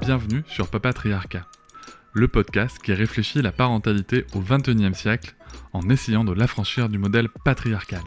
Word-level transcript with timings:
Bienvenue 0.00 0.42
sur 0.48 0.68
Papatriarcat, 0.68 1.46
le 2.12 2.26
podcast 2.26 2.80
qui 2.80 2.92
réfléchit 2.92 3.40
la 3.40 3.52
parentalité 3.52 4.26
au 4.34 4.40
XXIe 4.40 4.96
siècle 4.96 5.36
en 5.72 5.88
essayant 5.90 6.24
de 6.24 6.32
l'affranchir 6.32 6.88
du 6.88 6.98
modèle 6.98 7.28
patriarcal. 7.28 8.02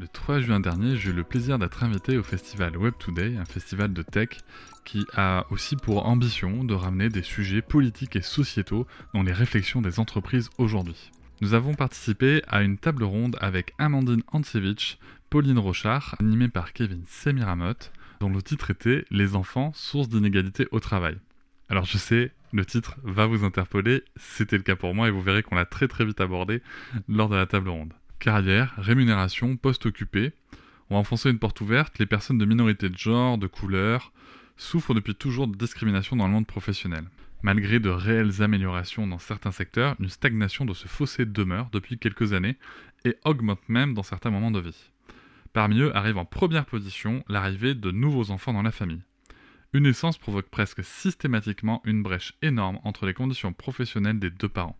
Le 0.00 0.08
3 0.08 0.40
juin 0.40 0.58
dernier, 0.58 0.96
j'ai 0.96 1.10
eu 1.10 1.12
le 1.12 1.22
plaisir 1.22 1.60
d'être 1.60 1.84
invité 1.84 2.18
au 2.18 2.24
festival 2.24 2.76
Web 2.76 2.94
Today, 2.98 3.36
un 3.36 3.44
festival 3.44 3.92
de 3.92 4.02
tech 4.02 4.30
qui 4.84 5.06
a 5.14 5.46
aussi 5.50 5.76
pour 5.76 6.06
ambition 6.06 6.64
de 6.64 6.74
ramener 6.74 7.08
des 7.08 7.22
sujets 7.22 7.62
politiques 7.62 8.16
et 8.16 8.22
sociétaux 8.22 8.84
dans 9.14 9.22
les 9.22 9.32
réflexions 9.32 9.80
des 9.80 10.00
entreprises 10.00 10.50
aujourd'hui. 10.58 11.12
Nous 11.42 11.52
avons 11.52 11.74
participé 11.74 12.40
à 12.48 12.62
une 12.62 12.78
table 12.78 13.04
ronde 13.04 13.36
avec 13.42 13.74
Amandine 13.78 14.22
Antsevich, 14.32 14.98
Pauline 15.28 15.58
Rochard, 15.58 16.14
animée 16.18 16.48
par 16.48 16.72
Kevin 16.72 17.02
Semiramoth, 17.06 17.92
dont 18.20 18.30
le 18.30 18.40
titre 18.40 18.70
était 18.70 19.04
Les 19.10 19.36
enfants, 19.36 19.70
source 19.74 20.08
d'inégalité 20.08 20.66
au 20.70 20.80
travail. 20.80 21.18
Alors 21.68 21.84
je 21.84 21.98
sais, 21.98 22.32
le 22.54 22.64
titre 22.64 22.96
va 23.02 23.26
vous 23.26 23.44
interpeller, 23.44 24.02
c'était 24.16 24.56
le 24.56 24.62
cas 24.62 24.76
pour 24.76 24.94
moi 24.94 25.08
et 25.08 25.10
vous 25.10 25.20
verrez 25.20 25.42
qu'on 25.42 25.56
l'a 25.56 25.66
très 25.66 25.88
très 25.88 26.06
vite 26.06 26.22
abordé 26.22 26.62
lors 27.06 27.28
de 27.28 27.36
la 27.36 27.44
table 27.44 27.68
ronde. 27.68 27.92
Carrière, 28.18 28.72
rémunération, 28.78 29.56
poste 29.56 29.84
occupé. 29.84 30.32
On 30.88 30.94
va 30.94 31.00
enfoncer 31.00 31.28
une 31.28 31.38
porte 31.38 31.60
ouverte, 31.60 31.98
les 31.98 32.06
personnes 32.06 32.38
de 32.38 32.46
minorité 32.46 32.88
de 32.88 32.96
genre, 32.96 33.36
de 33.36 33.46
couleur, 33.46 34.10
souffrent 34.56 34.94
depuis 34.94 35.14
toujours 35.14 35.48
de 35.48 35.56
discrimination 35.56 36.16
dans 36.16 36.26
le 36.26 36.32
monde 36.32 36.46
professionnel. 36.46 37.04
Malgré 37.46 37.78
de 37.78 37.90
réelles 37.90 38.42
améliorations 38.42 39.06
dans 39.06 39.20
certains 39.20 39.52
secteurs, 39.52 39.94
une 40.00 40.08
stagnation 40.08 40.64
de 40.64 40.74
ce 40.74 40.88
fossé 40.88 41.24
demeure 41.24 41.68
depuis 41.70 41.96
quelques 41.96 42.32
années 42.32 42.56
et 43.04 43.14
augmente 43.24 43.60
même 43.68 43.94
dans 43.94 44.02
certains 44.02 44.30
moments 44.32 44.50
de 44.50 44.58
vie. 44.58 44.90
Parmi 45.52 45.78
eux 45.78 45.96
arrive 45.96 46.18
en 46.18 46.24
première 46.24 46.66
position 46.66 47.22
l'arrivée 47.28 47.76
de 47.76 47.92
nouveaux 47.92 48.32
enfants 48.32 48.52
dans 48.52 48.64
la 48.64 48.72
famille. 48.72 49.04
Une 49.72 49.84
naissance 49.84 50.18
provoque 50.18 50.48
presque 50.48 50.82
systématiquement 50.82 51.82
une 51.84 52.02
brèche 52.02 52.34
énorme 52.42 52.80
entre 52.82 53.06
les 53.06 53.14
conditions 53.14 53.52
professionnelles 53.52 54.18
des 54.18 54.30
deux 54.30 54.48
parents. 54.48 54.76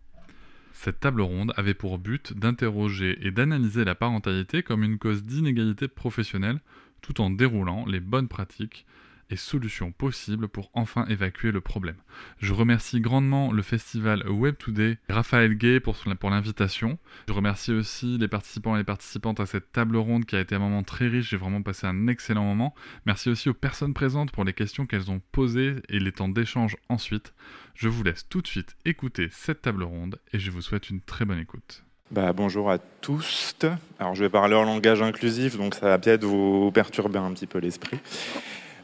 Cette 0.73 0.99
table 0.99 1.21
ronde 1.21 1.53
avait 1.55 1.73
pour 1.73 1.97
but 1.99 2.33
d'interroger 2.33 3.17
et 3.25 3.31
d'analyser 3.31 3.85
la 3.85 3.95
parentalité 3.95 4.61
comme 4.61 4.83
une 4.83 4.97
cause 4.97 5.23
d'inégalité 5.23 5.87
professionnelle 5.87 6.59
tout 7.01 7.21
en 7.21 7.29
déroulant 7.29 7.85
les 7.85 8.01
bonnes 8.01 8.27
pratiques 8.27 8.85
et 9.29 9.35
solutions 9.35 9.91
possibles 9.91 10.47
pour 10.47 10.69
enfin 10.73 11.05
évacuer 11.07 11.51
le 11.51 11.61
problème. 11.61 11.97
Je 12.39 12.53
remercie 12.53 13.01
grandement 13.01 13.51
le 13.51 13.61
festival 13.61 14.27
Web 14.29 14.55
Today, 14.57 14.97
Raphaël 15.09 15.55
Gay 15.55 15.79
pour, 15.79 15.95
l'invitation. 16.29 16.97
Je 17.27 17.33
remercie 17.33 17.71
aussi 17.71 18.17
les 18.17 18.27
participants 18.27 18.75
et 18.75 18.79
les 18.79 18.83
participantes 18.83 19.39
à 19.39 19.45
cette 19.45 19.71
table 19.71 19.97
ronde 19.97 20.25
qui 20.25 20.35
a 20.35 20.39
été 20.39 20.55
un 20.55 20.59
moment 20.59 20.83
très 20.83 21.07
riche. 21.07 21.29
J'ai 21.29 21.37
vraiment 21.37 21.61
passé 21.61 21.87
un 21.87 22.07
excellent 22.07 22.45
moment. 22.45 22.73
Merci 23.05 23.29
aussi 23.29 23.49
aux 23.49 23.53
personnes 23.53 23.93
présentes 23.93 24.31
pour 24.31 24.43
les 24.43 24.53
questions 24.53 24.85
qu'elles 24.85 25.11
ont 25.11 25.21
posées 25.31 25.75
et 25.89 25.99
les 25.99 26.11
temps 26.11 26.29
d'échange 26.29 26.77
ensuite. 26.89 27.33
Je 27.75 27.89
vous 27.89 28.03
laisse 28.03 28.27
tout 28.27 28.41
de 28.41 28.47
suite 28.47 28.75
écouter 28.85 29.29
cette 29.31 29.61
table 29.61 29.83
ronde 29.83 30.19
et 30.33 30.39
je 30.39 30.51
vous 30.51 30.61
souhaite 30.61 30.89
une 30.89 31.01
très 31.01 31.25
bonne 31.25 31.39
écoute. 31.39 31.83
Bah, 32.09 32.31
bonjour 32.31 32.71
à 32.71 32.77
tous. 32.77 33.53
Alors 33.99 34.15
je 34.15 34.23
vais 34.23 34.29
parler 34.29 34.55
en 34.55 34.63
langage 34.63 35.01
inclusif, 35.01 35.57
donc 35.57 35.75
ça 35.75 35.87
va 35.87 35.99
peut-être 35.99 36.23
vous 36.23 36.71
perturber 36.71 37.19
un 37.19 37.33
petit 37.33 37.47
peu 37.47 37.59
l'esprit. 37.59 37.99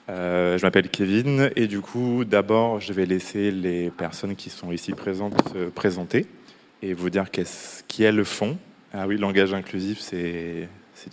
Euh, 0.09 0.57
je 0.57 0.65
m'appelle 0.65 0.89
Kevin 0.89 1.49
et 1.55 1.67
du 1.67 1.79
coup, 1.79 2.25
d'abord, 2.25 2.79
je 2.79 2.91
vais 2.91 3.05
laisser 3.05 3.51
les 3.51 3.89
personnes 3.89 4.35
qui 4.35 4.49
sont 4.49 4.71
ici 4.71 4.91
présentes 4.91 5.35
se 5.53 5.69
présenter 5.69 6.25
et 6.81 6.93
vous 6.93 7.09
dire 7.09 7.31
qu'est-ce 7.31 7.83
qui 7.87 8.03
est 8.03 8.11
le 8.11 8.23
fond. 8.23 8.57
Ah 8.93 9.07
oui, 9.07 9.17
langage 9.17 9.53
inclusif, 9.53 9.99
c'est 9.99 10.67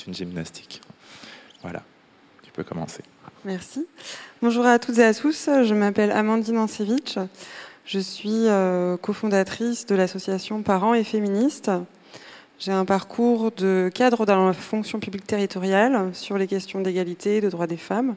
une 0.07 0.15
gymnastique. 0.15 0.81
Voilà, 1.63 1.83
tu 2.43 2.51
peux 2.51 2.65
commencer. 2.65 3.03
Merci. 3.45 3.87
Bonjour 4.43 4.67
à 4.67 4.79
toutes 4.79 4.99
et 4.99 5.05
à 5.05 5.15
tous, 5.15 5.49
je 5.65 5.75
m'appelle 5.75 6.11
Amandine 6.11 6.59
Ancevich. 6.59 7.19
Je 7.87 7.99
suis 7.99 8.49
euh, 8.49 8.97
cofondatrice 8.97 9.87
de 9.87 9.95
l'association 9.95 10.63
Parents 10.63 10.95
et 10.95 11.05
Féministes. 11.05 11.71
J'ai 12.59 12.73
un 12.73 12.85
parcours 12.85 13.53
de 13.53 13.91
cadre 13.95 14.27
dans 14.27 14.49
la 14.49 14.53
fonction 14.53 15.01
publique 15.01 15.27
territoriale 15.27 16.11
sur 16.13 16.37
les 16.37 16.47
questions 16.47 16.83
d'égalité 16.83 17.39
et 17.39 17.41
de 17.41 17.49
droits 17.49 17.67
des 17.67 17.79
femmes. 17.79 18.17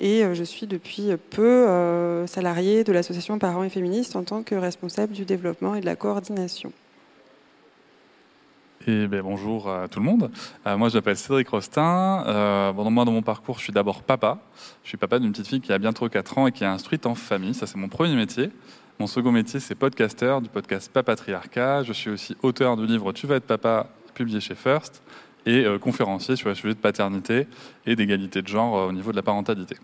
Et 0.00 0.24
euh, 0.24 0.34
je 0.34 0.44
suis 0.44 0.66
depuis 0.66 1.10
peu 1.30 1.68
euh, 1.68 2.26
salariée 2.26 2.84
de 2.84 2.92
l'association 2.92 3.38
Parents 3.38 3.64
et 3.64 3.68
Féministes 3.68 4.16
en 4.16 4.22
tant 4.22 4.42
que 4.42 4.54
responsable 4.54 5.12
du 5.12 5.24
développement 5.24 5.74
et 5.74 5.80
de 5.80 5.86
la 5.86 5.96
coordination. 5.96 6.72
Et 8.86 9.06
ben, 9.08 9.22
bonjour 9.22 9.68
à 9.68 9.88
tout 9.88 9.98
le 9.98 10.06
monde. 10.06 10.30
Euh, 10.66 10.78
moi, 10.78 10.88
je 10.88 10.94
m'appelle 10.94 11.16
Cédric 11.16 11.48
Rostin. 11.48 12.24
Euh, 12.26 12.72
moi, 12.72 13.04
dans 13.04 13.12
mon 13.12 13.22
parcours, 13.22 13.58
je 13.58 13.64
suis 13.64 13.72
d'abord 13.72 14.02
papa. 14.02 14.38
Je 14.84 14.88
suis 14.88 14.96
papa 14.96 15.18
d'une 15.18 15.32
petite 15.32 15.48
fille 15.48 15.60
qui 15.60 15.72
a 15.72 15.78
bientôt 15.78 16.08
4 16.08 16.38
ans 16.38 16.46
et 16.46 16.52
qui 16.52 16.64
est 16.64 16.68
instruite 16.68 17.04
en 17.04 17.14
famille. 17.14 17.54
Ça, 17.54 17.66
c'est 17.66 17.76
mon 17.76 17.88
premier 17.88 18.14
métier. 18.14 18.50
Mon 19.00 19.06
second 19.06 19.32
métier, 19.32 19.60
c'est 19.60 19.74
podcaster 19.74 20.38
du 20.42 20.48
podcast 20.48 20.90
Papatriarcat. 20.92 21.82
Je 21.82 21.92
suis 21.92 22.10
aussi 22.10 22.36
auteur 22.42 22.76
du 22.76 22.86
livre 22.86 23.12
Tu 23.12 23.26
vas 23.26 23.36
être 23.36 23.46
papa, 23.46 23.88
publié 24.14 24.40
chez 24.40 24.54
First 24.54 25.02
et 25.46 25.64
euh, 25.64 25.78
conférencier 25.78 26.36
sur 26.36 26.48
les 26.48 26.54
sujets 26.54 26.74
de 26.74 26.78
paternité 26.78 27.46
et 27.86 27.96
d'égalité 27.96 28.42
de 28.42 28.48
genre 28.48 28.76
euh, 28.76 28.88
au 28.88 28.92
niveau 28.92 29.10
de 29.10 29.16
la 29.16 29.22
parentalité. 29.22 29.76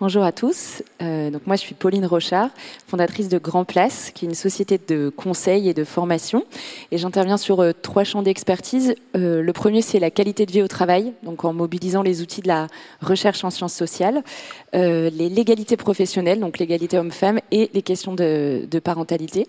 Bonjour 0.00 0.24
à 0.24 0.32
tous. 0.32 0.82
Euh, 1.00 1.30
donc 1.30 1.46
moi, 1.46 1.54
je 1.54 1.60
suis 1.60 1.76
Pauline 1.76 2.04
Rochard, 2.06 2.48
fondatrice 2.88 3.28
de 3.28 3.38
Grand 3.38 3.64
Place, 3.64 4.10
qui 4.12 4.24
est 4.24 4.28
une 4.28 4.34
société 4.34 4.76
de 4.76 5.10
conseil 5.10 5.68
et 5.68 5.74
de 5.74 5.84
formation. 5.84 6.44
Et 6.90 6.98
j'interviens 6.98 7.36
sur 7.36 7.64
trois 7.82 8.02
champs 8.02 8.22
d'expertise. 8.22 8.96
Le 9.14 9.50
premier, 9.52 9.80
c'est 9.80 10.00
la 10.00 10.10
qualité 10.10 10.44
de 10.44 10.50
vie 10.50 10.62
au 10.62 10.66
travail, 10.66 11.12
donc 11.22 11.44
en 11.44 11.52
mobilisant 11.52 12.02
les 12.02 12.20
outils 12.20 12.40
de 12.40 12.48
la 12.48 12.66
recherche 13.00 13.44
en 13.44 13.50
sciences 13.50 13.74
sociales, 13.74 14.24
les 14.72 15.10
légalités 15.10 15.76
professionnelles, 15.76 16.40
donc 16.40 16.58
l'égalité 16.58 16.98
homme-femme, 16.98 17.38
et 17.52 17.70
les 17.72 17.82
questions 17.82 18.14
de 18.14 18.78
parentalité. 18.82 19.46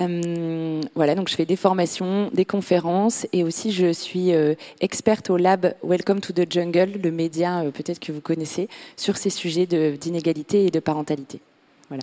Euh, 0.00 0.80
voilà, 0.94 1.14
donc 1.14 1.28
je 1.28 1.34
fais 1.34 1.46
des 1.46 1.56
formations, 1.56 2.30
des 2.32 2.44
conférences, 2.44 3.26
et 3.32 3.42
aussi 3.42 3.72
je 3.72 3.92
suis 3.92 4.32
euh, 4.32 4.54
experte 4.80 5.30
au 5.30 5.36
lab 5.36 5.74
Welcome 5.82 6.20
to 6.20 6.32
the 6.32 6.50
Jungle, 6.50 7.00
le 7.02 7.10
média 7.10 7.64
peut-être 7.74 7.98
que 7.98 8.12
vous 8.12 8.20
connaissez, 8.20 8.68
sur 8.96 9.16
ces 9.16 9.30
sujets 9.30 9.66
d'inégalité 9.66 10.66
et 10.66 10.70
de 10.70 10.80
parentalité. 10.80 11.40
Voilà. 11.88 12.02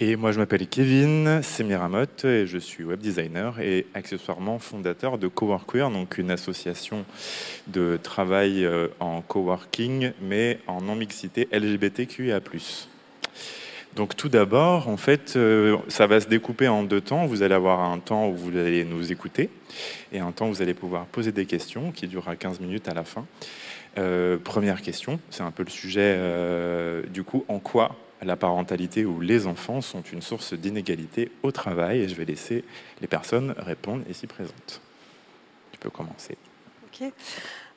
Et 0.00 0.14
moi, 0.14 0.30
je 0.30 0.38
m'appelle 0.38 0.68
Kevin 0.68 1.42
Semiramoth 1.42 2.24
et 2.24 2.46
je 2.46 2.58
suis 2.58 2.84
web 2.84 3.00
designer 3.00 3.58
et 3.58 3.84
accessoirement 3.94 4.60
fondateur 4.60 5.18
de 5.18 5.26
Coworkware, 5.26 5.90
donc 5.90 6.18
une 6.18 6.30
association 6.30 7.04
de 7.66 7.98
travail 8.00 8.64
euh, 8.64 8.86
en 9.00 9.22
coworking, 9.22 10.12
mais 10.22 10.60
en 10.68 10.82
non-mixité 10.82 11.48
LGBTQIA+. 11.50 12.40
Donc 13.96 14.16
tout 14.16 14.28
d'abord, 14.28 14.88
en 14.88 14.96
fait, 14.96 15.34
euh, 15.36 15.76
ça 15.88 16.06
va 16.06 16.20
se 16.20 16.28
découper 16.28 16.68
en 16.68 16.82
deux 16.82 17.00
temps. 17.00 17.26
Vous 17.26 17.42
allez 17.42 17.54
avoir 17.54 17.80
un 17.80 17.98
temps 17.98 18.28
où 18.28 18.36
vous 18.36 18.56
allez 18.56 18.84
nous 18.84 19.10
écouter 19.10 19.50
et 20.12 20.20
un 20.20 20.30
temps 20.32 20.48
où 20.48 20.54
vous 20.54 20.62
allez 20.62 20.74
pouvoir 20.74 21.06
poser 21.06 21.32
des 21.32 21.46
questions 21.46 21.90
qui 21.90 22.06
durera 22.06 22.36
15 22.36 22.60
minutes 22.60 22.88
à 22.88 22.94
la 22.94 23.04
fin. 23.04 23.26
Euh, 23.98 24.38
première 24.38 24.82
question, 24.82 25.18
c'est 25.30 25.42
un 25.42 25.50
peu 25.50 25.64
le 25.64 25.70
sujet 25.70 26.14
euh, 26.16 27.02
du 27.06 27.24
coup, 27.24 27.44
en 27.48 27.58
quoi 27.58 27.96
la 28.22 28.36
parentalité 28.36 29.04
ou 29.04 29.20
les 29.20 29.46
enfants 29.46 29.80
sont 29.80 30.02
une 30.02 30.22
source 30.22 30.54
d'inégalité 30.54 31.32
au 31.42 31.50
travail? 31.50 32.00
Et 32.02 32.08
je 32.08 32.14
vais 32.14 32.24
laisser 32.24 32.64
les 33.00 33.08
personnes 33.08 33.54
répondre 33.58 34.04
ici 34.08 34.26
présentes. 34.26 34.80
Tu 35.72 35.78
peux 35.78 35.90
commencer. 35.90 36.36
Ok. 36.86 37.10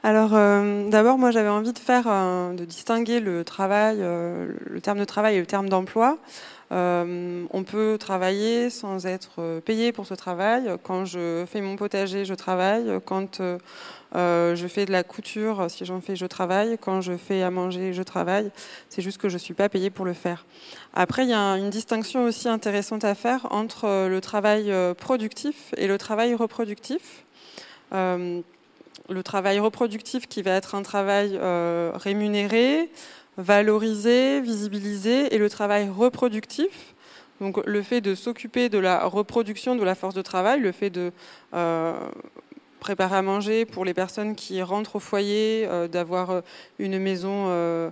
Alors 0.04 0.32
euh, 0.34 0.90
d'abord, 0.90 1.20
moi 1.20 1.30
j'avais 1.30 1.50
envie 1.50 1.74
de 1.74 1.80
faire, 1.80 2.06
euh, 2.08 2.54
de 2.54 2.66
distinguer 2.66 3.20
le 3.20 3.44
travail, 3.44 3.98
euh, 4.00 4.52
le 4.66 4.82
terme 4.82 4.98
de 4.98 5.06
travail 5.06 5.36
et 5.36 5.40
le 5.40 5.46
terme 5.46 5.70
d'emploi. 5.70 6.18
On 6.74 7.64
peut 7.66 7.98
travailler 8.00 8.70
sans 8.70 9.06
être 9.06 9.60
payé 9.66 9.92
pour 9.92 10.08
ce 10.08 10.14
travail. 10.14 10.72
Quand 10.84 11.04
je 11.04 11.44
fais 11.46 11.60
mon 11.60 11.76
potager, 11.76 12.24
je 12.24 12.34
travaille. 12.34 12.90
Quand 13.06 13.42
je 13.42 14.68
fais 14.70 14.86
de 14.86 14.92
la 14.94 15.04
couture, 15.04 15.66
si 15.70 15.84
j'en 15.84 16.00
fais, 16.00 16.16
je 16.16 16.26
travaille. 16.26 16.78
Quand 16.80 17.02
je 17.02 17.18
fais 17.18 17.44
à 17.44 17.52
manger, 17.52 17.92
je 17.92 18.04
travaille. 18.04 18.52
C'est 18.88 19.02
juste 19.02 19.18
que 19.18 19.28
je 19.28 19.34
ne 19.34 19.40
suis 19.40 19.54
pas 19.54 19.68
payée 19.68 19.90
pour 19.90 20.06
le 20.06 20.14
faire. 20.14 20.46
Après, 20.94 21.24
il 21.24 21.30
y 21.30 21.34
a 21.34 21.58
une 21.58 21.70
distinction 21.70 22.24
aussi 22.24 22.48
intéressante 22.48 23.04
à 23.04 23.16
faire 23.16 23.52
entre 23.52 24.08
le 24.08 24.22
travail 24.22 24.74
productif 24.96 25.74
et 25.76 25.88
le 25.88 25.98
travail 25.98 26.34
reproductif. 26.36 27.26
Le 29.12 29.24
travail 29.24 29.60
reproductif 29.60 30.28
qui 30.28 30.42
va 30.42 30.52
être 30.52 30.76
un 30.76 30.82
travail 30.82 31.40
rémunéré, 31.96 32.90
valorisé, 33.38 34.42
visibilisé, 34.42 35.34
et 35.34 35.38
le 35.38 35.50
travail 35.50 35.90
reproductif, 35.90 36.96
donc 37.40 37.64
le 37.66 37.82
fait 37.82 38.02
de 38.02 38.16
s'occuper 38.16 38.70
de 38.70 38.78
la 38.78 39.06
reproduction 39.06 39.76
de 39.76 39.84
la 39.84 39.96
force 39.96 40.16
de 40.16 40.22
travail, 40.22 40.60
le 40.60 40.72
fait 40.72 40.90
de 40.90 41.12
préparer 42.82 43.16
à 43.16 43.22
manger 43.22 43.64
pour 43.66 43.86
les 43.86 43.94
personnes 43.94 44.36
qui 44.36 44.62
rentrent 44.62 44.98
au 44.98 45.00
foyer, 45.00 45.66
euh, 45.70 45.88
d'avoir 45.88 46.32
euh, 46.32 46.42
une 46.80 46.98
maison, 46.98 47.46
euh, 47.48 47.92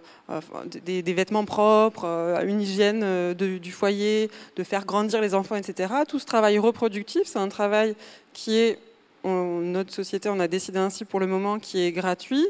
des, 0.83 1.13
vêtements 1.13 1.45
propres, 1.45 2.05
une 2.45 2.59
hygiène 2.59 3.33
du 3.33 3.71
foyer, 3.71 4.29
de 4.57 4.63
faire 4.63 4.85
grandir 4.85 5.21
les 5.21 5.35
enfants, 5.35 5.55
etc. 5.55 5.93
Tout 6.07 6.19
ce 6.19 6.25
travail 6.25 6.57
reproductif, 6.57 7.21
c'est 7.25 7.39
un 7.39 7.47
travail 7.47 7.95
qui 8.33 8.57
est, 8.57 8.79
en 9.23 9.61
notre 9.61 9.93
société, 9.93 10.29
on 10.29 10.39
a 10.39 10.47
décidé 10.47 10.79
ainsi 10.79 11.05
pour 11.05 11.19
le 11.19 11.27
moment, 11.27 11.59
qui 11.59 11.81
est 11.81 11.91
gratuit, 11.91 12.45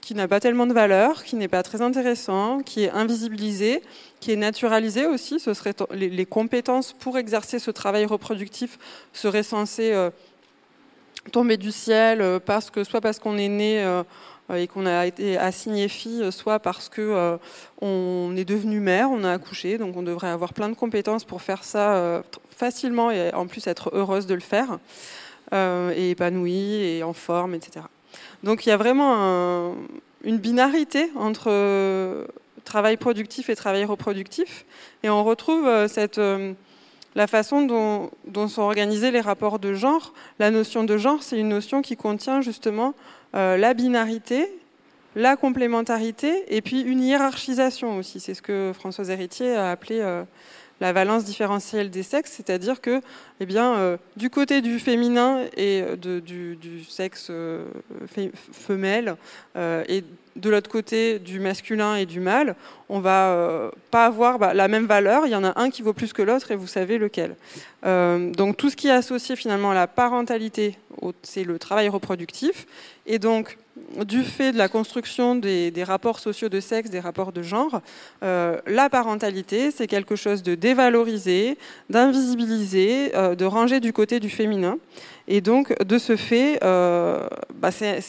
qui 0.00 0.14
n'a 0.14 0.28
pas 0.28 0.40
tellement 0.40 0.66
de 0.66 0.72
valeur, 0.72 1.24
qui 1.24 1.36
n'est 1.36 1.48
pas 1.48 1.62
très 1.62 1.80
intéressant, 1.80 2.60
qui 2.60 2.84
est 2.84 2.90
invisibilisé, 2.90 3.82
qui 4.20 4.32
est 4.32 4.36
naturalisé 4.36 5.06
aussi. 5.06 5.40
Ce 5.40 5.54
serait 5.54 5.74
les, 5.92 6.10
les 6.10 6.26
compétences 6.26 6.92
pour 6.92 7.18
exercer 7.18 7.58
ce 7.58 7.70
travail 7.70 8.04
reproductif 8.04 8.78
seraient 9.12 9.42
censées 9.42 10.10
tomber 11.30 11.56
du 11.56 11.72
ciel, 11.72 12.20
euh, 12.20 12.38
parce 12.44 12.70
que, 12.70 12.84
soit 12.84 13.00
parce 13.00 13.18
qu'on 13.18 13.36
est 13.38 13.48
né 13.48 13.82
euh, 13.82 14.02
et 14.54 14.66
qu'on 14.66 14.86
a 14.86 15.06
été 15.06 15.38
assigné 15.38 15.88
fille, 15.88 16.30
soit 16.30 16.58
parce 16.58 16.88
que 16.88 17.00
euh, 17.00 17.36
on 17.80 18.34
est 18.36 18.44
devenu 18.44 18.80
mère, 18.80 19.10
on 19.10 19.24
a 19.24 19.32
accouché, 19.32 19.78
donc 19.78 19.96
on 19.96 20.02
devrait 20.02 20.28
avoir 20.28 20.52
plein 20.52 20.68
de 20.68 20.74
compétences 20.74 21.24
pour 21.24 21.42
faire 21.42 21.64
ça 21.64 22.22
facilement 22.50 23.10
et 23.10 23.32
en 23.32 23.46
plus 23.46 23.66
être 23.66 23.90
heureuse 23.94 24.26
de 24.26 24.34
le 24.34 24.40
faire, 24.40 24.78
et 25.52 26.10
épanouie 26.10 26.82
et 26.82 27.02
en 27.02 27.12
forme, 27.12 27.54
etc. 27.54 27.86
Donc 28.42 28.66
il 28.66 28.70
y 28.70 28.72
a 28.72 28.76
vraiment 28.76 29.74
une 30.24 30.38
binarité 30.38 31.10
entre 31.16 32.26
travail 32.64 32.96
productif 32.96 33.50
et 33.50 33.56
travail 33.56 33.84
reproductif, 33.84 34.64
et 35.02 35.10
on 35.10 35.22
retrouve 35.22 35.86
cette 35.86 36.18
la 37.14 37.26
façon 37.26 37.62
dont, 37.62 38.10
sont 38.48 38.62
organisés 38.62 39.10
les 39.10 39.20
rapports 39.20 39.58
de 39.58 39.74
genre. 39.74 40.12
La 40.38 40.50
notion 40.50 40.84
de 40.84 40.96
genre, 40.96 41.22
c'est 41.22 41.38
une 41.38 41.48
notion 41.48 41.82
qui 41.82 41.96
contient 41.96 42.40
justement 42.40 42.94
euh, 43.34 43.56
la 43.56 43.74
binarité, 43.74 44.48
la 45.14 45.36
complémentarité 45.36 46.44
et 46.48 46.60
puis 46.60 46.80
une 46.80 47.00
hiérarchisation 47.00 47.98
aussi. 47.98 48.20
C'est 48.20 48.34
ce 48.34 48.42
que 48.42 48.72
Françoise 48.74 49.10
Héritier 49.10 49.54
a 49.54 49.70
appelé 49.70 50.00
euh, 50.00 50.24
la 50.80 50.92
valence 50.92 51.24
différentielle 51.24 51.90
des 51.90 52.02
sexes, 52.02 52.32
c'est-à-dire 52.32 52.80
que, 52.80 53.00
eh 53.40 53.46
bien, 53.46 53.74
euh, 53.74 53.96
du 54.16 54.30
côté 54.30 54.60
du 54.60 54.78
féminin 54.78 55.44
et 55.56 55.84
du, 55.96 56.84
sexe 56.88 57.30
femelle 58.52 59.16
et 59.88 60.04
de 60.36 60.50
l'autre 60.50 60.70
côté 60.70 61.18
du 61.18 61.40
masculin 61.40 61.96
et 61.96 62.06
du 62.06 62.20
mâle, 62.20 62.56
on 62.88 63.00
va 63.00 63.30
euh, 63.30 63.70
pas 63.90 64.06
avoir 64.06 64.38
bah, 64.38 64.54
la 64.54 64.68
même 64.68 64.86
valeur. 64.86 65.26
Il 65.26 65.30
y 65.30 65.36
en 65.36 65.44
a 65.44 65.58
un 65.60 65.70
qui 65.70 65.82
vaut 65.82 65.92
plus 65.92 66.12
que 66.12 66.22
l'autre 66.22 66.50
et 66.50 66.56
vous 66.56 66.66
savez 66.66 66.98
lequel. 66.98 67.36
Euh, 67.84 68.30
donc 68.30 68.56
tout 68.56 68.70
ce 68.70 68.76
qui 68.76 68.88
est 68.88 68.92
associé 68.92 69.36
finalement 69.36 69.70
à 69.70 69.74
la 69.74 69.86
parentalité, 69.86 70.76
c'est 71.22 71.44
le 71.44 71.58
travail 71.58 71.88
reproductif. 71.88 72.66
Et 73.06 73.18
donc 73.18 73.58
du 74.04 74.22
fait 74.22 74.52
de 74.52 74.58
la 74.58 74.68
construction 74.68 75.34
des, 75.34 75.72
rapports 75.84 76.20
sociaux 76.20 76.48
de 76.48 76.60
sexe, 76.60 76.90
des 76.90 77.00
rapports 77.00 77.32
de 77.32 77.42
genre, 77.42 77.80
euh, 78.22 78.60
la 78.66 78.88
parentalité, 78.88 79.72
c'est 79.72 79.88
quelque 79.88 80.14
chose 80.14 80.42
de 80.42 80.54
dévalorisé, 80.54 81.58
d'invisibilisé, 81.90 83.10
de 83.10 83.44
rangé 83.44 83.80
du 83.80 83.92
côté 83.92 84.20
du 84.20 84.30
féminin. 84.30 84.78
Et 85.26 85.40
donc, 85.40 85.76
de 85.82 85.98
ce 85.98 86.16
fait, 86.16 86.60
bah, 86.62 87.70
c'est 87.72 88.00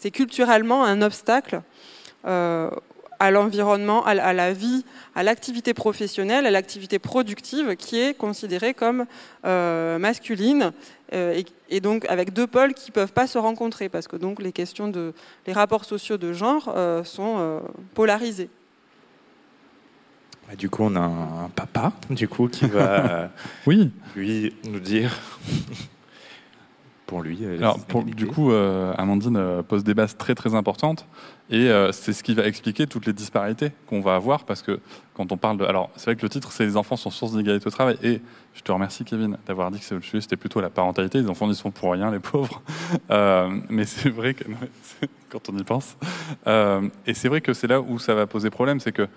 c'est 0.00 0.10
culturellement 0.10 0.84
un 0.84 1.02
obstacle 1.02 1.62
euh, 2.26 2.70
à 3.20 3.32
l'environnement, 3.32 4.04
à, 4.06 4.14
la 4.14 4.52
vie, 4.52 4.84
à 5.16 5.24
l'activité 5.24 5.74
professionnelle, 5.74 6.46
à 6.46 6.52
l'activité 6.52 7.00
productive 7.00 7.74
qui 7.74 7.98
est 7.98 8.16
considérée 8.16 8.74
comme 8.74 9.06
euh, 9.44 9.98
masculine 9.98 10.72
euh, 11.12 11.42
et, 11.68 11.80
donc 11.80 12.04
avec 12.08 12.32
deux 12.32 12.46
pôles 12.46 12.74
qui 12.74 12.90
ne 12.90 12.94
peuvent 12.94 13.12
pas 13.12 13.26
se 13.26 13.36
rencontrer 13.38 13.88
parce 13.88 14.06
que 14.06 14.14
donc 14.14 14.40
les 14.40 14.52
questions 14.52 14.86
de 14.86 15.14
les 15.48 15.52
rapports 15.52 15.84
sociaux 15.84 16.16
de 16.16 16.32
genre 16.32 16.72
sont 17.04 17.60
polarisés. 17.94 18.50
Bah, 20.48 20.54
du 20.54 20.70
coup, 20.70 20.84
on 20.84 20.94
a 20.94 21.00
un, 21.00 21.48
papa 21.48 21.92
du 22.10 22.28
coup 22.28 22.46
qui 22.46 22.66
va 22.66 23.30
oui. 23.66 23.90
lui 24.14 24.54
nous 24.64 24.80
dire 24.80 25.18
pour 27.08 27.22
lui. 27.22 27.38
Euh, 27.42 27.56
Alors, 27.56 27.80
du 28.04 28.26
coup, 28.26 28.52
euh, 28.52 28.92
Amandine 28.96 29.36
euh, 29.36 29.62
pose 29.64 29.82
des 29.82 29.94
bases 29.94 30.16
très 30.16 30.36
très 30.36 30.54
importantes 30.54 31.06
et 31.50 31.70
c'est 31.92 32.12
ce 32.12 32.22
qui 32.22 32.34
va 32.34 32.46
expliquer 32.46 32.86
toutes 32.86 33.06
les 33.06 33.12
disparités 33.12 33.72
qu'on 33.86 34.00
va 34.00 34.14
avoir 34.14 34.44
parce 34.44 34.62
que 34.62 34.80
quand 35.14 35.32
on 35.32 35.36
parle 35.36 35.58
de. 35.58 35.64
Alors, 35.64 35.90
c'est 35.96 36.04
vrai 36.06 36.16
que 36.16 36.22
le 36.22 36.28
titre, 36.28 36.52
c'est 36.52 36.64
Les 36.64 36.76
enfants 36.76 36.96
sont 36.96 37.10
source 37.10 37.32
d'inégalité 37.32 37.66
au 37.66 37.70
travail 37.70 37.96
et 38.02 38.20
je 38.54 38.62
te 38.62 38.70
remercie, 38.70 39.04
Kevin, 39.04 39.38
d'avoir 39.46 39.70
dit 39.70 39.80
que 39.80 39.94
le 39.94 40.02
sujet 40.02 40.20
c'était 40.20 40.36
plutôt 40.36 40.60
la 40.60 40.70
parentalité. 40.70 41.20
Les 41.20 41.28
enfants 41.28 41.48
n'y 41.48 41.54
sont 41.54 41.70
pour 41.70 41.92
rien, 41.92 42.10
les 42.10 42.18
pauvres. 42.18 42.62
mais 43.68 43.84
c'est 43.84 44.10
vrai 44.10 44.34
que 44.34 44.44
quand 45.30 45.48
on 45.48 45.56
y 45.56 45.64
pense. 45.64 45.96
et 47.06 47.14
c'est 47.14 47.28
vrai 47.28 47.40
que 47.40 47.52
c'est 47.52 47.66
là 47.66 47.80
où 47.80 47.98
ça 47.98 48.14
va 48.14 48.26
poser 48.26 48.50
problème, 48.50 48.80
c'est 48.80 48.92
que 48.92 49.08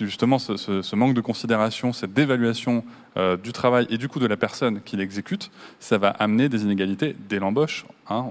justement 0.00 0.38
ce, 0.38 0.96
manque 0.96 1.14
de 1.14 1.20
considération, 1.20 1.92
cette 1.92 2.12
dévaluation 2.12 2.84
euh, 3.16 3.36
du 3.36 3.52
travail 3.52 3.86
et 3.90 3.98
du 3.98 4.08
coup 4.08 4.18
de 4.18 4.26
la 4.26 4.36
personne 4.36 4.80
qui 4.80 4.96
l'exécute, 4.96 5.50
ça 5.80 5.98
va 5.98 6.10
amener 6.10 6.48
des 6.48 6.62
inégalités 6.62 7.16
dès 7.28 7.38
l'embauche. 7.38 7.84
Hein, 8.08 8.26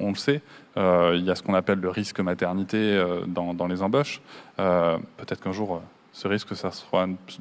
on, 0.00 0.08
le 0.10 0.14
sait, 0.16 0.40
euh, 0.67 0.67
il 0.78 1.24
y 1.24 1.30
a 1.30 1.34
ce 1.34 1.42
qu'on 1.42 1.54
appelle 1.54 1.80
le 1.80 1.88
risque 1.88 2.20
maternité 2.20 2.76
euh, 2.76 3.20
dans, 3.26 3.66
les 3.66 3.82
embauches. 3.82 4.20
Peut-être 4.56 5.40
qu'un 5.42 5.52
jour, 5.52 5.82
ce 6.12 6.28
risque 6.28 6.50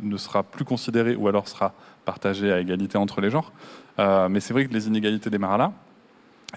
ne 0.02 0.18
sera 0.18 0.44
plus 0.44 0.66
considéré 0.66 1.16
ou 1.16 1.28
alors 1.28 1.48
sera 1.48 1.74
partagé 2.06 2.52
à 2.52 2.60
égalité 2.60 2.98
entre 2.98 3.22
les 3.22 3.30
genres. 3.30 3.52
mais 3.98 4.40
c'est 4.40 4.54
vrai 4.54 4.66
que 4.66 4.74
les 4.74 4.88
inégalités 4.88 5.30
démarrent 5.30 5.58
là. 5.58 5.72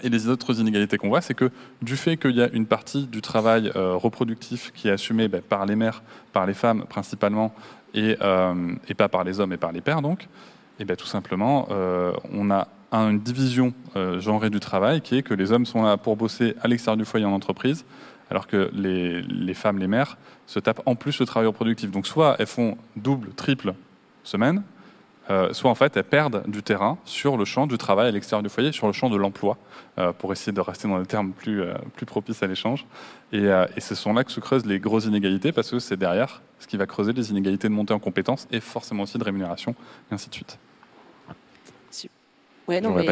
Et 0.03 0.09
les 0.09 0.29
autres 0.29 0.57
inégalités 0.61 0.97
qu'on 0.97 1.09
voit, 1.09 1.19
c'est 1.19 1.33
que 1.33 1.51
du 1.81 1.97
fait 1.97 2.15
qu'il 2.15 2.31
y 2.31 2.41
a 2.41 2.49
une 2.53 2.65
partie 2.65 3.07
du 3.07 3.21
travail 3.21 3.71
reproductif 3.75 4.71
qui 4.73 4.87
est 4.87 4.91
assumée 4.91 5.27
ben, 5.27 5.41
par 5.41 5.65
les 5.65 5.75
mères, 5.75 6.01
par 6.31 6.45
les 6.45 6.53
femmes 6.53 6.85
principalement, 6.87 7.53
euh, 7.95 8.75
et, 8.87 8.93
pas 8.93 9.09
par 9.09 9.23
les 9.23 9.39
hommes 9.39 9.53
et 9.53 9.57
par 9.57 9.71
les 9.71 9.81
pères, 9.81 10.01
donc, 10.01 10.27
et 10.79 10.85
bien 10.85 10.95
tout 10.95 11.07
simplement, 11.07 11.67
euh, 11.71 12.13
on 12.31 12.49
a 12.51 12.67
une 12.91 13.19
division 13.19 13.73
euh, 13.95 14.19
genrée 14.19 14.49
du 14.49 14.59
travail 14.59 15.01
qui 15.01 15.17
est 15.17 15.23
que 15.23 15.33
les 15.33 15.51
hommes 15.51 15.65
sont 15.65 15.83
là 15.83 15.97
pour 15.97 16.17
bosser 16.17 16.55
à 16.61 16.67
l'extérieur 16.67 16.97
du 16.97 17.05
foyer 17.05 17.25
en 17.25 17.31
entreprise, 17.31 17.85
alors 18.29 18.47
que 18.47 18.69
les, 18.73 19.21
les, 19.21 19.53
femmes, 19.53 19.79
les 19.79 19.87
mères, 19.87 20.17
se 20.45 20.59
tapent 20.59 20.81
en 20.85 20.95
plus 20.95 21.19
le 21.19 21.25
travail 21.25 21.47
reproductif. 21.47 21.91
Donc 21.91 22.07
soit 22.07 22.35
elles 22.39 22.47
font 22.47 22.77
double, 22.95 23.29
triple 23.33 23.73
semaine, 24.23 24.63
euh, 25.29 25.53
soit 25.53 25.69
en 25.69 25.75
fait 25.75 25.95
elles 25.95 26.03
perdent 26.03 26.43
du 26.47 26.63
terrain 26.63 26.97
sur 27.05 27.37
le 27.37 27.45
champ 27.45 27.67
du 27.67 27.77
travail 27.77 28.07
à 28.07 28.11
l'extérieur 28.11 28.43
du 28.43 28.49
foyer, 28.49 28.71
sur 28.71 28.87
le 28.87 28.93
champ 28.93 29.09
de 29.09 29.15
l'emploi, 29.15 29.57
euh, 29.97 30.11
pour 30.11 30.33
essayer 30.33 30.51
de 30.51 30.61
rester 30.61 30.87
dans 30.87 30.99
des 30.99 31.05
termes 31.05 31.31
plus, 31.31 31.61
euh, 31.61 31.73
plus 31.95 32.05
propices 32.05 32.43
à 32.43 32.47
l'échange. 32.47 32.85
Et, 33.31 33.45
et 33.45 33.79
ce 33.79 33.95
sont 33.95 34.13
là 34.13 34.25
que 34.25 34.31
se 34.31 34.41
creusent 34.41 34.65
les 34.65 34.79
grosses 34.79 35.05
inégalités, 35.05 35.53
parce 35.53 35.71
que 35.71 35.79
c'est 35.79 35.95
derrière 35.95 36.41
ce 36.59 36.67
qui 36.67 36.75
va 36.75 36.85
creuser 36.85 37.13
les 37.13 37.31
inégalités 37.31 37.69
de 37.69 37.73
montée 37.73 37.93
en 37.93 37.99
compétences 37.99 38.47
et 38.51 38.59
forcément 38.59 39.03
aussi 39.03 39.17
de 39.17 39.23
rémunération, 39.23 39.73
et 40.11 40.15
ainsi 40.15 40.29
de 40.29 40.33
suite. 40.33 40.59
Ouais, 42.71 42.79
non, 42.79 42.91
mais 42.91 43.05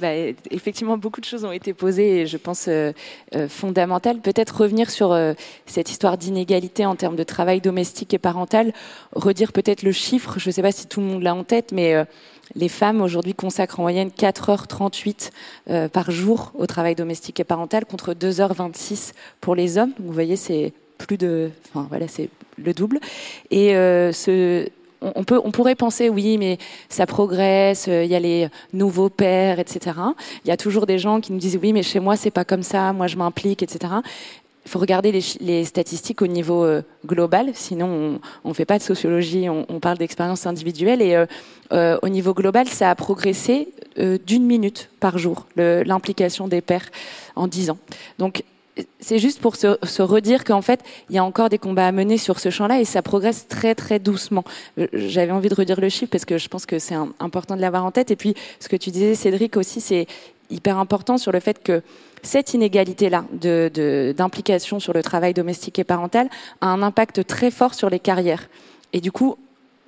bah, 0.00 0.14
effectivement, 0.50 0.98
beaucoup 0.98 1.20
de 1.20 1.24
choses 1.24 1.46
ont 1.46 1.52
été 1.52 1.72
posées 1.72 2.20
et 2.20 2.26
je 2.26 2.36
pense 2.36 2.66
euh, 2.68 2.92
euh, 3.34 3.48
fondamentales. 3.48 4.18
Peut-être 4.18 4.60
revenir 4.60 4.90
sur 4.90 5.12
euh, 5.12 5.32
cette 5.64 5.90
histoire 5.90 6.18
d'inégalité 6.18 6.84
en 6.84 6.94
termes 6.94 7.16
de 7.16 7.22
travail 7.22 7.62
domestique 7.62 8.12
et 8.12 8.18
parental, 8.18 8.74
redire 9.14 9.52
peut-être 9.52 9.82
le 9.82 9.92
chiffre, 9.92 10.38
je 10.38 10.50
ne 10.50 10.52
sais 10.52 10.60
pas 10.60 10.72
si 10.72 10.86
tout 10.86 11.00
le 11.00 11.06
monde 11.06 11.22
l'a 11.22 11.34
en 11.34 11.42
tête, 11.42 11.72
mais 11.72 11.94
les 12.54 12.68
femmes 12.68 13.00
aujourd'hui 13.00 13.34
consacrent 13.34 13.80
en 13.80 13.84
moyenne 13.84 14.10
4h38 14.10 15.88
par 15.88 16.10
jour 16.10 16.52
au 16.54 16.66
travail 16.66 16.94
domestique 16.94 17.40
et 17.40 17.44
parental 17.44 17.86
contre 17.86 18.12
2h26 18.12 19.12
pour 19.40 19.54
les 19.54 19.78
hommes. 19.78 19.92
Donc, 19.98 20.06
vous 20.06 20.12
voyez, 20.12 20.36
c'est 20.36 20.72
plus 20.98 21.16
de, 21.16 21.50
enfin 21.70 21.86
voilà, 21.88 22.08
c'est 22.08 22.28
le 22.58 22.74
double. 22.74 23.00
Et 23.50 23.70
ce, 23.72 24.68
on, 25.00 25.24
peut, 25.24 25.40
on 25.42 25.50
pourrait 25.50 25.74
penser, 25.74 26.08
oui, 26.08 26.38
mais 26.38 26.58
ça 26.88 27.06
progresse, 27.06 27.86
euh, 27.88 28.04
il 28.04 28.10
y 28.10 28.14
a 28.14 28.20
les 28.20 28.48
nouveaux 28.72 29.08
pères, 29.08 29.58
etc. 29.58 29.96
Il 30.44 30.48
y 30.48 30.50
a 30.50 30.56
toujours 30.56 30.86
des 30.86 30.98
gens 30.98 31.20
qui 31.20 31.32
nous 31.32 31.38
disent, 31.38 31.58
oui, 31.62 31.72
mais 31.72 31.82
chez 31.82 32.00
moi, 32.00 32.16
c'est 32.16 32.30
pas 32.30 32.44
comme 32.44 32.62
ça, 32.62 32.92
moi, 32.92 33.06
je 33.06 33.16
m'implique, 33.16 33.62
etc. 33.62 33.94
Il 34.64 34.70
faut 34.70 34.80
regarder 34.80 35.12
les, 35.12 35.64
statistiques 35.64 36.22
au 36.22 36.26
niveau 36.26 36.64
euh, 36.64 36.82
global, 37.06 37.50
sinon 37.54 38.18
on 38.42 38.48
ne 38.48 38.54
fait 38.54 38.64
pas 38.64 38.78
de 38.78 38.82
sociologie, 38.82 39.48
on, 39.48 39.78
parle 39.78 39.98
d'expérience 39.98 40.44
individuelle. 40.44 41.00
Et 41.02 41.24
euh, 41.72 41.98
au 42.02 42.08
niveau 42.08 42.34
global, 42.34 42.66
ça 42.66 42.90
a 42.90 42.94
progressé 42.96 43.68
d'une 43.96 44.44
minute 44.44 44.90
par 44.98 45.18
jour, 45.18 45.46
l'implication 45.56 46.48
des 46.48 46.60
pères 46.60 46.90
en 47.36 47.46
10 47.46 47.70
ans. 47.70 47.78
Donc 48.18 48.42
c'est 49.00 49.18
juste 49.18 49.40
pour 49.40 49.56
se, 49.56 49.78
se 49.82 50.02
redire 50.02 50.44
qu'en 50.44 50.62
fait, 50.62 50.80
il 51.08 51.16
y 51.16 51.18
a 51.18 51.24
encore 51.24 51.48
des 51.48 51.58
combats 51.58 51.86
à 51.86 51.92
mener 51.92 52.18
sur 52.18 52.38
ce 52.40 52.50
champ-là 52.50 52.80
et 52.80 52.84
ça 52.84 53.02
progresse 53.02 53.48
très 53.48 53.74
très 53.74 53.98
doucement. 53.98 54.44
Euh, 54.78 54.86
j'avais 54.92 55.32
envie 55.32 55.48
de 55.48 55.54
redire 55.54 55.80
le 55.80 55.88
chiffre 55.88 56.10
parce 56.10 56.24
que 56.24 56.38
je 56.38 56.48
pense 56.48 56.66
que 56.66 56.78
c'est 56.78 56.96
important 57.20 57.56
de 57.56 57.60
l'avoir 57.60 57.84
en 57.84 57.90
tête. 57.90 58.10
Et 58.10 58.16
puis, 58.16 58.34
ce 58.60 58.68
que 58.68 58.76
tu 58.76 58.90
disais, 58.90 59.14
Cédric, 59.14 59.56
aussi, 59.56 59.80
c'est 59.80 60.06
hyper 60.50 60.78
important 60.78 61.18
sur 61.18 61.32
le 61.32 61.40
fait 61.40 61.62
que 61.62 61.82
cette 62.22 62.54
inégalité-là 62.54 63.24
d'implication 63.32 64.76
de, 64.76 64.82
sur 64.82 64.92
le 64.92 65.02
travail 65.02 65.32
domestique 65.34 65.78
et 65.78 65.84
parental 65.84 66.28
a 66.60 66.66
un 66.66 66.82
impact 66.82 67.26
très 67.26 67.50
fort 67.50 67.74
sur 67.74 67.90
les 67.90 68.00
carrières. 68.00 68.48
Et 68.92 69.00
du 69.00 69.12
coup, 69.12 69.36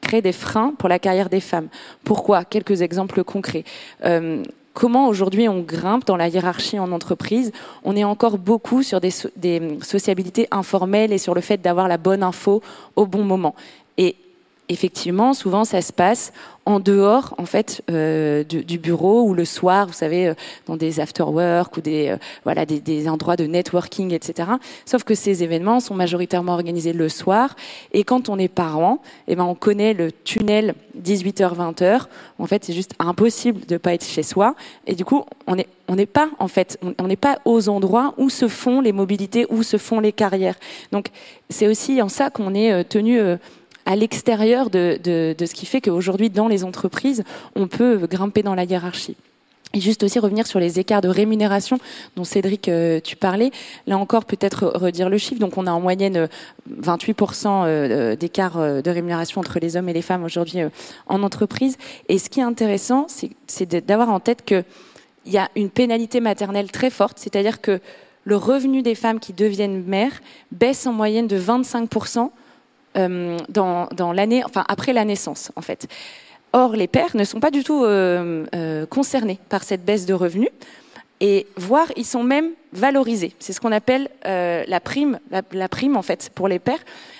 crée 0.00 0.22
des 0.22 0.32
freins 0.32 0.72
pour 0.78 0.88
la 0.88 0.98
carrière 0.98 1.28
des 1.28 1.40
femmes. 1.40 1.68
Pourquoi? 2.04 2.44
Quelques 2.44 2.82
exemples 2.82 3.24
concrets. 3.24 3.64
Euh, 4.04 4.42
comment 4.78 5.08
aujourd'hui 5.08 5.48
on 5.48 5.58
grimpe 5.58 6.06
dans 6.06 6.16
la 6.16 6.28
hiérarchie 6.28 6.78
en 6.78 6.92
entreprise. 6.92 7.50
On 7.82 7.96
est 7.96 8.04
encore 8.04 8.38
beaucoup 8.38 8.84
sur 8.84 9.00
des, 9.00 9.10
sociabilités 9.82 10.46
informelles 10.52 11.12
et 11.12 11.18
sur 11.18 11.34
le 11.34 11.40
fait 11.40 11.56
d'avoir 11.60 11.88
la 11.88 11.98
bonne 11.98 12.22
info 12.22 12.62
au 12.94 13.04
bon 13.04 13.24
moment. 13.24 13.56
Effectivement, 14.68 15.34
souvent, 15.34 15.64
ça 15.64 15.82
se 15.82 15.92
passe 15.92 16.32
en 16.68 16.80
dehors, 16.80 17.34
en 17.38 17.46
fait, 17.46 17.80
euh, 17.90 18.44
du, 18.44 18.78
bureau 18.78 19.22
ou 19.22 19.32
le 19.32 19.46
soir, 19.46 19.86
vous 19.86 19.94
savez, 19.94 20.28
euh, 20.28 20.34
dans 20.66 20.76
des 20.76 21.00
after-work 21.00 21.78
ou 21.78 21.80
des, 21.80 22.08
euh, 22.08 22.18
voilà, 22.44 22.66
des, 22.66 23.08
endroits 23.08 23.36
de 23.36 23.46
networking, 23.46 24.12
etc. 24.12 24.50
Sauf 24.84 25.02
que 25.02 25.14
ces 25.14 25.42
événements 25.42 25.80
sont 25.80 25.94
majoritairement 25.94 26.52
organisés 26.52 26.92
le 26.92 27.08
soir. 27.08 27.56
Et 27.94 28.04
quand 28.04 28.28
on 28.28 28.38
est 28.38 28.48
parent, 28.48 29.00
eh 29.28 29.34
ben, 29.34 29.44
on 29.44 29.54
connaît 29.54 29.94
le 29.94 30.12
tunnel 30.12 30.74
18h-20h. 31.02 32.02
En 32.38 32.46
fait, 32.46 32.66
c'est 32.66 32.74
juste 32.74 32.92
impossible 32.98 33.64
de 33.64 33.78
pas 33.78 33.94
être 33.94 34.04
chez 34.04 34.22
soi. 34.22 34.54
Et 34.86 34.94
du 34.94 35.06
coup, 35.06 35.24
on 35.46 35.56
n'est 35.56 35.68
on 35.90 35.96
n'est 35.96 36.04
pas, 36.04 36.28
en 36.38 36.48
fait, 36.48 36.78
on 36.98 37.06
n'est 37.06 37.16
pas 37.16 37.38
aux 37.46 37.70
endroits 37.70 38.12
où 38.18 38.28
se 38.28 38.46
font 38.46 38.82
les 38.82 38.92
mobilités, 38.92 39.46
où 39.48 39.62
se 39.62 39.78
font 39.78 40.00
les 40.00 40.12
carrières. 40.12 40.56
Donc, 40.92 41.06
c'est 41.48 41.66
aussi 41.66 42.02
en 42.02 42.10
ça 42.10 42.28
qu'on 42.28 42.52
est 42.52 42.84
tenu 42.84 43.18
à 43.88 43.96
l'extérieur 43.96 44.68
de, 44.68 44.98
ce 45.02 45.54
qui 45.54 45.64
fait 45.64 45.80
qu'aujourd'hui, 45.80 46.28
dans 46.28 46.46
les 46.46 46.62
entreprises, 46.62 47.24
on 47.56 47.68
peut 47.68 48.06
grimper 48.06 48.42
dans 48.42 48.54
la 48.54 48.64
hiérarchie. 48.64 49.16
Et 49.72 49.80
juste 49.80 50.02
aussi 50.02 50.18
revenir 50.18 50.46
sur 50.46 50.60
les 50.60 50.78
écarts 50.78 51.00
de 51.00 51.08
rémunération 51.08 51.78
dont 52.14 52.24
Cédric, 52.24 52.68
euh, 52.68 53.00
tu 53.02 53.16
parlais. 53.16 53.50
Là 53.86 53.96
encore, 53.96 54.26
peut-être 54.26 54.66
redire 54.74 55.08
le 55.08 55.16
chiffre. 55.16 55.40
Donc, 55.40 55.56
on 55.56 55.66
a 55.66 55.70
en 55.70 55.80
moyenne 55.80 56.28
28% 56.70 57.46
euh, 57.46 57.66
euh, 58.12 58.16
d'écart 58.16 58.58
de 58.58 58.90
rémunération 58.90 59.40
entre 59.40 59.58
les 59.58 59.76
hommes 59.76 59.88
et 59.88 59.94
les 59.94 60.02
femmes 60.02 60.24
aujourd'hui 60.24 60.60
en 61.06 61.22
entreprise. 61.22 61.78
Et 62.10 62.18
ce 62.18 62.28
qui 62.28 62.40
est 62.40 62.44
intéressant, 62.44 63.06
c'est 63.46 63.86
d'avoir 63.86 64.10
en 64.10 64.20
tête 64.20 64.44
qu'il 64.44 64.64
y 65.26 65.38
a 65.38 65.48
une 65.56 65.70
pénalité 65.70 66.20
maternelle 66.20 66.70
très 66.70 66.90
forte, 66.90 67.18
c'est-à-dire 67.18 67.62
que 67.62 67.80
le 68.24 68.36
revenu 68.36 68.82
des 68.82 68.94
femmes 68.94 69.18
qui 69.18 69.32
deviennent 69.32 69.82
mères 69.84 70.20
baisse 70.52 70.86
en 70.86 70.92
moyenne 70.92 71.26
de 71.26 71.40
25% 71.40 72.30
euh, 72.98 73.38
dans, 73.48 74.12
l'année, 74.12 74.42
enfin 74.44 74.64
après 74.68 74.92
la 74.92 75.04
naissance, 75.04 75.52
en 75.56 75.60
fait. 75.60 75.86
Or, 76.52 76.74
les 76.74 76.88
pères 76.88 77.14
ne 77.14 77.24
sont 77.24 77.40
pas 77.40 77.50
du 77.50 77.62
tout 77.62 77.84
euh, 77.84 78.46
euh, 78.54 78.86
concernés 78.86 79.38
par 79.48 79.62
cette 79.62 79.84
baisse 79.84 80.06
de 80.06 80.14
revenus 80.14 80.48
et 81.20 81.46
voire 81.56 81.88
ils 81.96 82.06
sont 82.06 82.22
même 82.22 82.50
valorisés. 82.72 83.34
C'est 83.38 83.52
ce 83.52 83.60
qu'on 83.60 83.72
appelle 83.72 84.08
la 84.24 84.80
prime, 84.80 85.18
la, 85.30 85.68
prime 85.68 85.96
en 85.96 86.02
fait 86.02 86.30
pour 86.34 86.48
les 86.48 86.58
pères. 86.58 86.78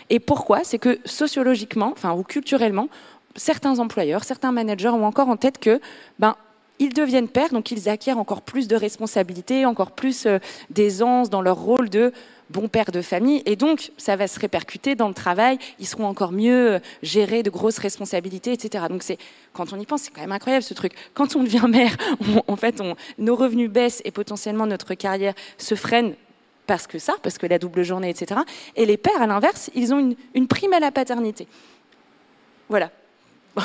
Et 0.09 0.21
pourquoi? 0.21 0.63
C'est 0.63 0.79
que 0.79 0.99
sociologiquement, 1.05 1.91
enfin 1.93 2.15
ou 2.15 2.23
culturellement, 2.23 2.89
certains 3.35 3.79
employeurs, 3.81 4.25
certains 4.25 4.53
managers 4.53 4.89
ont 4.89 5.05
encore 5.05 5.29
en 5.29 5.37
tête 5.37 5.59
que 5.59 5.81
ben 6.19 6.37
ils 6.79 6.95
deviennent 6.95 7.29
pères, 7.29 7.51
donc 7.51 7.73
ils 7.73 7.89
acquièrent 7.89 8.19
encore 8.19 8.43
plus 8.43 8.69
de 8.69 8.77
responsabilités, 8.77 9.67
encore 9.67 9.91
plus 9.91 10.29
d'aisance 10.71 11.29
dans 11.29 11.43
leur 11.43 11.57
rôle 11.57 11.91
de 11.91 12.13
bon 12.51 12.69
père 12.69 12.91
de 12.93 13.03
famille. 13.03 13.43
Et 13.47 13.57
donc, 13.57 13.93
ça 13.97 14.17
va 14.17 14.29
se 14.29 14.39
répercuter 14.39 14.95
dans 14.95 15.09
le 15.09 15.15
travail. 15.15 15.59
Ils 15.79 15.87
seront 15.87 16.07
encore 16.07 16.33
mieux 16.33 16.75
euh, 16.75 16.79
gérés 17.03 17.43
de 17.43 17.51
grosses 17.51 17.79
responsabilités, 17.79 18.53
etc. 18.53 18.87
Donc, 18.89 19.03
c'est 19.03 19.19
quand 19.53 19.73
on 19.73 19.79
y 19.79 19.87
pense, 19.87 20.03
c'est 20.03 20.11
quand 20.11 20.21
même 20.21 20.33
incroyable 20.33 20.63
ce 20.63 20.75
truc. 20.75 20.93
Quand 21.15 21.37
on 21.37 21.43
devient 21.43 21.67
mère, 21.69 21.97
en 22.47 22.57
fait, 22.57 22.83
nos 23.19 23.37
revenus 23.37 23.71
baissent 23.71 24.03
et 24.05 24.11
potentiellement 24.11 24.67
notre 24.67 24.95
carrière 24.95 25.35
se 25.57 25.75
freine 25.75 26.15
parce 26.67 26.87
que 26.87 26.99
ça, 26.99 27.15
parce 27.23 27.39
que 27.39 27.47
la 27.47 27.59
double 27.59 27.83
journée, 27.83 28.11
etc. 28.11 28.41
Et 28.77 28.85
les 28.85 28.99
pères, 28.99 29.23
à 29.23 29.27
l'inverse, 29.27 29.71
ils 29.75 29.95
ont 29.95 30.15
une, 30.35 30.47
prime 30.49 30.75
à 30.75 30.81
la 30.81 30.93
paternité. 30.93 31.49
Voilà. 32.69 32.91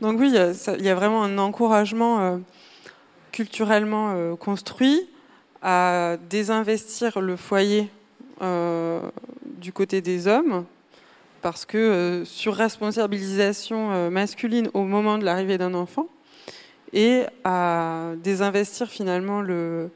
Donc 0.00 0.18
oui, 0.18 0.32
il 0.32 0.84
y, 0.84 0.88
a 0.88 0.94
vraiment 0.94 1.22
un 1.22 1.36
encouragement 1.36 2.20
euh, 2.20 2.38
culturellement 3.30 4.14
euh, 4.14 4.34
construit 4.34 5.06
à 5.62 6.16
désinvestir 6.28 7.20
le 7.20 7.36
foyer 7.36 7.88
euh, 8.42 9.00
du 9.44 9.72
côté 9.72 10.00
des 10.00 10.26
hommes, 10.26 10.64
parce 11.42 11.64
que 11.64 11.78
euh, 11.78 12.24
sur 12.24 12.54
responsabilisation 12.54 13.92
euh, 13.92 14.10
masculine 14.10 14.70
au 14.74 14.84
moment 14.84 15.18
de 15.18 15.24
l'arrivée 15.24 15.58
d'un 15.58 15.74
enfant, 15.74 16.08
et 16.92 17.24
à 17.44 18.12
désinvestir 18.22 18.88
finalement 18.88 19.42
le, 19.42 19.90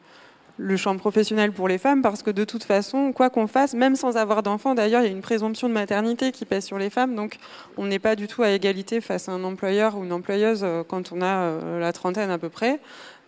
le 0.56 0.76
champ 0.76 0.96
professionnel 0.96 1.52
pour 1.52 1.66
les 1.66 1.78
femmes, 1.78 2.00
parce 2.00 2.22
que 2.22 2.30
de 2.30 2.44
toute 2.44 2.64
façon, 2.64 3.12
quoi 3.12 3.28
qu'on 3.28 3.46
fasse, 3.46 3.74
même 3.74 3.96
sans 3.96 4.16
avoir 4.16 4.42
d'enfant, 4.42 4.74
d'ailleurs, 4.74 5.02
il 5.02 5.06
y 5.06 5.08
a 5.08 5.12
une 5.12 5.20
présomption 5.22 5.68
de 5.68 5.74
maternité 5.74 6.30
qui 6.30 6.44
pèse 6.44 6.64
sur 6.64 6.78
les 6.78 6.90
femmes, 6.90 7.16
donc 7.16 7.38
on 7.76 7.86
n'est 7.86 7.98
pas 7.98 8.14
du 8.14 8.28
tout 8.28 8.42
à 8.42 8.50
égalité 8.50 9.00
face 9.00 9.28
à 9.28 9.32
un 9.32 9.42
employeur 9.42 9.96
ou 9.96 10.04
une 10.04 10.12
employeuse 10.12 10.64
quand 10.88 11.12
on 11.12 11.22
a 11.22 11.78
la 11.80 11.92
trentaine 11.92 12.30
à 12.30 12.38
peu 12.38 12.48
près. 12.48 12.80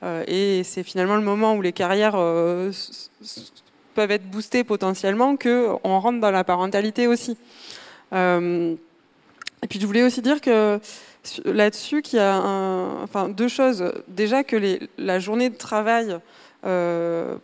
Euh, 0.02 0.24
et 0.26 0.62
c'est 0.64 0.82
finalement 0.82 1.16
le 1.16 1.22
moment 1.22 1.54
où 1.54 1.62
les 1.62 1.72
carrières 1.72 2.14
euh, 2.16 2.70
peuvent 3.94 4.10
être 4.10 4.28
boostées 4.28 4.64
potentiellement 4.64 5.36
qu'on 5.36 5.98
rentre 5.98 6.20
dans 6.20 6.30
la 6.30 6.44
parentalité 6.44 7.06
aussi. 7.06 7.36
Euh, 8.12 8.74
et 9.62 9.66
puis 9.68 9.80
je 9.80 9.86
voulais 9.86 10.02
aussi 10.02 10.22
dire 10.22 10.40
que 10.40 10.78
là-dessus 11.44 12.02
qu'il 12.02 12.18
y 12.18 12.22
a 12.22 12.40
enfin, 13.02 13.28
deux 13.28 13.48
choses. 13.48 13.92
Déjà 14.08 14.44
que 14.44 14.78
la 14.98 15.18
journée 15.18 15.50
de 15.50 15.56
travail 15.56 16.12
euh, 16.12 16.18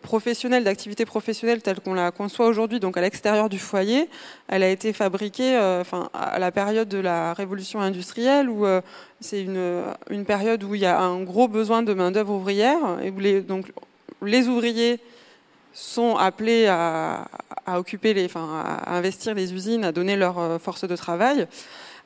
professionnelle, 0.02 0.64
d'activité 0.64 1.04
professionnelle 1.04 1.62
telle 1.62 1.80
qu'on 1.80 1.94
la 1.94 2.10
conçoit 2.10 2.46
aujourd'hui, 2.46 2.80
donc 2.80 2.96
à 2.96 3.00
l'extérieur 3.00 3.48
du 3.48 3.58
foyer, 3.58 4.08
elle 4.48 4.62
a 4.62 4.68
été 4.68 4.92
fabriquée 4.92 5.56
euh, 5.56 5.80
enfin, 5.80 6.10
à 6.12 6.38
la 6.38 6.50
période 6.50 6.88
de 6.88 6.98
la 6.98 7.32
révolution 7.34 7.80
industrielle, 7.80 8.48
où 8.48 8.66
euh, 8.66 8.80
c'est 9.20 9.42
une, 9.42 9.82
une, 10.10 10.24
période 10.24 10.64
où 10.64 10.74
il 10.74 10.80
y 10.80 10.86
a 10.86 11.00
un 11.00 11.22
gros 11.22 11.48
besoin 11.48 11.82
de 11.82 11.94
main-d'œuvre 11.94 12.34
ouvrière, 12.34 12.78
et 13.02 13.10
où 13.10 13.18
les, 13.18 13.40
donc, 13.40 13.72
les 14.22 14.48
ouvriers 14.48 14.98
sont 15.72 16.16
appelés 16.16 16.66
à, 16.66 17.28
à 17.64 17.78
occuper 17.78 18.14
les, 18.14 18.24
enfin, 18.24 18.64
à 18.84 18.96
investir 18.96 19.34
les 19.34 19.54
usines, 19.54 19.84
à 19.84 19.92
donner 19.92 20.16
leur 20.16 20.60
force 20.60 20.84
de 20.84 20.96
travail 20.96 21.46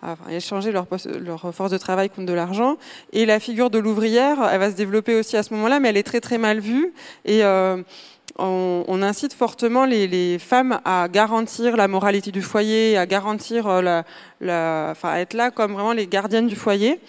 à 0.02 0.16
échanger 0.30 0.72
leur, 0.72 0.86
leur, 1.20 1.54
force 1.54 1.70
de 1.70 1.78
travail 1.78 2.10
contre 2.10 2.26
de 2.26 2.32
l'argent. 2.32 2.76
Et 3.12 3.26
la 3.26 3.40
figure 3.40 3.70
de 3.70 3.78
l'ouvrière, 3.78 4.38
elle 4.50 4.60
va 4.60 4.70
se 4.70 4.76
développer 4.76 5.14
aussi 5.14 5.36
à 5.36 5.42
ce 5.42 5.54
moment-là, 5.54 5.80
mais 5.80 5.88
elle 5.88 5.96
est 5.96 6.02
très 6.02 6.20
très 6.20 6.38
mal 6.38 6.60
vue. 6.60 6.92
Et 7.24 7.44
euh, 7.44 7.82
on, 8.38 9.02
incite 9.02 9.32
fortement 9.32 9.84
les, 9.84 10.06
les, 10.06 10.38
femmes 10.38 10.80
à 10.84 11.08
garantir 11.08 11.76
la 11.76 11.88
moralité 11.88 12.32
du 12.32 12.42
foyer, 12.42 12.96
à 12.96 13.06
garantir 13.06 13.66
euh, 13.66 13.82
la, 13.82 14.04
la, 14.40 14.88
enfin, 14.90 15.10
à 15.10 15.18
être 15.18 15.34
là 15.34 15.50
comme 15.50 15.72
vraiment 15.72 15.92
les 15.92 16.06
gardiennes 16.06 16.46
du 16.46 16.56
foyer. 16.56 17.00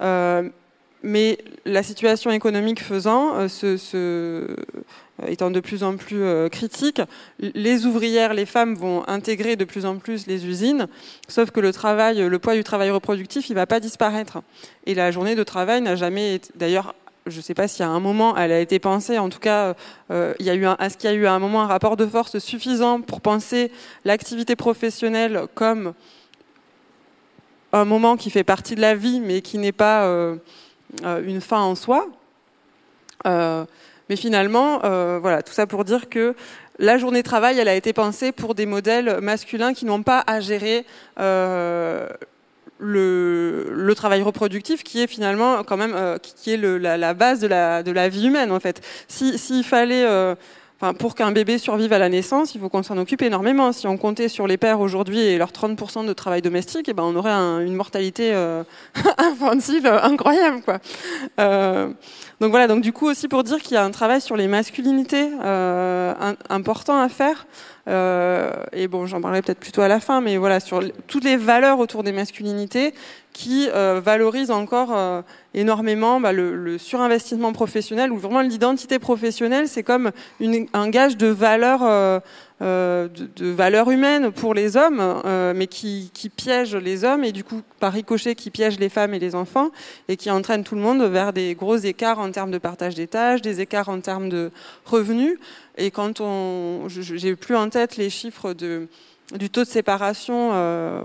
Euh, 0.00 0.48
mais 1.02 1.38
la 1.64 1.82
situation 1.82 2.30
économique 2.30 2.82
faisant, 2.82 3.36
euh, 3.36 3.48
ce, 3.48 3.76
ce, 3.76 4.56
étant 5.26 5.50
de 5.50 5.60
plus 5.60 5.82
en 5.82 5.96
plus 5.96 6.22
euh, 6.22 6.48
critique, 6.48 7.00
les 7.38 7.86
ouvrières, 7.86 8.34
les 8.34 8.46
femmes 8.46 8.74
vont 8.74 9.08
intégrer 9.08 9.56
de 9.56 9.64
plus 9.64 9.86
en 9.86 9.96
plus 9.96 10.26
les 10.26 10.46
usines, 10.46 10.88
sauf 11.28 11.50
que 11.50 11.60
le 11.60 11.72
travail, 11.72 12.18
le 12.18 12.38
poids 12.38 12.54
du 12.54 12.64
travail 12.64 12.90
reproductif, 12.90 13.48
il 13.48 13.54
va 13.54 13.66
pas 13.66 13.80
disparaître. 13.80 14.42
Et 14.84 14.94
la 14.94 15.10
journée 15.10 15.34
de 15.34 15.42
travail 15.42 15.80
n'a 15.80 15.96
jamais 15.96 16.40
d'ailleurs, 16.54 16.94
je 17.26 17.38
ne 17.38 17.42
sais 17.42 17.54
pas 17.54 17.66
y 17.66 17.82
a 17.82 17.88
un 17.88 18.00
moment, 18.00 18.36
elle 18.36 18.52
a 18.52 18.60
été 18.60 18.78
pensée. 18.78 19.18
En 19.18 19.30
tout 19.30 19.38
cas, 19.38 19.74
euh, 20.10 20.34
il 20.38 20.46
y 20.46 20.50
a 20.50 20.54
eu 20.54 20.66
est-ce 20.78 20.98
qu'il 20.98 21.10
y 21.10 21.12
a 21.12 21.16
eu 21.16 21.26
à 21.26 21.32
un 21.32 21.38
moment 21.38 21.62
un 21.62 21.66
rapport 21.66 21.96
de 21.96 22.06
force 22.06 22.38
suffisant 22.38 23.00
pour 23.00 23.20
penser 23.20 23.72
l'activité 24.04 24.54
professionnelle 24.54 25.42
comme 25.54 25.94
un 27.72 27.84
moment 27.84 28.16
qui 28.16 28.30
fait 28.30 28.44
partie 28.44 28.74
de 28.74 28.80
la 28.80 28.94
vie, 28.94 29.20
mais 29.20 29.40
qui 29.40 29.58
n'est 29.58 29.72
pas 29.72 30.06
une 31.02 31.40
fin 31.40 31.60
en 31.60 31.74
soi? 31.74 32.06
Mais 34.08 34.16
finalement, 34.16 34.80
euh, 34.84 35.18
voilà, 35.20 35.42
tout 35.42 35.52
ça 35.52 35.66
pour 35.66 35.84
dire 35.84 36.08
que 36.08 36.34
la 36.78 36.98
journée 36.98 37.22
de 37.22 37.26
travail, 37.26 37.58
elle 37.58 37.68
a 37.68 37.74
été 37.74 37.92
pensée 37.92 38.32
pour 38.32 38.54
des 38.54 38.66
modèles 38.66 39.20
masculins 39.20 39.72
qui 39.72 39.84
n'ont 39.84 40.02
pas 40.02 40.22
à 40.26 40.40
gérer 40.40 40.84
euh, 41.18 42.08
le, 42.78 43.68
le, 43.72 43.94
travail 43.94 44.22
reproductif, 44.22 44.84
qui 44.84 45.02
est 45.02 45.06
finalement 45.06 45.64
quand 45.64 45.78
même 45.78 45.94
euh, 45.94 46.18
qui 46.18 46.52
est 46.52 46.58
le, 46.58 46.76
la, 46.76 47.14
base 47.14 47.40
de 47.40 47.46
la, 47.46 47.82
de 47.82 47.90
la 47.90 48.08
vie 48.08 48.26
humaine 48.26 48.52
en 48.52 48.60
fait. 48.60 48.82
S'il 49.08 49.64
fallait 49.64 50.06
Enfin, 50.78 50.92
pour 50.92 51.14
qu'un 51.14 51.32
bébé 51.32 51.56
survive 51.56 51.94
à 51.94 51.98
la 51.98 52.10
naissance, 52.10 52.54
il 52.54 52.60
faut 52.60 52.68
qu'on 52.68 52.82
s'en 52.82 52.98
occupe 52.98 53.22
énormément. 53.22 53.72
Si 53.72 53.86
on 53.86 53.96
comptait 53.96 54.28
sur 54.28 54.46
les 54.46 54.58
pères 54.58 54.80
aujourd'hui 54.80 55.20
et 55.20 55.38
leurs 55.38 55.50
30% 55.50 56.06
de 56.06 56.12
travail 56.12 56.42
domestique, 56.42 56.86
eh 56.88 56.92
ben, 56.92 57.02
on 57.02 57.16
aurait 57.16 57.32
une 57.32 57.74
mortalité 57.74 58.34
euh, 58.34 58.62
infantile 59.18 59.86
incroyable. 59.86 60.60
Quoi. 60.62 60.78
Euh, 61.40 61.88
donc 62.40 62.50
voilà, 62.50 62.66
donc 62.66 62.82
du 62.82 62.92
coup 62.92 63.06
aussi 63.06 63.26
pour 63.26 63.42
dire 63.42 63.62
qu'il 63.62 63.72
y 63.72 63.78
a 63.78 63.84
un 63.84 63.90
travail 63.90 64.20
sur 64.20 64.36
les 64.36 64.48
masculinités 64.48 65.30
euh, 65.42 66.12
important 66.50 67.00
à 67.00 67.08
faire. 67.08 67.46
Euh, 67.88 68.50
et 68.72 68.88
bon, 68.88 69.06
j'en 69.06 69.20
parlerai 69.20 69.42
peut-être 69.42 69.60
plutôt 69.60 69.80
à 69.80 69.88
la 69.88 70.00
fin, 70.00 70.20
mais 70.20 70.36
voilà, 70.36 70.58
sur 70.60 70.82
toutes 71.06 71.24
les 71.24 71.36
valeurs 71.36 71.78
autour 71.78 72.02
des 72.02 72.12
masculinités 72.12 72.94
qui 73.32 73.68
euh, 73.74 74.00
valorisent 74.02 74.50
encore 74.50 74.96
euh, 74.96 75.22
énormément 75.54 76.20
bah, 76.20 76.32
le, 76.32 76.56
le, 76.56 76.78
surinvestissement 76.78 77.52
professionnel, 77.52 78.10
ou 78.10 78.16
vraiment 78.16 78.40
l'identité 78.40 78.98
professionnelle, 78.98 79.68
c'est 79.68 79.82
comme 79.82 80.10
un 80.72 80.88
gage 80.88 81.16
de 81.16 81.28
valeur, 81.28 82.22
de, 82.60 83.28
de, 83.36 83.50
valeur 83.50 83.90
humaine 83.90 84.32
pour 84.32 84.54
les 84.54 84.76
hommes, 84.76 85.00
euh, 85.00 85.52
mais 85.54 85.66
qui, 85.66 86.10
qui, 86.14 86.30
piège 86.30 86.74
les 86.74 87.04
hommes, 87.04 87.22
et 87.22 87.32
du 87.32 87.44
coup, 87.44 87.60
par 87.80 87.92
ricochet, 87.92 88.34
qui 88.34 88.50
piège 88.50 88.78
les 88.78 88.88
femmes 88.88 89.12
et 89.12 89.18
les 89.18 89.34
enfants, 89.34 89.70
et 90.08 90.16
qui 90.16 90.30
entraîne 90.30 90.64
tout 90.64 90.74
le 90.74 90.80
monde 90.80 91.02
vers 91.02 91.32
des 91.32 91.54
gros 91.54 91.76
écarts 91.76 92.18
en 92.18 92.30
termes 92.30 92.50
de 92.50 92.58
partage 92.58 92.94
des 92.94 93.06
tâches, 93.06 93.42
des 93.42 93.60
écarts 93.60 93.90
en 93.90 94.00
termes 94.00 94.30
de 94.30 94.50
revenus. 94.86 95.38
Et 95.76 95.90
quand 95.90 96.20
on, 96.20 96.88
j'ai 96.88 97.36
plus 97.36 97.56
en 97.56 97.68
tête 97.68 97.96
les 97.98 98.08
chiffres 98.08 98.54
de, 98.54 98.88
du 99.34 99.50
taux 99.50 99.64
de 99.64 99.68
séparation 99.68 100.50
euh, 100.54 101.02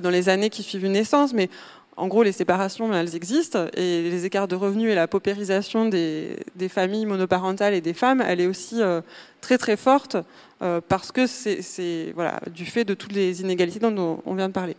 dans 0.00 0.10
les 0.10 0.28
années 0.28 0.50
qui 0.50 0.62
suivent 0.62 0.84
une 0.84 0.92
naissance, 0.92 1.32
mais 1.32 1.48
en 1.96 2.08
gros, 2.08 2.22
les 2.22 2.32
séparations, 2.32 2.92
elles 2.92 3.14
existent, 3.14 3.66
et 3.74 4.02
les 4.02 4.24
écarts 4.26 4.48
de 4.48 4.56
revenus 4.56 4.90
et 4.90 4.94
la 4.94 5.08
paupérisation 5.08 5.88
des, 5.88 6.36
familles 6.68 7.06
monoparentales 7.06 7.74
et 7.74 7.80
des 7.80 7.94
femmes, 7.94 8.22
elle 8.26 8.40
est 8.40 8.46
aussi 8.46 8.82
euh, 8.82 9.00
très 9.40 9.56
très 9.56 9.76
forte 9.76 10.16
euh, 10.62 10.80
parce 10.86 11.12
que 11.12 11.26
c'est 11.26 12.12
voilà 12.14 12.40
du 12.52 12.66
fait 12.66 12.84
de 12.84 12.94
toutes 12.94 13.12
les 13.12 13.40
inégalités 13.40 13.78
dont 13.78 14.22
on 14.24 14.34
vient 14.34 14.48
de 14.48 14.52
parler. 14.52 14.76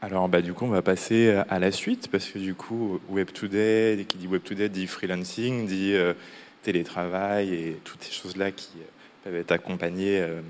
Alors, 0.00 0.28
bah, 0.28 0.42
du 0.42 0.52
coup, 0.52 0.64
on 0.64 0.68
va 0.68 0.82
passer 0.82 1.42
à 1.48 1.58
la 1.58 1.72
suite 1.72 2.08
parce 2.08 2.26
que 2.26 2.38
du 2.38 2.54
coup, 2.54 3.00
Web 3.08 3.32
Today, 3.32 4.06
qui 4.08 4.16
dit 4.16 4.28
Web 4.28 4.42
Today 4.44 4.68
dit 4.68 4.86
freelancing, 4.86 5.66
dit 5.66 5.94
euh, 5.94 6.14
télétravail 6.62 7.52
et 7.52 7.80
toutes 7.82 8.02
ces 8.02 8.12
choses-là 8.12 8.52
qui 8.52 8.70
euh, 8.76 8.84
peuvent 9.24 9.36
être 9.36 9.52
accompagnées 9.52 10.20
euh, 10.20 10.40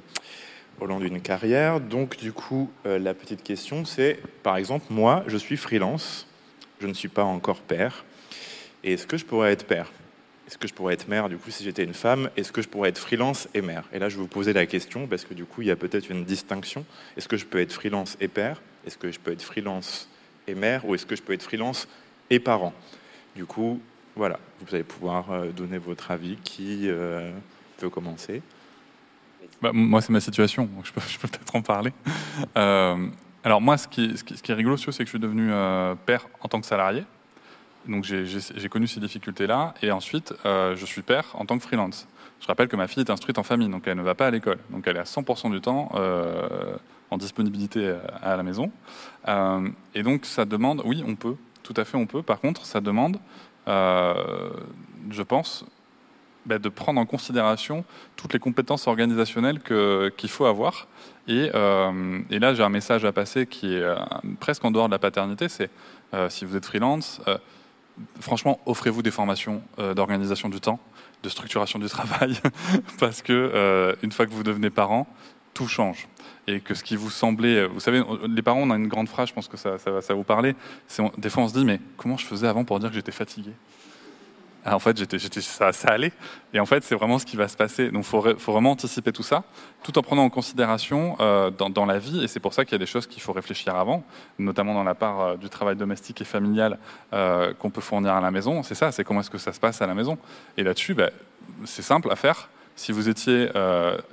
au 0.80 0.87
long 0.87 0.99
d'une 1.00 1.20
carrière. 1.20 1.80
Donc, 1.80 2.16
du 2.16 2.32
coup, 2.32 2.70
euh, 2.87 2.99
la 2.99 3.14
petite 3.14 3.42
question, 3.42 3.85
c'est, 3.85 4.18
par 4.42 4.56
exemple, 4.56 4.87
moi, 4.90 5.25
je 5.26 5.37
suis 5.37 5.56
freelance, 5.56 6.26
je 6.80 6.87
ne 6.87 6.94
suis 6.94 7.08
pas 7.08 7.25
encore 7.25 7.61
père. 7.61 8.04
Est-ce 8.85 9.06
que 9.06 9.16
je 9.16 9.25
pourrais 9.25 9.52
être 9.52 9.66
père? 9.66 9.90
Est-ce 10.47 10.56
que 10.56 10.66
je 10.66 10.73
pourrais 10.73 10.94
être 10.94 11.08
mère, 11.08 11.28
du 11.28 11.37
coup, 11.37 11.50
si 11.50 11.62
j'étais 11.62 11.85
une 11.85 11.92
femme? 11.92 12.30
Est-ce 12.37 12.52
que 12.52 12.62
je 12.62 12.68
pourrais 12.68 12.88
être 12.88 12.99
freelance 12.99 13.49
et 13.52 13.61
mère? 13.61 13.85
Et 13.92 13.99
là, 13.99 14.08
je 14.08 14.16
vais 14.16 14.23
vous 14.23 14.28
poser 14.28 14.54
la 14.54 14.64
question, 14.64 15.06
parce 15.06 15.26
que 15.26 15.35
du 15.35 15.44
coup, 15.44 15.61
il 15.61 15.68
y 15.68 15.70
a 15.70 15.76
peut-être 15.76 16.11
une 16.11 16.25
distinction. 16.25 16.87
Est-ce 17.16 17.28
que 17.28 17.37
je 17.37 17.44
peux 17.44 17.61
être 17.61 17.73
freelance 17.73 18.16
et 18.20 18.28
père? 18.28 18.62
Est-ce 18.87 18.97
que 18.97 19.11
je 19.11 19.20
peux 19.20 19.32
être 19.32 19.42
freelance 19.42 20.08
et 20.47 20.54
mère? 20.54 20.87
Ou 20.87 20.94
est-ce 20.94 21.04
que 21.04 21.16
je 21.16 21.23
peux 21.23 21.35
être 21.35 21.42
freelance 21.42 21.87
et 22.30 22.40
parent? 22.40 22.73
Du 23.37 23.44
coup, 23.44 23.78
voilà, 24.16 24.40
vous 24.61 24.75
allez 24.75 24.85
pouvoir 24.85 25.30
euh, 25.30 25.50
donner 25.50 25.76
votre 25.76 26.11
avis. 26.11 26.37
Qui 26.37 26.88
euh, 26.88 27.30
veut 27.78 27.90
commencer? 27.90 28.40
Bah, 29.62 29.70
Moi, 29.72 30.00
c'est 30.00 30.12
ma 30.12 30.20
situation, 30.20 30.64
donc 30.64 30.86
je 30.86 30.92
peux, 30.92 31.00
peut-être 31.00 31.54
en 31.54 31.62
parler. 31.62 31.92
Euh, 32.56 33.08
alors 33.44 33.60
moi, 33.60 33.78
ce 33.78 33.88
qui, 33.88 34.04
est 34.04 34.52
rigolo, 34.52 34.76
c'est 34.76 34.90
que 34.90 35.04
je 35.04 35.08
suis 35.08 35.18
devenu 35.18 35.48
euh, 35.50 35.94
père 36.06 36.26
en 36.40 36.48
tant 36.48 36.60
que 36.60 36.66
salarié. 36.66 37.04
Donc 37.86 38.04
j'ai 38.04 38.68
connu 38.68 38.86
ces 38.86 39.00
difficultés-là. 39.00 39.74
Et 39.82 39.90
ensuite, 39.90 40.34
euh, 40.44 40.76
je 40.76 40.84
suis 40.84 41.02
père 41.02 41.26
en 41.34 41.46
tant 41.46 41.56
que 41.56 41.62
freelance. 41.62 42.06
Je 42.40 42.46
rappelle 42.46 42.68
que 42.68 42.76
ma 42.76 42.86
fille 42.86 43.02
est 43.02 43.10
instruite 43.10 43.38
en 43.38 43.42
famille, 43.42 43.68
donc 43.68 43.86
elle 43.86 43.96
ne 43.96 44.02
va 44.02 44.14
pas 44.14 44.26
à 44.26 44.30
l'école. 44.30 44.58
Donc 44.70 44.86
elle 44.86 44.96
est 44.96 45.00
à 45.00 45.04
100% 45.04 45.50
du 45.50 45.60
temps 45.60 45.90
en 47.10 47.16
disponibilité 47.16 47.96
à 48.22 48.36
la 48.36 48.42
maison. 48.42 48.70
et 49.94 50.02
donc 50.02 50.24
ça 50.24 50.44
demande, 50.44 50.82
oui, 50.84 51.02
on 51.06 51.16
peut, 51.16 51.36
tout 51.62 51.74
à 51.76 51.84
fait 51.84 51.96
on 51.96 52.06
peut. 52.06 52.22
Par 52.22 52.40
contre, 52.40 52.66
ça 52.66 52.80
demande 52.80 53.18
je 55.10 55.22
pense, 55.22 55.64
bah, 56.48 56.58
de 56.58 56.70
prendre 56.70 56.98
en 56.98 57.04
considération 57.04 57.84
toutes 58.16 58.32
les 58.32 58.38
compétences 58.38 58.86
organisationnelles 58.86 59.60
qu'il 59.60 60.30
faut 60.30 60.46
avoir. 60.46 60.88
Et, 61.26 61.50
euh, 61.54 62.20
et 62.30 62.38
là, 62.38 62.54
j'ai 62.54 62.62
un 62.62 62.70
message 62.70 63.04
à 63.04 63.12
passer 63.12 63.46
qui 63.46 63.74
est 63.74 63.82
euh, 63.82 63.96
presque 64.40 64.64
en 64.64 64.70
dehors 64.70 64.88
de 64.88 64.92
la 64.92 64.98
paternité, 64.98 65.50
c'est 65.50 65.68
euh, 66.14 66.30
si 66.30 66.46
vous 66.46 66.56
êtes 66.56 66.64
freelance, 66.64 67.20
franchement, 68.18 68.60
offrez-vous 68.64 69.02
des 69.02 69.10
formations 69.10 69.60
d'organisation 69.94 70.48
du 70.48 70.58
temps, 70.58 70.80
de 71.22 71.28
structuration 71.28 71.78
du 71.78 71.88
travail, 71.96 72.40
parce 72.98 73.20
que 73.20 73.94
une 74.02 74.12
fois 74.12 74.24
que 74.24 74.30
vous 74.30 74.42
devenez 74.42 74.70
parent, 74.70 75.06
tout 75.52 75.68
change 75.68 76.08
et 76.46 76.61
que 76.61 76.72
ce 76.72 76.82
qui 76.82 76.96
vous 76.96 77.11
semblait, 77.11 77.66
vous 77.66 77.80
savez, 77.80 78.02
les 78.26 78.40
parents, 78.40 78.61
on 78.62 78.70
a 78.70 78.76
une 78.76 78.88
grande 78.88 79.08
phrase, 79.08 79.28
je 79.28 79.34
pense 79.34 79.48
que 79.48 79.58
ça, 79.58 79.76
ça 79.76 79.90
va 79.90 80.00
ça 80.00 80.14
vous 80.14 80.24
parler. 80.24 80.54
Des 81.18 81.28
fois, 81.28 81.42
on 81.42 81.48
se 81.48 81.52
dit, 81.52 81.66
mais 81.66 81.78
comment 81.98 82.16
je 82.16 82.24
faisais 82.24 82.46
avant 82.46 82.64
pour 82.64 82.80
dire 82.80 82.88
que 82.88 82.94
j'étais 82.94 83.12
fatigué? 83.12 83.52
En 84.74 84.78
fait, 84.78 84.96
j'étais, 84.98 85.40
ça, 85.40 85.70
allait. 85.88 86.12
Et 86.52 86.61
en 86.61 86.66
fait, 86.66 86.83
c'est 86.83 86.94
vraiment 86.94 87.18
ce 87.18 87.26
qui 87.26 87.37
va 87.37 87.48
se 87.48 87.57
passer. 87.57 87.90
Donc, 87.90 88.04
il 88.04 88.37
faut, 88.38 88.52
vraiment 88.52 88.72
anticiper 88.72 89.12
tout 89.12 89.22
ça, 89.22 89.44
tout 89.83 89.96
en 89.98 90.02
prenant 90.02 90.24
en 90.24 90.31
considération 90.31 91.16
euh, 91.20 91.50
dans, 91.50 91.87
la 91.87 91.98
vie. 91.98 92.22
Et 92.22 92.28
c'est 92.28 92.40
pour 92.40 92.54
ça 92.54 92.64
qu'il 92.64 92.72
y 92.72 92.76
a 92.76 92.78
des 92.78 92.87
choses 92.87 93.07
qu'il 93.07 93.22
faut 93.22 93.33
réfléchir 93.33 93.74
avant, 93.74 94.04
notamment 94.38 94.74
dans 94.74 94.85
la 94.85 94.94
part 94.94 95.20
euh, 95.20 95.37
du 95.37 95.48
travail 95.48 95.76
domestique 95.76 96.20
et 96.20 96.24
familial 96.24 96.78
euh, 97.12 97.52
qu'on 97.54 97.70
peut 97.70 97.81
fournir 97.81 98.12
à 98.12 98.20
la 98.20 98.31
maison. 98.31 98.62
C'est 98.62 98.74
ça, 98.74 98.92
c'est 98.92 99.04
comment 99.04 99.20
est-ce 99.20 99.31
que 99.31 99.38
ça 99.38 99.52
se 99.52 99.61
passe 99.61 99.81
à 99.83 99.87
la 99.87 99.94
maison. 99.94 100.18
Et 100.57 100.62
là-dessus, 100.62 100.94
ben, 100.94 101.11
c'est 101.64 101.83
simple 101.83 102.11
à 102.11 102.16
faire 102.16 102.48
si 102.76 102.92
vous 102.92 103.09
étiez 103.09 103.48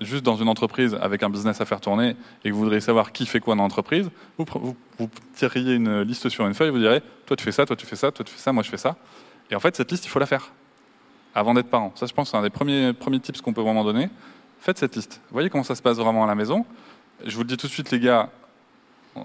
juste 0.02 0.24
dans 0.24 0.38
une 0.38 0.48
entreprise 0.48 0.98
avec 1.00 1.22
un 1.22 1.30
business 1.30 1.62
à 1.62 1.65
faire 1.65 1.80
tourner 1.80 2.15
et 2.44 2.50
que 2.50 2.54
vous 2.56 2.62
voudriez 2.62 2.82
savoir 2.82 3.12
qui 3.12 3.28
fait 3.28 3.39
quoi 3.39 3.54
dans 3.54 3.62
l'entreprise, 3.62 4.10
vous, 4.39 4.76
tireriez 5.36 5.76
une 5.76 6.02
liste 6.02 6.30
sur 6.30 6.48
une 6.48 6.56
feuille, 6.56 6.72
vous 6.72 6.80
direz 6.80 7.04
toi 7.28 7.38
tu 7.38 7.44
fais 7.44 7.52
ça, 7.52 7.63
toi 7.68 7.76
tu 7.76 7.86
fais 7.86 7.96
ça, 7.96 8.12
toi 8.12 8.26
tu 8.26 8.34
fais 8.34 8.39
ça, 8.39 8.52
moi 8.52 8.63
je 8.63 8.70
fais 8.72 8.78
ça. 8.78 8.96
Et 9.52 9.56
en 9.56 9.60
fait, 9.60 9.76
cette 9.76 9.92
liste, 9.92 10.06
il 10.06 10.10
faut 10.10 10.20
la 10.20 10.26
faire 10.26 10.52
avant 11.34 11.54
d'être 11.54 11.70
parent. 11.70 11.92
Ça, 11.96 12.06
je 12.06 12.14
pense, 12.14 12.32
c'est 12.32 12.38
un 12.38 12.42
des 12.42 12.50
premiers, 12.50 12.94
premiers 12.94 13.20
tips 13.20 13.42
qu'on 13.42 13.54
peut 13.54 13.62
vraiment 13.62 13.84
donner. 13.84 14.10
Faites 14.60 14.78
cette 14.78 14.96
liste. 14.96 15.22
Voyez 15.32 15.50
comment 15.50 15.64
ça 15.64 15.76
se 15.76 15.82
passe 15.82 15.98
vraiment 15.98 16.24
à 16.24 16.28
la 16.28 16.36
maison? 16.36 16.66
Je 17.26 17.36
vous 17.36 17.42
le 17.42 17.48
dis 17.48 17.58
tout 17.58 17.68
de 17.68 17.72
suite, 17.72 17.92
les 17.92 18.00
gars, 18.00 18.30
euh, 19.18 19.22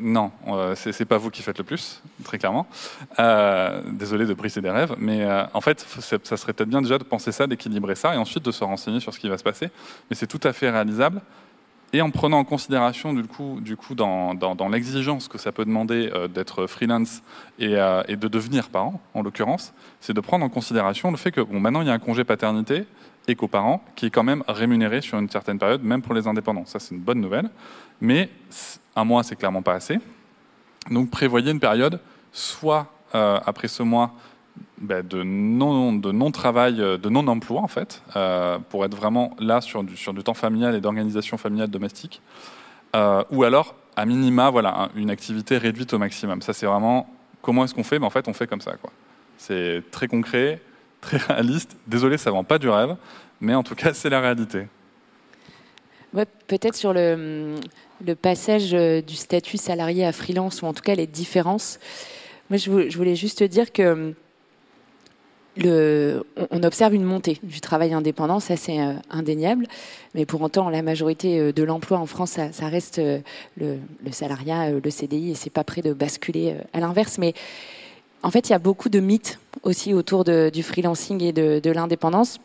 non, 0.00 0.30
euh, 0.46 0.74
c'est 0.74 1.04
pas 1.04 1.18
vous 1.18 1.30
qui 1.30 1.42
faites 1.42 1.58
le 1.58 1.64
plus, 1.64 2.02
très 2.24 2.38
clairement. 2.38 2.66
Euh, 3.18 3.82
désolé 3.92 4.24
de 4.26 4.34
briser 4.34 4.60
des 4.60 4.70
rêves, 4.70 4.94
mais 4.98 5.24
euh, 5.24 5.44
en 5.52 5.60
fait, 5.60 5.86
ça 6.00 6.36
serait 6.36 6.52
peut-être 6.52 6.68
bien 6.68 6.80
déjà 6.80 6.98
de 6.98 7.04
penser 7.04 7.32
ça, 7.32 7.46
d'équilibrer 7.46 7.94
ça, 7.94 8.14
et 8.14 8.18
ensuite 8.18 8.44
de 8.44 8.52
se 8.52 8.64
renseigner 8.64 9.00
sur 9.00 9.12
ce 9.12 9.18
qui 9.18 9.28
va 9.28 9.36
se 9.36 9.42
passer. 9.42 9.70
Mais 10.08 10.16
c'est 10.16 10.26
tout 10.26 10.40
à 10.44 10.52
fait 10.52 10.70
réalisable, 10.70 11.20
et 11.92 12.02
en 12.02 12.10
prenant 12.10 12.38
en 12.38 12.44
considération 12.44 13.14
du 13.14 13.24
coup, 13.24 13.58
du 13.60 13.76
coup 13.76 13.94
dans, 13.94 14.34
dans, 14.34 14.68
l'exigence 14.68 15.28
que 15.28 15.38
ça 15.38 15.52
peut 15.52 15.64
demander 15.64 16.10
euh, 16.14 16.28
d'être 16.28 16.66
freelance 16.66 17.22
et, 17.58 17.76
euh, 17.76 18.02
et, 18.08 18.16
de 18.16 18.28
devenir 18.28 18.68
parent, 18.68 19.00
en 19.14 19.22
l'occurrence, 19.22 19.72
c'est 20.00 20.12
de 20.12 20.20
prendre 20.20 20.44
en 20.44 20.48
considération 20.48 21.10
le 21.10 21.16
fait 21.16 21.30
que 21.30 21.40
bon, 21.40 21.60
maintenant 21.60 21.80
il 21.80 21.86
y 21.86 21.90
a 21.90 21.94
un 21.94 21.98
congé 21.98 22.24
paternité 22.24 22.84
et 23.28 23.34
coparent 23.34 23.82
qui 23.94 24.06
est 24.06 24.10
quand 24.10 24.22
même 24.22 24.42
rémunéré 24.48 25.00
sur 25.00 25.18
une 25.18 25.28
certaine 25.28 25.58
période, 25.58 25.82
même 25.82 26.02
pour 26.02 26.14
les 26.14 26.26
indépendants. 26.26 26.64
Ça, 26.64 26.78
c'est 26.78 26.94
une 26.94 27.00
bonne 27.00 27.20
nouvelle. 27.20 27.50
Mais 28.00 28.30
un 28.96 29.04
mois, 29.04 29.22
c'est 29.22 29.36
clairement 29.36 29.62
pas 29.62 29.74
assez. 29.74 29.98
Donc 30.90 31.10
prévoyez 31.10 31.50
une 31.50 31.60
période, 31.60 32.00
soit 32.32 32.92
euh, 33.14 33.38
après 33.44 33.68
ce 33.68 33.82
mois, 33.82 34.12
ben, 34.80 35.06
de 35.06 35.22
non 35.22 35.92
de 35.92 36.12
non 36.12 36.30
travail, 36.30 36.76
de 36.76 37.08
non 37.08 37.26
emploi 37.26 37.60
en 37.60 37.68
fait, 37.68 38.02
euh, 38.16 38.58
pour 38.70 38.84
être 38.84 38.94
vraiment 38.94 39.34
là 39.38 39.60
sur 39.60 39.82
du, 39.82 39.96
sur 39.96 40.14
du 40.14 40.22
temps 40.22 40.34
familial 40.34 40.74
et 40.74 40.80
d'organisation 40.80 41.36
familiale 41.36 41.68
domestique, 41.68 42.22
euh, 42.94 43.22
ou 43.30 43.44
alors 43.44 43.74
à 43.96 44.06
minima 44.06 44.50
voilà 44.50 44.90
une 44.94 45.10
activité 45.10 45.58
réduite 45.58 45.92
au 45.92 45.98
maximum. 45.98 46.42
Ça 46.42 46.52
c'est 46.52 46.66
vraiment 46.66 47.08
comment 47.42 47.64
est-ce 47.64 47.74
qu'on 47.74 47.84
fait, 47.84 47.98
ben, 47.98 48.06
en 48.06 48.10
fait 48.10 48.28
on 48.28 48.32
fait 48.32 48.46
comme 48.46 48.60
ça 48.60 48.76
quoi. 48.76 48.90
C'est 49.36 49.82
très 49.90 50.08
concret, 50.08 50.60
très 51.00 51.16
réaliste. 51.16 51.76
Désolé, 51.86 52.18
ça 52.18 52.30
vend 52.30 52.44
pas 52.44 52.58
du 52.58 52.68
rêve, 52.68 52.96
mais 53.40 53.54
en 53.54 53.62
tout 53.62 53.74
cas 53.74 53.92
c'est 53.94 54.10
la 54.10 54.20
réalité. 54.20 54.66
Peut-être 56.46 56.74
sur 56.74 56.94
le, 56.94 57.56
le, 58.04 58.14
passage 58.14 58.72
euh, 58.72 59.02
du 59.02 59.14
statut 59.14 59.58
salarié 59.58 60.06
à 60.06 60.12
freelance, 60.12 60.62
ou 60.62 60.66
en 60.66 60.72
tout 60.72 60.82
cas 60.82 60.94
les 60.94 61.06
différences. 61.06 61.78
Moi, 62.48 62.56
je 62.56 62.96
voulais 62.96 63.14
juste 63.14 63.42
dire 63.42 63.72
que 63.72 64.14
on 65.66 66.62
observe 66.62 66.94
une 66.94 67.04
montée 67.04 67.38
du 67.42 67.60
travail 67.60 67.92
indépendant, 67.92 68.40
ça 68.40 68.56
c'est 68.56 68.80
euh, 68.80 68.94
indéniable, 69.10 69.66
mais 70.14 70.26
pour 70.26 70.40
autant 70.42 70.70
la 70.70 70.82
majorité 70.82 71.38
euh, 71.38 71.52
de 71.52 71.62
l'emploi 71.62 71.98
en 71.98 72.06
France, 72.06 72.38
ça, 72.52 72.68
reste 72.68 72.98
euh, 72.98 73.18
le, 73.56 73.78
salariat, 74.12 74.70
le 74.70 74.90
CDI, 74.90 75.32
et 75.32 75.34
c'est 75.34 75.50
pas 75.50 75.64
prêt 75.64 75.82
de 75.82 75.92
basculer 75.92 76.56
à 76.72 76.80
l'inverse. 76.80 77.18
Mais 77.18 77.34
en 78.22 78.30
fait, 78.30 78.48
il 78.48 78.52
y 78.52 78.54
a 78.54 78.58
beaucoup 78.58 78.88
de 78.88 79.00
mythes 79.00 79.38
aussi 79.62 79.94
autour 79.94 80.24
du 80.24 80.62
freelancing 80.62 81.22
et 81.22 81.32
de, 81.32 81.70
l'indépendance. 81.70 82.38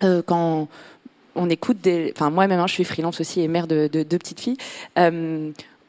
Quand 0.00 0.68
on 1.34 1.50
écoute 1.50 1.80
des, 1.80 2.12
enfin 2.14 2.30
moi-même, 2.30 2.60
hein, 2.60 2.66
je 2.66 2.74
suis 2.74 2.84
freelance 2.84 3.20
aussi 3.20 3.40
et 3.40 3.48
mère 3.48 3.66
de, 3.66 3.88
de 3.90 4.02
deux 4.02 4.18
petites 4.18 4.40
filles. 4.40 4.56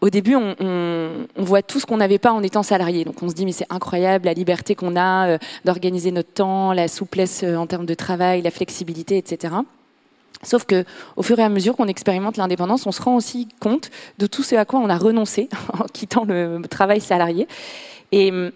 Au 0.01 0.09
début, 0.09 0.35
on, 0.35 1.25
voit 1.35 1.61
tout 1.61 1.79
ce 1.79 1.85
qu'on 1.85 1.97
n'avait 1.97 2.19
pas 2.19 2.31
en 2.31 2.41
étant 2.41 2.63
salarié. 2.63 3.03
Donc 3.03 3.21
on 3.21 3.29
se 3.29 3.33
dit 3.33 3.45
mais 3.45 3.51
c'est 3.51 3.67
incroyable 3.69 4.25
la 4.25 4.33
liberté 4.33 4.75
qu'on 4.75 4.95
a 4.95 5.27
euh, 5.27 5.37
d'organiser 5.65 6.11
notre 6.11 6.31
temps, 6.31 6.73
la 6.73 6.87
souplesse 6.87 7.43
euh, 7.43 7.55
en 7.55 7.67
termes 7.67 7.85
de 7.85 7.93
travail, 7.93 8.41
la 8.41 8.51
flexibilité, 8.51 9.17
etc. 9.17 9.55
Sauf 10.41 10.63
que, 10.63 10.85
au 11.17 11.21
fur 11.21 11.37
et 11.39 11.43
à 11.43 11.49
mesure 11.49 11.75
qu'on 11.75 11.87
expérimente 11.87 12.37
l'indépendance, 12.37 12.87
on 12.87 12.93
se 12.93 13.01
rend 13.01 13.17
aussi 13.17 13.49
compte 13.59 13.89
de 14.19 14.25
tout 14.25 14.43
ce 14.43 14.55
à 14.55 14.63
quoi 14.63 14.79
on 14.79 14.89
a 14.89 14.97
renoncé 14.97 15.49
en 15.73 15.83
quittant 15.85 16.23
le 16.25 16.61
travail 16.69 17.01
salarié. 17.01 17.47
Et. 18.11 18.31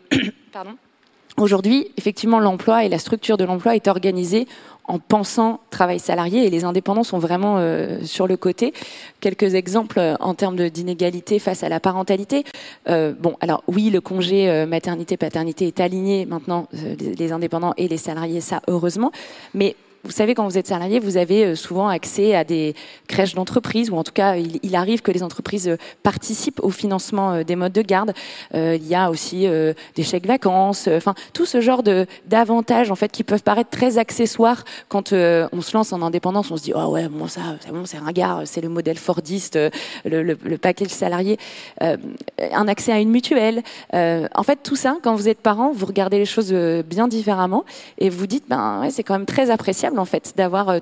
Aujourd'hui, 1.38 1.88
effectivement, 1.98 2.40
l'emploi 2.40 2.86
et 2.86 2.90
la 2.90 3.00
structure 3.00 3.38
de 3.38 3.44
l'emploi 3.44 3.76
est 3.76 3.88
organisée 3.88 4.48
en 4.86 5.00
pensant 5.00 5.62
travail 5.70 6.00
salarié 6.00 6.46
et 6.46 6.50
les 6.50 6.66
indépendants 6.66 7.04
sont 7.04 7.20
vraiment 7.20 7.56
euh, 7.58 8.04
sur 8.04 8.28
le 8.28 8.38
côté. 8.38 8.74
Quelques 9.22 9.56
exemples 9.56 10.00
euh, 10.00 10.16
en 10.20 10.34
termes 10.34 10.70
d'inégalité 10.70 11.40
face 11.40 11.64
à 11.64 11.70
la 11.70 11.80
parentalité. 11.80 12.44
Euh, 12.90 13.14
bon, 13.18 13.38
alors 13.40 13.64
oui, 13.68 13.90
le 13.90 14.02
congé 14.02 14.66
maternité-paternité 14.66 15.68
est 15.68 15.80
aligné 15.80 16.26
maintenant, 16.26 16.68
les, 16.74 17.16
les, 17.16 17.32
indépendants 17.32 17.74
et 17.78 17.88
les 17.88 17.98
salariés, 17.98 18.42
ça 18.42 18.62
heureusement. 18.68 19.12
Mais 19.54 19.76
vous 20.06 20.12
savez, 20.12 20.36
quand 20.36 20.46
vous 20.46 20.58
êtes 20.58 20.68
salarié, 20.68 21.00
vous 21.00 21.16
avez 21.16 21.46
euh, 21.46 21.56
souvent 21.56 21.88
accès 21.88 22.36
à 22.36 22.44
des 22.44 22.76
crèches 23.08 23.36
d'entreprise, 23.36 23.90
ou 23.90 23.96
en 23.96 24.04
tout 24.04 24.12
cas, 24.12 24.36
il, 24.36 24.76
arrive 24.76 25.02
que 25.02 25.12
les 25.12 25.24
entreprises 25.24 25.70
euh, 25.70 25.78
participent 26.04 26.60
au 26.62 26.72
financement 26.72 27.32
euh, 27.32 27.44
des 27.44 27.56
modes 27.56 27.72
de 27.72 27.82
garde. 27.82 28.14
Il 28.54 28.86
y 28.86 28.96
a 28.96 29.10
aussi 29.10 29.48
des 29.96 30.04
chèques 30.04 30.26
vacances, 30.26 30.88
enfin 30.92 31.16
tout 31.34 31.46
ce 31.46 31.62
genre 31.62 31.84
de 31.84 32.06
d'avantages 32.28 32.92
en 32.92 32.96
fait 32.96 33.12
qui 33.12 33.24
peuvent 33.24 33.44
paraître 33.44 33.70
très 33.70 33.98
accessoires 33.98 34.64
quand 34.90 35.14
on 35.14 35.62
se 35.62 35.74
lance 35.76 35.94
en 35.94 36.02
indépendance. 36.02 36.52
On 36.52 36.58
se 36.58 36.64
dit 36.64 36.74
oh 36.76 36.86
ouais, 36.92 37.08
bon 37.08 37.28
ça, 37.28 37.42
c'est 37.62 37.72
bon, 37.72 37.86
c'est 37.86 37.98
ringard, 37.98 38.42
c'est 38.46 38.62
le 38.62 38.70
modèle 38.70 38.98
Fordiste, 38.98 39.58
le, 40.06 40.24
le, 40.24 40.38
le 40.44 40.58
package 40.58 40.90
salarié, 40.90 41.38
un 41.82 42.68
accès 42.68 42.92
à 42.92 43.00
une 43.00 43.10
mutuelle. 43.10 43.64
en 43.94 44.44
fait, 44.44 44.60
tout 44.64 44.76
ça, 44.76 44.98
quand 45.04 45.16
vous 45.16 45.28
êtes 45.28 45.40
parent, 45.40 45.72
vous 45.74 45.86
regardez 45.86 46.18
les 46.18 46.26
choses 46.26 46.54
bien 46.54 47.08
différemment 47.08 47.66
et 47.98 48.10
vous 48.10 48.28
dites 48.28 48.46
ben 48.48 48.82
ouais, 48.82 48.92
c'est 48.92 49.04
quand 49.04 49.14
même 49.14 49.26
très 49.26 49.50
appréciable 49.50 49.93
en 49.98 50.06
fait 50.06 50.34
d'avoir 50.36 50.70
euh, 50.70 50.80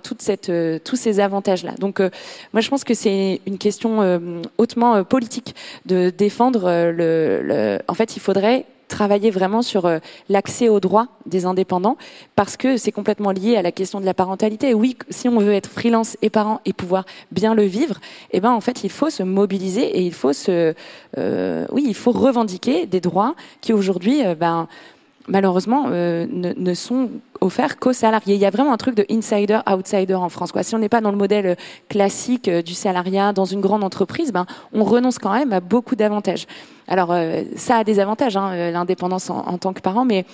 euh, 0.49 0.79
tous 0.83 0.95
ces 0.95 1.19
avantages-là. 1.19 1.73
Donc 1.79 1.99
euh, 1.99 2.09
moi 2.53 2.61
je 2.61 2.69
pense 2.69 2.83
que 2.83 2.93
c'est 2.93 3.41
une 3.45 3.57
question 3.57 4.19
hautement 4.57 5.03
politique 5.03 5.55
de 5.85 6.09
défendre 6.09 6.91
le, 6.91 7.79
En 7.87 7.93
fait, 7.93 8.15
il 8.15 8.19
faudrait 8.19 8.65
travailler 8.87 9.31
vraiment 9.31 9.61
sur 9.61 9.89
l'accès 10.27 10.67
aux 10.67 10.81
droits 10.81 11.07
des 11.25 11.45
indépendants 11.45 11.97
parce 12.35 12.57
que 12.57 12.75
c'est 12.75 12.91
complètement 12.91 13.31
lié 13.31 13.55
à 13.55 13.61
la 13.61 13.71
question 13.71 14.01
de 14.01 14.05
la 14.05 14.13
parentalité. 14.13 14.73
oui, 14.73 14.97
si 15.09 15.29
on 15.29 15.39
veut 15.39 15.53
être 15.53 15.69
freelance 15.69 16.17
et 16.21 16.29
parent 16.29 16.59
et 16.65 16.73
pouvoir 16.73 17.05
bien 17.31 17.55
le 17.55 17.63
vivre, 17.63 17.99
eh 18.31 18.41
ben 18.41 18.51
en 18.51 18.59
fait 18.59 18.83
il 18.83 18.89
faut 18.89 19.09
se 19.09 19.23
mobiliser 19.23 19.83
et 19.97 20.01
il 20.01 20.13
faut 20.13 20.33
se, 20.33 20.73
oui, 21.71 21.85
il 21.87 21.95
faut 21.95 22.11
revendiquer 22.11 22.85
des 22.85 22.99
droits 22.99 23.35
qui 23.61 23.71
aujourd'hui, 23.71 24.23
ben 24.37 24.67
malheureusement, 25.27 25.85
euh, 25.89 26.25
ne, 26.29 26.73
sont 26.73 27.09
offerts 27.39 27.79
qu'aux 27.79 27.93
salariés. 27.93 28.35
Il 28.35 28.41
y 28.41 28.45
a 28.45 28.49
vraiment 28.49 28.73
un 28.73 28.77
truc 28.77 28.95
de 28.95 29.05
insider-outsider 29.09 30.15
en 30.15 30.29
France. 30.29 30.51
Si 30.61 30.75
on 30.75 30.79
n'est 30.79 30.89
pas 30.89 31.01
dans 31.01 31.11
le 31.11 31.17
modèle 31.17 31.57
classique 31.89 32.47
euh, 32.47 32.61
du 32.61 32.73
salariat 32.73 33.33
dans 33.33 33.45
une 33.45 33.61
grande 33.61 33.83
entreprise, 33.83 34.31
ben, 34.31 34.45
on 34.73 34.83
renonce 34.83 35.19
quand 35.19 35.33
même 35.33 35.53
à 35.53 35.59
beaucoup 35.59 35.95
d'avantages. 35.95 36.47
Alors, 36.87 37.11
euh, 37.11 37.43
ça 37.55 37.77
a 37.77 37.83
des 37.83 37.99
avantages, 37.99 38.35
hein, 38.35 38.51
euh, 38.51 38.71
l'indépendance 38.71 39.29
en, 39.29 39.57
tant 39.57 39.71
que 39.71 39.79
parent, 39.79 40.03
mais 40.03 40.25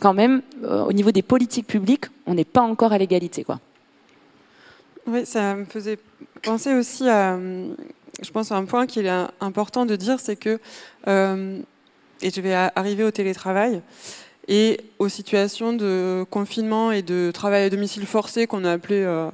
quand 0.00 0.12
même, 0.12 0.42
euh, 0.64 0.84
au 0.84 0.92
niveau 0.92 1.10
des 1.10 1.22
politiques 1.22 1.66
publiques, 1.66 2.06
on 2.26 2.34
n'est 2.34 2.44
pas 2.44 2.60
encore 2.60 2.92
à 2.92 2.98
l'égalité. 2.98 3.44
Quoi. 3.44 3.60
Oui, 5.06 5.24
ça 5.24 5.54
me 5.54 5.64
faisait 5.64 5.98
penser 6.42 6.74
aussi 6.74 7.08
à, 7.08 7.38
je 8.22 8.30
pense, 8.30 8.52
à 8.52 8.56
un 8.56 8.64
point 8.64 8.86
qu'il 8.86 9.06
est 9.06 9.26
important 9.40 9.86
de 9.86 9.96
dire, 9.96 10.20
c'est 10.20 10.36
que 10.36 10.58
euh, 11.08 11.60
et 12.22 12.30
je 12.30 12.40
vais 12.40 12.54
arriver 12.54 13.04
au 13.04 13.10
télétravail 13.10 13.82
et 14.48 14.80
aux 14.98 15.08
situations 15.08 15.72
de 15.72 16.24
confinement 16.30 16.92
et 16.92 17.02
de 17.02 17.30
travail 17.32 17.64
à 17.64 17.70
domicile 17.70 18.06
forcé 18.06 18.46
qu'on 18.46 18.64
a 18.64 18.72
appelé 18.72 19.02
euh, 19.02 19.30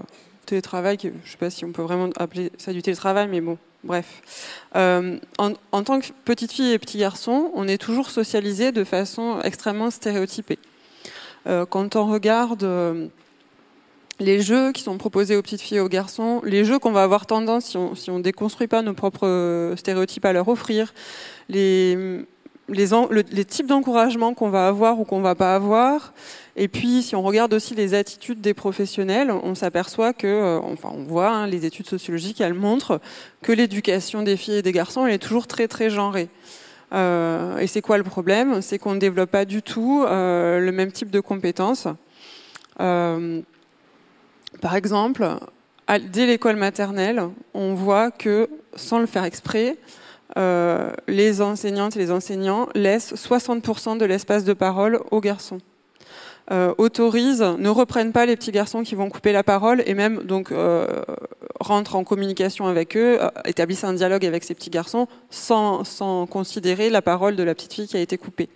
télétravail, 0.47 0.99
je 1.03 1.09
ne 1.09 1.13
sais 1.25 1.37
pas 1.39 1.51
si 1.51 1.65
on 1.65 1.73
peut 1.73 1.83
vraiment 1.83 2.11
appeler 2.17 2.51
ça 2.59 2.73
du 2.73 2.83
télétravail, 2.83 3.29
mais 3.29 3.41
bon, 3.41 3.59
bref. 3.85 4.23
Euh, 4.75 5.19
en, 5.39 5.83
tant 5.83 6.01
que 6.01 6.07
petite 6.25 6.53
fille 6.53 6.73
et 6.73 6.79
petit 6.79 6.99
garçon, 6.99 7.51
on 7.55 7.69
est 7.69 7.79
toujours 7.79 8.11
socialisé 8.11 8.73
de 8.73 8.85
façon 8.85 9.41
extrêmement 9.43 9.91
stéréotypée. 9.91 10.59
Euh, 11.47 11.67
quand 11.67 11.97
on 11.97 12.07
regarde 12.07 12.67
les 14.21 14.41
jeux 14.41 14.73
qui 14.73 14.83
sont 14.83 14.97
proposés 14.99 15.37
aux 15.37 15.43
petites 15.43 15.61
filles 15.61 15.79
et 15.79 15.81
aux 15.81 15.89
garçons, 15.89 16.41
les 16.45 16.65
jeux 16.65 16.79
qu'on 16.79 16.93
va 16.93 17.03
avoir 17.03 17.27
tendance, 17.27 17.67
si 17.67 17.77
on 17.77 17.91
ne 17.91 17.95
si 17.97 18.11
on 18.11 18.19
déconstruit 18.21 18.69
pas 18.69 18.83
nos 18.83 18.95
propres 18.95 19.75
stéréotypes, 19.77 20.25
à 20.25 20.33
leur 20.33 20.49
offrir, 20.49 20.95
les 21.49 22.25
les, 22.73 23.45
types 23.45 23.67
d'encouragement 23.67 24.35
qu'on 24.35 24.51
va 24.51 24.69
avoir 24.69 25.01
ou 25.01 25.05
qu'on 25.05 25.21
va 25.21 25.35
pas 25.35 25.55
avoir. 25.55 26.13
Et 26.57 26.69
puis, 26.69 27.03
si 27.03 27.17
on 27.17 27.23
regarde 27.23 27.55
aussi 27.55 27.75
les 27.75 27.95
attitudes 27.95 28.41
des 28.41 28.55
professionnels, 28.55 29.31
on 29.31 29.55
s'aperçoit 29.55 30.13
que, 30.13 30.27
euh, 30.27 30.61
enfin, 30.61 30.91
on 30.93 31.05
voit 31.05 31.31
hein, 31.31 31.47
les 31.47 31.65
études 31.65 31.87
sociologiques, 31.87 32.41
elles 32.41 32.55
montrent 32.55 33.01
que 33.43 33.53
l'éducation 33.53 34.23
des 34.23 34.37
filles 34.37 34.57
et 34.57 34.63
des 34.63 34.73
garçons 34.73 35.07
elle 35.07 35.15
est 35.15 35.19
toujours 35.19 35.47
très 35.47 35.69
très 35.69 35.91
genrée. 35.91 36.29
Euh, 36.93 37.57
et 37.59 37.67
c'est 37.67 37.81
quoi 37.81 37.97
le 37.97 38.05
problème? 38.05 38.61
C'est 38.61 38.79
qu'on 38.79 38.93
ne 38.95 38.99
développe 38.99 39.31
pas 39.31 39.47
du 39.47 39.63
tout 39.63 40.05
euh, 40.07 40.59
le 40.59 40.73
même 40.73 40.93
type 40.93 41.11
de 41.11 41.21
compétences. 41.21 41.89
Par 42.79 44.77
exemple, 44.77 45.27
dès 45.89 46.27
l'école 46.27 46.57
maternelle, 46.57 47.23
on 47.55 47.75
voit 47.75 48.11
que, 48.11 48.49
sans 48.77 48.99
le 48.99 49.07
faire 49.07 49.25
exprès, 49.25 49.79
les 50.37 51.43
enseignantes 51.43 51.97
et 51.97 51.99
les 51.99 52.11
enseignants 52.11 52.69
laissent 52.75 53.15
60% 53.15 53.99
de 53.99 54.05
l'espace 54.05 54.45
de 54.45 54.53
parole 54.53 55.01
aux 55.11 55.21
garçons. 55.21 55.59
Euh, 56.51 56.75
autorisent, 56.77 57.41
ne 57.59 57.69
reprennent 57.69 58.11
pas 58.11 58.27
les 58.27 58.35
petits 58.35 58.51
garçons 58.51 58.83
qui 58.83 58.97
vont 58.97 59.09
couper 59.09 59.31
la 59.33 59.45
parole 59.45 59.81
et 59.87 59.95
même 59.95 60.25
donc 60.25 60.51
euh, 60.51 60.87
rentrent 61.63 61.97
en 61.97 62.05
communication 62.05 62.67
avec 62.67 62.97
eux, 62.97 63.23
euh, 63.23 63.29
établissent 63.45 63.85
un 63.85 63.93
dialogue 63.93 64.27
avec 64.27 64.45
ces 64.45 64.55
petits 64.55 64.71
garçons 64.71 65.07
sans, 65.31 65.85
sans, 65.85 66.27
considérer 66.27 66.91
la 66.91 67.03
parole 67.03 67.37
de 67.37 67.43
la 67.43 67.55
petite 67.55 67.73
fille 67.73 67.87
qui 67.87 67.97
a 67.97 68.01
été 68.01 68.19
coupée. 68.19 68.49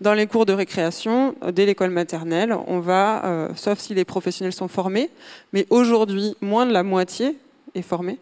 Dans 0.00 0.12
les 0.12 0.26
cours 0.26 0.44
de 0.44 0.52
récréation, 0.52 1.34
euh, 1.42 1.50
dès 1.50 1.66
l'école 1.66 1.90
maternelle, 1.90 2.54
on 2.66 2.80
va, 2.80 3.24
euh, 3.24 3.48
sauf 3.56 3.78
si 3.78 3.94
les 3.94 4.04
professionnels 4.04 4.52
sont 4.52 4.68
formés, 4.68 5.10
mais 5.52 5.66
aujourd'hui 5.70 6.36
moins 6.40 6.66
de 6.66 6.72
la 6.72 6.82
moitié 6.82 7.36
est 7.74 7.82
formée 7.82 8.18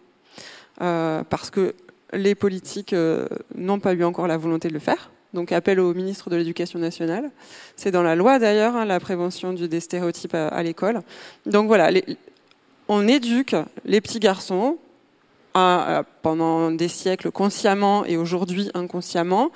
parce 0.79 1.51
que 1.51 1.77
les 2.13 2.35
politiques 2.35 2.93
euh, 2.93 3.27
n'ont 3.55 3.81
pas 3.81 3.95
eu 3.95 4.05
encore 4.05 4.27
la 4.27 4.37
volonté 4.37 4.69
de 4.69 4.75
le 4.75 4.81
faire. 4.81 5.11
Donc 5.35 5.51
appel 5.51 5.81
au 5.81 5.95
ministre 5.95 6.29
de 6.29 6.37
l'Éducation 6.37 6.79
nationale. 6.79 7.31
C'est 7.77 7.91
dans 7.91 8.03
la 8.03 8.15
loi 8.15 8.39
d'ailleurs, 8.39 8.77
hein, 8.77 8.85
la 8.85 9.01
prévention 9.01 9.53
des 9.53 9.81
stéréotypes 9.81 10.35
à, 10.35 10.63
l'école. 10.63 11.01
Donc 11.47 11.69
voilà, 11.69 11.91
on 12.89 13.09
éduque 13.09 13.57
les 13.87 14.03
petits 14.03 14.21
garçons 14.21 14.77
pendant 15.55 16.71
des 16.71 16.89
siècles 16.89 17.31
consciemment 17.31 18.05
et 18.05 18.17
aujourd'hui 18.17 18.71
inconsciemment 18.75 19.51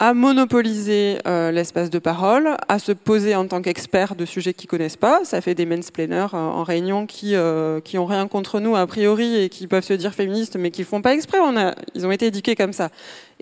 à 0.00 0.12
monopoliser 0.12 1.18
euh, 1.26 1.52
l'espace 1.52 1.88
de 1.88 1.98
parole, 1.98 2.56
à 2.68 2.78
se 2.78 2.92
poser 2.92 3.36
en 3.36 3.46
tant 3.46 3.62
qu'expert 3.62 4.16
de 4.16 4.24
sujets 4.24 4.52
qu'ils 4.52 4.68
connaissent 4.68 4.96
pas. 4.96 5.20
Ça 5.24 5.40
fait 5.40 5.54
des 5.54 5.66
mansplainers 5.66 6.34
euh, 6.34 6.38
en 6.38 6.64
réunion 6.64 7.06
qui 7.06 7.36
euh, 7.36 7.80
qui 7.80 7.96
ont 7.98 8.06
rien 8.06 8.26
contre 8.26 8.58
nous 8.60 8.74
a 8.76 8.86
priori 8.86 9.36
et 9.36 9.48
qui 9.48 9.66
peuvent 9.66 9.84
se 9.84 9.92
dire 9.92 10.12
féministes, 10.12 10.56
mais 10.56 10.70
qui 10.70 10.84
font 10.84 11.00
pas 11.00 11.14
exprès. 11.14 11.38
Ils 11.94 12.06
ont 12.06 12.10
été 12.10 12.26
éduqués 12.26 12.56
comme 12.56 12.72
ça. 12.72 12.90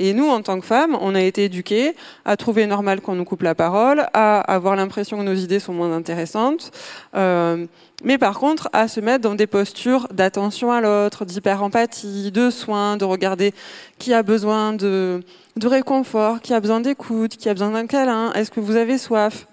Et 0.05 0.15
nous, 0.15 0.29
en 0.29 0.43
tant 0.43 0.59
que 0.59 0.67
femmes, 0.67 0.99
on 1.01 1.15
a 1.15 1.21
été 1.21 1.45
éduqués 1.45 1.95
à 2.25 2.37
trouver 2.37 2.67
normal 2.67 3.01
qu'on 3.01 3.15
nous 3.15 3.25
coupe 3.25 3.43
la 3.43 3.55
parole, 3.55 4.09
à 4.15 4.41
avoir 4.41 4.75
l'impression 4.75 5.17
que 5.17 5.23
nos 5.23 5.35
idées 5.35 5.61
sont 5.61 5.73
moins 5.73 5.95
intéressantes. 5.97 6.73
Euh, 7.15 7.67
mais 8.03 8.19
par 8.19 8.41
contre, 8.41 8.69
à 8.73 8.89
se 8.89 8.99
mettre 8.99 9.23
dans 9.23 9.37
des 9.37 9.47
postures 9.47 10.09
d'attention 10.13 10.73
à 10.73 10.81
l'autre, 10.81 11.25
d'hyper-empathie, 11.25 12.33
de 12.33 12.51
soins, 12.51 12.97
de 12.97 13.05
regarder 13.05 13.55
qui 14.01 14.13
a 14.13 14.25
besoin 14.25 14.73
de, 14.73 15.23
réconfort, 15.63 16.41
qui 16.41 16.53
a 16.53 16.59
besoin 16.59 16.81
d'écoute, 16.81 17.37
qui 17.37 17.49
a 17.49 17.55
besoin 17.55 17.71
d'un 17.71 17.87
câlin, 17.87 18.33
est-ce 18.33 18.51
que 18.51 18.59
vous 18.59 18.75
avez 18.75 18.99
soif? 18.99 19.47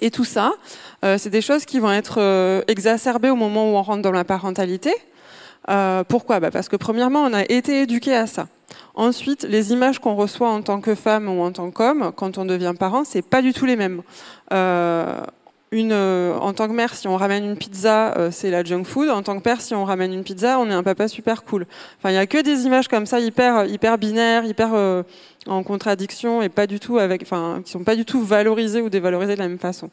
Et 0.00 0.12
tout 0.12 0.24
ça, 0.24 0.52
euh, 1.04 1.18
c'est 1.18 1.30
des 1.30 1.42
choses 1.42 1.64
qui 1.64 1.80
vont 1.80 1.90
être 1.90 2.20
euh, 2.20 2.62
exacerbées 2.68 3.30
au 3.30 3.36
moment 3.36 3.64
où 3.64 3.74
on 3.74 3.82
rentre 3.82 4.02
dans 4.02 4.12
la 4.12 4.22
parentalité. 4.22 4.94
Pourquoi? 6.08 6.40
Bah 6.40 6.50
Parce 6.50 6.68
que 6.68 6.76
premièrement, 6.76 7.22
on 7.22 7.32
a 7.32 7.42
été 7.42 7.82
éduqué 7.82 8.14
à 8.14 8.26
ça. 8.26 8.48
Ensuite, 9.00 9.44
les 9.44 9.72
images 9.72 9.98
qu'on 9.98 10.14
reçoit 10.14 10.50
en 10.50 10.60
tant 10.60 10.82
que 10.82 10.94
femme 10.94 11.26
ou 11.30 11.40
en 11.40 11.52
tant 11.52 11.70
qu'homme, 11.70 12.12
quand 12.14 12.36
on 12.36 12.44
devient 12.44 12.74
parent, 12.78 13.02
c'est 13.04 13.22
pas 13.22 13.40
du 13.40 13.54
tout 13.54 13.64
les 13.64 13.74
mêmes. 13.74 14.02
Euh, 14.52 15.22
euh, 15.72 16.36
en 16.36 16.52
tant 16.52 16.68
que 16.68 16.74
mère, 16.74 16.94
si 16.94 17.08
on 17.08 17.16
ramène 17.16 17.46
une 17.46 17.56
pizza, 17.56 18.14
euh, 18.18 18.30
c'est 18.30 18.50
la 18.50 18.62
junk 18.62 18.84
food. 18.84 19.08
En 19.08 19.22
tant 19.22 19.38
que 19.38 19.42
père, 19.42 19.62
si 19.62 19.74
on 19.74 19.86
ramène 19.86 20.12
une 20.12 20.22
pizza, 20.22 20.58
on 20.58 20.68
est 20.68 20.74
un 20.74 20.82
papa 20.82 21.08
super 21.08 21.44
cool. 21.44 21.66
Enfin, 21.96 22.10
il 22.10 22.14
y 22.16 22.18
a 22.18 22.26
que 22.26 22.42
des 22.42 22.66
images 22.66 22.88
comme 22.88 23.06
ça, 23.06 23.20
hyper, 23.20 23.64
hyper 23.64 23.96
binaires, 23.96 24.44
hyper 24.44 24.74
en 25.46 25.62
contradiction 25.62 26.42
et 26.42 26.50
pas 26.50 26.66
du 26.66 26.78
tout 26.78 26.98
avec, 26.98 27.22
enfin, 27.22 27.62
qui 27.64 27.70
sont 27.70 27.84
pas 27.84 27.96
du 27.96 28.04
tout 28.04 28.20
valorisées 28.20 28.82
ou 28.82 28.90
dévalorisées 28.90 29.32
de 29.34 29.40
la 29.40 29.48
même 29.48 29.58
façon. 29.58 29.88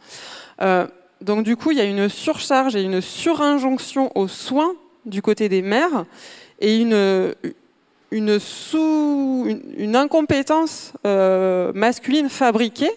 Donc, 1.21 1.45
du 1.45 1.55
coup, 1.55 1.71
il 1.71 1.77
y 1.77 1.81
a 1.81 1.85
une 1.85 2.09
surcharge 2.09 2.75
et 2.75 2.81
une 2.81 2.99
surinjonction 2.99 4.11
aux 4.15 4.27
soins 4.27 4.73
du 5.05 5.21
côté 5.21 5.47
des 5.47 5.61
mères 5.61 6.03
et 6.59 6.75
une 6.75 7.33
une, 8.11 8.39
sous, 8.39 9.45
une, 9.77 9.95
incompétence 9.95 10.93
masculine 11.03 12.29
fabriquée 12.29 12.91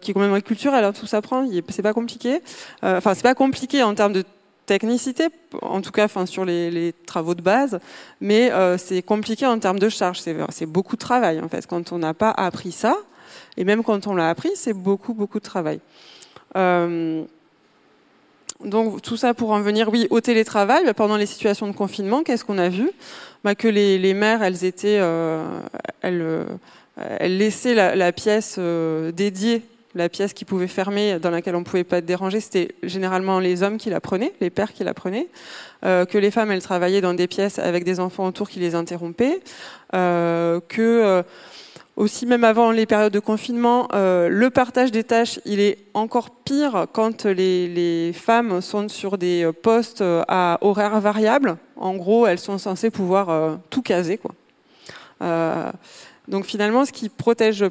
qui 0.00 0.10
est 0.10 0.14
quand 0.14 0.20
même 0.20 0.40
culturelle, 0.40 0.84
hein, 0.84 0.92
tout 0.92 1.06
s'apprend, 1.06 1.46
c'est 1.68 1.82
pas 1.82 1.92
compliqué. 1.92 2.40
Enfin, 2.82 3.14
c'est 3.14 3.22
pas 3.22 3.34
compliqué 3.34 3.82
en 3.82 3.94
termes 3.94 4.14
de 4.14 4.24
technicité, 4.66 5.28
en 5.60 5.80
tout 5.80 5.90
cas 5.90 6.08
sur 6.26 6.44
les, 6.44 6.94
travaux 7.06 7.34
de 7.34 7.42
base, 7.42 7.78
mais 8.20 8.50
euh, 8.52 8.78
c'est 8.78 9.02
compliqué 9.02 9.46
en 9.46 9.58
termes 9.58 9.78
de 9.78 9.88
charge. 9.88 10.20
C'est 10.20 10.66
beaucoup 10.66 10.96
de 10.96 11.00
travail 11.00 11.40
en 11.40 11.48
fait. 11.48 11.66
Quand 11.66 11.92
on 11.92 11.98
n'a 11.98 12.14
pas 12.14 12.30
appris 12.30 12.72
ça, 12.72 12.96
et 13.56 13.64
même 13.64 13.82
quand 13.82 14.06
on 14.06 14.14
l'a 14.14 14.28
appris, 14.28 14.50
c'est 14.54 14.72
beaucoup, 14.72 15.14
beaucoup 15.14 15.38
de 15.38 15.44
travail. 15.44 15.80
Euh, 16.56 17.24
donc 18.64 19.02
tout 19.02 19.16
ça 19.16 19.34
pour 19.34 19.50
en 19.50 19.60
venir, 19.60 19.88
oui, 19.90 20.06
au 20.10 20.20
télétravail. 20.20 20.84
Bah, 20.84 20.94
pendant 20.94 21.16
les 21.16 21.26
situations 21.26 21.66
de 21.66 21.72
confinement, 21.72 22.22
qu'est-ce 22.22 22.44
qu'on 22.44 22.58
a 22.58 22.68
vu? 22.68 22.90
Bah, 23.44 23.54
Que 23.54 23.68
les, 23.68 24.14
mères, 24.14 24.42
elles 24.42 24.64
étaient, 24.64 24.98
euh, 25.00 25.60
elles, 26.00 27.38
laissaient 27.38 27.74
la, 27.74 27.94
la 27.94 28.12
pièce 28.12 28.58
dédiée 28.58 29.62
la 29.94 30.08
pièce 30.08 30.32
qui 30.32 30.44
pouvait 30.44 30.68
fermer, 30.68 31.18
dans 31.18 31.30
laquelle 31.30 31.54
on 31.54 31.64
pouvait 31.64 31.84
pas 31.84 31.98
être 31.98 32.06
dérangé, 32.06 32.40
c'était 32.40 32.74
généralement 32.82 33.38
les 33.38 33.62
hommes 33.62 33.76
qui 33.76 33.90
la 33.90 34.00
prenaient, 34.00 34.32
les 34.40 34.50
pères 34.50 34.72
qui 34.72 34.84
la 34.84 34.94
prenaient. 34.94 35.28
Euh, 35.84 36.04
que 36.04 36.16
les 36.18 36.30
femmes, 36.30 36.50
elles 36.50 36.62
travaillaient 36.62 37.00
dans 37.00 37.14
des 37.14 37.26
pièces 37.26 37.58
avec 37.58 37.84
des 37.84 38.00
enfants 38.00 38.26
autour 38.26 38.48
qui 38.48 38.60
les 38.60 38.74
interrompaient. 38.74 39.40
Euh, 39.94 40.60
que 40.68 40.80
euh, 40.80 41.22
aussi, 41.96 42.26
même 42.26 42.44
avant 42.44 42.70
les 42.70 42.86
périodes 42.86 43.12
de 43.12 43.20
confinement, 43.20 43.88
le 43.92 44.48
partage 44.48 44.90
des 44.90 45.04
tâches, 45.04 45.40
il 45.44 45.60
est 45.60 45.78
encore 45.94 46.30
pire 46.30 46.86
quand 46.92 47.26
les, 47.26 48.12
femmes 48.14 48.60
sont 48.60 48.88
sur 48.88 49.18
des 49.18 49.50
postes 49.62 50.02
à 50.28 50.58
horaires 50.62 51.00
variables. 51.00 51.56
En 51.76 51.94
gros, 51.94 52.26
elles 52.26 52.38
sont 52.38 52.58
censées 52.58 52.90
pouvoir 52.90 53.58
tout 53.68 53.82
caser. 53.82 54.20
Donc 56.28 56.44
finalement, 56.46 56.84
ce 56.84 56.92
qui 56.92 57.08
protège 57.08 57.64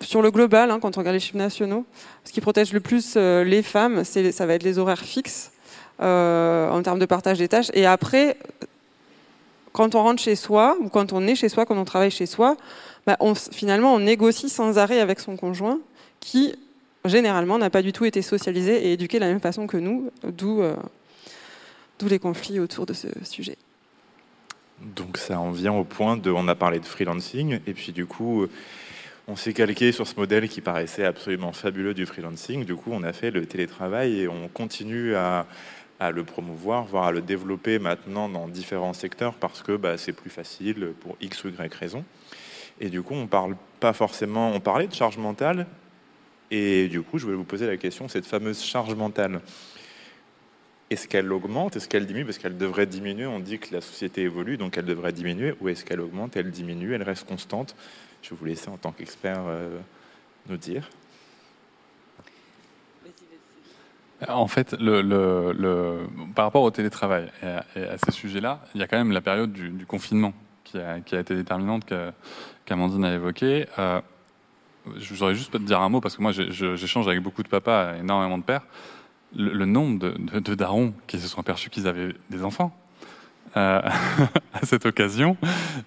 sur 0.00 0.22
le 0.22 0.30
global, 0.30 0.70
hein, 0.70 0.78
quand 0.80 0.96
on 0.96 1.00
regarde 1.00 1.14
les 1.14 1.20
chiffres 1.20 1.38
nationaux, 1.38 1.84
ce 2.24 2.32
qui 2.32 2.40
protège 2.40 2.72
le 2.72 2.80
plus 2.80 3.14
euh, 3.16 3.44
les 3.44 3.62
femmes, 3.62 4.04
ça 4.04 4.46
va 4.46 4.54
être 4.54 4.62
les 4.62 4.78
horaires 4.78 5.04
fixes 5.04 5.52
euh, 6.00 6.70
en 6.70 6.82
termes 6.82 6.98
de 6.98 7.06
partage 7.06 7.38
des 7.38 7.48
tâches. 7.48 7.70
Et 7.74 7.86
après, 7.86 8.36
quand 9.72 9.94
on 9.94 10.02
rentre 10.02 10.22
chez 10.22 10.36
soi, 10.36 10.76
ou 10.80 10.88
quand 10.88 11.12
on 11.12 11.26
est 11.26 11.34
chez 11.34 11.48
soi, 11.48 11.66
quand 11.66 11.76
on 11.76 11.84
travaille 11.84 12.10
chez 12.10 12.26
soi, 12.26 12.56
bah, 13.06 13.16
finalement, 13.52 13.94
on 13.94 14.00
négocie 14.00 14.48
sans 14.48 14.78
arrêt 14.78 15.00
avec 15.00 15.20
son 15.20 15.36
conjoint, 15.36 15.80
qui 16.20 16.54
généralement 17.04 17.58
n'a 17.58 17.70
pas 17.70 17.82
du 17.82 17.92
tout 17.92 18.04
été 18.04 18.20
socialisé 18.20 18.88
et 18.88 18.92
éduqué 18.92 19.18
de 19.18 19.24
la 19.24 19.30
même 19.30 19.40
façon 19.40 19.66
que 19.66 19.76
nous, 19.76 20.10
d'où 20.24 20.60
euh, 20.62 20.74
les 22.08 22.18
conflits 22.18 22.58
autour 22.58 22.84
de 22.84 22.92
ce 22.92 23.08
sujet. 23.24 23.56
Donc 24.80 25.16
ça 25.16 25.38
en 25.38 25.52
vient 25.52 25.72
au 25.72 25.84
point 25.84 26.16
de, 26.16 26.30
on 26.30 26.48
a 26.48 26.54
parlé 26.54 26.80
de 26.80 26.84
freelancing, 26.84 27.60
et 27.66 27.72
puis 27.72 27.92
du 27.92 28.06
coup, 28.06 28.46
on 29.28 29.36
s'est 29.36 29.52
calqué 29.52 29.90
sur 29.90 30.06
ce 30.06 30.14
modèle 30.16 30.48
qui 30.48 30.60
paraissait 30.60 31.04
absolument 31.04 31.52
fabuleux 31.52 31.94
du 31.94 32.06
freelancing. 32.06 32.64
Du 32.64 32.76
coup, 32.76 32.90
on 32.92 33.02
a 33.02 33.12
fait 33.12 33.30
le 33.30 33.44
télétravail 33.46 34.20
et 34.20 34.28
on 34.28 34.48
continue 34.48 35.16
à, 35.16 35.46
le 36.00 36.24
promouvoir, 36.24 36.84
voire 36.84 37.06
à 37.06 37.12
le 37.12 37.22
développer 37.22 37.78
maintenant 37.78 38.28
dans 38.28 38.46
différents 38.46 38.92
secteurs 38.92 39.34
parce 39.34 39.62
que 39.62 39.76
bah, 39.76 39.96
c'est 39.96 40.12
plus 40.12 40.30
facile 40.30 40.92
pour 41.00 41.16
X 41.20 41.44
ou 41.44 41.48
Y 41.48 41.74
raison. 41.74 42.04
Et 42.80 42.90
du 42.90 43.02
coup, 43.02 43.14
on 43.14 43.26
parle 43.26 43.56
pas 43.80 43.92
forcément. 43.92 44.52
On 44.52 44.60
parlait 44.60 44.86
de 44.86 44.94
charge 44.94 45.18
mentale. 45.18 45.66
Et 46.50 46.88
du 46.88 47.02
coup, 47.02 47.18
je 47.18 47.24
voulais 47.24 47.36
vous 47.36 47.44
poser 47.44 47.66
la 47.66 47.76
question 47.76 48.08
cette 48.08 48.26
fameuse 48.26 48.62
charge 48.62 48.94
mentale, 48.94 49.40
est-ce 50.88 51.08
qu'elle 51.08 51.32
augmente 51.32 51.74
Est-ce 51.76 51.88
qu'elle 51.88 52.06
diminue? 52.06 52.24
Parce 52.24 52.38
qu'elle 52.38 52.56
devrait 52.56 52.86
diminuer. 52.86 53.26
On 53.26 53.40
dit 53.40 53.58
que 53.58 53.74
la 53.74 53.80
société 53.80 54.22
évolue, 54.22 54.56
donc 54.56 54.78
elle 54.78 54.84
devrait 54.84 55.12
diminuer. 55.12 55.54
Ou 55.60 55.68
est-ce 55.68 55.84
qu'elle 55.84 56.00
augmente 56.00 56.36
Elle 56.36 56.50
diminue 56.50 56.94
Elle 56.94 57.02
reste 57.02 57.26
constante? 57.26 57.74
Je 58.22 58.30
vais 58.30 58.36
vous 58.36 58.44
laisser 58.44 58.68
en 58.68 58.76
tant 58.76 58.92
qu'expert 58.92 59.42
euh, 59.48 59.78
nous 60.48 60.56
dire. 60.56 60.88
En 64.28 64.46
fait, 64.46 64.76
par 66.34 66.44
rapport 66.46 66.62
au 66.62 66.70
télétravail 66.70 67.30
et 67.42 67.80
à, 67.82 67.98
ces 67.98 68.12
sujets-là, 68.12 68.64
il 68.74 68.80
y 68.80 68.84
a 68.84 68.86
quand 68.86 68.96
même 68.96 69.12
la 69.12 69.20
période 69.20 69.52
du, 69.52 69.84
confinement 69.84 70.32
qui 71.04 71.14
a, 71.14 71.20
été 71.20 71.34
déterminante 71.34 71.84
qu'Amandine 72.64 73.04
a 73.04 73.14
évoquée. 73.14 73.66
Euh, 73.78 74.00
je 74.96 75.14
voudrais 75.14 75.34
juste 75.34 75.52
te 75.52 75.58
dire 75.58 75.80
un 75.80 75.88
mot 75.88 76.00
parce 76.00 76.16
que 76.16 76.22
moi 76.22 76.32
j'échange 76.32 77.08
avec 77.08 77.22
beaucoup 77.22 77.42
de 77.42 77.48
papas, 77.48 77.96
énormément 77.96 78.38
de 78.38 78.44
pères. 78.44 78.62
Le, 79.34 79.64
nombre 79.66 79.98
de, 79.98 80.38
de 80.38 80.54
darons 80.54 80.94
qui 81.06 81.18
se 81.18 81.28
sont 81.28 81.40
aperçus 81.40 81.68
qu'ils 81.68 81.88
avaient 81.88 82.14
des 82.30 82.44
enfants 82.44 82.72
euh, 83.56 83.80
à 84.52 84.66
cette 84.66 84.86
occasion, 84.86 85.36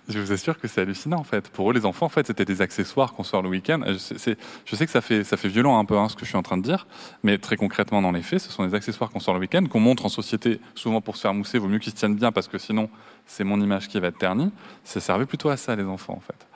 je 0.07 0.19
vous 0.19 0.31
assure 0.31 0.59
que 0.59 0.67
c'est 0.67 0.81
hallucinant 0.81 1.17
en 1.17 1.23
fait. 1.23 1.49
Pour 1.49 1.69
eux, 1.69 1.73
les 1.73 1.85
enfants, 1.85 2.07
en 2.07 2.09
fait, 2.09 2.27
c'était 2.27 2.45
des 2.45 2.61
accessoires 2.61 3.13
qu'on 3.13 3.23
sort 3.23 3.41
le 3.41 3.49
week-end. 3.49 3.81
Je, 3.85 3.97
sais 3.97 4.85
que 4.85 4.91
ça 4.91 5.01
fait, 5.01 5.23
ça 5.23 5.37
fait 5.37 5.49
violent 5.49 5.77
un 5.79 5.85
peu 5.85 5.97
hein, 5.97 6.09
ce 6.09 6.15
que 6.15 6.25
je 6.25 6.29
suis 6.29 6.37
en 6.37 6.43
train 6.43 6.57
de 6.57 6.63
dire, 6.63 6.87
mais 7.23 7.37
très 7.37 7.57
concrètement 7.57 8.01
dans 8.01 8.11
les 8.11 8.21
faits, 8.21 8.39
ce 8.39 8.51
sont 8.51 8.65
des 8.65 8.73
accessoires 8.73 9.09
qu'on 9.09 9.19
sort 9.19 9.33
le 9.33 9.39
week-end, 9.39 9.65
qu'on 9.65 9.79
montre 9.79 10.05
en 10.05 10.09
société, 10.09 10.59
souvent 10.75 11.01
pour 11.01 11.15
se 11.15 11.21
faire 11.21 11.33
mousser. 11.33 11.59
Vaut 11.59 11.67
mieux 11.67 11.79
qu'ils 11.79 11.91
se 11.91 11.97
tiennent 11.97 12.15
bien 12.15 12.31
parce 12.31 12.47
que 12.47 12.57
sinon, 12.57 12.89
c'est 13.25 13.43
mon 13.43 13.61
image 13.61 13.87
qui 13.87 13.99
va 13.99 14.07
être 14.07 14.17
ternie. 14.17 14.51
Ça 14.83 14.99
servait 14.99 15.25
plutôt 15.25 15.49
à 15.49 15.57
ça 15.57 15.75
les 15.75 15.83
enfants 15.83 16.17
en 16.17 16.21
fait. 16.21 16.47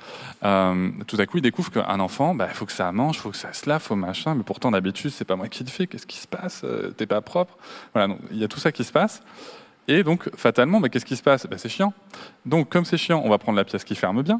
Euh, 0.43 0.89
tout 1.07 1.17
à 1.19 1.25
coup, 1.25 1.37
ils 1.37 1.41
découvrent 1.41 1.71
qu'un 1.71 1.99
enfant, 1.99 2.33
bah, 2.33 2.47
il 2.49 2.55
faut 2.55 2.65
que 2.65 2.71
ça 2.71 2.91
mange, 2.91 3.17
il 3.17 3.19
faut 3.19 3.29
que 3.29 3.37
ça 3.37 3.53
se 3.53 3.69
lave, 3.69 3.81
faut 3.81 3.95
machin. 3.95 4.35
Mais 4.35 4.43
pourtant, 4.43 4.71
d'habitude, 4.71 5.11
c'est 5.11 5.25
pas 5.25 5.35
moi 5.35 5.47
qui 5.47 5.63
le 5.63 5.69
fais. 5.69 5.87
Qu'est-ce 5.87 6.07
qui 6.07 6.17
se 6.17 6.27
passe 6.27 6.61
euh, 6.63 6.89
T'es 6.89 7.05
pas 7.05 7.21
propre. 7.21 7.57
Voilà, 7.93 8.15
il 8.31 8.37
y 8.37 8.43
a 8.43 8.47
tout 8.47 8.59
ça 8.59 8.71
qui 8.71 8.83
se 8.83 8.91
passe. 8.91 9.21
Et 9.87 10.03
donc, 10.03 10.29
fatalement, 10.35 10.79
mais 10.79 10.89
qu'est-ce 10.89 11.05
qui 11.05 11.15
se 11.15 11.23
passe? 11.23 11.45
Ben, 11.47 11.57
C'est 11.57 11.69
chiant. 11.69 11.93
Donc, 12.45 12.69
comme 12.69 12.85
c'est 12.85 12.97
chiant, 12.97 13.21
on 13.23 13.29
va 13.29 13.37
prendre 13.37 13.57
la 13.57 13.65
pièce 13.65 13.83
qui 13.83 13.95
ferme 13.95 14.21
bien, 14.23 14.39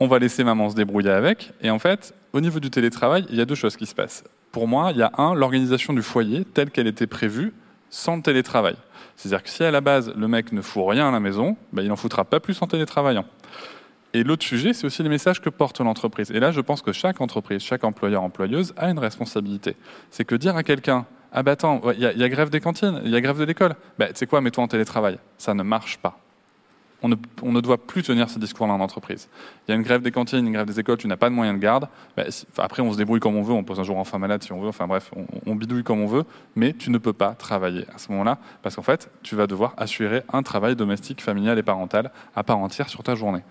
on 0.00 0.08
va 0.08 0.18
laisser 0.18 0.42
maman 0.42 0.70
se 0.70 0.74
débrouiller 0.74 1.10
avec, 1.10 1.52
et 1.60 1.70
en 1.70 1.78
fait, 1.78 2.14
au 2.32 2.40
niveau 2.40 2.58
du 2.58 2.70
télétravail, 2.70 3.24
il 3.30 3.36
y 3.36 3.40
a 3.40 3.44
deux 3.44 3.54
choses 3.54 3.76
qui 3.76 3.86
se 3.86 3.94
passent. 3.94 4.24
Pour 4.50 4.66
moi, 4.66 4.90
il 4.92 4.98
y 4.98 5.02
a 5.02 5.12
un, 5.18 5.34
l'organisation 5.34 5.92
du 5.92 6.02
foyer 6.02 6.44
telle 6.44 6.70
qu'elle 6.70 6.88
était 6.88 7.06
prévue 7.06 7.52
sans 7.88 8.16
le 8.16 8.22
télétravail. 8.22 8.76
C'est-à-dire 9.16 9.42
que 9.42 9.50
si 9.50 9.62
à 9.62 9.70
la 9.70 9.80
base, 9.80 10.12
le 10.16 10.28
mec 10.28 10.52
ne 10.52 10.62
fout 10.62 10.84
rien 10.88 11.08
à 11.08 11.12
la 11.12 11.20
maison, 11.20 11.56
ben, 11.72 11.82
il 11.82 11.88
n'en 11.88 11.96
foutra 11.96 12.24
pas 12.24 12.40
plus 12.40 12.60
en 12.62 12.66
télétravaillant. 12.66 13.26
Et 14.12 14.24
l'autre 14.24 14.44
sujet, 14.44 14.72
c'est 14.72 14.86
aussi 14.86 15.02
les 15.02 15.08
messages 15.08 15.40
que 15.40 15.50
porte 15.50 15.80
l'entreprise. 15.80 16.32
Et 16.32 16.40
là, 16.40 16.50
je 16.50 16.60
pense 16.60 16.82
que 16.82 16.92
chaque 16.92 17.20
entreprise, 17.20 17.62
chaque 17.62 17.84
employeur-employeuse 17.84 18.74
a 18.76 18.90
une 18.90 18.98
responsabilité. 18.98 19.76
C'est 20.10 20.24
que 20.24 20.34
dire 20.34 20.56
à 20.56 20.64
quelqu'un, 20.64 21.06
ah 21.32 21.42
bah 21.42 21.52
attends, 21.52 21.80
il 21.92 22.00
y, 22.00 22.24
a 22.24 22.28
grève 22.28 22.50
des 22.50 22.60
cantines, 22.60 23.00
il 23.04 23.10
y 23.10 23.16
a 23.16 23.20
grève 23.20 23.38
de 23.38 23.44
l'école. 23.44 23.76
Bah, 23.98 24.08
tu 24.08 24.14
sais 24.16 24.26
quoi, 24.26 24.40
mets-toi 24.40 24.64
en 24.64 24.68
télétravail. 24.68 25.18
Ça 25.38 25.54
ne 25.54 25.62
marche 25.62 25.98
pas. 25.98 26.18
On 27.02 27.08
ne, 27.52 27.60
doit 27.60 27.78
plus 27.78 28.02
tenir 28.02 28.28
ce 28.28 28.38
discours-là 28.38 28.74
en 28.74 28.80
entreprise. 28.80 29.28
Il 29.66 29.70
y 29.70 29.72
a 29.72 29.76
une 29.76 29.82
grève 29.82 30.02
des 30.02 30.10
cantines, 30.10 30.46
une 30.46 30.52
grève 30.52 30.66
des 30.66 30.80
écoles, 30.80 30.98
tu 30.98 31.06
n'as 31.06 31.16
pas 31.16 31.30
de 31.30 31.34
moyens 31.34 31.56
de 31.56 31.62
garde. 31.62 31.88
Bah, 32.16 32.24
après, 32.58 32.82
on 32.82 32.92
se 32.92 32.98
débrouille 32.98 33.20
comme 33.20 33.36
on 33.36 33.42
veut, 33.42 33.54
on 33.54 33.64
pose 33.64 33.80
un 33.80 33.84
jour 33.84 33.96
enfin 33.96 34.18
malade 34.18 34.42
si 34.42 34.52
on 34.52 34.60
veut, 34.60 34.68
enfin 34.68 34.86
bref, 34.86 35.10
on, 35.46 35.54
bidouille 35.54 35.82
comme 35.82 36.02
on 36.02 36.06
veut, 36.06 36.24
mais 36.56 36.74
tu 36.74 36.90
ne 36.90 36.98
peux 36.98 37.14
pas 37.14 37.32
travailler 37.32 37.86
à 37.94 37.98
ce 37.98 38.10
moment-là, 38.12 38.38
parce 38.62 38.76
qu'en 38.76 38.82
fait, 38.82 39.10
tu 39.22 39.34
vas 39.34 39.46
devoir 39.46 39.72
assurer 39.78 40.22
un 40.30 40.42
travail 40.42 40.76
domestique, 40.76 41.22
familial 41.22 41.58
et 41.58 41.62
parental 41.62 42.10
à 42.36 42.42
part 42.42 42.58
entière 42.58 42.90
sur 42.90 43.02
ta 43.02 43.14
journée. 43.14 43.42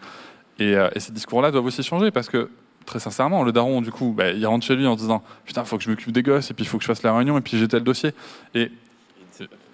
Et, 0.59 0.75
euh, 0.75 0.89
et 0.93 0.99
ces 0.99 1.11
discours-là 1.11 1.49
doivent 1.49 1.65
aussi 1.65 1.81
changer, 1.81 2.11
parce 2.11 2.29
que 2.29 2.51
très 2.85 2.99
sincèrement, 2.99 3.43
le 3.43 3.51
daron, 3.51 3.81
du 3.81 3.91
coup, 3.91 4.13
bah, 4.15 4.31
il 4.31 4.45
rentre 4.45 4.65
chez 4.65 4.75
lui 4.75 4.87
en 4.87 4.95
disant 4.95 5.23
Putain, 5.45 5.63
faut 5.63 5.77
que 5.77 5.83
je 5.83 5.89
m'occupe 5.89 6.11
des 6.11 6.23
gosses, 6.23 6.51
et 6.51 6.53
puis 6.53 6.65
il 6.65 6.67
faut 6.67 6.77
que 6.77 6.83
je 6.83 6.87
fasse 6.87 7.03
la 7.03 7.15
réunion, 7.15 7.37
et 7.37 7.41
puis 7.41 7.57
j'ai 7.57 7.67
tel 7.67 7.83
dossier. 7.83 8.13
Et 8.55 8.71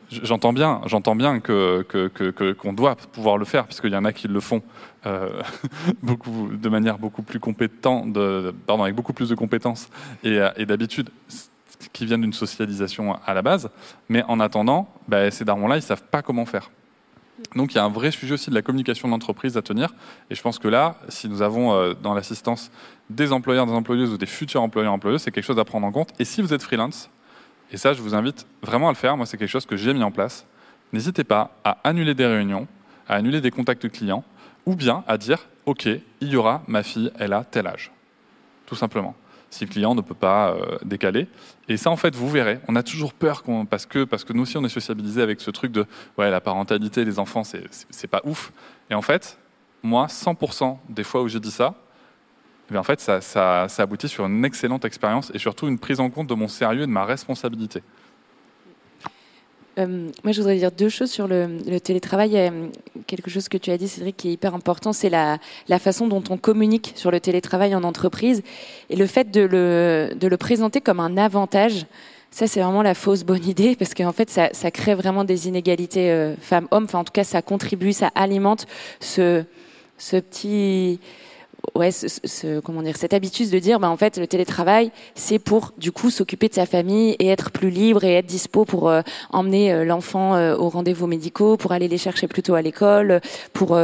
j'entends 0.09 0.53
bien, 0.53 0.81
j'entends 0.85 1.15
bien 1.15 1.39
que, 1.39 2.53
qu'on 2.53 2.73
doit 2.73 2.95
pouvoir 2.95 3.37
le 3.37 3.45
faire, 3.45 3.65
puisqu'il 3.65 3.91
y 3.91 3.95
en 3.95 4.05
a 4.05 4.13
qui 4.13 4.27
le 4.27 4.39
font 4.39 4.61
euh, 5.05 5.41
de 6.03 6.69
manière 6.69 6.97
beaucoup 6.97 7.23
plus 7.23 7.39
compétente, 7.39 8.13
pardon, 8.65 8.83
avec 8.83 8.95
beaucoup 8.95 9.13
plus 9.13 9.29
de 9.29 9.35
compétences 9.35 9.89
et, 10.23 10.39
et 10.57 10.65
d'habitude 10.65 11.09
qui 11.93 12.05
viennent 12.05 12.21
d'une 12.21 12.33
socialisation 12.33 13.17
à 13.25 13.33
la 13.33 13.41
base. 13.41 13.69
Mais 14.09 14.23
en 14.23 14.39
attendant, 14.39 14.89
bah, 15.07 15.29
ces 15.31 15.45
darons-là, 15.45 15.77
ils 15.77 15.81
savent 15.81 16.03
pas 16.03 16.21
comment 16.21 16.45
faire. 16.45 16.69
Donc 17.55 17.73
il 17.73 17.75
y 17.75 17.79
a 17.79 17.83
un 17.83 17.89
vrai 17.89 18.11
sujet 18.11 18.33
aussi 18.33 18.49
de 18.49 18.55
la 18.55 18.61
communication 18.61 19.07
d'entreprise 19.07 19.57
à 19.57 19.61
tenir. 19.61 19.93
Et 20.29 20.35
je 20.35 20.41
pense 20.41 20.59
que 20.59 20.67
là, 20.67 20.97
si 21.09 21.29
nous 21.29 21.41
avons 21.41 21.73
euh, 21.73 21.93
dans 21.93 22.13
l'assistance 22.13 22.71
des 23.09 23.31
employeurs, 23.31 23.65
des 23.65 23.73
employeuses 23.73 24.11
ou 24.11 24.17
des 24.17 24.25
futurs 24.25 24.61
employeurs, 24.61 24.93
employeuses, 24.93 25.21
c'est 25.21 25.31
quelque 25.31 25.45
chose 25.45 25.59
à 25.59 25.65
prendre 25.65 25.85
en 25.85 25.91
compte. 25.91 26.09
Et 26.19 26.25
si 26.25 26.41
vous 26.41 26.53
êtes 26.53 26.63
freelance, 26.63 27.09
et 27.71 27.77
ça 27.77 27.93
je 27.93 28.01
vous 28.01 28.15
invite 28.15 28.47
vraiment 28.61 28.89
à 28.89 28.91
le 28.91 28.97
faire, 28.97 29.17
moi 29.17 29.25
c'est 29.25 29.37
quelque 29.37 29.49
chose 29.49 29.65
que 29.65 29.77
j'ai 29.77 29.93
mis 29.93 30.03
en 30.03 30.11
place, 30.11 30.45
n'hésitez 30.93 31.23
pas 31.23 31.57
à 31.63 31.77
annuler 31.83 32.13
des 32.13 32.25
réunions, 32.25 32.67
à 33.07 33.15
annuler 33.15 33.41
des 33.41 33.51
contacts 33.51 33.89
clients, 33.89 34.23
ou 34.65 34.75
bien 34.75 35.03
à 35.07 35.17
dire, 35.17 35.47
OK, 35.65 35.85
il 35.85 36.27
y 36.27 36.35
aura 36.35 36.63
ma 36.67 36.83
fille, 36.83 37.11
elle 37.19 37.33
a 37.33 37.43
tel 37.43 37.67
âge. 37.67 37.91
Tout 38.65 38.75
simplement 38.75 39.15
si 39.49 39.65
le 39.65 39.69
client 39.69 39.95
ne 39.95 40.01
peut 40.01 40.15
pas 40.15 40.49
euh, 40.49 40.77
décaler. 40.83 41.27
Et 41.67 41.77
ça, 41.77 41.89
en 41.89 41.95
fait, 41.95 42.15
vous 42.15 42.29
verrez, 42.29 42.59
on 42.67 42.75
a 42.75 42.83
toujours 42.83 43.13
peur 43.13 43.43
parce, 43.69 43.85
que, 43.85 44.03
parce 44.03 44.23
que 44.23 44.33
nous 44.33 44.43
aussi, 44.43 44.57
on 44.57 44.63
est 44.65 44.69
sociabilisé 44.69 45.21
avec 45.21 45.41
ce 45.41 45.51
truc 45.51 45.71
de 45.71 45.85
ouais, 46.17 46.29
la 46.29 46.41
parentalité, 46.41 47.05
les 47.05 47.19
enfants, 47.19 47.43
c'est 47.43 48.07
pas 48.07 48.21
ouf. 48.25 48.51
Et 48.89 48.95
en 48.95 49.01
fait, 49.01 49.39
moi, 49.81 50.07
100% 50.07 50.77
des 50.89 51.03
fois 51.03 51.21
où 51.21 51.27
j'ai 51.27 51.39
dit 51.39 51.51
ça, 51.51 51.75
eh 52.73 52.77
en 52.77 52.83
fait, 52.83 52.99
ça, 52.99 53.21
ça, 53.21 53.67
ça, 53.69 53.83
aboutit 53.83 54.07
sur 54.07 54.25
une 54.25 54.43
excellente 54.43 54.85
expérience 54.85 55.31
et 55.35 55.39
surtout 55.39 55.67
une 55.67 55.77
prise 55.77 55.99
en 55.99 56.09
compte 56.09 56.27
de 56.27 56.33
mon 56.33 56.47
sérieux 56.47 56.83
et 56.83 56.87
de 56.87 56.91
ma 56.91 57.05
responsabilité. 57.05 57.83
Euh, 59.77 60.09
moi, 60.23 60.31
je 60.31 60.39
voudrais 60.39 60.57
dire 60.57 60.71
deux 60.71 60.89
choses 60.89 61.11
sur 61.11 61.27
le, 61.27 61.79
télétravail. 61.79 62.51
quelque 63.07 63.29
chose 63.29 63.49
que 63.49 63.57
tu 63.57 63.71
as 63.71 63.77
dit, 63.77 63.87
Cédric, 63.87 64.17
qui 64.17 64.29
est 64.29 64.33
hyper 64.33 64.55
important, 64.55 64.93
c'est 64.93 65.09
la, 65.09 65.39
façon 65.79 66.07
dont 66.07 66.23
on 66.29 66.37
communique 66.37 66.93
sur 66.95 67.11
le 67.11 67.19
télétravail 67.19 67.75
en 67.75 67.83
entreprise 67.83 68.41
et 68.89 68.95
le 68.95 69.05
fait 69.05 69.31
de 69.31 69.41
le, 69.41 70.11
le 70.19 70.37
présenter 70.37 70.81
comme 70.81 70.99
un 70.99 71.17
avantage. 71.17 71.85
Ça, 72.31 72.47
c'est 72.47 72.59
vraiment 72.59 72.81
la 72.81 72.95
fausse 72.95 73.23
bonne 73.23 73.47
idée 73.47 73.75
parce 73.75 73.93
qu'en 73.93 74.11
fait, 74.11 74.29
ça, 74.29 74.71
crée 74.71 74.95
vraiment 74.95 75.23
des 75.23 75.47
inégalités 75.47 76.11
euh, 76.11 76.35
femmes-hommes. 76.39 76.85
Enfin, 76.85 76.99
en 76.99 77.03
tout 77.03 77.13
cas, 77.13 77.23
ça 77.23 77.41
contribue, 77.41 77.93
ça 77.93 78.11
alimente 78.15 78.65
ce 78.99 79.45
petit 79.97 80.99
ouais, 81.73 81.91
ce, 81.91 82.59
comment 82.59 82.81
dire, 82.81 82.97
cette 82.97 83.13
habitude 83.13 83.49
de 83.49 83.59
dire, 83.59 83.79
bah, 83.79 83.89
en 83.89 83.97
fait, 83.97 84.17
le 84.17 84.27
télétravail, 84.27 84.91
c'est 85.15 85.39
pour 85.39 85.71
du 85.77 85.91
coup 85.91 86.09
s'occuper 86.09 86.47
de 86.47 86.53
sa 86.53 86.65
famille 86.65 87.15
et 87.19 87.27
être 87.27 87.51
plus 87.51 87.69
libre 87.69 88.03
et 88.03 88.13
être 88.15 88.25
dispo 88.25 88.65
pour 88.65 88.89
euh, 88.89 89.01
emmener 89.31 89.73
euh, 89.73 89.85
l'enfant 89.85 90.35
euh, 90.35 90.55
aux 90.55 90.69
rendez-vous 90.69 91.07
médicaux, 91.07 91.57
pour 91.57 91.71
aller 91.71 91.87
les 91.87 91.97
chercher 91.97 92.27
plus 92.27 92.43
tôt 92.43 92.55
à 92.55 92.61
l'école, 92.61 93.21
pour 93.53 93.77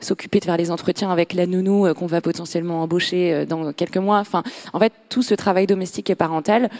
s'occuper 0.00 0.40
de 0.40 0.44
faire 0.44 0.56
les 0.56 0.70
entretiens 0.70 1.10
avec 1.10 1.32
la 1.32 1.46
nounou 1.46 1.92
qu'on 1.94 2.06
va 2.06 2.20
potentiellement 2.20 2.82
embaucher 2.82 3.46
dans 3.46 3.72
quelques 3.72 3.96
mois. 3.98 4.18
Enfin, 4.18 4.42
en 4.72 4.78
fait, 4.78 4.92
tout 5.08 5.22
ce 5.22 5.34
travail 5.34 5.66
domestique 5.66 6.10
et 6.10 6.14
parental, 6.14 6.70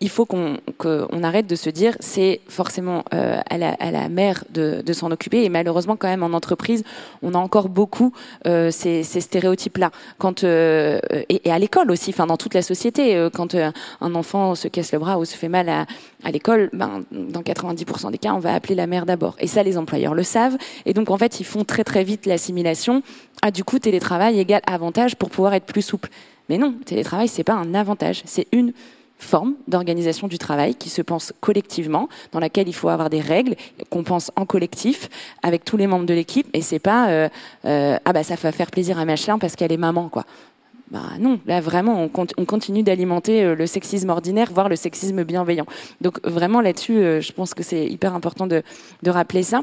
il 0.00 0.08
faut 0.08 0.26
qu'on 0.26 1.22
arrête 1.22 1.46
de 1.46 1.56
se 1.56 1.70
dire 1.70 1.96
c'est 2.00 2.40
forcément 2.48 3.04
euh, 3.14 3.40
à, 3.48 3.58
la, 3.58 4.08
mère 4.08 4.44
de, 4.50 4.92
s'en 4.92 5.10
occuper. 5.10 5.44
Et 5.44 5.48
malheureusement 5.48 5.96
quand 5.96 6.08
même 6.08 6.22
en 6.22 6.32
entreprise 6.32 6.84
on 7.22 7.34
a 7.34 7.38
encore 7.38 7.68
beaucoup 7.68 8.12
euh, 8.46 8.70
ces, 8.70 9.02
stéréotypes 9.02 9.78
là 9.78 9.90
quand 10.18 10.44
euh, 10.44 11.00
et, 11.28 11.50
à 11.50 11.58
l'école 11.58 11.90
aussi 11.90 12.10
enfin 12.10 12.26
dans 12.26 12.36
toute 12.36 12.54
la 12.54 12.62
société 12.62 13.28
quand 13.34 13.54
un 13.54 14.14
enfant 14.14 14.54
se 14.54 14.68
casse 14.68 14.92
le 14.92 14.98
bras 14.98 15.18
ou 15.18 15.24
se 15.24 15.36
fait 15.36 15.48
mal 15.48 15.68
à, 15.68 15.86
à 16.24 16.30
l'école 16.30 16.70
ben, 16.72 17.02
dans 17.10 17.42
90% 17.42 18.10
des 18.12 18.18
cas 18.18 18.32
on 18.32 18.38
va 18.38 18.54
appeler 18.54 18.74
la 18.74 18.86
mère 18.86 19.06
d'abord. 19.06 19.36
Et 19.40 19.46
ça 19.46 19.62
les 19.62 19.76
employeurs 19.76 20.14
le 20.14 20.22
savent. 20.22 20.56
Et 20.86 20.94
donc 20.94 21.10
en 21.10 21.18
fait 21.18 21.40
ils 21.40 21.44
font 21.44 21.64
très 21.64 21.84
très 21.84 22.04
vite 22.04 22.26
l'assimilation 22.26 23.02
ah 23.42 23.50
du 23.50 23.64
coup 23.64 23.78
télétravail 23.78 24.38
égale 24.38 24.62
avantage 24.66 25.16
pour 25.16 25.30
pouvoir 25.30 25.54
être 25.54 25.66
plus 25.66 25.82
souple. 25.82 26.08
Mais 26.48 26.58
non 26.58 26.74
télétravail 26.84 27.28
c'est 27.28 27.44
pas 27.44 27.54
un 27.54 27.74
avantage. 27.74 28.22
C'est 28.24 28.46
une 28.52 28.72
forme 29.18 29.54
d'organisation 29.66 30.28
du 30.28 30.38
travail 30.38 30.74
qui 30.74 30.88
se 30.88 31.02
pense 31.02 31.32
collectivement, 31.40 32.08
dans 32.32 32.40
laquelle 32.40 32.68
il 32.68 32.72
faut 32.72 32.88
avoir 32.88 33.10
des 33.10 33.20
règles 33.20 33.56
qu'on 33.90 34.04
pense 34.04 34.30
en 34.36 34.46
collectif 34.46 35.08
avec 35.42 35.64
tous 35.64 35.76
les 35.76 35.86
membres 35.86 36.06
de 36.06 36.14
l'équipe. 36.14 36.48
Et 36.54 36.62
c'est 36.62 36.78
pas 36.78 37.10
euh, 37.10 37.28
euh, 37.64 37.98
ah 38.04 38.12
bah 38.12 38.22
ça 38.22 38.36
va 38.36 38.52
faire 38.52 38.70
plaisir 38.70 38.98
à 38.98 39.04
machin 39.04 39.38
parce 39.38 39.56
qu'elle 39.56 39.72
est 39.72 39.76
maman 39.76 40.08
quoi. 40.08 40.24
Bah 40.90 41.02
non, 41.18 41.38
là 41.46 41.60
vraiment 41.60 42.02
on, 42.02 42.26
on 42.38 42.44
continue 42.46 42.82
d'alimenter 42.82 43.44
euh, 43.44 43.54
le 43.54 43.66
sexisme 43.66 44.08
ordinaire, 44.08 44.50
voire 44.52 44.68
le 44.68 44.76
sexisme 44.76 45.24
bienveillant. 45.24 45.66
Donc 46.00 46.24
vraiment 46.26 46.60
là-dessus, 46.60 47.20
je 47.20 47.32
pense 47.32 47.54
que 47.54 47.62
c'est 47.62 47.86
hyper 47.86 48.14
important 48.14 48.46
de, 48.46 48.62
rappeler 49.06 49.42
ça. 49.42 49.62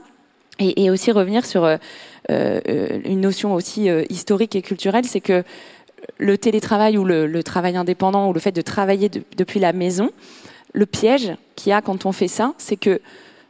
Et, 0.60 0.89
aussi 0.89 1.12
revenir 1.12 1.46
sur 1.46 1.68
une 2.30 3.20
notion 3.20 3.54
aussi 3.54 3.89
historique 4.10 4.56
et 4.56 4.62
culturelle, 4.62 5.04
c'est 5.04 5.20
que 5.20 5.44
le 6.18 6.38
télétravail 6.38 6.98
ou 6.98 7.06
le, 7.06 7.44
travail 7.44 7.78
indépendant 7.78 8.30
ou 8.30 8.34
le 8.34 8.39
fait 8.39 8.52
de 8.52 8.62
travailler 8.62 9.10
depuis 9.10 9.60
la 9.60 9.74
maison, 9.74 10.12
le 10.74 10.86
piège 10.86 11.34
qu'il 11.56 11.70
y 11.70 11.74
a 11.74 11.82
quand 11.82 12.06
on 12.06 12.12
fait 12.12 12.28
ça, 12.28 12.54
c'est 12.58 12.76
que 12.76 13.02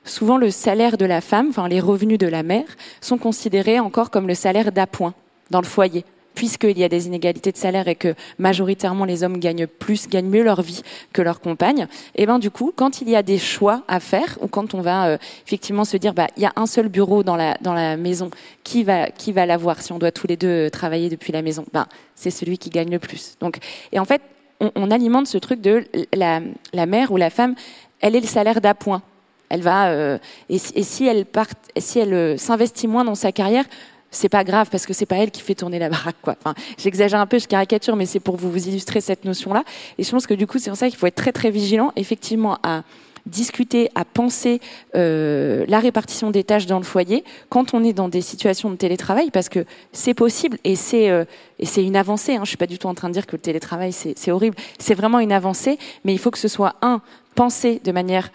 souvent 0.04 0.38
le 0.38 0.52
salaire 0.52 0.98
de 0.98 1.06
la 1.06 1.22
femme, 1.22 1.48
enfin 1.50 1.68
les 1.68 1.80
revenus 1.80 2.20
de 2.20 2.28
la 2.28 2.44
mère, 2.44 2.68
sont 3.02 3.18
considérés 3.18 3.80
encore 3.80 4.12
comme 4.12 4.28
le 4.28 4.36
salaire 4.36 4.72
d'appoint 4.72 5.14
dans 5.52 5.62
le 5.62 5.66
foyer 5.66 6.06
puisqu'il 6.36 6.78
y 6.78 6.84
a 6.84 6.90
des 6.90 7.08
inégalités 7.08 7.52
de 7.52 7.58
salaire 7.58 7.88
et 7.88 7.96
que 7.96 8.14
majoritairement 8.38 9.06
les 9.06 9.24
hommes 9.24 9.40
gagnent 9.40 9.68
plus, 9.68 10.08
gagnent 10.08 10.30
mieux 10.30 10.44
leur 10.44 10.62
vie 10.62 10.82
que 11.14 11.22
leurs 11.22 11.40
compagnes, 11.40 11.88
et 12.16 12.24
eh 12.24 12.26
ben 12.26 12.40
du 12.40 12.52
coup, 12.52 12.72
quand 12.76 13.02
il 13.02 13.10
y 13.10 13.16
a 13.16 13.24
des 13.24 13.38
choix 13.38 13.84
à 13.88 14.00
faire 14.00 14.38
ou 14.42 14.48
quand 14.48 14.74
on 14.74 14.82
va 14.82 15.08
euh, 15.08 15.18
effectivement 15.46 15.86
se 15.86 15.98
dire 15.98 16.14
bah 16.14 16.28
il 16.38 16.44
y 16.44 16.46
a 16.46 16.54
un 16.56 16.66
seul 16.66 16.90
bureau 16.90 17.24
dans 17.24 17.36
la 17.36 17.58
dans 17.62 17.74
la 17.74 17.98
maison, 17.98 18.30
qui 18.64 18.84
va 18.84 19.10
qui 19.10 19.32
va 19.32 19.46
l'avoir 19.46 19.82
si 19.82 19.92
on 19.92 20.00
doit 20.00 20.12
tous 20.12 20.28
les 20.28 20.38
deux 20.38 20.68
euh, 20.68 20.70
travailler 20.70 21.10
depuis 21.10 21.32
la 21.32 21.42
maison, 21.42 21.66
ben 21.74 21.88
c'est 22.16 22.32
celui 22.32 22.58
qui 22.58 22.70
gagne 22.70 22.92
le 22.92 23.00
plus. 23.00 23.36
Donc 23.40 23.58
et 23.92 24.00
en 24.00 24.06
fait, 24.06 24.22
on, 24.60 24.92
alimente 24.92 25.28
ce 25.28 25.38
truc 25.38 25.62
de 25.62 25.86
la 26.14 26.42
la 26.74 26.86
mère 26.86 27.12
ou 27.12 27.18
la 27.18 27.30
femme, 27.30 27.56
elle 28.02 28.16
est 28.16 28.22
le 28.22 28.28
salaire 28.28 28.62
d'appoint. 28.62 29.02
Elle 29.50 29.62
va 29.62 29.90
euh, 29.90 30.18
et, 30.50 30.58
si 30.58 31.06
elle 31.06 31.26
part, 31.26 31.48
si 31.78 32.00
elle 32.00 32.40
s'investit 32.40 32.88
moins 32.88 33.06
dans 33.06 33.16
sa 33.16 33.32
carrière, 33.32 33.66
c'est 34.12 34.30
pas 34.30 34.44
grave 34.44 34.70
parce 34.72 34.86
que 34.86 34.94
c'est 34.94 35.06
pas 35.06 35.18
elle 35.18 35.32
qui 35.32 35.42
fait 35.42 35.56
tourner 35.56 35.80
la 35.80 35.90
baraque 35.90 36.16
quoi. 36.22 36.36
Enfin, 36.40 36.56
j'exagère 36.78 37.20
un 37.20 37.28
peu, 37.28 37.40
je 37.40 37.48
caricature, 37.48 37.96
mais 37.96 38.06
c'est 38.06 38.20
pour 38.20 38.38
vous, 38.38 38.56
illustrer 38.56 39.02
cette 39.02 39.26
notion-là. 39.26 39.64
Et 39.98 40.04
je 40.04 40.12
pense 40.12 40.28
que 40.28 40.34
du 40.34 40.48
coup, 40.48 40.58
c'est 40.60 40.70
pour 40.70 40.78
ça 40.78 40.90
qu'il 40.90 40.98
faut 40.98 41.08
être 41.08 41.16
très 41.16 41.32
très 41.32 41.52
vigilant, 41.52 41.92
effectivement, 41.96 42.58
à 42.64 42.84
discuter, 43.26 43.90
à 43.96 44.06
penser 44.06 44.62
euh, 44.96 45.66
la 45.68 45.80
répartition 45.80 46.30
des 46.30 46.44
tâches 46.44 46.68
dans 46.68 46.78
le 46.78 46.84
foyer 46.84 47.24
quand 47.50 47.74
on 47.74 47.84
est 47.84 47.94
dans 47.94 48.08
des 48.08 48.22
situations 48.22 48.70
de 48.70 48.76
télétravail, 48.76 49.32
parce 49.32 49.50
que 49.50 49.66
c'est 49.92 50.14
possible 50.14 50.58
et 50.64 50.76
c'est 50.76 51.10
euh, 51.10 51.26
et 51.60 51.66
c'est 51.66 51.84
une 51.84 51.96
avancée. 51.96 52.36
Hein. 52.36 52.42
Je 52.44 52.50
suis 52.50 52.58
pas 52.58 52.68
du 52.68 52.78
tout 52.78 52.88
en 52.88 52.94
train 52.94 53.10
de 53.10 53.14
dire 53.14 53.26
que 53.26 53.36
le 53.36 53.42
télétravail 53.42 53.92
c'est 53.92 54.32
horrible. 54.32 54.56
C'est 54.80 54.96
vraiment 54.96 55.20
une 55.20 55.32
avancée, 55.32 55.80
mais 56.04 56.14
il 56.14 56.20
faut 56.20 56.32
que 56.32 56.38
ce 56.38 56.48
soit 56.48 56.76
un 56.82 57.02
pensé 57.34 57.82
de 57.84 57.92
manière 57.92 58.32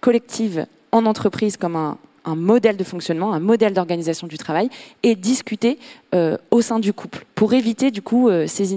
collective 0.00 0.66
en 0.92 1.04
entreprise 1.04 1.56
comme 1.56 1.76
un, 1.76 1.98
un 2.28 2.36
modèle 2.36 2.76
de 2.76 2.84
fonctionnement, 2.84 3.32
un 3.32 3.40
modèle 3.40 3.72
d'organisation 3.72 4.26
du 4.26 4.36
travail 4.38 4.68
et 5.02 5.16
discuter 5.16 5.78
euh, 6.14 6.36
au 6.50 6.60
sein 6.60 6.78
du 6.78 6.92
couple 6.92 7.24
pour 7.34 7.54
éviter 7.54 7.90
du 7.90 8.02
coup 8.02 8.28
euh, 8.28 8.46
ces, 8.46 8.76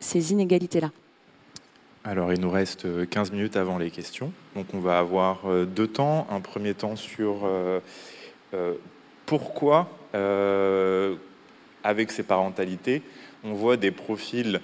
ces 0.00 0.32
inégalités-là. 0.32 0.90
Alors 2.04 2.32
il 2.32 2.40
nous 2.40 2.50
reste 2.50 2.86
15 3.08 3.30
euh, 3.30 3.34
minutes 3.34 3.56
avant 3.56 3.78
les 3.78 3.90
questions, 3.90 4.32
donc 4.54 4.66
on 4.74 4.80
va 4.80 4.98
avoir 4.98 5.42
deux 5.66 5.86
temps. 5.86 6.26
Un 6.30 6.40
premier 6.40 6.74
temps 6.74 6.96
sur 6.96 7.48
pourquoi, 9.24 9.88
avec 11.84 12.10
ces 12.10 12.24
parentalités, 12.24 13.02
on 13.44 13.54
voit 13.54 13.76
des 13.76 13.92
profils 13.92 14.60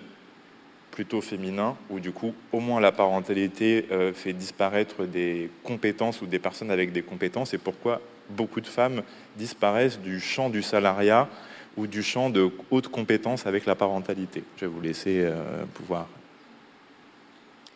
plutôt 0.98 1.20
féminin, 1.20 1.76
où 1.90 2.00
du 2.00 2.10
coup, 2.10 2.34
au 2.50 2.58
moins 2.58 2.80
la 2.80 2.90
parentalité 2.90 3.86
euh, 3.92 4.12
fait 4.12 4.32
disparaître 4.32 5.04
des 5.04 5.48
compétences 5.62 6.20
ou 6.22 6.26
des 6.26 6.40
personnes 6.40 6.72
avec 6.72 6.90
des 6.90 7.02
compétences, 7.02 7.54
et 7.54 7.58
pourquoi 7.58 8.00
beaucoup 8.30 8.60
de 8.60 8.66
femmes 8.66 9.02
disparaissent 9.36 10.00
du 10.00 10.18
champ 10.18 10.50
du 10.50 10.60
salariat 10.60 11.28
ou 11.76 11.86
du 11.86 12.02
champ 12.02 12.30
de 12.30 12.50
haute 12.72 12.88
compétences 12.88 13.46
avec 13.46 13.64
la 13.64 13.76
parentalité? 13.76 14.42
Je 14.56 14.62
vais 14.64 14.72
vous 14.72 14.80
laisser 14.80 15.20
euh, 15.20 15.64
pouvoir 15.72 16.08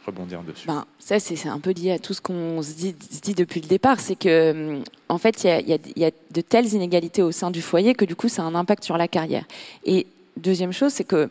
rebondir 0.04 0.42
dessus. 0.42 0.66
Ben, 0.66 0.84
ça, 0.98 1.20
c'est 1.20 1.46
un 1.46 1.60
peu 1.60 1.70
lié 1.70 1.92
à 1.92 2.00
tout 2.00 2.14
ce 2.14 2.20
qu'on 2.20 2.60
se 2.60 2.74
dit, 2.74 2.92
dit, 2.92 3.34
depuis 3.34 3.60
le 3.60 3.68
départ. 3.68 4.00
C'est 4.00 4.16
que, 4.16 4.80
en 5.08 5.18
fait, 5.18 5.44
il 5.44 5.68
y, 5.68 6.00
y 6.00 6.04
a, 6.04 6.10
de 6.32 6.40
telles 6.40 6.74
inégalités 6.74 7.22
au 7.22 7.30
sein 7.30 7.52
du 7.52 7.62
foyer 7.62 7.94
que 7.94 8.04
du 8.04 8.16
coup, 8.16 8.28
ça 8.28 8.42
a 8.42 8.46
un 8.46 8.56
impact 8.56 8.82
sur 8.82 8.96
la 8.96 9.06
carrière. 9.06 9.44
Et 9.84 10.08
deuxième 10.36 10.72
chose, 10.72 10.92
c'est 10.92 11.04
que 11.04 11.30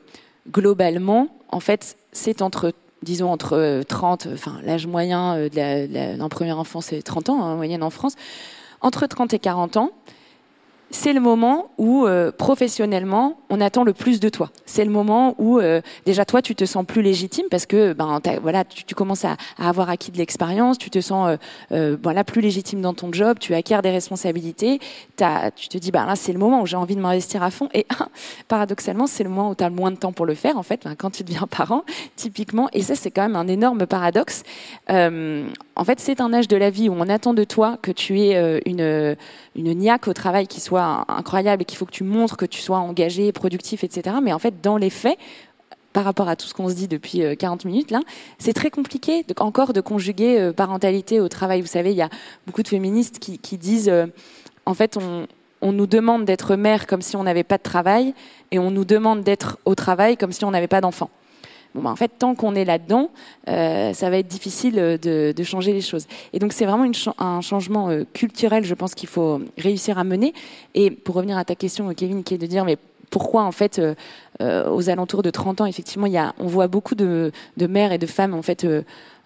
globalement, 0.49 1.27
en 1.49 1.60
fait, 1.60 1.97
c'est 2.12 2.41
entre 2.41 2.73
disons 3.04 3.32
entre 3.32 3.82
30, 3.88 4.27
enfin 4.34 4.60
l'âge 4.63 4.86
moyen 4.86 5.36
euh, 5.36 6.15
d'un 6.17 6.30
premier 6.30 6.51
enfant 6.51 6.82
c'est 6.82 7.01
30 7.01 7.30
ans 7.30 7.41
hein, 7.41 7.54
en 7.54 7.56
moyenne 7.56 7.84
en 7.84 7.89
France, 7.89 8.15
entre 8.82 9.08
30 9.08 9.34
et 9.34 9.39
40 9.39 9.77
ans, 9.77 9.91
c'est 10.91 11.13
le 11.13 11.19
moment 11.19 11.71
où 11.77 12.06
euh, 12.06 12.32
professionnellement 12.32 13.38
on 13.49 13.62
attend 13.62 13.84
le 13.84 13.93
plus 13.93 14.19
de 14.19 14.30
toi. 14.30 14.49
C'est 14.65 14.86
le 14.86 14.91
moment 14.91 15.36
où 15.38 15.60
euh, 15.60 15.82
déjà 16.06 16.25
toi 16.25 16.41
tu 16.41 16.54
te 16.54 16.65
sens 16.65 16.86
plus 16.86 17.01
légitime 17.01 17.45
parce 17.49 17.65
que 17.65 17.93
ben 17.93 18.19
voilà 18.41 18.63
tu, 18.65 18.93
commences 18.93 19.25
à, 19.25 19.38
avoir 19.58 19.89
acquis 19.89 20.12
de 20.12 20.17
l'expérience, 20.17 20.77
tu 20.77 20.89
te 20.89 20.99
sens 20.99 21.38
euh, 21.71 21.97
voilà 22.04 22.23
plus 22.23 22.41
légitime 22.41 22.82
dans 22.82 22.93
ton 22.93 23.12
job, 23.12 23.39
tu 23.39 23.56
acquiers 23.56 23.82
des 23.82 23.89
responsabilités, 23.89 24.80
tu 25.56 25.67
te 25.69 25.77
dis 25.77 25.91
ben 25.91 26.06
là 26.06 26.15
c'est 26.15 26.34
le 26.34 26.39
moment 26.39 26.62
où 26.62 26.65
j'ai 26.65 26.77
envie 26.77 26.95
de 26.95 27.01
m'investir 27.01 27.41
à 27.41 27.51
fond 27.51 27.69
et 27.73 27.88
paradoxalement 28.47 29.08
c'est 29.08 29.23
le 29.23 29.30
moment 29.30 29.51
où 29.51 29.56
tu 29.56 29.63
as 29.63 29.69
le 29.69 29.75
moins 29.75 29.91
de 29.91 29.95
temps 29.97 30.12
pour 30.12 30.25
le 30.25 30.36
faire 30.36 30.58
en 30.58 30.63
fait 30.63 30.84
ben, 30.84 30.95
quand 30.95 31.12
tu 31.12 31.23
deviens 31.23 31.47
parent 31.49 31.84
typiquement 32.15 32.69
et 32.73 32.82
ça 32.82 32.95
c'est 32.95 33.12
quand 33.12 33.23
même 33.23 33.38
un 33.38 33.47
énorme 33.47 33.86
paradoxe. 33.86 34.43
en 34.89 35.86
fait 35.86 35.99
c'est 35.99 36.19
un 36.21 36.34
âge 36.34 36.47
de 36.47 36.58
la 36.58 36.69
vie 36.69 36.89
où 36.89 36.95
on 36.97 37.08
attend 37.08 37.34
de 37.34 37.43
toi 37.43 37.77
que 37.82 37.91
tu 37.91 38.19
aies 38.19 38.62
une 38.65 39.15
une 39.56 39.73
niaque 39.73 40.08
au 40.08 40.13
travail 40.13 40.47
qui 40.47 40.62
soit 40.62 40.81
incroyable 41.08 41.63
et 41.63 41.65
qu'il 41.65 41.78
faut 41.78 41.86
que 41.86 41.91
tu 41.91 42.04
montres 42.04 42.38
que 42.38 42.46
tu 42.46 42.62
sois 42.62 42.78
engagé, 42.78 43.32
productif, 43.32 43.84
etc. 43.84 44.17
Mais 44.22 44.34
en 44.34 44.39
fait, 44.39 44.62
dans 44.62 44.78
les 44.78 44.89
faits, 44.89 45.17
par 45.94 46.06
rapport 46.06 46.30
à 46.30 46.36
tout 46.36 46.48
ce 46.48 46.54
qu'on 46.54 46.70
se 46.70 46.74
dit 46.74 46.88
depuis 46.88 47.22
40 47.38 47.65
euh, 47.65 47.70
minutes 47.70 47.91
là, 47.91 48.00
c'est 48.39 48.54
très 48.54 48.70
compliqué 48.70 49.26
encore 49.39 49.74
de 49.74 49.82
conjuguer 49.82 50.39
euh, 50.39 50.54
parentalité 50.54 51.20
au 51.20 51.28
travail. 51.28 51.62
Vous 51.62 51.67
savez, 51.67 51.91
il 51.91 51.98
y 51.98 52.02
a 52.02 52.10
beaucoup 52.48 52.63
de 52.63 52.67
féministes 52.67 53.20
qui, 53.20 53.58
disent, 53.58 53.89
euh, 53.89 54.08
en 54.65 54.74
fait, 54.74 54.98
on, 54.98 55.28
on 55.62 55.72
nous 55.72 55.88
demande 55.88 56.26
d'être 56.26 56.56
mère 56.56 56.88
comme 56.88 57.02
si 57.02 57.15
on 57.15 57.24
n'avait 57.24 57.44
pas 57.44 57.58
de 57.58 57.63
travail, 57.63 58.13
et 58.52 58.60
on 58.60 58.72
nous 58.72 58.86
demande 58.86 59.24
d'être 59.24 59.58
au 59.65 59.76
travail 59.76 60.17
comme 60.17 60.32
si 60.32 60.46
on 60.46 60.52
n'avait 60.52 60.67
pas 60.67 60.82
d'enfant. 60.82 61.10
Bon, 61.73 61.81
bah, 61.81 61.89
en 61.89 61.95
fait, 61.95 62.12
tant 62.19 62.36
qu'on 62.36 62.53
est 62.55 62.65
là-dedans, 62.65 63.10
euh, 63.47 63.93
ça 63.93 64.10
va 64.10 64.17
être 64.17 64.27
difficile 64.27 64.75
de, 64.75 65.34
de, 65.36 65.43
changer 65.43 65.73
les 65.73 65.81
choses. 65.81 66.05
Et 66.34 66.39
donc, 66.39 66.53
c'est 66.53 66.65
vraiment 66.65 66.89
un 67.17 67.41
changement 67.41 67.89
euh, 67.89 68.03
culturel, 68.13 68.65
je 68.65 68.73
pense, 68.73 68.93
qu'il 68.93 69.10
faut 69.10 69.41
réussir 69.57 69.97
à 69.97 70.03
mener. 70.03 70.34
Et 70.75 70.91
pour 70.91 71.15
revenir 71.15 71.38
à 71.38 71.45
ta 71.45 71.55
question, 71.55 71.93
Kevin, 71.93 72.23
qui 72.23 72.34
est 72.34 72.38
de 72.38 72.45
dire, 72.45 72.65
mais 72.65 72.77
pourquoi, 73.10 73.43
en 73.43 73.51
fait, 73.51 73.80
euh, 73.80 73.95
euh 74.41 74.69
aux 74.69 74.89
alentours 74.89 75.22
de 75.22 75.30
30 75.30 75.61
ans, 75.61 75.65
effectivement, 75.65 76.07
y 76.07 76.17
a, 76.17 76.34
on 76.39 76.47
voit 76.47 76.67
beaucoup 76.67 76.95
de, 76.95 77.32
de, 77.57 77.67
mères 77.67 77.91
et 77.91 77.97
de 77.97 78.07
femmes, 78.07 78.34
en 78.34 78.41
fait, 78.41 78.65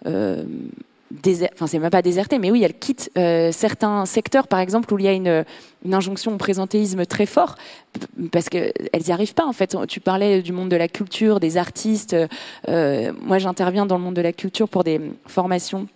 euh, 0.06 0.44
enfin 1.52 1.66
c'est 1.66 1.78
même 1.78 1.90
pas 1.90 2.02
déserté, 2.02 2.38
mais 2.38 2.50
oui, 2.50 2.62
elle 2.62 2.78
quitte 2.78 3.10
euh, 3.16 3.52
certains 3.52 4.06
secteurs, 4.06 4.48
par 4.48 4.60
exemple, 4.60 4.92
où 4.92 4.98
il 4.98 5.04
y 5.04 5.08
a 5.08 5.12
une, 5.12 5.44
une 5.84 5.94
injonction 5.94 6.34
au 6.34 6.36
présentéisme 6.36 7.06
très 7.06 7.26
fort, 7.26 7.54
parce 8.32 8.48
qu'elles 8.48 8.72
n'y 9.06 9.12
arrivent 9.12 9.34
pas, 9.34 9.46
en 9.46 9.52
fait. 9.52 9.76
Tu 9.88 10.00
parlais 10.00 10.42
du 10.42 10.52
monde 10.52 10.68
de 10.68 10.76
la 10.76 10.88
culture, 10.88 11.40
des 11.40 11.56
artistes. 11.56 12.16
Euh, 12.68 13.12
moi, 13.22 13.38
j'interviens 13.38 13.86
dans 13.86 13.98
le 13.98 14.04
monde 14.04 14.14
de 14.16 14.22
la 14.22 14.32
culture 14.32 14.68
pour 14.68 14.84
des 14.84 15.00
formations 15.26 15.86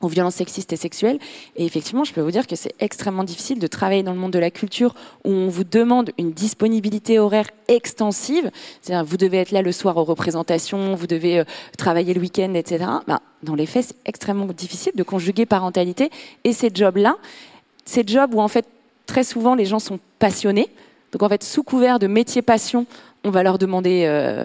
aux 0.00 0.08
violences 0.08 0.36
sexistes 0.36 0.72
et 0.72 0.76
sexuelles. 0.76 1.18
Et 1.56 1.64
effectivement, 1.64 2.04
je 2.04 2.12
peux 2.12 2.20
vous 2.20 2.30
dire 2.30 2.46
que 2.46 2.56
c'est 2.56 2.74
extrêmement 2.80 3.24
difficile 3.24 3.58
de 3.58 3.66
travailler 3.66 4.02
dans 4.02 4.12
le 4.12 4.18
monde 4.18 4.32
de 4.32 4.38
la 4.38 4.50
culture 4.50 4.94
où 5.24 5.30
on 5.30 5.48
vous 5.48 5.64
demande 5.64 6.10
une 6.18 6.32
disponibilité 6.32 7.18
horaire 7.18 7.48
extensive. 7.68 8.50
C'est-à-dire, 8.80 9.04
vous 9.04 9.16
devez 9.16 9.38
être 9.38 9.50
là 9.50 9.62
le 9.62 9.72
soir 9.72 9.96
aux 9.96 10.04
représentations, 10.04 10.94
vous 10.94 11.06
devez 11.06 11.40
euh, 11.40 11.44
travailler 11.76 12.14
le 12.14 12.20
week-end, 12.20 12.54
etc. 12.54 12.84
Ben, 13.06 13.20
dans 13.42 13.54
les 13.54 13.66
faits, 13.66 13.86
c'est 13.86 13.96
extrêmement 14.06 14.46
difficile 14.46 14.92
de 14.94 15.02
conjuguer 15.02 15.46
parentalité 15.46 16.10
et 16.44 16.52
ces 16.52 16.70
jobs-là. 16.72 17.16
Ces 17.84 18.04
jobs 18.06 18.34
où, 18.34 18.40
en 18.40 18.48
fait, 18.48 18.66
très 19.06 19.24
souvent, 19.24 19.54
les 19.54 19.64
gens 19.66 19.78
sont 19.78 19.98
passionnés. 20.18 20.68
Donc, 21.12 21.22
en 21.22 21.28
fait, 21.28 21.42
sous 21.42 21.62
couvert 21.62 21.98
de 21.98 22.06
métier 22.06 22.42
passion, 22.42 22.86
on 23.24 23.30
va 23.30 23.42
leur 23.42 23.58
demander 23.58 24.04
euh, 24.06 24.44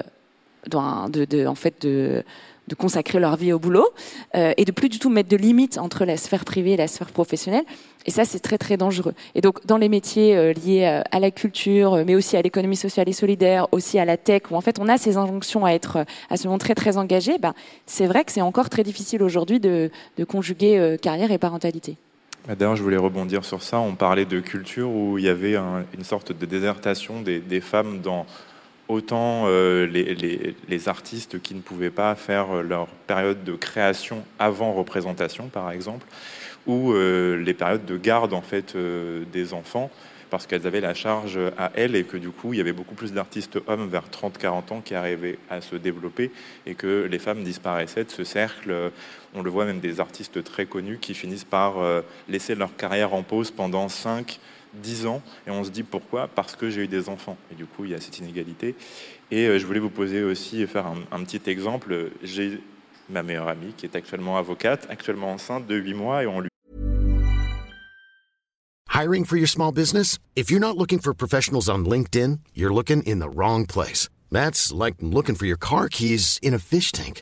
de, 0.67 1.45
en 1.45 1.55
fait, 1.55 1.81
de 1.81 2.23
de 2.67 2.75
consacrer 2.75 3.19
leur 3.19 3.35
vie 3.35 3.53
au 3.53 3.59
boulot 3.59 3.87
euh, 4.35 4.53
et 4.57 4.65
de 4.65 4.71
plus 4.71 4.89
du 4.89 4.99
tout 4.99 5.09
mettre 5.09 5.29
de 5.29 5.37
limites 5.37 5.77
entre 5.77 6.05
la 6.05 6.17
sphère 6.17 6.45
privée 6.45 6.71
et 6.71 6.77
la 6.77 6.87
sphère 6.87 7.11
professionnelle. 7.11 7.65
Et 8.07 8.11
ça, 8.11 8.23
c'est 8.23 8.39
très 8.39 8.57
très 8.57 8.77
dangereux. 8.77 9.13
Et 9.33 9.41
donc, 9.41 9.65
dans 9.65 9.77
les 9.77 9.89
métiers 9.89 10.35
euh, 10.35 10.53
liés 10.53 10.85
euh, 10.85 11.01
à 11.11 11.19
la 11.19 11.31
culture, 11.31 12.03
mais 12.05 12.15
aussi 12.15 12.37
à 12.37 12.41
l'économie 12.41 12.75
sociale 12.75 13.09
et 13.09 13.13
solidaire, 13.13 13.67
aussi 13.71 13.97
à 13.99 14.05
la 14.05 14.17
tech, 14.17 14.43
où 14.51 14.55
en 14.55 14.61
fait 14.61 14.79
on 14.79 14.87
a 14.87 14.97
ces 14.97 15.17
injonctions 15.17 15.65
à 15.65 15.71
être, 15.71 16.05
à 16.29 16.37
se 16.37 16.47
montrer 16.47 16.75
très 16.75 16.97
engagé, 16.97 17.37
ben, 17.39 17.53
c'est 17.85 18.07
vrai 18.07 18.23
que 18.23 18.31
c'est 18.31 18.41
encore 18.41 18.69
très 18.69 18.83
difficile 18.83 19.23
aujourd'hui 19.23 19.59
de, 19.59 19.89
conjuguer 20.27 20.97
carrière 21.01 21.31
et 21.31 21.37
parentalité. 21.37 21.97
Bah, 22.47 22.55
d'ailleurs, 22.55 22.75
je 22.75 22.83
voulais 22.83 22.97
rebondir 22.97 23.43
sur 23.43 23.63
ça. 23.63 23.79
On 23.79 23.95
parlait 23.95 24.25
de 24.25 24.39
culture 24.39 24.89
où 24.89 25.17
il 25.17 25.25
y 25.25 25.29
avait 25.29 25.55
une 25.55 26.03
sorte 26.03 26.31
de 26.31 26.45
désertation 26.45 27.21
des 27.21 27.61
femmes 27.61 28.01
dans 28.01 28.25
autant 28.87 29.45
euh, 29.47 29.85
les, 29.87 30.89
artistes 30.89 31.41
qui 31.41 31.55
ne 31.55 31.61
pouvaient 31.61 31.89
pas 31.89 32.13
faire 32.15 32.61
leur 32.61 32.87
période 32.87 33.43
de 33.43 33.53
création 33.53 34.23
avant 34.39 34.73
représentation, 34.73 35.47
par 35.47 35.71
exemple, 35.71 36.05
ou 36.67 36.93
euh, 36.93 37.35
les 37.37 37.53
périodes 37.53 37.85
de 37.85 37.97
garde 37.97 38.33
en 38.33 38.41
fait 38.41 38.75
euh, 38.75 39.23
des 39.31 39.53
enfants, 39.53 39.89
parce 40.29 40.45
qu'elles 40.45 40.67
avaient 40.67 40.81
la 40.81 40.93
charge 40.93 41.39
à 41.57 41.71
elles 41.75 41.95
et 41.95 42.03
que 42.03 42.17
du 42.17 42.29
coup 42.29 42.53
il 42.53 42.57
y 42.57 42.61
avait 42.61 42.73
beaucoup 42.73 42.95
plus 42.95 43.13
d'artistes 43.13 43.59
hommes 43.67 43.87
vers 43.87 44.03
30-40 44.09 44.73
ans 44.73 44.81
qui 44.83 44.93
arrivaient 44.93 45.39
à 45.49 45.61
se 45.61 45.75
développer 45.75 46.31
et 46.65 46.75
que 46.75 47.07
les 47.09 47.19
femmes 47.19 47.43
disparaissaient 47.43 48.03
de 48.03 48.11
ce 48.11 48.23
cercle. 48.23 48.91
On 49.33 49.41
le 49.41 49.49
voit 49.49 49.65
même 49.65 49.79
des 49.79 49.99
artistes 49.99 50.43
très 50.43 50.65
connus 50.65 50.97
qui 50.99 51.13
finissent 51.13 51.45
par 51.45 51.75
laisser 52.27 52.55
leur 52.55 52.75
carrière 52.75 53.13
en 53.13 53.21
pause 53.21 53.51
pendant 53.51 53.87
5 53.87 54.39
10 54.81 55.05
ans 55.05 55.21
et 55.47 55.51
on 55.51 55.63
se 55.63 55.69
dit 55.69 55.83
pourquoi? 55.83 56.27
Parce 56.27 56.55
que 56.55 56.69
j'ai 56.69 56.83
eu 56.83 56.87
des 56.87 57.09
enfants. 57.09 57.37
Et 57.51 57.55
du 57.55 57.65
coup, 57.65 57.85
il 57.85 57.91
y 57.91 57.93
a 57.93 58.01
cette 58.01 58.19
inégalité. 58.19 58.75
Et 59.31 59.47
euh, 59.47 59.59
je 59.59 59.65
voulais 59.65 59.79
vous 59.79 59.89
poser 59.89 60.23
aussi, 60.23 60.65
faire 60.67 60.85
un, 60.87 61.23
petit 61.23 61.41
exemple. 61.49 62.11
J'ai 62.23 62.61
ma 63.09 63.23
meilleure 63.23 63.47
amie 63.47 63.73
qui 63.75 63.85
est 63.85 63.95
actuellement 63.95 64.37
avocate, 64.37 64.87
actuellement 64.89 65.31
enceinte 65.31 65.67
de 65.67 65.75
8 65.75 65.93
mois 65.93 66.23
et 66.23 66.27
on 66.27 66.39
lui 66.39 66.49
Hiring 68.95 69.25
for 69.25 69.35
your 69.35 69.47
small 69.47 69.73
business? 69.73 70.19
If 70.37 70.49
you're 70.49 70.61
not 70.61 70.77
looking 70.77 70.99
for 70.99 71.13
professionals 71.13 71.67
on 71.67 71.83
LinkedIn, 71.83 72.39
you're 72.53 72.73
looking 72.73 73.03
in 73.03 73.19
the 73.19 73.29
wrong 73.29 73.65
place. 73.65 74.07
That's 74.31 74.71
like 74.71 74.95
looking 75.01 75.35
for 75.35 75.45
your 75.45 75.57
car 75.57 75.89
keys 75.89 76.39
in 76.41 76.53
a 76.53 76.59
fish 76.59 76.93
tank. 76.93 77.21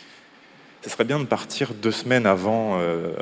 ce 0.81 0.89
serait 0.89 1.03
bien 1.03 1.19
de 1.19 1.25
partir 1.25 1.73
deux 1.75 1.91
semaines 1.91 2.25
avant, 2.25 2.79
euh, 2.79 3.13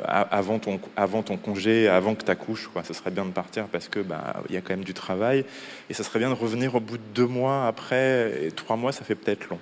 ton, 0.62 1.36
congé, 1.36 1.88
avant 1.88 2.14
que 2.14 2.24
tu 2.24 2.30
accouches. 2.30 2.70
Ce 2.84 2.94
serait 2.94 3.10
bien 3.10 3.26
de 3.26 3.30
partir 3.30 3.66
parce 3.66 3.88
que 3.88 4.00
bah, 4.00 4.42
y 4.48 4.56
a 4.56 4.60
quand 4.60 4.70
même 4.70 4.84
du 4.84 4.94
travail. 4.94 5.44
Et 5.90 5.94
ce 5.94 6.02
serait 6.02 6.18
bien 6.18 6.30
de 6.30 6.34
revenir 6.34 6.74
au 6.74 6.80
bout 6.80 6.96
de 6.96 7.02
deux 7.14 7.26
mois 7.26 7.66
après. 7.66 8.48
Trois 8.56 8.76
mois, 8.76 8.92
ça 8.92 9.04
fait 9.04 9.14
peut-être 9.14 9.50
long. 9.50 9.58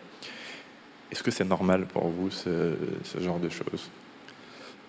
Est-ce 1.11 1.23
que 1.23 1.31
c'est 1.33 1.45
normal 1.45 1.87
pour 1.87 2.09
vous, 2.09 2.31
ce, 2.31 2.75
ce 3.03 3.19
genre 3.19 3.41
de 3.41 3.49
choses? 3.49 3.91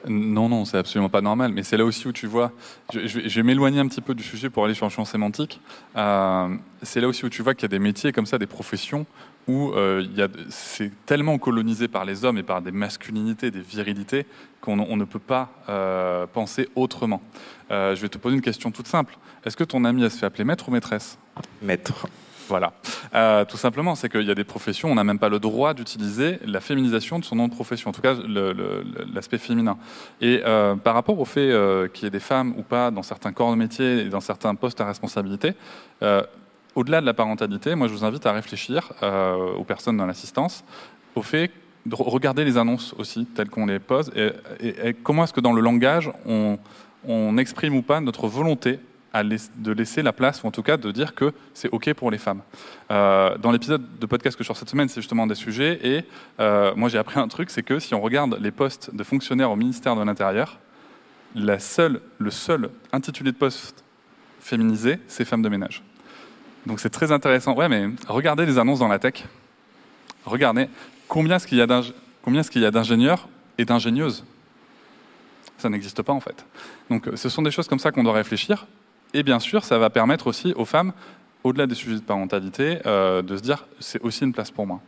Non, 0.07 0.47
non, 0.47 0.64
c'est 0.64 0.78
absolument 0.78 1.10
pas 1.10 1.22
normal. 1.22 1.51
Mais 1.51 1.64
c'est 1.64 1.78
là 1.78 1.86
aussi 1.86 2.07
où 2.07 2.12
tu 2.12 2.28
vois. 2.28 2.51
Je, 2.93 3.20
vais 3.20 3.43
m'éloigner 3.43 3.80
un 3.80 3.88
petit 3.88 4.01
peu 4.01 4.14
du 4.14 4.24
sujet 4.24 4.49
pour 4.49 4.66
aller 4.66 4.74
sur 4.74 4.86
le 4.86 4.91
champ 4.91 5.05
sémantique. 5.05 5.60
Euh, 5.95 6.55
c'est 6.84 7.01
là 7.01 7.07
aussi 7.07 7.26
où 7.26 7.30
tu 7.30 7.41
vois 7.41 7.53
qu'il 7.53 7.64
y 7.64 7.66
a 7.66 7.70
des 7.70 7.80
métiers 7.80 8.12
comme 8.12 8.26
ça, 8.26 8.38
des 8.38 8.45
professions 8.45 9.05
où 9.50 9.74
euh, 9.74 10.06
c'est 10.50 10.91
tellement 11.08 11.39
colonisé 11.39 11.88
par 11.88 12.06
les 12.06 12.24
hommes 12.24 12.38
et 12.38 12.43
par 12.43 12.62
des 12.62 12.72
masculinités, 12.72 13.50
des 13.50 13.62
virilités, 13.62 14.28
qu'on 14.62 14.76
ne 14.76 15.06
peut 15.06 15.18
pas 15.18 15.50
euh, 15.70 16.28
penser 16.28 16.70
autrement. 16.76 17.22
Euh, 17.72 17.95
je 17.95 18.02
vais 18.02 18.10
te 18.10 18.20
poser 18.20 18.36
une 18.36 18.43
question 18.43 18.70
toute 18.70 18.88
simple. 18.88 19.18
Est-ce 19.43 19.58
que 19.58 19.64
ton 19.64 19.86
ami, 19.86 20.04
elle 20.04 20.12
se 20.12 20.20
fait 20.20 20.28
appeler 20.28 20.43
maître 20.43 20.70
ou 20.70 20.72
maîtresse? 20.72 21.18
Maître. 21.64 22.08
Voilà. 22.47 22.74
tout 23.45 23.58
simplement, 23.58 23.93
c'est 23.93 24.10
qu'il 24.10 24.24
y 24.24 24.32
a 24.32 24.36
des 24.36 24.43
professions, 24.43 24.91
on 24.91 24.95
n'a 24.95 25.04
même 25.04 25.20
pas 25.20 25.30
le 25.30 25.38
droit 25.38 25.76
d'utiliser 25.76 26.39
la 26.43 26.62
féminisation 26.62 27.20
de 27.20 27.24
son 27.24 27.36
nom 27.36 27.47
de 27.47 27.54
profession, 27.54 27.91
en 27.91 27.93
tout 27.93 28.02
cas 28.02 28.16
l'aspect 29.14 29.38
féminin. 29.38 29.78
Et 30.20 30.41
par 30.84 30.95
rapport 30.95 31.20
au 31.20 31.26
fait 31.26 31.54
qu'il 31.93 32.06
y 32.06 32.08
ait 32.08 32.10
des 32.10 32.20
femmes 32.20 32.56
ou 32.58 32.64
pas 32.64 32.89
dans 32.89 33.04
certains 33.04 33.34
corps 33.34 33.52
de 33.52 33.56
métier 33.56 34.00
et 34.00 34.10
dans 34.10 34.20
certains 34.20 34.56
postes 34.56 34.82
à 34.82 34.88
responsabilité, 34.88 35.54
au-delà 36.80 37.02
de 37.02 37.06
la 37.06 37.14
parentalité, 37.14 37.76
moi 37.76 37.90
je 37.90 37.94
vous 37.94 38.06
invite 38.06 38.26
à 38.26 38.32
réfléchir 38.32 38.94
euh, 39.04 39.54
aux 39.54 39.66
personnes 39.66 39.98
dans 39.98 40.06
l'assistance, 40.06 40.64
au 41.14 41.22
fait 41.22 41.52
de 41.86 41.94
regarder 41.96 42.46
les 42.46 42.58
annonces 42.58 42.96
aussi 42.98 43.26
telles 43.26 43.50
qu'on 43.50 43.66
les 43.66 43.80
pose 43.80 44.12
et, 44.16 44.94
comment 45.04 45.26
est-ce 45.26 45.34
que 45.34 45.42
dans 45.42 45.52
le 45.52 45.62
langage 45.62 46.10
on, 46.26 47.38
exprime 47.38 47.76
ou 47.76 47.82
pas 47.82 48.00
notre 48.00 48.28
volonté 48.28 48.80
de 49.14 49.72
laisser 49.72 50.02
la 50.04 50.14
place, 50.14 50.44
ou 50.44 50.48
en 50.48 50.52
tout 50.52 50.62
cas 50.62 50.78
de 50.78 50.92
dire 50.92 51.16
que 51.16 51.34
c'est 51.54 51.70
OK 51.72 51.92
pour 51.94 52.12
les 52.12 52.20
femmes. 52.20 52.42
Euh, 52.92 53.38
dans 53.38 53.52
l'épisode 53.52 53.84
de 54.00 54.06
podcast 54.06 54.38
que 54.38 54.44
je 54.44 54.48
sors 54.48 54.56
cette 54.56 54.70
semaine, 54.70 54.88
c'est 54.88 55.02
justement 55.02 55.26
des 55.26 55.36
sujets, 55.36 55.80
et 55.84 56.06
euh, 56.40 56.74
moi 56.76 56.90
j'ai 56.90 56.98
appris 56.98 57.20
un 57.20 57.28
truc, 57.28 57.50
c'est 57.50 57.64
que 57.64 57.80
si 57.80 57.94
on 57.96 58.02
regarde 58.02 58.38
les 58.40 58.52
postes 58.52 58.96
de 58.96 59.04
fonctionnaires 59.04 59.52
au 59.52 59.56
ministère 59.56 59.96
de 59.96 60.04
l'Intérieur, 60.04 60.60
la 61.36 61.60
seule, 61.60 62.02
le 62.20 62.32
seul 62.32 62.70
intitulé 62.94 63.32
de 63.32 63.38
poste 63.38 63.84
féminisé, 64.40 65.00
c'est 65.08 65.26
femme 65.26 65.42
de 65.42 65.50
ménage. 65.50 65.84
Donc 66.66 66.80
c'est 66.80 66.89
très 66.89 67.12
intéressant. 67.12 67.55
Ouais, 67.55 67.70
mais 67.70 67.89
regardez 68.07 68.45
les 68.45 68.57
annonces 68.57 68.80
dans 68.80 68.88
la 68.88 68.99
tech. 68.99 69.26
Regardez 70.26 70.68
combien 71.07 71.38
est-ce 71.38 71.47
qu'il 71.47 71.57
y 71.57 72.66
a 72.66 72.72
d'ingénieurs 72.72 73.28
et 73.57 73.66
d'ingénieuses. 73.66 74.24
Ça 75.57 75.70
n'existe 75.70 76.01
pas 76.01 76.14
en 76.14 76.20
fait. 76.20 76.45
Donc 76.89 77.10
ce 77.16 77.30
sont 77.30 77.41
des 77.41 77.51
choses 77.51 77.68
comme 77.68 77.80
ça 77.80 77.91
qu'on 77.91 78.03
doit 78.03 78.14
réfléchir. 78.14 78.68
Et 79.14 79.24
bien 79.24 79.39
sûr, 79.39 79.64
ça 79.64 79.78
va 79.78 79.89
permettre 79.89 80.28
aussi 80.28 80.53
aux 80.55 80.66
femmes, 80.66 80.93
au-delà 81.43 81.66
des 81.68 81.76
sujets 81.76 81.95
de 81.95 82.01
parentalité, 82.01 82.80
euh, 82.86 83.22
de 83.22 83.36
se 83.38 83.41
dire 83.41 83.66
c'est 83.80 84.01
aussi 84.01 84.24
une 84.24 84.34
place 84.34 84.51
pour 84.51 84.68
moi. 84.68 84.82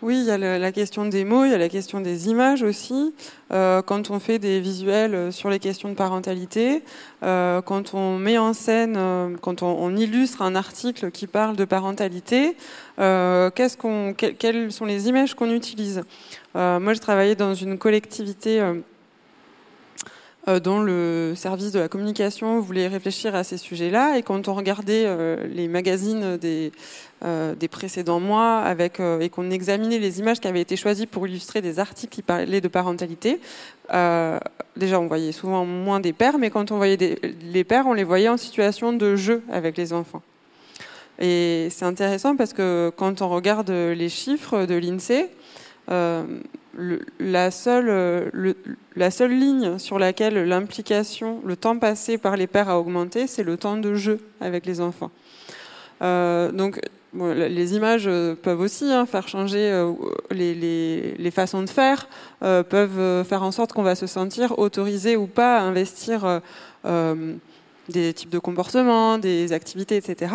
Oui, 0.00 0.20
il 0.20 0.26
y 0.26 0.30
a 0.30 0.38
la 0.38 0.72
question 0.72 1.06
des 1.06 1.24
mots, 1.24 1.44
il 1.44 1.50
y 1.50 1.54
a 1.54 1.58
la 1.58 1.68
question 1.68 2.00
des 2.00 2.28
images 2.28 2.62
aussi. 2.62 3.12
Euh, 3.52 3.82
quand 3.82 4.10
on 4.10 4.20
fait 4.20 4.38
des 4.38 4.60
visuels 4.60 5.14
euh, 5.14 5.30
sur 5.32 5.50
les 5.50 5.58
questions 5.58 5.88
de 5.88 5.94
parentalité, 5.94 6.84
euh, 7.24 7.60
quand 7.62 7.94
on 7.94 8.16
met 8.16 8.38
en 8.38 8.52
scène, 8.52 8.96
quand 9.40 9.62
on, 9.62 9.96
illustre 9.96 10.42
un 10.42 10.54
article 10.54 11.10
qui 11.10 11.26
parle 11.26 11.56
de 11.56 11.64
parentalité, 11.64 12.56
qu'est-ce 12.96 13.76
qu'on, 13.76 14.14
quelles 14.14 14.70
sont 14.70 14.84
les 14.84 15.08
images 15.08 15.34
qu'on 15.34 15.50
utilise? 15.50 16.04
Moi, 16.54 16.94
je 16.94 17.00
travaillais 17.00 17.34
dans 17.36 17.54
une 17.54 17.78
collectivité 17.78 18.60
euh, 18.60 18.74
dont 20.60 20.80
le 20.80 21.34
service 21.36 21.72
de 21.72 21.78
la 21.78 21.88
communication 21.88 22.60
voulait 22.60 22.88
réfléchir 22.88 23.34
à 23.34 23.44
ces 23.44 23.58
sujets-là. 23.58 24.16
Et 24.16 24.22
quand 24.22 24.48
on 24.48 24.54
regardait 24.54 25.04
euh, 25.06 25.46
les 25.46 25.68
magazines 25.68 26.38
des, 26.38 26.72
euh, 27.24 27.54
des 27.54 27.68
précédents 27.68 28.20
mois 28.20 28.58
avec, 28.58 29.00
et 29.00 29.28
qu'on 29.28 29.50
examinait 29.50 29.98
les 29.98 30.20
images 30.20 30.40
qui 30.40 30.48
avaient 30.48 30.62
été 30.62 30.76
choisies 30.76 31.06
pour 31.06 31.26
illustrer 31.26 31.60
des 31.60 31.78
articles 31.78 32.14
qui 32.14 32.22
parlaient 32.22 32.62
de 32.62 32.68
parentalité, 32.68 33.40
déjà 33.90 35.00
on 35.00 35.06
voyait 35.06 35.32
souvent 35.32 35.64
moins 35.64 36.00
des 36.00 36.12
pères, 36.12 36.38
mais 36.38 36.50
quand 36.50 36.70
on 36.72 36.76
voyait 36.76 37.18
les 37.42 37.64
pères, 37.64 37.86
on 37.86 37.94
les 37.94 38.04
voyait 38.04 38.28
en 38.28 38.36
situation 38.36 38.92
de 38.92 39.16
jeu 39.16 39.42
avec 39.50 39.76
les 39.76 39.92
enfants. 39.92 40.22
Et 41.18 41.68
c'est 41.70 41.84
intéressant 41.84 42.36
parce 42.36 42.52
que 42.52 42.92
quand 42.96 43.22
on 43.22 43.28
regarde 43.28 43.70
les 43.70 44.08
chiffres 44.08 44.66
de 44.66 44.74
l'INSEE, 44.76 45.28
la, 47.18 47.50
seule, 47.50 48.30
la 48.96 49.10
seule 49.10 49.32
ligne 49.32 49.78
sur 49.78 49.98
laquelle 49.98 50.48
l'implication, 50.48 51.40
le 51.44 51.56
temps 51.56 51.78
passé 51.78 52.18
par 52.18 52.36
les 52.36 52.46
pères 52.46 52.68
a 52.68 52.78
augmenté, 52.78 53.26
c'est 53.26 53.42
le 53.42 53.56
temps 53.56 53.76
de 53.76 53.94
jeu 53.94 54.20
avec 54.40 54.66
les 54.66 54.80
enfants. 54.80 55.10
donc 56.00 56.80
les 57.14 57.74
images 57.74 58.08
peuvent 58.42 58.60
aussi 58.60 58.92
hein, 58.92 59.06
faire 59.06 59.28
changer 59.28 59.86
les, 60.30 61.14
les, 61.18 61.30
façons 61.30 61.62
de 61.62 61.70
faire, 61.70 62.08
peuvent 62.40 63.24
faire 63.24 63.42
en 63.42 63.50
sorte 63.50 63.72
qu'on 63.72 63.82
va 63.82 63.94
se 63.94 64.06
sentir 64.06 64.58
autorisé 64.58 65.16
ou 65.16 65.26
pas 65.26 65.58
à 65.58 65.62
investir 65.62 66.40
des 66.84 68.12
types 68.12 68.30
de 68.30 68.38
comportements, 68.38 69.18
des 69.18 69.52
activités, 69.52 69.96
etc. 69.96 70.34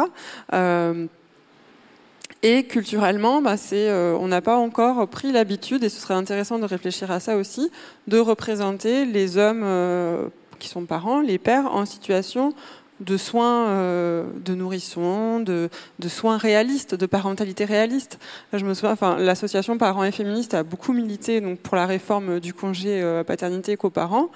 Et 2.46 2.66
culturellement, 2.66 3.42
bah, 3.42 3.56
euh, 3.72 4.18
on 4.20 4.28
n'a 4.28 4.42
pas 4.42 4.58
encore 4.58 5.08
pris 5.08 5.32
l'habitude, 5.32 5.82
et 5.86 5.90
ce 5.90 6.02
serait 6.02 6.14
intéressant 6.14 6.60
de 6.60 6.66
réfléchir 6.66 7.10
à 7.10 7.22
ça 7.22 7.38
aussi, 7.38 7.72
de 8.08 8.20
représenter 8.20 9.06
les 9.06 9.38
hommes 9.38 9.64
euh, 9.64 10.28
qui 10.60 10.68
sont 10.68 10.84
parents, 10.84 11.22
les 11.22 11.38
pères, 11.38 11.74
en 11.74 11.86
situation 11.86 12.54
de 13.00 13.18
soins 13.18 13.68
euh, 13.68 14.26
de 14.46 14.54
nourrissons, 14.54 15.40
de, 15.40 15.70
soins 16.08 16.38
réalistes, 16.38 16.96
de 16.96 17.06
parentalité 17.06 17.66
réaliste. 17.66 18.20
Je 18.54 18.66
me 18.66 18.74
souviens, 18.74 18.92
enfin, 18.92 19.18
l'association 19.18 19.78
Parents 19.78 20.04
et 20.04 20.12
Féministes 20.12 20.54
a 20.54 20.64
beaucoup 20.64 20.94
milité 20.94 21.42
donc, 21.42 21.60
pour 21.60 21.76
la 21.76 21.86
réforme 21.86 22.40
du 22.40 22.54
congé 22.54 23.02
euh, 23.02 23.24
paternité 23.24 23.76
coparents. 23.78 24.30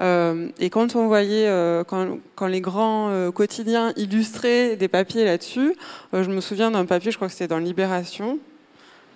Euh, 0.00 0.48
et 0.58 0.70
quand 0.70 0.96
on 0.96 1.06
voyait, 1.06 1.48
quand, 1.86 2.18
quand, 2.34 2.46
les 2.46 2.60
grands 2.60 3.30
quotidiens 3.32 3.92
illustraient 3.96 4.76
des 4.76 4.88
papiers 4.88 5.24
là-dessus, 5.24 5.74
je 6.12 6.28
me 6.28 6.40
souviens 6.40 6.70
d'un 6.70 6.86
papier, 6.86 7.10
je 7.10 7.16
crois 7.16 7.28
que 7.28 7.34
c'était 7.34 7.48
dans 7.48 7.58
Libération, 7.58 8.38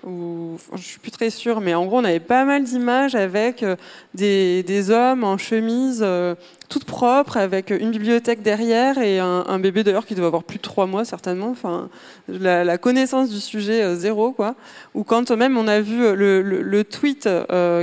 ou 0.06 0.56
je 0.76 0.82
suis 0.82 1.00
plus 1.00 1.10
très 1.10 1.30
sûre, 1.30 1.60
mais 1.60 1.74
en 1.74 1.84
gros, 1.84 1.98
on 1.98 2.04
avait 2.04 2.20
pas 2.20 2.44
mal 2.44 2.62
d'images 2.62 3.16
avec 3.16 3.64
euh, 3.64 3.74
des, 4.14 4.90
hommes 4.90 5.24
en 5.24 5.36
chemise 5.36 6.00
euh, 6.00 6.36
toute 6.68 6.84
propre, 6.84 7.36
avec 7.36 7.70
une 7.70 7.90
bibliothèque 7.90 8.40
derrière 8.40 8.98
et 8.98 9.18
un, 9.18 9.58
bébé 9.58 9.82
d'ailleurs 9.82 10.06
qui 10.06 10.14
devait 10.14 10.28
avoir 10.28 10.44
plus 10.44 10.58
de 10.58 10.62
trois 10.62 10.86
mois 10.86 11.04
certainement. 11.04 11.48
Enfin, 11.50 11.88
la, 12.28 12.78
connaissance 12.78 13.30
du 13.30 13.40
sujet 13.40 13.82
euh, 13.82 13.96
zéro, 13.96 14.30
quoi. 14.30 14.54
Ou 14.94 15.02
quand 15.02 15.30
même 15.32 15.58
on 15.58 15.66
a 15.66 15.80
vu 15.80 16.14
le, 16.14 16.40
le, 16.40 16.84
tweet 16.84 17.28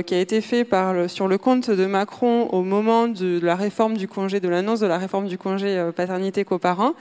qui 0.06 0.14
a 0.14 0.18
été 0.18 0.40
fait 0.40 0.66
sur 1.08 1.28
le 1.28 1.36
compte 1.36 1.70
de 1.70 1.84
Macron 1.84 2.48
au 2.52 2.62
moment 2.62 3.06
de, 3.06 3.38
la 3.42 3.54
réforme 3.54 3.96
du 3.96 4.08
congé, 4.08 4.40
de 4.40 4.48
l'annonce 4.48 4.80
de 4.80 4.86
la 4.86 4.96
réforme 4.96 5.26
du 5.26 5.36
congé 5.36 5.90
paternité 5.94 6.44
coparent. 6.44 6.94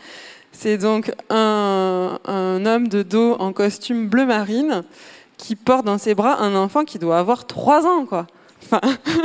C'est 0.52 0.78
donc 0.78 1.12
un, 1.30 2.20
un, 2.26 2.66
homme 2.66 2.88
de 2.88 3.02
dos 3.02 3.36
en 3.40 3.54
costume 3.54 4.08
bleu 4.08 4.26
marine 4.26 4.84
qui 5.38 5.56
porte 5.56 5.86
dans 5.86 5.98
ses 5.98 6.16
bras 6.16 6.40
un 6.42 6.56
enfant 6.56 6.84
qui 6.84 7.00
doit 7.00 7.20
avoir 7.20 7.46
3 7.46 7.86
ans, 7.86 8.06
quoi. 8.06 8.28
Enfin, 8.66 8.82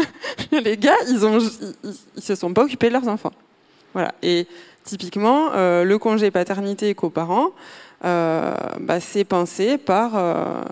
les 0.52 0.76
gars, 0.76 0.96
ils, 1.09 1.24
ont, 1.24 1.38
ils, 1.84 2.22
se 2.22 2.34
sont 2.34 2.52
pas 2.52 2.64
occupés 2.64 2.88
de 2.88 2.94
leurs 2.94 3.09
enfants. 3.09 3.32
Voilà. 3.94 4.14
Et 4.22 4.46
typiquement, 4.84 5.50
euh, 5.54 5.84
le 5.84 5.98
congé 5.98 6.30
paternité 6.30 6.94
coparent, 6.94 7.50
euh, 8.04 8.54
bah, 8.80 9.00
c'est 9.00 9.24
pensé 9.24 9.78
par 9.78 10.12
euh, 10.16 10.62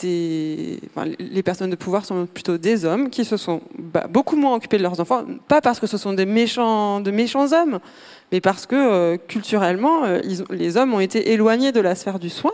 des. 0.00 0.80
Enfin, 0.94 1.10
les 1.18 1.42
personnes 1.42 1.70
de 1.70 1.76
pouvoir 1.76 2.04
sont 2.04 2.26
plutôt 2.26 2.58
des 2.58 2.84
hommes 2.84 3.10
qui 3.10 3.24
se 3.24 3.36
sont 3.36 3.62
bah, 3.78 4.06
beaucoup 4.08 4.36
moins 4.36 4.54
occupés 4.54 4.78
de 4.78 4.82
leurs 4.82 5.00
enfants, 5.00 5.24
pas 5.48 5.60
parce 5.60 5.80
que 5.80 5.86
ce 5.86 5.98
sont 5.98 6.12
des 6.12 6.26
méchants, 6.26 7.00
de 7.00 7.10
méchants 7.10 7.52
hommes, 7.52 7.80
mais 8.32 8.40
parce 8.40 8.66
que 8.66 9.16
culturellement, 9.28 10.02
les 10.50 10.76
hommes 10.76 10.94
ont 10.94 11.00
été 11.00 11.32
éloignés 11.32 11.72
de 11.72 11.80
la 11.80 11.94
sphère 11.94 12.18
du 12.18 12.30
soin 12.30 12.52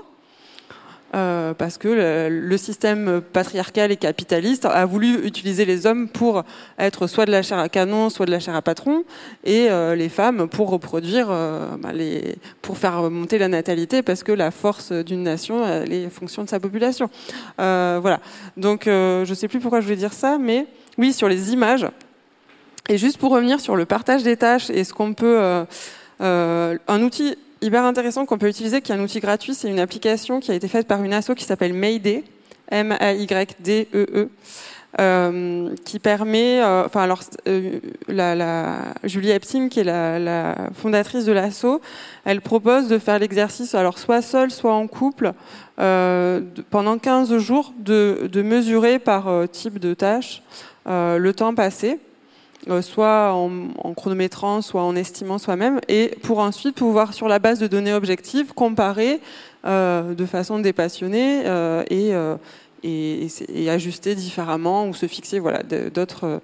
euh, 1.16 1.54
parce 1.54 1.78
que 1.78 2.28
le, 2.28 2.56
système 2.58 3.22
patriarcal 3.32 3.90
et 3.90 3.96
capitaliste 3.96 4.66
a 4.66 4.84
voulu 4.84 5.26
utiliser 5.26 5.64
les 5.64 5.86
hommes 5.86 6.08
pour 6.08 6.44
être 6.78 7.06
soit 7.06 7.24
de 7.24 7.30
la 7.30 7.42
chair 7.42 7.58
à 7.58 7.68
canon, 7.70 8.10
soit 8.10 8.26
de 8.26 8.30
la 8.30 8.40
chair 8.40 8.54
à 8.54 8.60
patron, 8.60 9.04
et 9.44 9.70
euh, 9.70 9.94
les 9.94 10.10
femmes 10.10 10.48
pour 10.48 10.68
reproduire, 10.68 11.28
euh, 11.30 11.68
bah, 11.78 11.90
pour 12.60 12.76
faire 12.76 13.10
monter 13.10 13.38
la 13.38 13.48
natalité, 13.48 14.02
parce 14.02 14.22
que 14.22 14.32
la 14.32 14.50
force 14.50 14.92
d'une 14.92 15.22
nation, 15.22 15.66
elle 15.66 15.92
est 15.92 16.10
fonction 16.10 16.44
de 16.44 16.48
sa 16.48 16.60
population. 16.60 17.08
voilà. 17.56 18.20
Donc, 18.56 18.82
je 18.84 19.28
ne 19.28 19.34
sais 19.34 19.48
plus 19.48 19.60
pourquoi 19.60 19.80
je 19.80 19.86
voulais 19.86 19.96
dire 19.96 20.12
ça, 20.12 20.38
mais 20.38 20.66
oui, 20.98 21.12
sur 21.12 21.28
les 21.28 21.52
images. 21.52 21.86
Et 22.88 22.98
juste 22.98 23.18
pour 23.18 23.32
revenir 23.32 23.60
sur 23.60 23.76
le 23.76 23.86
partage 23.86 24.22
des 24.22 24.36
tâches 24.36 24.70
et 24.70 24.84
ce 24.84 24.92
qu'on 24.92 25.14
peut, 25.14 25.64
un 26.20 27.02
outil 27.02 27.36
hyper 27.62 27.84
intéressant 27.84 28.26
qu'on 28.26 28.38
peut 28.38 28.48
utiliser, 28.48 28.80
qui 28.80 28.92
est 28.92 28.94
un 28.94 29.02
outil 29.02 29.20
gratuit. 29.20 29.54
C'est 29.54 29.68
une 29.68 29.80
application 29.80 30.40
qui 30.40 30.50
a 30.50 30.54
été 30.54 30.68
faite 30.68 30.86
par 30.86 31.02
une 31.02 31.12
asso 31.12 31.32
qui 31.36 31.44
s'appelle 31.44 31.72
Mayday, 31.72 32.24
M-A-Y-D-E-E. 32.70 34.28
Euh, 34.98 35.74
qui 35.84 35.98
permet, 35.98 36.62
euh, 36.62 36.86
enfin 36.86 37.02
alors 37.02 37.20
euh, 37.48 37.80
la, 38.08 38.34
la, 38.34 38.94
Julie 39.04 39.30
Epstein 39.30 39.68
qui 39.68 39.80
est 39.80 39.84
la, 39.84 40.18
la 40.18 40.56
fondatrice 40.74 41.26
de 41.26 41.32
l'asso, 41.32 41.82
elle 42.24 42.40
propose 42.40 42.88
de 42.88 42.96
faire 42.96 43.18
l'exercice 43.18 43.74
alors 43.74 43.98
soit 43.98 44.22
seule, 44.22 44.50
soit 44.50 44.72
en 44.72 44.86
couple 44.86 45.32
pendant 45.76 46.96
15 46.98 47.36
jours 47.36 47.74
de, 47.78 48.30
de 48.32 48.40
mesurer 48.40 48.98
par 48.98 49.28
type 49.52 49.78
de 49.78 49.92
tâche 49.92 50.42
le 50.86 51.30
temps 51.32 51.54
passé 51.54 51.98
euh, 52.68 52.82
soit 52.82 53.32
en, 53.32 53.94
chronométrant, 53.94 54.60
soit 54.60 54.82
en 54.82 54.96
estimant 54.96 55.38
soi-même, 55.38 55.80
et 55.88 56.16
pour 56.22 56.40
ensuite 56.40 56.74
pouvoir, 56.74 57.14
sur 57.14 57.28
la 57.28 57.38
base 57.38 57.60
de 57.60 57.68
données 57.68 57.92
objectives, 57.92 58.52
comparer 58.54 59.20
euh, 59.64 60.14
de 60.14 60.26
façon 60.26 60.58
dépassionnée 60.58 61.42
euh, 61.46 61.84
et, 62.82 63.68
ajuster 63.68 64.14
différemment 64.14 64.88
ou 64.88 64.94
se 64.94 65.06
fixer 65.06 65.38
voilà, 65.38 65.62
d'autres 65.62 66.40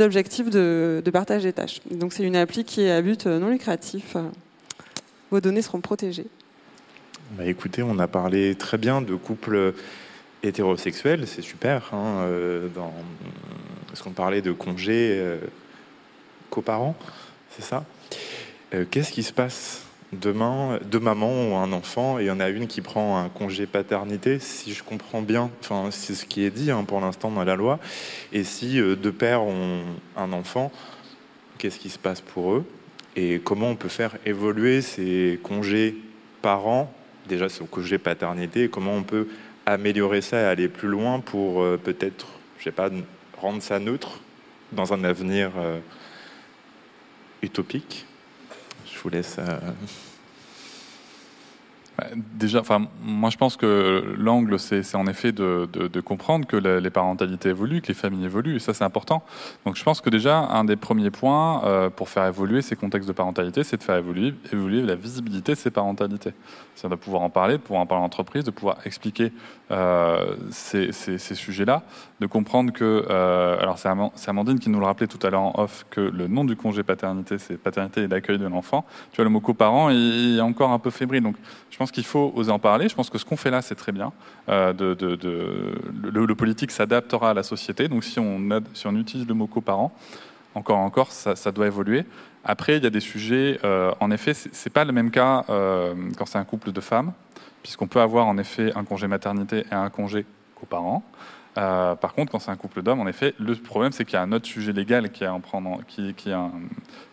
objectifs 0.00 0.50
de, 0.50 1.02
partage 1.12 1.42
des 1.42 1.52
tâches. 1.52 1.80
Donc 1.90 2.12
c'est 2.12 2.24
une 2.24 2.36
appli 2.36 2.64
qui 2.64 2.82
est 2.82 2.92
à 2.92 3.02
but 3.02 3.26
non 3.26 3.48
lucratif. 3.48 4.16
Vos 5.30 5.40
données 5.40 5.62
seront 5.62 5.80
protégées. 5.80 6.26
Bah 7.32 7.44
écoutez, 7.46 7.82
on 7.82 7.98
a 7.98 8.06
parlé 8.06 8.54
très 8.54 8.78
bien 8.78 9.02
de 9.02 9.14
couples 9.14 9.74
hétérosexuels, 10.42 11.26
c'est 11.26 11.42
super. 11.42 11.90
Hein, 11.92 12.26
parce 13.98 14.06
qu'on 14.06 14.14
parlait 14.14 14.42
de 14.42 14.52
congés 14.52 15.16
euh, 15.18 15.38
coparents, 16.50 16.94
c'est 17.50 17.64
ça? 17.64 17.84
Euh, 18.72 18.84
Qu'est-ce 18.88 19.10
qui 19.10 19.24
se 19.24 19.32
passe 19.32 19.86
demain 20.12 20.78
Deux 20.84 21.00
mamans 21.00 21.32
ont 21.32 21.60
un 21.60 21.72
enfant 21.72 22.20
et 22.20 22.22
il 22.22 22.26
y 22.28 22.30
en 22.30 22.38
a 22.38 22.48
une 22.48 22.68
qui 22.68 22.80
prend 22.80 23.18
un 23.18 23.28
congé 23.28 23.66
paternité, 23.66 24.38
si 24.38 24.72
je 24.72 24.84
comprends 24.84 25.20
bien, 25.20 25.50
enfin, 25.62 25.88
c'est 25.90 26.14
ce 26.14 26.26
qui 26.26 26.44
est 26.44 26.50
dit 26.50 26.70
hein, 26.70 26.84
pour 26.84 27.00
l'instant 27.00 27.32
dans 27.32 27.42
la 27.42 27.56
loi. 27.56 27.80
Et 28.32 28.44
si 28.44 28.80
euh, 28.80 28.94
deux 28.94 29.10
pères 29.10 29.42
ont 29.42 29.82
un 30.16 30.32
enfant, 30.32 30.70
qu'est-ce 31.58 31.80
qui 31.80 31.90
se 31.90 31.98
passe 31.98 32.20
pour 32.20 32.52
eux? 32.52 32.64
Et 33.16 33.40
comment 33.42 33.66
on 33.66 33.74
peut 33.74 33.88
faire 33.88 34.16
évoluer 34.24 34.80
ces 34.80 35.40
congés 35.42 35.96
parents 36.40 36.94
Déjà, 37.28 37.48
ce 37.48 37.64
congé 37.64 37.98
paternité, 37.98 38.68
comment 38.68 38.94
on 38.94 39.02
peut 39.02 39.26
améliorer 39.66 40.20
ça 40.20 40.40
et 40.40 40.44
aller 40.44 40.68
plus 40.68 40.88
loin 40.88 41.18
pour 41.18 41.64
peut-être, 41.82 42.26
je 42.58 42.64
sais 42.64 42.70
pas, 42.70 42.90
rendre 43.40 43.62
ça 43.62 43.78
neutre 43.78 44.20
dans 44.72 44.92
un 44.92 45.04
avenir 45.04 45.52
euh, 45.56 45.78
utopique 47.42 48.06
Je 48.92 48.98
vous 48.98 49.08
laisse. 49.08 49.38
Déjà, 52.14 52.62
moi 53.02 53.28
je 53.30 53.36
pense 53.36 53.56
que 53.56 54.14
l'angle, 54.16 54.58
c'est 54.60 54.94
en 54.94 55.06
effet 55.08 55.32
de, 55.32 56.00
comprendre 56.00 56.46
que 56.46 56.56
les 56.56 56.90
parentalités 56.90 57.48
évoluent, 57.48 57.80
que 57.80 57.88
les 57.88 57.94
familles 57.94 58.24
évoluent, 58.24 58.56
et 58.56 58.60
ça 58.60 58.72
c'est 58.72 58.84
important. 58.84 59.24
Donc 59.66 59.76
je 59.76 59.82
pense 59.82 60.00
que 60.00 60.08
déjà, 60.08 60.38
un 60.38 60.64
des 60.64 60.76
premiers 60.76 61.10
points 61.10 61.64
euh, 61.64 61.90
pour 61.90 62.08
faire 62.08 62.26
évoluer 62.26 62.62
ces 62.62 62.76
contextes 62.76 63.08
de 63.08 63.12
parentalité, 63.12 63.64
c'est 63.64 63.78
de 63.78 63.82
faire 63.82 63.96
évoluer, 63.96 64.82
la 64.82 64.94
visibilité 64.94 65.52
de 65.52 65.58
ces 65.58 65.70
parentalités. 65.70 66.34
C'est 66.76 66.88
de 66.88 66.94
pouvoir 66.94 67.22
en 67.22 67.30
parler, 67.30 67.54
de 67.54 67.62
pouvoir 67.62 67.82
en 67.82 67.86
parler 67.86 68.02
en 68.02 68.06
entreprise, 68.06 68.44
de 68.44 68.52
pouvoir 68.52 68.78
expliquer 68.84 69.32
euh, 69.72 70.36
ces, 70.52 70.92
sujets-là, 71.18 71.82
de 72.20 72.26
comprendre 72.26 72.72
que, 72.72 73.06
euh, 73.10 73.58
alors 73.60 73.78
c'est 73.78 74.28
Amandine 74.28 74.60
qui 74.60 74.70
nous 74.70 74.78
le 74.78 74.86
rappelait 74.86 75.08
tout 75.08 75.24
à 75.26 75.30
l'heure 75.30 75.42
en 75.42 75.52
off, 75.56 75.84
que 75.90 76.00
le 76.00 76.28
nom 76.28 76.44
du 76.44 76.54
congé 76.54 76.84
paternité, 76.84 77.38
c'est 77.38 77.56
paternité 77.56 78.02
et 78.02 78.06
l'accueil 78.06 78.38
de 78.38 78.46
l'enfant. 78.46 78.84
Tu 79.10 79.16
vois, 79.16 79.24
le 79.24 79.30
mot 79.30 79.40
coparent, 79.40 79.90
est 79.90 80.40
encore 80.40 80.70
un 80.70 80.78
peu 80.78 80.90
fébrile. 80.90 81.24
Donc 81.24 81.34
je 81.70 81.76
pense 81.76 81.87
qu'il 81.92 82.04
faut 82.04 82.32
oser 82.34 82.50
en 82.50 82.58
parler. 82.58 82.88
Je 82.88 82.94
pense 82.94 83.10
que 83.10 83.18
ce 83.18 83.24
qu'on 83.24 83.36
fait 83.36 83.50
là, 83.50 83.62
c'est 83.62 83.74
très 83.74 83.92
bien. 83.92 84.12
Euh, 84.48 84.72
le, 84.72 86.34
politique 86.34 86.70
s'adaptera 86.70 87.30
à 87.30 87.34
la 87.34 87.42
société. 87.42 87.88
Donc 87.88 88.04
si 88.04 88.18
on, 88.18 88.96
utilise 88.96 89.26
le 89.26 89.34
mot 89.34 89.46
coparent, 89.46 89.92
encore 90.54 90.78
encore, 90.78 91.12
ça, 91.12 91.52
doit 91.52 91.66
évoluer. 91.66 92.04
Après, 92.44 92.76
il 92.76 92.84
y 92.84 92.86
a 92.86 92.90
des 92.90 93.00
sujets, 93.00 93.58
euh, 93.64 93.92
en 94.00 94.10
effet, 94.10 94.34
ce 94.34 94.48
n'est 94.48 94.72
pas 94.72 94.84
le 94.84 94.92
même 94.92 95.10
cas 95.10 95.44
euh, 95.50 95.94
quand 96.16 96.26
c'est 96.26 96.38
un 96.38 96.44
couple 96.44 96.72
de 96.72 96.80
femmes, 96.80 97.12
puisqu'on 97.62 97.86
peut 97.86 98.00
avoir 98.00 98.26
en 98.26 98.38
effet 98.38 98.72
un 98.74 98.84
congé 98.84 99.06
maternité 99.06 99.64
et 99.70 99.74
un 99.74 99.90
congé 99.90 100.24
coparent. 100.54 101.02
Euh, 101.58 101.96
par 101.96 102.14
contre, 102.14 102.30
quand 102.30 102.38
c'est 102.38 102.50
un 102.50 102.56
couple 102.56 102.82
d'hommes, 102.82 103.00
en 103.00 103.08
effet, 103.08 103.34
le 103.38 103.54
problème, 103.56 103.92
c'est 103.92 104.04
qu'il 104.04 104.14
y 104.14 104.16
a 104.16 104.22
un 104.22 104.32
autre 104.32 104.46
sujet 104.46 104.72
légal 104.72 105.10
qui, 105.10 105.24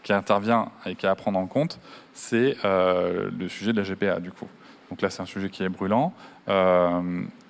intervient 0.09 0.71
et 0.85 0.95
qui 0.95 1.07
a 1.07 1.11
à 1.11 1.15
prendre 1.15 1.39
en 1.39 1.47
compte, 1.47 1.79
c'est 2.13 2.55
le 2.63 3.47
sujet 3.47 3.73
de 3.73 3.81
la 3.81 3.83
GPA, 3.83 4.19
du 4.19 4.31
coup. 4.31 4.47
Donc 4.91 5.01
là, 5.01 5.09
c'est 5.09 5.23
un 5.23 5.25
sujet 5.25 5.49
qui 5.49 5.63
est 5.63 5.69
brûlant. 5.69 6.13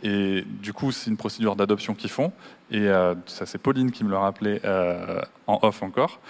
Et 0.04 0.44
du 0.46 0.72
coup, 0.72 0.94
c'est 0.94 1.10
une 1.10 1.18
procédure 1.18 1.58
d'adoption 1.58 1.96
qu'ils 1.96 2.10
font. 2.10 2.32
Et 2.72 2.88
ça, 3.26 3.46
c'est 3.46 3.58
Pauline 3.58 3.92
qui 3.92 4.06
me 4.06 4.10
le 4.10 4.18
rappelait 4.18 4.62
en 5.48 5.60
off 5.64 5.84
encore. 5.84 6.22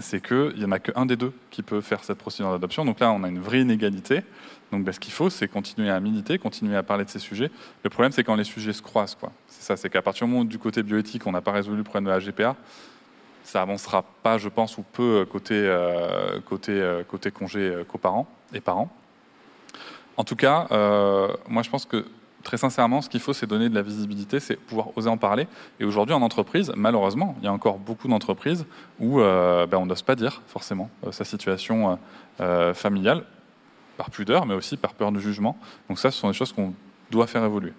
C'est 0.00 0.24
qu'il 0.24 0.54
n'y 0.56 0.64
en 0.64 0.72
a 0.72 0.78
qu'un 0.78 1.04
des 1.04 1.16
deux 1.16 1.32
qui 1.50 1.62
peut 1.62 1.80
faire 1.80 2.04
cette 2.04 2.18
procédure 2.18 2.52
d'adoption. 2.52 2.84
Donc 2.84 3.00
là, 3.00 3.10
on 3.10 3.24
a 3.24 3.28
une 3.28 3.40
vraie 3.40 3.60
inégalité. 3.60 4.22
Donc 4.70 4.84
ben, 4.84 4.92
ce 4.92 5.00
qu'il 5.00 5.12
faut, 5.12 5.30
c'est 5.30 5.48
continuer 5.48 5.90
à 5.90 6.00
militer, 6.00 6.38
continuer 6.38 6.76
à 6.76 6.82
parler 6.82 7.04
de 7.04 7.10
ces 7.10 7.18
sujets. 7.18 7.50
Le 7.84 7.90
problème, 7.90 8.12
c'est 8.12 8.24
quand 8.24 8.36
les 8.36 8.44
sujets 8.44 8.72
se 8.72 8.82
croisent. 8.82 9.18
C'est 9.46 9.62
ça, 9.62 9.76
c'est 9.76 9.90
qu'à 9.90 10.00
partir 10.00 10.26
du 10.26 10.32
moment 10.32 10.44
où 10.44 10.48
du 10.48 10.58
côté 10.58 10.82
bioéthique, 10.82 11.26
on 11.26 11.32
n'a 11.32 11.42
pas 11.42 11.52
résolu 11.52 11.76
le 11.76 11.82
problème 11.82 12.04
de 12.04 12.10
la 12.10 12.18
GPA, 12.18 12.56
ça 13.44 13.62
avancera 13.62 14.02
pas, 14.22 14.38
je 14.38 14.48
pense, 14.48 14.78
ou 14.78 14.82
peu 14.82 15.26
côté, 15.30 15.54
euh, 15.54 16.40
côté, 16.40 16.72
euh, 16.72 17.02
côté 17.04 17.30
congé 17.30 17.60
euh, 17.60 17.84
coparents 17.84 18.26
et 18.54 18.60
parents. 18.60 18.90
En 20.16 20.24
tout 20.24 20.36
cas, 20.36 20.68
moi 21.48 21.62
je 21.62 21.70
pense 21.70 21.86
que 21.86 22.04
très 22.42 22.56
sincèrement, 22.56 23.02
ce 23.02 23.08
qu'il 23.08 23.20
faut, 23.20 23.32
c'est 23.32 23.46
donner 23.46 23.68
de 23.68 23.74
la 23.74 23.82
visibilité, 23.82 24.40
c'est 24.40 24.56
pouvoir 24.56 24.88
oser 24.96 25.08
en 25.08 25.16
parler. 25.16 25.46
Et 25.80 25.84
aujourd'hui, 25.84 26.14
en 26.14 26.22
entreprise, 26.22 26.72
malheureusement, 26.76 27.34
il 27.40 27.44
y 27.44 27.48
a 27.48 27.52
encore 27.52 27.78
beaucoup 27.78 28.08
d'entreprises 28.08 28.66
où 29.00 29.18
ben, 29.18 29.74
on 29.74 29.86
n'ose 29.86 30.02
pas 30.02 30.14
dire 30.14 30.42
forcément 30.46 30.90
sa 31.10 31.24
situation 31.24 31.98
familiale 32.74 33.24
par 33.96 34.10
pudeur, 34.10 34.46
mais 34.46 34.54
aussi 34.54 34.76
par 34.76 34.94
peur 34.94 35.12
du 35.12 35.20
jugement. 35.20 35.56
Donc 35.88 35.98
ça, 35.98 36.10
ce 36.10 36.18
sont 36.18 36.28
des 36.28 36.34
choses 36.34 36.52
qu'on 36.52 36.74
doit 37.10 37.26
faire 37.26 37.44
évoluer. 37.44 37.72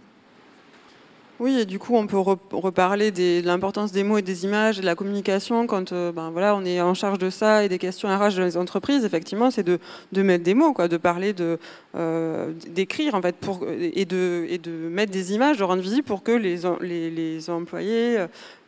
Oui, 1.43 1.59
et 1.59 1.65
du 1.65 1.77
coup, 1.77 1.97
on 1.97 2.07
peut 2.07 2.17
reparler 2.17 3.11
de 3.11 3.45
l'importance 3.45 3.91
des 3.91 4.05
mots 4.05 4.17
et 4.17 4.21
des 4.21 4.45
images 4.45 4.77
et 4.77 4.81
de 4.81 4.85
la 4.85 4.95
communication 4.95 5.67
quand 5.67 5.91
euh, 5.91 6.13
ben, 6.13 6.29
voilà, 6.31 6.55
on 6.55 6.63
est 6.63 6.79
en 6.79 6.93
charge 6.93 7.19
de 7.19 7.29
ça 7.29 7.65
et 7.65 7.67
des 7.67 7.79
questions 7.79 8.07
RH 8.07 8.37
dans 8.37 8.45
les 8.45 8.55
entreprises. 8.55 9.03
Effectivement, 9.03 9.51
c'est 9.51 9.63
de, 9.63 9.77
mettre 10.15 10.45
des 10.45 10.53
mots, 10.53 10.71
quoi, 10.71 10.87
de 10.87 10.95
parler, 10.95 11.33
de, 11.33 11.59
euh, 11.97 12.53
d'écrire 12.69 13.13
en 13.13 13.21
fait, 13.21 13.35
pour, 13.35 13.67
et, 13.69 14.05
de, 14.05 14.45
et 14.47 14.57
de 14.57 14.71
mettre 14.71 15.11
des 15.11 15.33
images, 15.33 15.57
de 15.57 15.65
rendre 15.65 15.81
visible 15.81 16.07
pour 16.07 16.23
que 16.23 16.31
les, 16.31 17.49
employés 17.49 18.19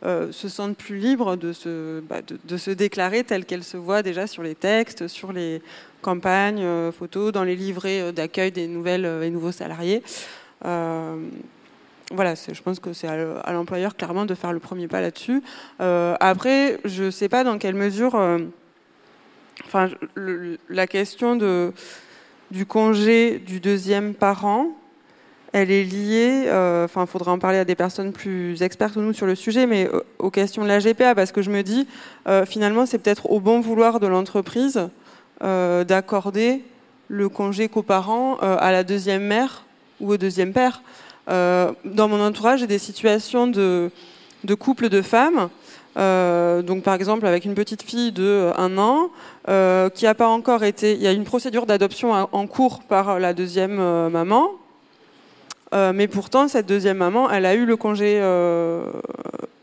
euh, 0.04 0.30
se 0.30 0.50
sentent 0.50 0.76
plus 0.76 0.98
libres 0.98 1.36
de 1.36 1.54
se, 1.54 2.00
bah, 2.00 2.20
de, 2.20 2.56
se 2.58 2.70
déclarer 2.70 3.24
telles 3.24 3.46
qu'elles 3.46 3.64
se 3.64 3.78
voient 3.78 4.02
déjà 4.02 4.26
sur 4.26 4.42
les 4.42 4.54
textes, 4.54 5.08
sur 5.08 5.32
les 5.32 5.62
campagnes 6.02 6.92
photos, 6.92 7.32
dans 7.32 7.42
les 7.42 7.56
livrets 7.56 8.12
d'accueil 8.12 8.52
des 8.52 8.66
nouvelles 8.66 9.06
et 9.22 9.30
nouveaux 9.30 9.50
salariés 9.50 10.02
voilà, 12.12 12.34
je 12.34 12.62
pense 12.62 12.78
que 12.78 12.92
c'est 12.92 13.08
à 13.08 13.52
l'employeur 13.52 13.96
clairement 13.96 14.26
de 14.26 14.34
faire 14.34 14.52
le 14.52 14.60
premier 14.60 14.86
pas 14.86 15.00
là-dessus. 15.00 15.42
Euh, 15.80 16.14
après, 16.20 16.78
je 16.84 17.04
ne 17.04 17.10
sais 17.10 17.28
pas 17.28 17.42
dans 17.42 17.58
quelle 17.58 17.74
mesure, 17.74 18.14
euh, 18.14 18.38
enfin, 19.64 19.88
la 20.68 20.86
question 20.86 21.34
de, 21.34 21.72
du 22.52 22.64
congé 22.64 23.40
du 23.40 23.58
deuxième 23.58 24.14
parent, 24.14 24.68
elle 25.52 25.72
est 25.72 25.82
liée, 25.82 26.44
euh, 26.46 26.84
enfin, 26.84 27.02
il 27.02 27.08
faudra 27.08 27.32
en 27.32 27.40
parler 27.40 27.58
à 27.58 27.64
des 27.64 27.74
personnes 27.74 28.12
plus 28.12 28.62
expertes 28.62 28.94
que 28.94 29.00
nous 29.00 29.12
sur 29.12 29.26
le 29.26 29.34
sujet, 29.34 29.66
mais 29.66 29.90
aux 30.20 30.30
questions 30.30 30.62
de 30.62 30.68
la 30.68 30.78
GPA, 30.78 31.16
parce 31.16 31.32
que 31.32 31.42
je 31.42 31.50
me 31.50 31.62
dis, 31.62 31.88
finalement, 32.46 32.86
c'est 32.86 32.98
peut-être 32.98 33.30
au 33.30 33.40
bon 33.40 33.60
vouloir 33.60 33.98
de 33.98 34.06
l'entreprise 34.06 34.88
d'accorder 35.40 36.62
le 37.08 37.28
congé 37.28 37.68
coparent 37.68 38.36
à 38.38 38.70
la 38.70 38.84
deuxième 38.84 39.24
mère 39.24 39.64
ou 40.00 40.12
au 40.12 40.16
deuxième 40.16 40.52
père. 40.52 40.82
Euh, 41.28 41.72
dans 41.84 42.08
mon 42.08 42.24
entourage, 42.24 42.60
j'ai 42.60 42.66
des 42.66 42.78
situations 42.78 43.46
de, 43.46 43.90
de 44.44 44.54
couples 44.54 44.88
de 44.88 45.02
femmes. 45.02 45.48
Euh, 45.98 46.60
donc 46.60 46.82
par 46.82 46.92
exemple 46.92 47.24
avec 47.26 47.46
une 47.46 47.54
petite 47.54 47.82
fille 47.82 48.12
de 48.12 48.52
un 48.58 48.76
an 48.76 49.08
euh, 49.48 49.88
qui 49.88 50.04
n'a 50.04 50.14
pas 50.14 50.28
encore 50.28 50.62
été, 50.62 50.92
il 50.92 51.00
y 51.00 51.06
a 51.06 51.12
une 51.12 51.24
procédure 51.24 51.64
d'adoption 51.64 52.12
en 52.12 52.46
cours 52.46 52.82
par 52.82 53.18
la 53.18 53.32
deuxième 53.32 53.76
maman, 54.10 54.50
mais 55.72 56.06
pourtant 56.06 56.48
cette 56.48 56.66
deuxième 56.66 56.98
maman, 56.98 57.30
elle 57.30 57.46
a 57.46 57.54
eu 57.54 57.64
le 57.64 57.76
congé, 57.76 58.16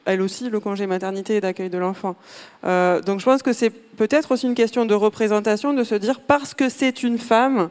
elle 0.05 0.21
aussi 0.23 0.49
le 0.49 0.59
congé 0.59 0.87
maternité 0.87 1.35
et 1.35 1.41
d'accueil 1.41 1.69
de 1.69 1.77
l'enfant. 1.77 2.15
donc 2.63 3.19
je 3.19 3.25
pense 3.25 3.43
que 3.43 3.53
c'est 3.53 3.69
peut-être 3.69 4.31
aussi 4.31 4.47
une 4.47 4.55
question 4.55 4.85
de 4.85 4.95
représentation 4.95 5.73
de 5.73 5.83
se 5.83 5.93
dire 5.93 6.19
parce 6.19 6.55
que 6.55 6.67
c'est 6.67 7.03
une 7.03 7.19
femme, 7.19 7.69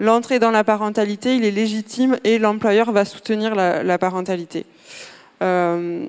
l'entrée 0.00 0.38
dans 0.38 0.50
la 0.50 0.64
parentalité, 0.64 1.36
il 1.36 1.44
est 1.44 1.50
légitime 1.50 2.16
et 2.24 2.38
l'employeur 2.38 2.92
va 2.92 3.04
soutenir 3.04 3.54
la, 3.54 3.98
parentalité. 3.98 4.66
Euh, 5.42 6.06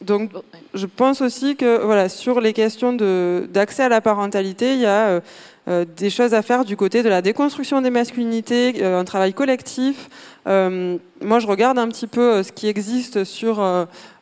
donc, 0.00 0.30
je 0.74 0.86
pense 0.86 1.20
aussi 1.20 1.56
que 1.56 2.08
sur 2.08 2.40
les 2.40 2.52
questions 2.52 2.92
d'accès 2.92 3.84
à 3.84 3.88
la 3.88 4.00
parentalité, 4.00 4.74
il 4.74 4.80
y 4.80 4.86
a 4.86 5.08
euh, 5.08 5.20
euh, 5.68 5.84
des 5.96 6.10
choses 6.10 6.34
à 6.34 6.42
faire 6.42 6.64
du 6.64 6.76
côté 6.76 7.02
de 7.02 7.08
la 7.08 7.22
déconstruction 7.22 7.80
des 7.80 7.90
masculinités, 7.90 8.84
un 8.84 9.04
travail 9.04 9.32
collectif. 9.32 10.08
moi, 10.46 11.38
je 11.38 11.46
regarde 11.46 11.78
un 11.78 11.88
petit 11.88 12.06
peu 12.06 12.42
ce 12.42 12.52
qui 12.52 12.68
existe 12.68 13.18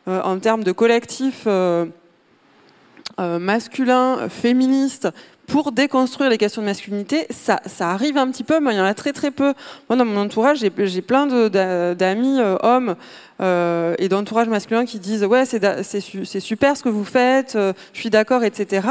en 0.05 0.39
termes 0.39 0.63
de 0.63 0.71
collectifs 0.71 1.47
masculins, 3.17 4.29
féministes, 4.29 5.09
pour 5.53 5.71
déconstruire 5.71 6.31
les 6.31 6.39
questions 6.39 6.63
de 6.63 6.65
masculinité, 6.65 7.27
ça, 7.29 7.59
ça, 7.67 7.91
arrive 7.91 8.17
un 8.17 8.27
petit 8.31 8.43
peu, 8.43 8.59
mais 8.59 8.73
il 8.73 8.77
y 8.77 8.81
en 8.81 8.85
a 8.85 8.95
très 8.95 9.13
très 9.13 9.29
peu. 9.29 9.53
Moi, 9.87 9.99
dans 9.99 10.03
mon 10.03 10.19
entourage, 10.19 10.57
j'ai 10.57 11.01
plein 11.03 11.27
d'amis 11.27 12.39
euh, 12.39 12.57
hommes 12.63 12.95
euh, 13.39 13.93
et 13.99 14.09
d'entourage 14.09 14.47
masculin 14.47 14.83
qui 14.85 14.97
disent 14.97 15.23
ouais, 15.23 15.45
c'est 15.45 16.39
super 16.39 16.75
ce 16.75 16.81
que 16.81 16.89
vous 16.89 17.05
faites, 17.05 17.55
euh, 17.55 17.71
je 17.93 17.99
suis 17.99 18.09
d'accord, 18.09 18.43
etc. 18.43 18.87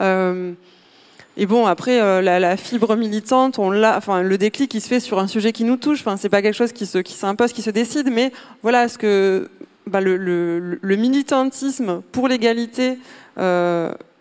et 0.00 1.44
bon, 1.44 1.66
après, 1.66 2.22
la, 2.22 2.56
fibre 2.56 2.96
militante, 2.96 3.58
enfin, 3.58 4.22
le 4.22 4.38
déclic 4.38 4.70
qui 4.70 4.80
se 4.80 4.88
fait 4.88 5.00
sur 5.00 5.18
un 5.18 5.26
sujet 5.26 5.52
qui 5.52 5.64
nous 5.64 5.76
touche. 5.76 6.00
Enfin, 6.00 6.16
c'est 6.16 6.30
pas 6.30 6.40
quelque 6.40 6.56
chose 6.56 6.72
qui 6.72 6.86
se, 6.86 6.96
qui 6.96 7.12
s'impose, 7.12 7.52
qui 7.52 7.60
se 7.60 7.68
décide, 7.68 8.10
mais 8.10 8.32
voilà, 8.62 8.88
ce 8.88 8.96
que 8.96 9.50
bah, 9.86 10.00
le, 10.00 10.78
militantisme 10.82 12.00
pour 12.12 12.28
l'égalité 12.28 12.96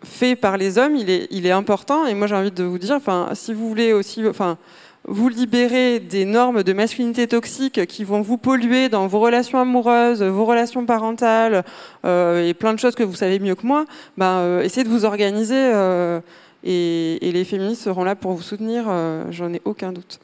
fait 0.04 0.36
par 0.36 0.58
les 0.58 0.78
hommes, 0.78 0.96
il 0.96 1.10
est, 1.10 1.52
important. 1.52 2.06
Et 2.06 2.14
moi, 2.14 2.28
j'ai 2.28 2.36
envie 2.36 2.52
de 2.52 2.64
vous 2.64 2.78
dire, 2.78 2.96
enfin, 2.96 3.30
si 3.34 3.54
vous 3.54 3.68
voulez 3.68 3.94
aussi, 3.94 4.26
enfin, 4.28 4.58
vous 5.06 5.30
libérer 5.30 6.00
des 6.00 6.26
normes 6.26 6.64
de 6.64 6.74
masculinité 6.74 7.28
toxique 7.28 7.86
qui 7.86 8.04
vont 8.04 8.22
vous 8.22 8.38
polluer 8.38 8.90
dans 8.90 9.08
vos 9.08 9.20
relations 9.20 9.60
amoureuses, 9.60 10.22
vos 10.22 10.46
relations 10.46 10.86
parentales 10.86 11.64
euh, 12.06 12.48
et 12.48 12.54
plein 12.54 12.74
de 12.74 12.80
choses 12.80 12.96
que 12.96 13.04
vous 13.04 13.16
savez 13.16 13.40
mieux 13.40 13.56
que 13.56 13.66
moi, 13.66 13.86
ben, 14.18 14.40
euh, 14.40 14.62
essayez 14.62 14.84
de 14.84 14.90
vous 14.90 15.06
organiser 15.06 15.56
euh, 15.56 16.20
et, 16.64 17.28
et, 17.28 17.32
les 17.32 17.46
féministes 17.46 17.84
seront 17.84 18.04
là 18.04 18.16
pour 18.16 18.34
vous 18.34 18.42
soutenir, 18.42 18.86
j'en 19.30 19.54
ai 19.54 19.62
aucun 19.64 19.94
doute. 19.94 20.20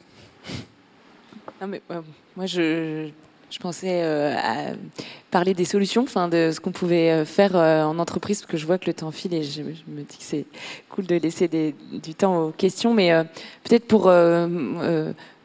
Non 1.60 1.68
mais, 1.68 1.80
moi, 2.36 2.46
je, 2.46 3.08
je 3.54 3.60
pensais 3.60 4.02
euh, 4.02 4.34
à 4.36 4.72
parler 5.30 5.54
des 5.54 5.64
solutions, 5.64 6.02
enfin 6.02 6.26
de 6.26 6.50
ce 6.52 6.58
qu'on 6.58 6.72
pouvait 6.72 7.12
euh, 7.12 7.24
faire 7.24 7.54
euh, 7.54 7.84
en 7.84 8.00
entreprise, 8.00 8.40
parce 8.40 8.50
que 8.50 8.56
je 8.56 8.66
vois 8.66 8.78
que 8.78 8.86
le 8.86 8.94
temps 8.94 9.12
file 9.12 9.32
et 9.32 9.44
je, 9.44 9.62
me 9.62 10.02
dis 10.02 10.18
que 10.18 10.24
c'est 10.24 10.44
cool 10.90 11.06
de 11.06 11.14
laisser 11.14 11.46
du 11.46 12.14
temps 12.16 12.46
aux 12.46 12.50
questions, 12.50 12.92
mais 12.94 13.12
peut-être 13.62 13.86
pour 13.86 14.10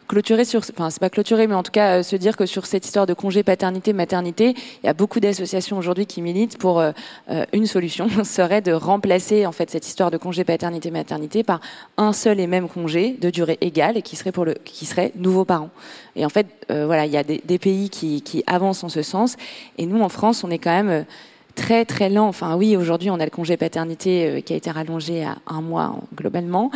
clôturer 0.09 0.43
sur, 0.43 0.61
enfin 0.71 0.89
c'est 0.89 0.99
pas 0.99 1.11
clôturer, 1.11 1.45
mais 1.45 1.53
en 1.53 1.61
tout 1.61 1.71
cas 1.71 1.99
euh, 1.99 2.03
se 2.03 2.15
dire 2.15 2.35
que 2.35 2.47
sur 2.47 2.65
cette 2.65 2.83
histoire 2.83 3.05
de 3.05 3.13
congé 3.13 3.43
paternité 3.43 3.93
maternité, 3.93 4.55
il 4.83 4.87
y 4.87 4.89
a 4.89 4.93
beaucoup 4.93 5.19
d'associations 5.19 5.77
aujourd'hui 5.77 6.07
qui 6.07 6.23
militent 6.23 6.57
pour 6.57 6.79
euh, 6.79 6.91
euh, 7.29 7.45
une 7.53 7.67
solution 7.67 8.09
serait 8.23 8.61
de 8.61 8.73
remplacer 8.73 9.45
en 9.45 9.51
fait 9.51 9.69
cette 9.69 9.87
histoire 9.87 10.09
de 10.09 10.17
congé 10.17 10.43
paternité 10.43 10.89
maternité 10.89 11.43
par 11.43 11.61
un 11.97 12.11
seul 12.11 12.39
et 12.39 12.47
même 12.47 12.67
congé 12.67 13.17
de 13.21 13.29
durée 13.29 13.59
égale 13.61 13.97
et 13.97 14.01
qui 14.01 14.15
serait 14.15 14.31
pour 14.31 14.45
le 14.45 14.55
qui 14.65 14.87
serait 14.87 15.11
nouveaux 15.15 15.45
parents. 15.45 15.69
Et 16.15 16.25
en 16.25 16.29
fait 16.29 16.47
voilà 16.69 17.05
il 17.05 17.11
y 17.11 17.17
a 17.17 17.23
des, 17.23 17.41
des, 17.45 17.59
pays 17.59 17.89
qui, 17.89 18.21
qui 18.23 18.43
avancent 18.47 18.83
en 18.83 18.89
ce 18.89 19.03
sens 19.03 19.37
et 19.77 19.85
nous 19.85 20.01
en 20.01 20.09
France 20.09 20.43
on 20.43 20.49
est 20.49 20.57
quand 20.57 20.83
même 20.83 21.05
très 21.53 21.85
très 21.85 22.09
lent. 22.09 22.27
Enfin 22.27 22.55
oui 22.55 22.75
aujourd'hui 22.75 23.11
on 23.11 23.19
a 23.19 23.25
le 23.25 23.31
congé 23.31 23.57
paternité 23.57 24.41
qui 24.43 24.53
a 24.53 24.55
été 24.55 24.71
rallongé 24.71 25.23
à 25.23 25.37
un 25.47 25.61
mois 25.61 25.95
globalement. 26.15 26.71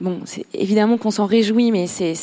Bon, 0.00 0.20
évidemment 0.54 0.96
qu'on 0.96 1.10
s'en 1.10 1.26
réjouit, 1.26 1.70
mais 1.72 1.86
c'est, 1.86 2.14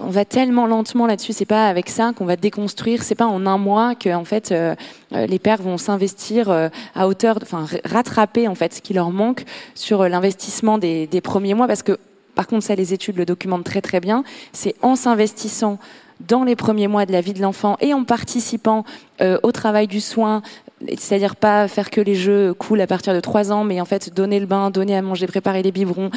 on, 0.00 0.10
va 0.10 0.24
tellement 0.24 0.64
lentement 0.68 1.08
là-dessus. 1.08 1.32
C'est 1.32 1.44
pas 1.44 1.66
avec 1.66 1.88
ça 1.88 2.12
qu'on 2.14 2.24
va 2.24 2.36
déconstruire. 2.36 3.02
C'est 3.02 3.16
pas 3.16 3.26
en 3.26 3.46
un 3.46 3.58
mois 3.58 3.96
que, 3.96 4.14
en 4.14 4.24
fait, 4.24 4.52
euh, 4.52 4.76
euh, 5.12 5.26
les 5.26 5.40
pères 5.40 5.60
vont 5.60 5.76
s'investir 5.76 6.50
euh, 6.50 6.68
à 6.94 7.08
hauteur, 7.08 7.40
enfin, 7.42 7.66
rattraper 7.84 8.46
en 8.46 8.54
fait 8.54 8.74
ce 8.74 8.80
qui 8.80 8.94
leur 8.94 9.10
manque 9.10 9.44
sur 9.74 10.08
l'investissement 10.08 10.78
des, 10.78 11.08
des 11.08 11.20
premiers 11.20 11.54
mois, 11.54 11.66
parce 11.66 11.82
que, 11.82 11.98
par 12.36 12.46
contre, 12.46 12.64
ça, 12.64 12.76
les 12.76 12.94
études 12.94 13.16
le 13.16 13.24
documentent 13.24 13.64
très 13.64 13.82
très 13.82 13.98
bien. 13.98 14.22
C'est 14.52 14.76
en 14.80 14.94
s'investissant 14.94 15.80
dans 16.28 16.44
les 16.44 16.54
premiers 16.54 16.86
mois 16.86 17.06
de 17.06 17.12
la 17.12 17.20
vie 17.20 17.32
de 17.32 17.42
l'enfant 17.42 17.76
et 17.80 17.92
en 17.92 18.04
participant 18.04 18.84
au 19.20 19.52
travail 19.52 19.86
du 19.86 20.00
soin, 20.00 20.42
c'est-à-dire 20.86 21.36
pas 21.36 21.66
faire 21.68 21.90
que 21.90 22.00
les 22.00 22.14
jeux 22.14 22.54
coulent 22.54 22.80
à 22.80 22.86
partir 22.86 23.12
de 23.14 23.20
3 23.20 23.52
ans, 23.52 23.64
mais 23.64 23.80
en 23.80 23.84
fait 23.84 24.14
donner 24.14 24.38
le 24.38 24.46
bain, 24.46 24.70
donner 24.70 24.96
à 24.96 25.02
manger, 25.02 25.26
préparer 25.26 25.62
les 25.62 25.72
biberons, 25.72 26.10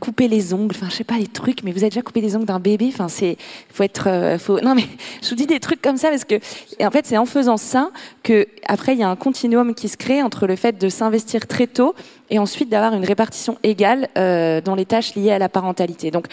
couper 0.00 0.28
les 0.28 0.54
ongles, 0.54 0.74
enfin 0.76 0.88
je 0.90 0.96
sais 0.96 1.04
pas 1.04 1.18
les 1.18 1.26
trucs, 1.26 1.62
mais 1.62 1.72
vous 1.72 1.78
avez 1.78 1.90
déjà 1.90 2.02
coupé 2.02 2.20
les 2.20 2.34
ongles 2.36 2.46
d'un 2.46 2.60
bébé, 2.60 2.90
enfin 2.92 3.08
c'est 3.08 3.36
faut 3.70 3.82
être 3.82 4.08
euh, 4.08 4.38
non 4.62 4.74
mais 4.74 4.84
je 5.22 5.28
vous 5.28 5.34
dis 5.34 5.46
des 5.46 5.60
trucs 5.60 5.82
comme 5.82 5.96
ça 5.96 6.08
parce 6.08 6.24
que 6.24 6.36
en 6.80 6.90
fait 6.90 7.06
c'est 7.06 7.18
en 7.18 7.26
faisant 7.26 7.56
ça 7.56 7.90
que 8.22 8.46
après 8.66 8.94
il 8.94 8.98
y 8.98 9.02
a 9.02 9.08
un 9.08 9.16
continuum 9.16 9.74
qui 9.74 9.88
se 9.88 9.96
crée 9.96 10.22
entre 10.22 10.46
le 10.46 10.56
fait 10.56 10.78
de 10.78 10.88
s'investir 10.88 11.46
très 11.46 11.66
tôt 11.66 11.94
et 12.30 12.38
ensuite 12.38 12.70
d'avoir 12.70 12.94
une 12.94 13.04
répartition 13.04 13.58
égale 13.62 14.08
euh, 14.16 14.60
dans 14.60 14.74
les 14.74 14.86
tâches 14.86 15.14
liées 15.14 15.32
à 15.32 15.38
la 15.38 15.48
parentalité. 15.48 16.10
Donc 16.10 16.26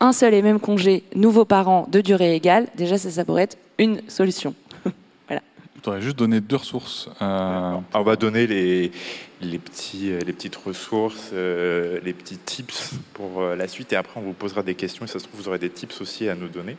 un 0.00 0.12
seul 0.12 0.34
et 0.34 0.42
même 0.42 0.60
congé 0.60 1.04
nouveaux 1.14 1.44
parents 1.44 1.86
de 1.90 2.00
durée 2.00 2.34
égale, 2.34 2.66
déjà 2.76 2.98
ça, 2.98 3.10
ça 3.10 3.24
pourrait 3.24 3.44
être 3.44 3.56
une 3.78 4.00
solution. 4.08 4.54
Tu 5.82 5.88
aurais 5.88 6.00
juste 6.02 6.16
donné 6.16 6.40
deux 6.40 6.56
ressources. 6.56 7.08
Euh, 7.22 7.76
On 7.94 8.02
va 8.02 8.16
donner 8.16 8.46
les, 8.46 8.90
les, 9.40 9.58
petits, 9.58 10.10
les 10.10 10.32
petites 10.32 10.56
ressources, 10.56 11.30
euh, 11.32 12.00
les 12.02 12.12
petits 12.12 12.38
tips 12.38 12.94
pour 13.14 13.40
euh, 13.40 13.56
la 13.56 13.68
suite. 13.68 13.92
Et 13.92 13.96
après, 13.96 14.18
on 14.20 14.22
vous 14.22 14.32
posera 14.32 14.62
des 14.62 14.74
questions. 14.74 15.04
Et 15.04 15.08
ça 15.08 15.18
se 15.18 15.24
trouve, 15.24 15.40
vous 15.42 15.48
aurez 15.48 15.58
des 15.58 15.70
tips 15.70 16.00
aussi 16.00 16.28
à 16.28 16.34
nous 16.34 16.48
donner. 16.48 16.76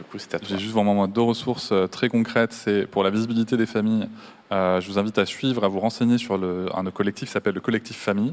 Du 0.00 0.04
coup, 0.04 0.18
c'est 0.18 0.34
à 0.34 0.38
toi. 0.38 0.48
J'ai 0.48 0.58
juste 0.58 0.72
vraiment 0.72 0.94
moi, 0.94 1.06
deux 1.06 1.20
ressources 1.20 1.72
euh, 1.72 1.86
très 1.86 2.08
concrètes. 2.08 2.54
C'est 2.54 2.86
pour 2.86 3.02
la 3.02 3.10
visibilité 3.10 3.58
des 3.58 3.66
familles. 3.66 4.08
Euh, 4.50 4.80
je 4.80 4.88
vous 4.90 4.98
invite 4.98 5.18
à 5.18 5.26
suivre, 5.26 5.62
à 5.62 5.68
vous 5.68 5.80
renseigner 5.80 6.16
sur 6.16 6.38
le, 6.38 6.66
un 6.74 6.90
collectif 6.90 7.28
qui 7.28 7.32
s'appelle 7.32 7.54
le 7.54 7.60
collectif 7.60 7.96
Famille, 7.96 8.32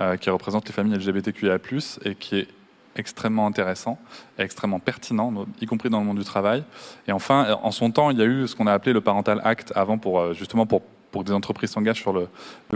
euh, 0.00 0.16
qui 0.16 0.28
représente 0.30 0.66
les 0.66 0.72
familles 0.72 0.96
LGBTQIA+, 0.98 1.58
et 2.04 2.14
qui 2.16 2.38
est 2.40 2.48
extrêmement 2.96 3.46
intéressant 3.46 3.98
et 4.38 4.42
extrêmement 4.42 4.80
pertinent, 4.80 5.32
y 5.60 5.66
compris 5.66 5.90
dans 5.90 6.00
le 6.00 6.06
monde 6.06 6.18
du 6.18 6.24
travail. 6.24 6.64
Et 7.06 7.12
enfin, 7.12 7.58
en 7.62 7.70
son 7.70 7.90
temps, 7.90 8.10
il 8.10 8.18
y 8.18 8.22
a 8.22 8.26
eu 8.26 8.46
ce 8.46 8.54
qu'on 8.54 8.66
a 8.66 8.72
appelé 8.72 8.92
le 8.92 9.00
Parental 9.00 9.40
Act 9.44 9.72
avant, 9.74 9.98
pour, 9.98 10.20
euh, 10.20 10.32
justement 10.32 10.66
pour, 10.66 10.82
pour 11.14 11.22
que 11.22 11.28
des 11.28 11.32
entreprises 11.32 11.70
s'engagent 11.70 12.00
sur 12.00 12.12
le, 12.12 12.26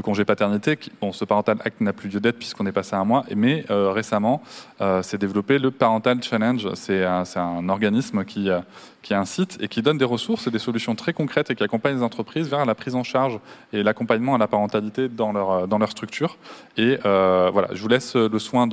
congé 0.01 0.25
paternité. 0.25 0.79
Bon, 1.01 1.11
ce 1.11 1.25
Parental 1.25 1.59
Act 1.65 1.81
n'a 1.81 1.93
plus 1.93 2.09
lieu 2.09 2.21
d'être 2.21 2.39
puisqu'on 2.39 2.67
est 2.67 2.73
passé 2.73 2.95
à 2.95 3.01
un 3.01 3.05
mois, 3.05 3.25
mais 3.35 3.65
euh, 3.69 3.91
récemment, 3.91 4.45
euh, 4.81 5.03
s'est 5.03 5.19
développé 5.19 5.59
le 5.59 5.73
Parental 5.73 6.23
Challenge. 6.23 6.69
C'est 6.75 7.05
un, 7.05 7.69
organisme 7.69 8.25
qui, 8.25 8.49
euh, 8.49 8.61
qui 9.03 9.13
incite 9.13 9.59
et 9.61 9.67
qui 9.67 9.83
donne 9.83 9.99
des 9.99 10.05
ressources 10.05 10.47
et 10.47 10.53
des 10.53 10.61
solutions 10.61 10.95
très 10.95 11.13
concrètes 11.13 11.51
et 11.51 11.57
qui 11.57 11.65
accompagne 11.65 11.97
les 11.97 12.05
entreprises 12.05 12.49
vers 12.49 12.65
la 12.65 12.77
prise 12.77 12.95
en 12.95 13.03
charge 13.03 13.41
et 13.73 13.83
l'accompagnement 13.83 14.37
à 14.37 14.39
la 14.39 14.47
parentalité 14.47 15.09
dans 15.09 15.33
leur, 15.33 15.91
structure. 15.91 16.37
Et 16.77 16.97
voilà, 17.03 17.71
je 17.73 17.83
vous 17.83 17.89
laisse 17.89 18.15
le 18.15 18.39
soin 18.39 18.69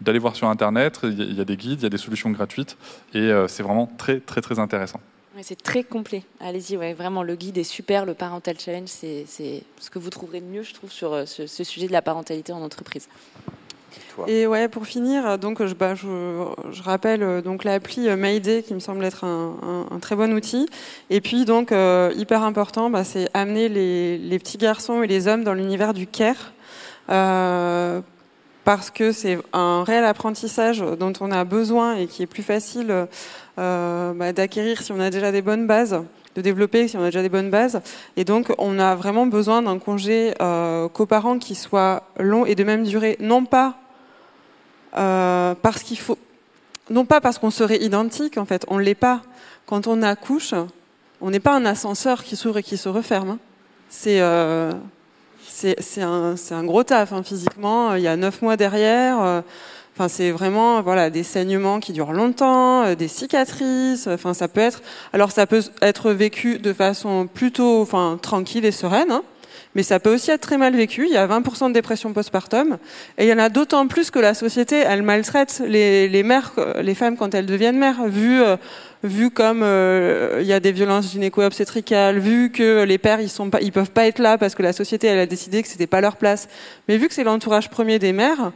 d'aller 0.00 0.18
voir 0.18 0.36
sur 0.36 0.48
Internet. 0.48 1.00
Il 1.02 1.36
y, 1.36 1.40
a, 1.42 1.44
des 1.44 1.58
guides, 1.58 1.80
il 1.80 1.82
y 1.82 1.86
a 1.86 1.90
des 1.90 1.98
solutions 1.98 2.30
gratuites 2.30 2.78
et 3.12 3.30
c'est 3.46 3.62
vraiment 3.62 3.92
très, 3.98 4.20
très, 4.20 4.40
très 4.40 4.58
intéressant. 4.58 5.00
Ouais, 5.34 5.42
c'est 5.42 5.60
très 5.62 5.82
complet. 5.82 6.24
Allez-y, 6.40 6.76
ouais, 6.76 6.92
vraiment, 6.92 7.22
le 7.22 7.36
guide 7.36 7.56
est 7.56 7.64
super. 7.64 8.04
Le 8.04 8.12
Parental 8.12 8.58
Challenge, 8.58 8.88
c'est 8.88 9.24
ce 9.26 9.90
que 9.90 9.98
vous 9.98 10.10
trouverez 10.10 10.40
de 10.40 10.46
mieux, 10.46 10.62
je 10.62 10.74
trouve, 10.74 10.92
sur 10.92 11.14
euh, 11.14 11.24
ce, 11.24 11.46
ce 11.46 11.64
sujet 11.64 11.86
de 11.86 11.92
la 11.92 12.02
parentalité 12.02 12.52
en 12.52 12.60
entreprise. 12.60 13.08
Toi? 14.14 14.26
Et 14.28 14.46
ouais, 14.46 14.68
pour 14.68 14.86
finir, 14.86 15.38
donc 15.38 15.64
je, 15.64 15.72
bah, 15.74 15.94
je, 15.94 16.44
je 16.70 16.82
rappelle 16.82 17.22
euh, 17.22 17.40
donc 17.40 17.64
l'appli 17.64 18.08
euh, 18.08 18.16
Mayday 18.16 18.62
qui 18.62 18.74
me 18.74 18.78
semble 18.78 19.04
être 19.04 19.24
un, 19.24 19.56
un- 19.62 19.94
un 19.94 19.98
très 20.00 20.16
bon 20.16 20.32
outil. 20.34 20.68
Et 21.08 21.22
puis 21.22 21.46
donc 21.46 21.72
euh, 21.72 22.12
hyper 22.14 22.42
important, 22.42 22.90
bah, 22.90 23.04
c'est 23.04 23.28
amener 23.32 23.70
les, 23.70 24.18
les 24.18 24.38
petits 24.38 24.58
garçons 24.58 25.02
et 25.02 25.06
les 25.06 25.28
hommes 25.28 25.44
dans 25.44 25.54
l'univers 25.54 25.94
du 25.94 26.06
care. 26.06 26.52
Euh, 27.10 28.00
parce 28.64 28.90
que 28.90 29.12
c'est 29.12 29.38
un 29.52 29.84
réel 29.84 30.04
apprentissage 30.04 30.84
dont 30.98 31.12
on 31.20 31.30
a 31.30 31.44
besoin 31.44 31.96
et 31.96 32.06
qui 32.06 32.22
est 32.22 32.26
plus 32.26 32.42
facile 32.42 33.06
euh, 33.58 34.12
bah, 34.14 34.32
d'acquérir 34.32 34.82
si 34.82 34.92
on 34.92 35.00
a 35.00 35.10
déjà 35.10 35.32
des 35.32 35.42
bonnes 35.42 35.66
bases, 35.66 36.02
de 36.36 36.40
développer 36.40 36.88
si 36.88 36.96
on 36.96 37.02
a 37.02 37.06
déjà 37.06 37.22
des 37.22 37.28
bonnes 37.28 37.50
bases. 37.50 37.80
Et 38.16 38.24
donc, 38.24 38.52
on 38.58 38.78
a 38.78 38.94
vraiment 38.94 39.26
besoin 39.26 39.62
d'un 39.62 39.78
congé 39.78 40.34
euh, 40.40 40.88
coparent 40.88 41.38
qui 41.38 41.54
soit 41.54 42.04
long 42.18 42.46
et 42.46 42.54
de 42.54 42.64
même 42.64 42.84
durée, 42.84 43.16
non 43.20 43.44
pas 43.44 43.74
euh, 44.96 45.54
parce 45.60 45.82
qu'il 45.82 45.98
faut, 45.98 46.18
non 46.90 47.04
pas 47.04 47.20
parce 47.20 47.38
qu'on 47.38 47.50
serait 47.50 47.82
identique, 47.82 48.38
en 48.38 48.44
fait, 48.44 48.64
on 48.68 48.78
l'est 48.78 48.94
pas. 48.94 49.22
Quand 49.66 49.86
on 49.86 50.02
accouche, 50.02 50.54
on 51.20 51.30
n'est 51.30 51.40
pas 51.40 51.54
un 51.54 51.64
ascenseur 51.64 52.24
qui 52.24 52.36
s'ouvre 52.36 52.58
et 52.58 52.62
qui 52.62 52.76
se 52.76 52.88
referme. 52.88 53.30
hein. 53.30 53.38
C'est 53.88 54.20
c'est 55.78 56.02
un, 56.02 56.34
un 56.50 56.64
gros 56.64 56.82
taf 56.84 57.12
hein, 57.12 57.22
physiquement. 57.22 57.94
Il 57.94 58.02
y 58.02 58.08
a 58.08 58.16
neuf 58.16 58.42
mois 58.42 58.56
derrière. 58.56 59.22
euh, 59.22 59.40
Enfin, 59.94 60.08
c'est 60.08 60.30
vraiment 60.30 60.80
voilà 60.80 61.10
des 61.10 61.22
saignements 61.22 61.78
qui 61.78 61.92
durent 61.92 62.14
longtemps, 62.14 62.84
euh, 62.84 62.94
des 62.94 63.08
cicatrices. 63.08 64.06
Enfin, 64.06 64.32
ça 64.32 64.48
peut 64.48 64.60
être. 64.62 64.80
Alors, 65.12 65.32
ça 65.32 65.46
peut 65.46 65.62
être 65.82 66.12
vécu 66.12 66.58
de 66.58 66.72
façon 66.72 67.26
plutôt, 67.32 67.82
enfin, 67.82 68.18
tranquille 68.20 68.64
et 68.64 68.72
sereine. 68.72 69.10
hein, 69.10 69.22
mais 69.74 69.82
ça 69.82 70.00
peut 70.00 70.12
aussi 70.14 70.30
être 70.30 70.40
très 70.40 70.58
mal 70.58 70.74
vécu. 70.74 71.06
Il 71.06 71.12
y 71.12 71.16
a 71.16 71.26
20% 71.26 71.68
de 71.68 71.74
dépression 71.74 72.12
postpartum. 72.12 72.78
Et 73.18 73.24
il 73.24 73.28
y 73.28 73.32
en 73.32 73.38
a 73.38 73.48
d'autant 73.50 73.86
plus 73.86 74.10
que 74.10 74.18
la 74.18 74.34
société, 74.34 74.76
elle 74.76 75.02
maltraite 75.02 75.62
les, 75.66 76.08
les 76.08 76.22
mères, 76.22 76.52
euh, 76.58 76.82
les 76.82 76.94
femmes 76.94 77.16
quand 77.16 77.34
elles 77.34 77.46
deviennent 77.46 77.78
mères, 77.78 78.04
vu, 78.06 78.40
euh, 78.42 78.56
vu 79.02 79.30
comme 79.30 79.62
euh, 79.62 80.38
il 80.40 80.46
y 80.46 80.52
a 80.52 80.60
des 80.60 80.72
violences 80.72 81.10
gynéco-obstétricales, 81.12 82.18
vu 82.18 82.50
que 82.50 82.84
les 82.84 82.98
pères, 82.98 83.20
ils 83.20 83.28
sont 83.28 83.50
pas, 83.50 83.60
ils 83.60 83.72
peuvent 83.72 83.90
pas 83.90 84.06
être 84.06 84.18
là 84.18 84.38
parce 84.38 84.54
que 84.54 84.62
la 84.62 84.72
société, 84.72 85.06
elle 85.06 85.18
a 85.18 85.26
décidé 85.26 85.62
que 85.62 85.68
c'était 85.68 85.86
pas 85.86 86.00
leur 86.00 86.16
place. 86.16 86.48
Mais 86.88 86.96
vu 86.96 87.08
que 87.08 87.14
c'est 87.14 87.24
l'entourage 87.24 87.70
premier 87.70 87.98
des 87.98 88.12
mères, 88.12 88.52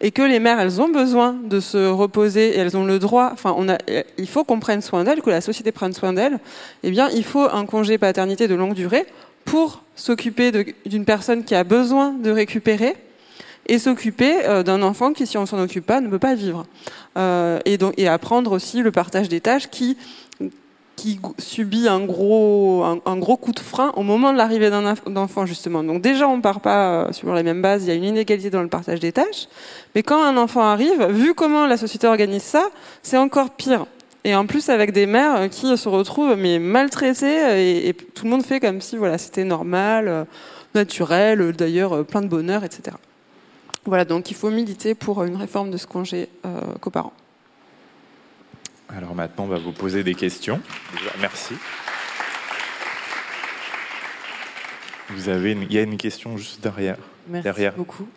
et 0.00 0.12
que 0.12 0.22
les 0.22 0.40
mères, 0.40 0.58
elles 0.58 0.80
ont 0.80 0.88
besoin 0.88 1.34
de 1.44 1.60
se 1.60 1.88
reposer 1.88 2.56
et 2.56 2.58
elles 2.58 2.76
ont 2.76 2.84
le 2.84 2.98
droit, 2.98 3.30
enfin, 3.32 3.54
on 3.56 3.68
a, 3.68 3.76
il 4.16 4.26
faut 4.26 4.44
qu'on 4.44 4.58
prenne 4.58 4.80
soin 4.80 5.04
d'elles, 5.04 5.20
que 5.20 5.28
la 5.28 5.42
société 5.42 5.72
prenne 5.72 5.92
soin 5.92 6.14
d'elles, 6.14 6.38
eh 6.82 6.90
bien, 6.90 7.10
il 7.10 7.24
faut 7.24 7.46
un 7.52 7.66
congé 7.66 7.98
paternité 7.98 8.48
de 8.48 8.54
longue 8.54 8.72
durée 8.74 9.04
pour 9.44 9.82
s'occuper 9.96 10.52
d'une 10.86 11.04
personne 11.04 11.44
qui 11.44 11.54
a 11.54 11.64
besoin 11.64 12.12
de 12.12 12.30
récupérer 12.30 12.96
et 13.66 13.78
s'occuper 13.78 14.46
euh, 14.46 14.62
d'un 14.62 14.82
enfant 14.82 15.12
qui, 15.12 15.26
si 15.26 15.38
on 15.38 15.46
s'en 15.46 15.60
occupe 15.60 15.86
pas, 15.86 16.00
ne 16.00 16.08
peut 16.08 16.18
pas 16.18 16.34
vivre. 16.34 16.66
Euh, 17.16 17.58
et, 17.64 17.78
donc, 17.78 17.94
et 17.96 18.08
apprendre 18.08 18.52
aussi 18.52 18.82
le 18.82 18.90
partage 18.90 19.28
des 19.28 19.40
tâches 19.40 19.68
qui, 19.68 19.96
qui 20.96 21.20
subit 21.38 21.88
un 21.88 22.00
gros, 22.00 22.82
un, 22.84 23.16
gros 23.16 23.36
coup 23.36 23.52
de 23.52 23.60
frein 23.60 23.92
au 23.96 24.02
moment 24.02 24.32
de 24.32 24.38
l'arrivée 24.38 24.70
d'un 24.70 24.92
enf- 24.92 25.10
d'enfant, 25.10 25.46
justement. 25.46 25.82
Donc 25.84 26.02
déjà, 26.02 26.28
on 26.28 26.40
part 26.40 26.60
pas 26.60 27.04
euh, 27.06 27.12
sur 27.12 27.32
les 27.34 27.42
mêmes 27.42 27.62
bases, 27.62 27.84
il 27.84 27.88
y 27.88 27.92
a 27.92 27.94
une 27.94 28.04
inégalité 28.04 28.50
dans 28.50 28.62
le 28.62 28.68
partage 28.68 29.00
des 29.00 29.12
tâches. 29.12 29.48
Mais 29.94 30.02
quand 30.02 30.22
un 30.22 30.36
enfant 30.36 30.62
arrive, 30.62 31.04
vu 31.06 31.34
comment 31.34 31.66
la 31.66 31.76
société 31.76 32.06
organise 32.06 32.42
ça, 32.42 32.68
c'est 33.02 33.16
encore 33.18 33.50
pire. 33.50 33.86
Et 34.24 34.34
en 34.34 34.44
plus 34.44 34.68
avec 34.68 34.92
des 34.92 35.06
mères 35.06 35.36
euh, 35.36 35.48
qui 35.48 35.76
se 35.76 35.88
retrouvent 35.88 36.36
mais 36.36 36.58
maltraitées 36.58 37.38
et, 37.56 37.88
et 37.88 37.94
tout 37.94 38.24
le 38.24 38.30
monde 38.30 38.42
fait 38.44 38.60
comme 38.60 38.80
si 38.82 38.98
voilà 38.98 39.16
c'était 39.16 39.44
normal, 39.44 40.26
naturel, 40.74 41.52
d'ailleurs 41.52 42.04
plein 42.04 42.20
de 42.20 42.26
bonheur, 42.28 42.62
etc. 42.62 42.96
Voilà 43.84 44.04
donc 44.04 44.30
il 44.30 44.34
faut 44.34 44.50
militer 44.50 44.94
pour 44.94 45.24
une 45.24 45.36
réforme 45.36 45.70
de 45.70 45.76
ce 45.76 45.86
congé 45.86 46.28
euh, 46.44 46.60
coparent. 46.80 47.12
Alors 48.88 49.14
maintenant, 49.14 49.44
on 49.44 49.48
va 49.48 49.58
vous 49.58 49.72
poser 49.72 50.02
des 50.02 50.14
questions. 50.14 50.60
Merci. 51.20 51.54
Vous 55.10 55.28
avez 55.28 55.52
une- 55.52 55.62
Il 55.62 55.72
y 55.72 55.78
a 55.78 55.82
une 55.82 55.96
question 55.96 56.36
juste 56.36 56.60
derrière. 56.60 56.96
Merci 57.28 57.44
Derrière. 57.44 57.74
beaucoup. 57.74 58.08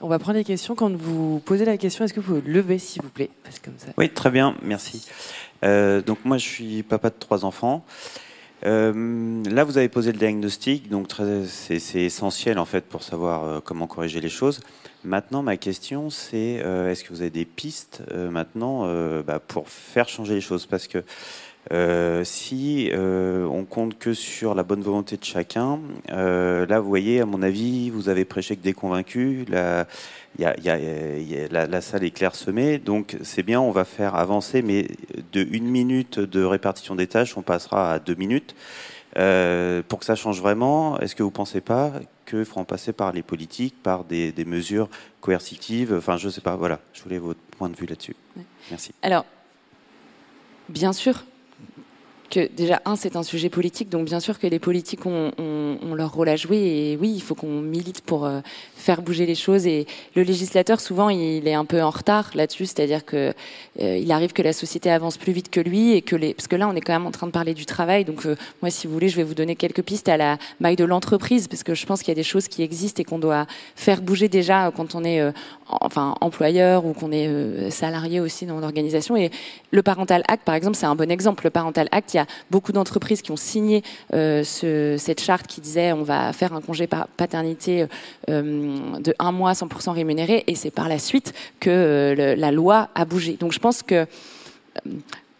On 0.00 0.08
va 0.08 0.18
prendre 0.18 0.38
les 0.38 0.44
questions. 0.44 0.74
Quand 0.74 0.90
vous 0.94 1.40
posez 1.44 1.64
la 1.64 1.76
question, 1.76 2.04
est-ce 2.04 2.14
que 2.14 2.20
vous 2.20 2.40
pouvez 2.40 2.50
lever, 2.52 2.78
s'il 2.78 3.02
vous 3.02 3.08
plaît? 3.10 3.30
Parce 3.42 3.58
que 3.58 3.66
comme 3.66 3.78
ça. 3.78 3.88
Oui, 3.98 4.08
très 4.10 4.30
bien, 4.30 4.54
merci. 4.62 5.06
Euh, 5.64 6.00
donc 6.02 6.18
moi, 6.24 6.38
je 6.38 6.46
suis 6.46 6.82
papa 6.82 7.10
de 7.10 7.14
trois 7.18 7.44
enfants. 7.44 7.84
Euh, 8.64 9.42
là, 9.44 9.64
vous 9.64 9.78
avez 9.78 9.88
posé 9.88 10.12
le 10.12 10.18
diagnostic, 10.18 10.88
donc 10.88 11.08
c'est 11.46 12.02
essentiel 12.02 12.58
en 12.58 12.64
fait 12.64 12.84
pour 12.84 13.02
savoir 13.02 13.44
euh, 13.44 13.60
comment 13.60 13.86
corriger 13.86 14.20
les 14.20 14.28
choses. 14.28 14.60
Maintenant, 15.04 15.42
ma 15.42 15.56
question, 15.56 16.10
c'est 16.10 16.60
euh, 16.62 16.90
est-ce 16.90 17.02
que 17.02 17.08
vous 17.12 17.22
avez 17.22 17.30
des 17.30 17.44
pistes 17.44 18.02
euh, 18.12 18.30
maintenant 18.30 18.86
bah, 19.22 19.40
pour 19.40 19.68
faire 19.68 20.08
changer 20.08 20.34
les 20.34 20.40
choses? 20.40 20.66
Parce 20.66 20.86
que 20.86 21.02
euh, 21.70 22.24
si 22.24 22.90
euh, 22.92 23.44
on 23.46 23.64
compte 23.64 23.96
que 23.98 24.14
sur 24.14 24.54
la 24.54 24.62
bonne 24.64 24.82
volonté 24.82 25.16
de 25.16 25.24
chacun, 25.24 25.78
euh, 26.10 26.66
là, 26.66 26.80
vous 26.80 26.88
voyez, 26.88 27.20
à 27.20 27.26
mon 27.26 27.40
avis, 27.42 27.88
vous 27.90 28.08
avez 28.08 28.24
prêché 28.24 28.56
que 28.56 28.62
des 28.62 28.72
convaincus. 28.72 29.46
La, 29.48 29.86
y 30.38 30.44
a, 30.44 30.58
y 30.58 30.68
a- 30.70 30.78
y 31.18 31.38
a- 31.38 31.48
la, 31.50 31.66
la 31.66 31.80
salle 31.80 32.02
est 32.04 32.10
clairsemée, 32.10 32.78
donc 32.78 33.16
c'est 33.22 33.42
bien, 33.44 33.60
on 33.60 33.70
va 33.70 33.84
faire 33.84 34.16
avancer, 34.16 34.60
mais 34.62 34.88
de 35.32 35.46
une 35.52 35.68
minute 35.68 36.18
de 36.18 36.42
répartition 36.42 36.94
des 36.96 37.06
tâches, 37.06 37.36
on 37.36 37.42
passera 37.42 37.92
à 37.92 37.98
deux 38.00 38.14
minutes. 38.16 38.54
Pour 39.14 39.98
que 39.98 40.04
ça 40.06 40.14
change 40.16 40.40
vraiment, 40.40 40.98
est-ce 41.00 41.14
que 41.14 41.22
vous 41.22 41.28
ne 41.28 41.34
pensez 41.34 41.60
pas 41.60 41.92
qu'il 42.26 42.44
faut 42.46 42.58
en 42.60 42.64
passer 42.64 42.92
par 42.94 43.12
les 43.12 43.22
politiques, 43.22 43.74
par 43.82 44.04
des, 44.04 44.32
des 44.32 44.46
mesures 44.46 44.88
coercitives? 45.20 45.94
Enfin, 45.96 46.16
je 46.16 46.26
ne 46.26 46.32
sais 46.32 46.40
pas, 46.40 46.56
voilà, 46.56 46.80
je 46.94 47.02
voulais 47.02 47.18
votre 47.18 47.40
point 47.58 47.68
de 47.68 47.76
vue 47.76 47.84
là-dessus. 47.86 48.16
Ouais. 48.36 48.42
Merci. 48.70 48.92
Alors, 49.02 49.26
bien 50.70 50.94
sûr 50.94 51.24
que 52.32 52.48
déjà, 52.56 52.80
un, 52.86 52.96
c'est 52.96 53.14
un 53.16 53.22
sujet 53.22 53.50
politique, 53.50 53.90
donc 53.90 54.06
bien 54.06 54.18
sûr 54.18 54.38
que 54.38 54.46
les 54.46 54.58
politiques 54.58 55.04
ont, 55.04 55.32
leur 55.94 56.12
rôle 56.14 56.30
à 56.30 56.36
jouer, 56.36 56.56
et 56.56 56.98
oui, 57.00 57.12
il 57.14 57.20
faut 57.20 57.34
qu'on 57.34 57.60
milite 57.60 58.00
pour 58.00 58.24
euh, 58.24 58.40
faire 58.74 59.02
bouger 59.02 59.26
les 59.26 59.34
choses, 59.34 59.66
et 59.66 59.86
le 60.16 60.22
législateur, 60.22 60.80
souvent, 60.80 61.10
il 61.10 61.46
est 61.46 61.52
un 61.54 61.66
peu 61.66 61.82
en 61.82 61.90
retard 61.90 62.30
là-dessus, 62.34 62.64
c'est-à-dire 62.66 63.04
que 63.04 63.34
euh, 63.80 63.98
il 63.98 64.10
arrive 64.10 64.32
que 64.32 64.40
la 64.42 64.54
société 64.54 64.90
avance 64.90 65.18
plus 65.18 65.32
vite 65.32 65.50
que 65.50 65.60
lui, 65.60 65.92
et 65.92 66.00
que 66.00 66.16
les... 66.16 66.32
parce 66.32 66.48
que 66.48 66.56
là, 66.56 66.66
on 66.68 66.74
est 66.74 66.80
quand 66.80 66.94
même 66.94 67.06
en 67.06 67.10
train 67.10 67.26
de 67.26 67.32
parler 67.32 67.52
du 67.52 67.66
travail, 67.66 68.06
donc 68.06 68.24
euh, 68.24 68.34
moi, 68.62 68.70
si 68.70 68.86
vous 68.86 68.94
voulez, 68.94 69.10
je 69.10 69.16
vais 69.16 69.24
vous 69.24 69.34
donner 69.34 69.54
quelques 69.54 69.82
pistes 69.82 70.08
à 70.08 70.16
la 70.16 70.38
maille 70.58 70.76
de 70.76 70.84
l'entreprise, 70.84 71.48
parce 71.48 71.62
que 71.62 71.74
je 71.74 71.84
pense 71.84 72.00
qu'il 72.00 72.08
y 72.08 72.16
a 72.16 72.20
des 72.22 72.22
choses 72.22 72.48
qui 72.48 72.62
existent 72.62 73.02
et 73.02 73.04
qu'on 73.04 73.18
doit 73.18 73.46
faire 73.76 74.00
bouger 74.00 74.28
déjà 74.28 74.72
quand 74.74 74.94
on 74.94 75.04
est 75.04 75.20
euh, 75.20 75.32
en- 75.68 75.78
enfin 75.82 76.14
employeur 76.22 76.86
ou 76.86 76.94
qu'on 76.94 77.12
est 77.12 77.28
euh, 77.28 77.68
salarié 77.70 78.20
aussi 78.20 78.46
dans 78.46 78.58
l'organisation. 78.58 79.16
Et 79.16 79.30
le 79.70 79.82
Parental 79.82 80.22
Act, 80.28 80.44
par 80.44 80.54
exemple, 80.54 80.76
c'est 80.76 80.86
un 80.86 80.94
bon 80.96 81.10
exemple. 81.10 81.44
Le 81.44 81.50
Parental 81.50 81.88
Act, 81.92 82.14
il 82.14 82.16
y 82.16 82.20
a 82.20 82.21
a 82.22 82.26
beaucoup 82.50 82.72
d'entreprises 82.72 83.22
qui 83.22 83.30
ont 83.30 83.36
signé 83.36 83.82
ce, 84.12 84.96
cette 84.98 85.20
charte 85.20 85.46
qui 85.46 85.60
disait 85.60 85.92
on 85.92 86.02
va 86.02 86.32
faire 86.32 86.52
un 86.52 86.60
congé 86.60 86.88
paternité 87.16 87.86
de 88.28 89.14
un 89.18 89.32
mois 89.32 89.52
100% 89.52 89.90
rémunéré, 89.90 90.44
et 90.46 90.54
c'est 90.54 90.70
par 90.70 90.88
la 90.88 90.98
suite 90.98 91.32
que 91.60 92.34
la 92.36 92.50
loi 92.52 92.88
a 92.94 93.04
bougé. 93.04 93.36
Donc 93.38 93.52
je 93.52 93.58
pense 93.58 93.82
que 93.82 94.06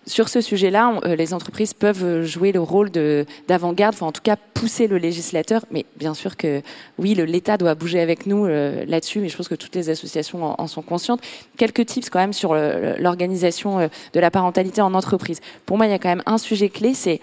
sur 0.07 0.29
ce 0.29 0.41
sujet-là, 0.41 1.01
euh, 1.05 1.15
les 1.15 1.33
entreprises 1.33 1.75
peuvent 1.75 2.25
jouer 2.25 2.51
le 2.51 2.61
rôle 2.61 2.91
d'avant-garde, 2.91 3.95
en 4.01 4.11
tout 4.11 4.21
cas 4.23 4.37
pousser 4.37 4.89
le 4.89 4.99
législateur. 4.99 5.65
Mais 5.71 5.87
bien 5.97 6.15
sûr 6.15 6.37
que 6.37 6.61
oui, 6.99 7.15
l'État 7.15 7.57
doit 7.57 7.75
bouger 7.75 8.01
avec 8.01 8.27
nous 8.27 8.47
euh, 8.47 8.85
là-dessus, 8.87 9.21
mais 9.21 9.29
je 9.29 9.37
pense 9.37 9.49
que 9.49 9.55
toutes 9.55 9.77
les 9.77 9.91
associations 9.91 10.61
en, 10.61 10.67
sont 10.67 10.83
conscientes. 10.83 11.21
Quelques 11.57 11.87
tips 11.87 12.11
quand 12.11 12.19
même 12.19 12.33
sur 12.33 12.55
l'organisation 12.55 13.79
euh, 13.79 13.89
de 14.13 14.21
la 14.21 14.31
parentalité 14.31 14.81
en 14.81 14.95
entreprise. 14.95 15.41
Pour 15.67 15.77
moi, 15.77 15.87
il 15.87 15.91
y 15.91 15.95
a 15.95 15.99
quand 15.99 16.09
même 16.09 16.23
un 16.27 16.39
sujet 16.39 16.69
clé, 16.69 16.95
c'est 16.95 17.21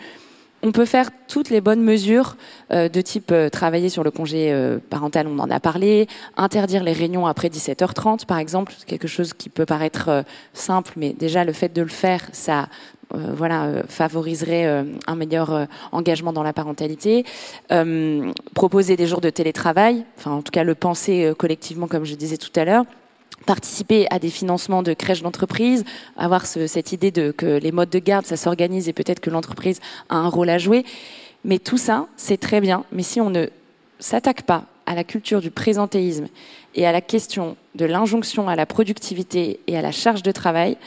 on 0.62 0.72
peut 0.72 0.86
faire 0.86 1.10
toutes 1.28 1.49
les 1.49 1.62
bonnes 1.62 1.82
mesures 1.82 2.36
euh, 2.72 2.89
de 2.89 3.01
type 3.01 3.32
euh, 3.32 3.49
travailler 3.49 3.89
sur 3.89 4.03
le 4.03 4.12
congé 4.12 4.51
euh, 4.51 4.80
parental, 4.89 5.28
on 5.28 5.39
en 5.39 5.49
a 5.49 5.60
parlé, 5.60 6.07
interdire 6.38 6.84
les 6.84 6.93
réunions 6.93 7.28
après 7.28 7.49
17h30 7.49 8.26
par 8.26 8.39
exemple, 8.39 8.74
quelque 8.86 9.07
chose 9.07 9.34
qui 9.34 9.49
peut 9.49 9.66
paraître 9.66 10.24
simple, 10.53 10.93
mais 10.95 11.14
déjà 11.14 11.43
le 11.43 11.53
fait 11.53 11.74
de 11.74 11.82
le 11.82 11.88
faire, 11.88 12.22
ça 12.32 12.68
voilà, 13.12 13.82
favoriserait 13.88 14.86
un 15.07 15.16
meilleur 15.16 15.68
engagement 15.91 16.32
dans 16.32 16.43
la 16.43 16.53
parentalité. 16.53 17.26
proposer 18.53 18.95
des 18.95 19.07
jours 19.07 19.22
de 19.22 19.32
télétravail, 19.32 20.05
enfin 20.18 20.32
en 20.32 20.41
tout 20.43 20.51
cas 20.51 20.64
le 20.64 20.76
penser 20.76 21.34
collectivement 21.38 21.88
comme 21.88 22.05
je 22.05 22.14
disais 22.14 22.38
tout 22.38 22.51
à 22.55 22.66
l'heure 22.66 22.86
participer 23.45 24.07
à 24.11 24.19
des 24.19 24.29
financements 24.29 24.83
de 24.83 24.93
crèches 24.93 25.21
d'entreprise, 25.21 25.85
avoir 26.17 26.45
cette 26.45 26.91
idée 26.91 27.11
de 27.11 27.31
que 27.31 27.57
les 27.57 27.71
modes 27.71 27.89
de 27.89 27.99
garde, 27.99 28.25
ça 28.25 28.37
s'organise 28.37 28.89
et 28.89 28.93
peut-être 28.93 29.19
que 29.19 29.29
l'entreprise 29.29 29.79
a 30.09 30.17
un 30.17 30.27
rôle 30.27 30.49
à 30.49 30.57
jouer. 30.57 30.85
Mais 31.45 31.59
tout 31.59 31.77
ça, 31.77 32.07
c'est 32.17 32.37
très 32.37 32.61
bien. 32.61 32.83
Mais 32.91 33.03
si 33.03 33.21
on 33.21 33.29
ne 33.29 33.47
s'attaque 33.99 34.43
pas 34.43 34.65
à 34.85 34.95
la 34.95 35.03
culture 35.03 35.41
du 35.41 35.51
présentéisme 35.51 36.27
et 36.75 36.85
à 36.85 36.91
la 36.91 37.01
question 37.01 37.55
de 37.75 37.85
l'injonction 37.85 38.49
à 38.49 38.55
la 38.55 38.65
productivité 38.65 39.59
et 39.67 39.77
à 39.77 39.81
la 39.81 39.91
charge 39.91 40.23
de 40.23 40.31
travail, 40.31 40.77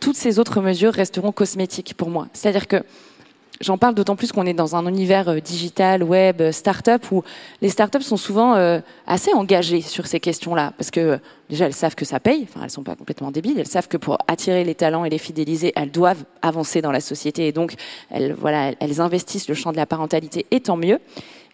toutes 0.00 0.16
ces 0.16 0.38
autres 0.38 0.60
mesures 0.60 0.92
resteront 0.92 1.32
cosmétiques 1.32 1.94
pour 1.94 2.10
moi. 2.10 2.28
C'est-à-dire 2.32 2.68
que 2.68 2.84
J'en 3.60 3.78
parle 3.78 3.94
d'autant 3.94 4.16
plus 4.16 4.32
qu'on 4.32 4.46
est 4.46 4.54
dans 4.54 4.74
un 4.74 4.84
univers 4.86 5.28
euh, 5.28 5.38
digital, 5.38 6.02
web, 6.02 6.40
euh, 6.40 6.50
start-up, 6.50 7.04
où 7.12 7.22
les 7.62 7.68
start-up 7.68 8.02
sont 8.02 8.16
souvent 8.16 8.56
euh, 8.56 8.80
assez 9.06 9.32
engagées 9.32 9.80
sur 9.80 10.08
ces 10.08 10.18
questions-là. 10.18 10.72
Parce 10.76 10.90
que 10.90 11.20
déjà, 11.48 11.66
elles 11.66 11.74
savent 11.74 11.94
que 11.94 12.04
ça 12.04 12.18
paye, 12.18 12.48
enfin, 12.48 12.64
elles 12.64 12.70
sont 12.70 12.82
pas 12.82 12.96
complètement 12.96 13.30
débiles, 13.30 13.58
elles 13.58 13.68
savent 13.68 13.86
que 13.86 13.96
pour 13.96 14.18
attirer 14.26 14.64
les 14.64 14.74
talents 14.74 15.04
et 15.04 15.10
les 15.10 15.18
fidéliser, 15.18 15.72
elles 15.76 15.92
doivent 15.92 16.24
avancer 16.42 16.82
dans 16.82 16.90
la 16.90 17.00
société. 17.00 17.46
Et 17.46 17.52
donc, 17.52 17.74
elles, 18.10 18.32
voilà, 18.32 18.72
elles 18.80 19.00
investissent 19.00 19.48
le 19.48 19.54
champ 19.54 19.70
de 19.70 19.76
la 19.76 19.86
parentalité, 19.86 20.46
et 20.50 20.58
tant 20.58 20.76
mieux. 20.76 20.98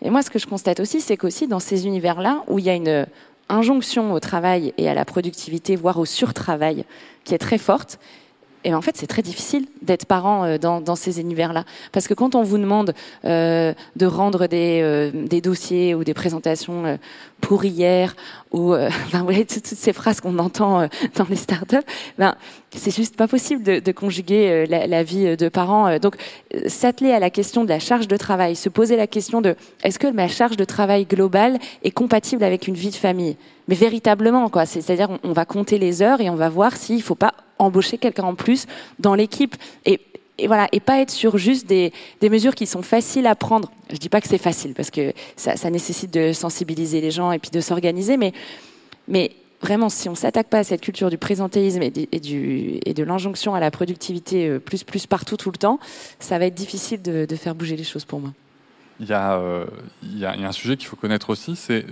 Et 0.01 0.09
moi, 0.09 0.23
ce 0.23 0.31
que 0.31 0.39
je 0.39 0.47
constate 0.47 0.81
aussi, 0.81 1.03
c'est 1.03 1.19
qu'aussi 1.19 1.49
dans 1.49 1.61
ces 1.61 1.87
univers-là, 1.87 2.45
où 2.49 2.59
il 2.59 2.65
y 2.65 2.71
a 2.71 2.75
une 2.75 3.07
injonction 3.51 4.15
au 4.15 4.21
travail 4.21 4.73
et 4.79 4.89
à 4.89 4.95
la 4.95 5.05
productivité, 5.05 5.77
voire 5.77 5.99
au 5.99 6.07
surtravail, 6.07 6.87
qui 7.25 7.35
est 7.35 7.39
très 7.39 7.59
forte, 7.59 7.99
et 8.65 8.75
en 8.75 8.83
fait, 8.83 8.97
c'est 8.97 9.07
très 9.07 9.23
difficile 9.23 9.67
d'être 9.81 10.05
parent 10.05 10.45
euh, 10.45 10.59
dans, 10.59 10.97
ces 10.97 11.21
univers-là. 11.21 11.65
Parce 11.93 12.07
que 12.07 12.15
quand 12.15 12.35
on 12.35 12.43
vous 12.43 12.59
demande 12.59 12.95
euh, 13.25 13.73
de 13.97 14.07
rendre 14.07 14.47
des, 14.47 14.81
euh, 14.83 15.11
des, 15.15 15.41
dossiers 15.41 15.95
ou 15.95 16.05
des 16.05 16.15
présentations 16.15 16.99
pour 17.41 17.65
hier, 17.65 18.15
ou 18.53 18.75
euh, 18.75 18.91
toutes, 19.49 19.67
ces 19.67 19.93
phrases 19.93 20.21
qu'on 20.21 20.39
entend 20.39 20.89
dans 21.17 21.27
les 21.29 21.37
startups, 21.37 21.77
ben, 22.19 22.35
c'est 22.71 22.95
juste 22.95 23.17
pas 23.17 23.27
possible 23.29 23.63
de, 23.63 23.93
conjuguer 23.93 24.67
la, 24.67 24.87
la, 24.87 25.03
vie 25.03 25.37
de 25.37 25.49
parents. 25.49 25.99
Donc, 25.99 26.17
s'atteler 26.67 27.13
à 27.13 27.19
la 27.19 27.31
question 27.31 27.65
de 27.65 27.69
la 27.69 27.79
charge 27.79 28.07
de 28.07 28.17
travail, 28.17 28.55
se 28.57 28.69
poser 28.69 28.97
la 28.97 29.07
question 29.07 29.41
de 29.41 29.57
est-ce 29.83 29.99
que 29.99 30.07
ma 30.07 30.29
charge 30.29 30.57
de 30.57 30.65
travail 30.65 31.05
globale 31.05 31.59
est 31.83 31.91
compatible 31.91 32.45
avec 32.45 32.69
une 32.69 32.75
vie 32.75 32.91
de 32.91 32.97
famille? 32.97 33.37
Mais 33.69 33.75
véritablement, 33.75 34.49
quoi. 34.49 34.67
C'est-à-dire, 34.67 35.11
on, 35.11 35.31
on 35.31 35.33
va 35.33 35.45
compter 35.45 35.79
les 35.79 36.03
heures 36.03 36.21
et 36.21 36.31
on 36.31 36.37
va 36.37 36.49
voir 36.49 36.77
s'il 36.77 37.03
faut 37.03 37.15
pas 37.15 37.35
embaucher 37.61 37.99
quelqu'un 37.99 38.25
en 38.25 38.35
plus 38.35 38.67
dans 38.99 39.15
l'équipe. 39.15 39.55
Et, 39.85 40.01
voilà, 40.47 40.69
et 40.73 40.81
pas 40.81 41.01
être 41.01 41.11
sur 41.11 41.39
juste 41.39 41.67
des, 41.67 41.93
mesures 42.23 42.55
qui 42.55 42.67
sont 42.67 42.83
faciles 42.83 43.27
à 43.27 43.35
prendre. 43.35 43.71
Je 43.91 43.97
dis 43.97 44.09
pas 44.09 44.21
que 44.21 44.29
c'est 44.29 44.39
facile 44.39 44.75
parce 44.75 44.91
que 44.91 45.13
ça, 45.37 45.71
nécessite 45.71 46.13
de 46.13 46.33
sensibiliser 46.33 47.01
les 47.01 47.11
gens 47.11 47.33
et 47.33 47.39
puis 47.39 47.51
de 47.51 47.61
s'organiser, 47.61 48.17
mais, 48.17 48.33
vraiment, 49.63 49.89
si 49.89 50.09
on 50.09 50.15
s'attaque 50.15 50.49
pas 50.49 50.59
à 50.59 50.65
cette 50.65 50.81
culture 50.81 51.11
du 51.11 51.19
présentéisme 51.19 51.83
et, 51.83 51.93
et 52.13 52.95
de 52.95 53.03
l'injonction 53.05 53.55
à 53.55 53.61
la 53.61 53.71
productivité 53.71 54.49
euh, 54.49 54.59
plus 54.59 54.85
plus 54.85 55.07
partout 55.07 55.37
tout 55.37 55.51
le 55.51 55.59
temps, 55.59 55.79
ça 56.19 56.39
va 56.39 56.47
être 56.47 56.55
difficile 56.55 57.03
de, 57.03 57.37
faire 57.37 57.55
bouger 57.55 57.77
les 57.77 57.85
choses 57.85 58.05
pour 58.05 58.21
moi. 58.21 58.33
Il 59.01 59.09
y, 59.09 59.15
a, 59.15 59.39
euh, 59.39 59.65
il, 60.03 60.19
y 60.19 60.27
a, 60.27 60.33
un 60.33 60.53
sujet 60.53 60.77
qu'il 60.77 60.87
faut 60.87 60.97
connaître 60.97 61.31
aussi, 61.31 61.57
c'est 61.57 61.87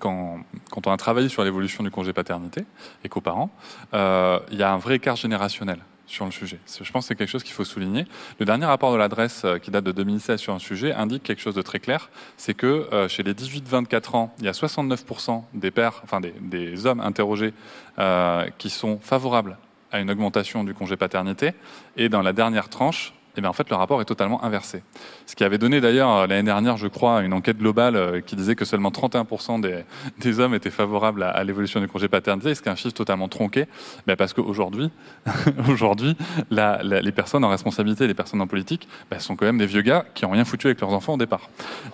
quand, 0.00 0.40
quand 0.70 0.86
on 0.88 0.90
a 0.90 0.96
travaillé 0.96 1.28
sur 1.28 1.44
l'évolution 1.44 1.84
du 1.84 1.92
congé 1.92 2.12
paternité 2.12 2.64
et 3.04 3.08
coparents, 3.08 3.50
euh, 3.94 4.40
il 4.50 4.58
y 4.58 4.64
a 4.64 4.72
un 4.72 4.78
vrai 4.78 4.96
écart 4.96 5.14
générationnel 5.14 5.78
Je 6.10 6.92
pense 6.92 7.04
que 7.04 7.08
c'est 7.08 7.14
quelque 7.14 7.28
chose 7.28 7.44
qu'il 7.44 7.52
faut 7.52 7.64
souligner. 7.64 8.06
Le 8.38 8.46
dernier 8.46 8.66
rapport 8.66 8.92
de 8.92 8.96
l'adresse, 8.96 9.42
euh, 9.44 9.58
qui 9.58 9.70
date 9.70 9.84
de 9.84 9.92
2016 9.92 10.40
sur 10.40 10.52
un 10.52 10.58
sujet, 10.58 10.92
indique 10.92 11.22
quelque 11.22 11.40
chose 11.40 11.54
de 11.54 11.62
très 11.62 11.78
clair, 11.78 12.10
c'est 12.36 12.54
que 12.54 12.88
euh, 12.92 13.08
chez 13.08 13.22
les 13.22 13.32
18-24 13.32 14.16
ans, 14.16 14.34
il 14.38 14.44
y 14.44 14.48
a 14.48 14.52
69% 14.52 15.42
des 15.54 15.70
pères, 15.70 16.00
enfin 16.02 16.20
des, 16.20 16.34
des 16.40 16.86
hommes 16.86 17.00
interrogés 17.00 17.54
euh, 17.98 18.48
qui 18.58 18.70
sont 18.70 18.98
favorables 19.00 19.56
à 19.92 20.00
une 20.00 20.10
augmentation 20.10 20.64
du 20.64 20.74
congé 20.74 20.96
paternité, 20.96 21.52
et 21.96 22.08
dans 22.08 22.22
la 22.22 22.32
dernière 22.32 22.68
tranche, 22.68 23.12
et 23.30 23.38
eh 23.38 23.40
bien 23.42 23.50
en 23.50 23.52
fait 23.52 23.70
le 23.70 23.76
rapport 23.76 24.00
est 24.00 24.06
totalement 24.06 24.42
inversé. 24.42 24.82
Ce 25.26 25.36
qui 25.36 25.44
avait 25.44 25.58
donné 25.58 25.80
d'ailleurs 25.80 26.10
euh, 26.10 26.26
l'année 26.26 26.42
dernière, 26.42 26.76
je 26.76 26.88
crois, 26.88 27.22
une 27.22 27.32
enquête 27.32 27.58
globale 27.58 27.94
euh, 27.94 28.20
qui 28.20 28.34
disait 28.34 28.56
que 28.56 28.64
seulement 28.64 28.90
31% 28.90 29.60
des, 29.60 29.84
des, 30.18 30.40
hommes 30.40 30.52
étaient 30.52 30.70
favorables 30.70 31.22
à, 31.22 31.44
l'évolution 31.44 31.80
du 31.80 31.86
congé 31.86 32.08
paternité, 32.08 32.52
ce 32.56 32.60
qui 32.60 32.68
est 32.68 32.72
un 32.72 32.76
chiffre 32.76 32.92
totalement 32.92 33.28
tronqué, 33.28 33.66
ben 34.08 34.16
parce 34.16 34.32
qu'aujourd'hui, 34.32 34.90
aujourd'hui, 35.68 36.16
les 36.50 37.12
personnes 37.12 37.44
en 37.44 37.50
responsabilité, 37.50 38.08
les 38.08 38.14
personnes 38.14 38.40
en 38.40 38.48
politique, 38.48 38.88
ben, 39.12 39.20
sont 39.20 39.36
quand 39.36 39.46
même 39.46 39.58
des 39.58 39.66
vieux 39.66 39.82
gars 39.82 40.04
qui 40.12 40.24
n'ont 40.24 40.32
rien 40.32 40.44
foutu 40.44 40.66
avec 40.66 40.80
leurs 40.80 40.92
enfants 40.92 41.14
au 41.14 41.18
départ. 41.18 41.48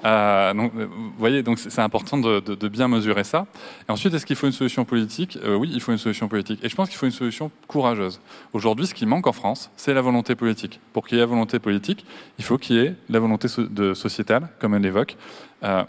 Euh, 0.07 0.55
donc, 0.55 0.73
vous 0.75 1.13
voyez, 1.19 1.45
c'est 1.57 1.83
important 1.83 2.17
de, 2.17 2.69
bien 2.69 2.89
mesurer 2.89 3.25
ça. 3.25 3.47
Et 3.89 3.93
ensuite, 3.93 4.15
est-ce 4.15 4.25
qu'il 4.25 4.37
faut 4.37 4.47
une 4.47 4.53
solution 4.53 4.87
politique? 4.87 5.39
Oui, 5.47 5.71
il 5.73 5.83
faut 5.83 5.93
une 5.93 5.99
solution 5.99 6.29
politique. 6.29 6.65
Et 6.65 6.71
je 6.71 6.75
pense 6.75 6.89
qu'il 6.89 6.97
faut 6.97 7.07
une 7.07 7.13
solution 7.13 7.51
courageuse. 7.69 8.21
Aujourd'hui, 8.55 8.87
ce 8.87 8.95
qui 8.95 9.05
manque 9.05 9.27
en 9.27 9.33
France, 9.33 9.71
c'est 9.77 9.93
la 9.93 10.01
volonté 10.01 10.35
politique. 10.35 10.81
Pour 10.95 11.07
qu'il 11.07 11.19
y 11.19 11.21
ait 11.21 11.26
volonté 11.27 11.59
politique, 11.59 12.05
il 12.39 12.45
faut 12.45 12.59
qu'il 12.59 12.77
y 12.77 12.79
ait 12.81 12.95
la 13.09 13.19
volonté 13.19 13.49
de 13.59 13.95
sociétale, 13.95 14.49
comme 14.59 14.75
elle 14.75 14.83
l'évoque. 14.83 15.17
Euh, 15.63 15.85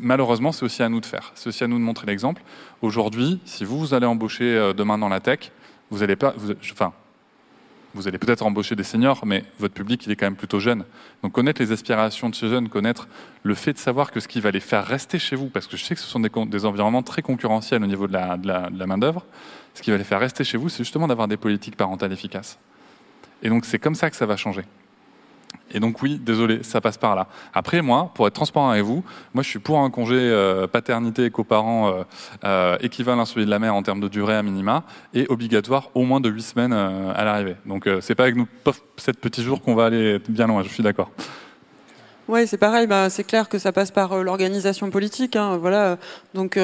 malheureusement, 0.00 0.52
c'est 0.52 0.64
aussi 0.64 0.82
à 0.82 0.88
nous 0.88 1.00
de 1.00 1.06
faire. 1.06 1.32
C'est 1.34 1.48
aussi 1.48 1.64
à 1.64 1.68
nous 1.68 1.78
de 1.78 1.82
montrer 1.82 2.06
l'exemple. 2.06 2.42
Aujourd'hui, 2.80 3.40
si 3.44 3.64
vous, 3.64 3.78
vous 3.78 3.94
allez 3.94 4.06
embaucher 4.06 4.56
euh, 4.56 4.72
demain 4.72 4.98
dans 4.98 5.08
la 5.08 5.20
tech, 5.20 5.52
vous 5.90 6.02
allez 6.02 6.16
pas, 6.16 6.34
enfin, 6.72 6.92
vous 7.94 8.08
allez 8.08 8.18
peut-être 8.18 8.44
embaucher 8.44 8.74
des 8.74 8.84
seniors, 8.84 9.26
mais 9.26 9.44
votre 9.58 9.74
public, 9.74 10.06
il 10.06 10.12
est 10.12 10.16
quand 10.16 10.26
même 10.26 10.36
plutôt 10.36 10.60
jeune. 10.60 10.84
Donc 11.22 11.32
connaître 11.32 11.60
les 11.60 11.72
aspirations 11.72 12.30
de 12.30 12.34
ces 12.34 12.48
jeunes, 12.48 12.68
connaître 12.68 13.08
le 13.42 13.54
fait 13.54 13.74
de 13.74 13.78
savoir 13.78 14.10
que 14.10 14.20
ce 14.20 14.28
qui 14.28 14.40
va 14.40 14.50
les 14.50 14.60
faire 14.60 14.86
rester 14.86 15.18
chez 15.18 15.36
vous, 15.36 15.48
parce 15.48 15.66
que 15.66 15.76
je 15.76 15.84
sais 15.84 15.94
que 15.94 16.00
ce 16.00 16.06
sont 16.06 16.20
des, 16.20 16.64
environnements 16.64 17.02
très 17.02 17.22
concurrentiels 17.22 17.82
au 17.82 17.86
niveau 17.86 18.06
de 18.06 18.14
la, 18.14 18.36
de 18.36 18.48
la, 18.48 18.70
de 18.70 18.78
la 18.78 18.86
main-d'œuvre, 18.86 19.26
ce 19.74 19.82
qui 19.82 19.90
va 19.90 19.98
les 19.98 20.04
faire 20.04 20.20
rester 20.20 20.44
chez 20.44 20.56
vous, 20.56 20.68
c'est 20.68 20.84
justement 20.84 21.06
d'avoir 21.06 21.28
des 21.28 21.36
politiques 21.36 21.76
parentales 21.76 22.12
efficaces. 22.12 22.58
Et 23.42 23.48
donc 23.48 23.64
c'est 23.64 23.78
comme 23.78 23.94
ça 23.94 24.10
que 24.10 24.16
ça 24.16 24.26
va 24.26 24.36
changer. 24.36 24.62
Et 25.74 25.80
donc 25.80 26.02
oui, 26.02 26.20
désolé, 26.22 26.62
ça 26.62 26.80
passe 26.80 26.98
par 26.98 27.16
là. 27.16 27.26
Après, 27.54 27.80
moi, 27.82 28.10
pour 28.14 28.26
être 28.26 28.34
transparent 28.34 28.70
avec 28.70 28.84
vous, 28.84 29.02
moi 29.32 29.42
je 29.42 29.48
suis 29.48 29.58
pour 29.58 29.78
un 29.78 29.90
congé 29.90 30.16
euh, 30.16 30.66
paternité 30.66 31.24
et 31.24 31.30
coparent 31.30 31.88
euh, 31.88 32.02
euh, 32.44 32.76
équivalent 32.80 33.22
à 33.22 33.26
celui 33.26 33.46
de 33.46 33.50
la 33.50 33.58
mère 33.58 33.74
en 33.74 33.82
termes 33.82 34.00
de 34.00 34.08
durée 34.08 34.36
à 34.36 34.42
minima 34.42 34.84
et 35.14 35.26
obligatoire 35.28 35.90
au 35.94 36.02
moins 36.02 36.20
de 36.20 36.28
8 36.28 36.42
semaines 36.42 36.72
à 36.72 37.24
l'arrivée. 37.24 37.56
Donc 37.66 37.88
c'est 38.00 38.14
pas 38.14 38.24
avec 38.24 38.36
nous, 38.36 38.46
cette 38.96 39.18
petits 39.18 39.42
jours 39.42 39.62
qu'on 39.62 39.74
va 39.74 39.86
aller 39.86 40.18
bien 40.28 40.46
loin, 40.46 40.62
je 40.62 40.68
suis 40.68 40.82
d'accord. 40.82 41.10
Oui, 42.28 42.46
c'est 42.46 42.58
pareil. 42.58 42.86
Bah, 42.86 43.10
c'est 43.10 43.24
clair 43.24 43.48
que 43.48 43.58
ça 43.58 43.72
passe 43.72 43.90
par 43.90 44.22
l'organisation 44.22 44.90
politique. 44.90 45.36
Hein, 45.36 45.56
voilà. 45.56 45.98
Donc 46.34 46.58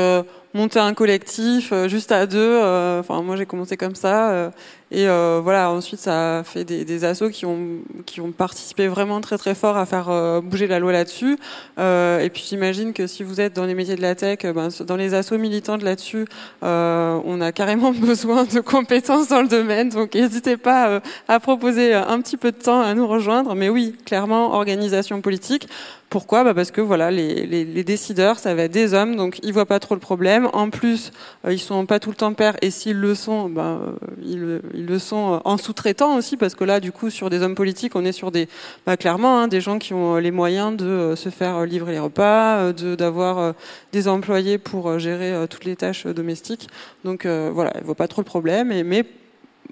monter 0.55 0.79
un 0.79 0.95
collectif 0.95 1.73
juste 1.87 2.13
à 2.13 2.27
deux. 2.27 2.59
Enfin, 3.01 3.23
moi 3.23 3.37
j'ai 3.37 3.47
commencé 3.47 3.77
comme 3.77 3.95
ça. 3.95 4.51
Et 4.91 5.07
euh, 5.07 5.41
voilà, 5.43 5.71
ensuite, 5.71 6.01
ça 6.01 6.39
a 6.39 6.45
fait 6.45 6.65
des, 6.65 6.87
des 6.87 7.05
assos 7.05 7.29
qui 7.29 7.45
ont, 7.45 7.81
qui 8.07 8.23
ont 8.23 8.33
participé 8.33 8.89
vraiment 8.89 9.21
très 9.21 9.37
très 9.37 9.55
fort 9.55 9.77
à 9.77 9.85
faire 9.85 10.09
euh, 10.09 10.41
bouger 10.41 10.67
la 10.67 10.79
loi 10.79 10.93
là-dessus. 10.93 11.37
Euh, 11.79 12.21
et 12.21 12.31
puis 12.31 12.45
j'imagine 12.49 12.95
que 12.95 13.07
si 13.07 13.23
vous 13.23 13.39
êtes 13.41 13.55
dans 13.55 13.67
les 13.67 13.75
métiers 13.75 13.97
de 13.97 14.03
la 14.03 14.15
tech, 14.15 14.39
euh, 14.45 14.55
ben, 14.55 14.69
dans 14.87 14.97
les 14.97 15.13
assos 15.13 15.37
militantes 15.37 15.83
là-dessus, 15.83 16.25
euh, 16.63 17.21
on 17.27 17.43
a 17.43 17.53
carrément 17.53 17.93
besoin 17.93 18.45
de 18.45 18.61
compétences 18.61 19.29
dans 19.29 19.43
le 19.43 19.49
domaine. 19.49 19.91
Donc 19.91 20.15
n'hésitez 20.15 20.57
pas 20.57 21.03
à 21.29 21.39
proposer 21.39 21.93
un 21.93 22.21
petit 22.23 22.39
peu 22.39 22.51
de 22.51 22.57
temps 22.57 22.81
à 22.81 22.95
nous 22.95 23.07
rejoindre. 23.07 23.55
Mais 23.55 23.69
oui, 23.69 23.95
clairement, 24.07 24.55
organisation 24.55 25.21
politique. 25.21 25.69
Pourquoi 26.11 26.43
bah 26.43 26.55
Parce 26.55 26.71
que 26.71 26.81
voilà, 26.81 27.11
les, 27.11 27.85
décideurs, 27.85 28.39
ça 28.39 28.55
va 28.55 28.63
être 28.63 28.73
des 28.73 28.95
hommes, 28.95 29.15
donc 29.17 29.39
ils 29.43 29.53
voient 29.53 29.67
pas 29.67 29.79
trop 29.79 29.95
le 29.95 30.01
problème. 30.01 30.49
En 30.55 30.71
plus, 30.71 31.13
euh, 31.45 31.53
ils 31.53 31.59
sont 31.59 31.85
pas 31.85 32.01
tout 32.01 32.09
le 32.09 32.17
temps 32.17 32.33
pères, 32.33 32.57
et 32.63 32.71
s'ils 32.71 32.99
le 32.99 33.15
sont, 33.15 33.51
bah, 33.51 33.79
ils, 34.23 34.61
le 34.73 34.99
sont 34.99 35.43
en 35.45 35.59
sous-traitant 35.59 36.17
aussi, 36.17 36.39
parce 36.39 36.55
que 36.55 36.65
là, 36.65 36.81
du 36.81 36.93
coup, 36.93 37.11
sur 37.11 37.29
des 37.29 37.43
hommes 37.43 37.55
politiques, 37.55 37.95
on 37.95 38.07
est 38.07 38.13
sur 38.13 38.31
des, 38.31 38.49
bah, 38.87 38.97
clairement, 38.97 39.39
hein, 39.39 39.49
des 39.49 39.61
gens 39.61 39.79
qui 39.79 39.93
ont 39.93 40.17
les 40.17 40.31
moyens 40.31 40.75
de 40.75 40.87
euh, 40.87 41.17
se 41.17 41.29
faire 41.29 41.67
livrer 41.67 41.93
les 41.93 41.99
repas, 41.99 42.57
euh, 42.57 42.73
de 42.73 42.95
d'avoir 42.95 43.55
des 43.93 44.09
employés 44.09 44.57
pour 44.59 44.99
gérer 44.99 45.47
toutes 45.49 45.65
les 45.65 45.77
tâches 45.77 46.07
domestiques. 46.07 46.69
Donc 47.05 47.27
voilà, 47.27 47.73
ils 47.79 47.85
voient 47.85 47.95
pas 47.95 48.09
trop 48.09 48.23
le 48.23 48.27
problème, 48.27 48.69
mais 48.85 49.05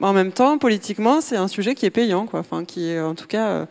en 0.01 0.13
même 0.13 0.33
temps, 0.33 0.59
politiquement, 0.59 1.21
c'est 1.21 1.37
un 1.37 1.49
sujet 1.49 1.75
qui 1.75 1.87
est 1.87 1.91
payant, 1.91 2.27
quoi. 2.27 2.41
Enfin, 2.41 2.65
qui 2.65 2.91
est 2.91 3.01
en 3.01 3.15
tout 3.15 3.27
cas 3.27 3.67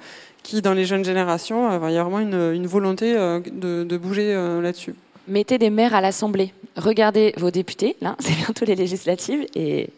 qui, 0.45 0.61
dans 0.61 0.73
les 0.73 0.85
jeunes 0.85 1.03
générations, 1.03 1.71
euh, 1.71 1.89
il 1.89 1.95
y 1.95 1.97
a 1.97 2.03
vraiment 2.03 2.19
une, 2.19 2.67
volonté 2.67 3.17
euh, 3.17 3.39
de, 3.39 3.97
bouger 3.97 4.33
euh, 4.33 4.61
là-dessus. 4.61 4.93
Mettez 5.27 5.57
des 5.57 5.71
maires 5.71 5.95
à 5.95 6.01
l'Assemblée. 6.01 6.53
Regardez 6.77 7.33
vos 7.37 7.49
députés, 7.49 7.95
là, 7.99 8.15
c'est 8.19 8.35
bientôt 8.35 8.63
les 8.63 8.75
législatives, 8.75 9.47
et 9.55 9.89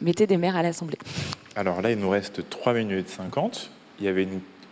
mettez 0.00 0.26
des 0.26 0.38
maires 0.38 0.56
à 0.56 0.62
l'Assemblée. 0.62 0.96
Alors 1.54 1.82
là, 1.82 1.90
il 1.90 1.98
nous 1.98 2.08
reste 2.08 2.48
3 2.48 2.72
minutes 2.72 3.10
50. 3.10 3.70
Il 3.98 4.06
y 4.06 4.08
avait, 4.08 4.26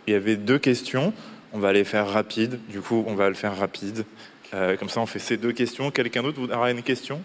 il 0.07 0.11
y 0.11 0.15
avait 0.15 0.35
deux 0.35 0.57
questions. 0.57 1.13
On 1.53 1.59
va 1.59 1.73
les 1.73 1.83
faire 1.83 2.07
rapide. 2.07 2.59
Du 2.69 2.81
coup, 2.81 3.03
on 3.05 3.13
va 3.13 3.29
le 3.29 3.35
faire 3.35 3.55
rapide. 3.55 4.05
comme 4.51 4.89
ça, 4.89 4.99
on 4.99 5.05
fait 5.05 5.19
ces 5.19 5.37
deux 5.37 5.51
questions. 5.51 5.91
Quelqu'un 5.91 6.23
d'autre 6.23 6.41
aura 6.51 6.71
une 6.71 6.81
question? 6.81 7.21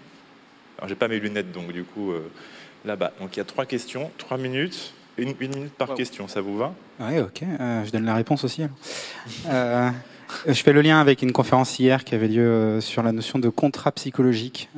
Alors, 0.77 0.89
j'ai 0.89 0.95
pas 0.95 1.09
mes 1.09 1.19
lunettes, 1.19 1.53
donc 1.53 1.73
du 1.73 1.85
coup, 1.85 2.13
là-bas. 2.85 3.13
Donc, 3.21 3.37
il 3.37 3.39
y 3.39 3.41
a 3.41 3.45
trois 3.45 3.65
questions, 3.65 4.11
trois 4.19 4.37
minutes. 4.37 4.93
Une, 5.17 5.35
minute 5.39 5.73
par 5.75 5.95
question, 5.95 6.27
ça 6.27 6.41
vous 6.41 6.57
va? 6.57 6.75
Oui, 6.99 7.21
ok. 7.21 7.43
Euh, 7.43 7.85
je 7.85 7.93
donne 7.93 8.05
la 8.05 8.15
réponse 8.15 8.43
aussi. 8.43 8.63
Euh, 9.49 9.91
je 10.47 10.63
fais 10.63 10.73
le 10.73 10.81
lien 10.81 11.01
avec 11.01 11.23
une 11.23 11.31
conférence 11.31 11.79
hier 11.79 12.03
qui 12.03 12.17
avait 12.17 12.27
lieu 12.27 12.45
euh, 12.47 12.81
sur 12.81 13.03
la 13.05 13.13
notion 13.13 13.39
de 13.39 13.49
contrat 13.49 13.93
psychologique 13.93 14.69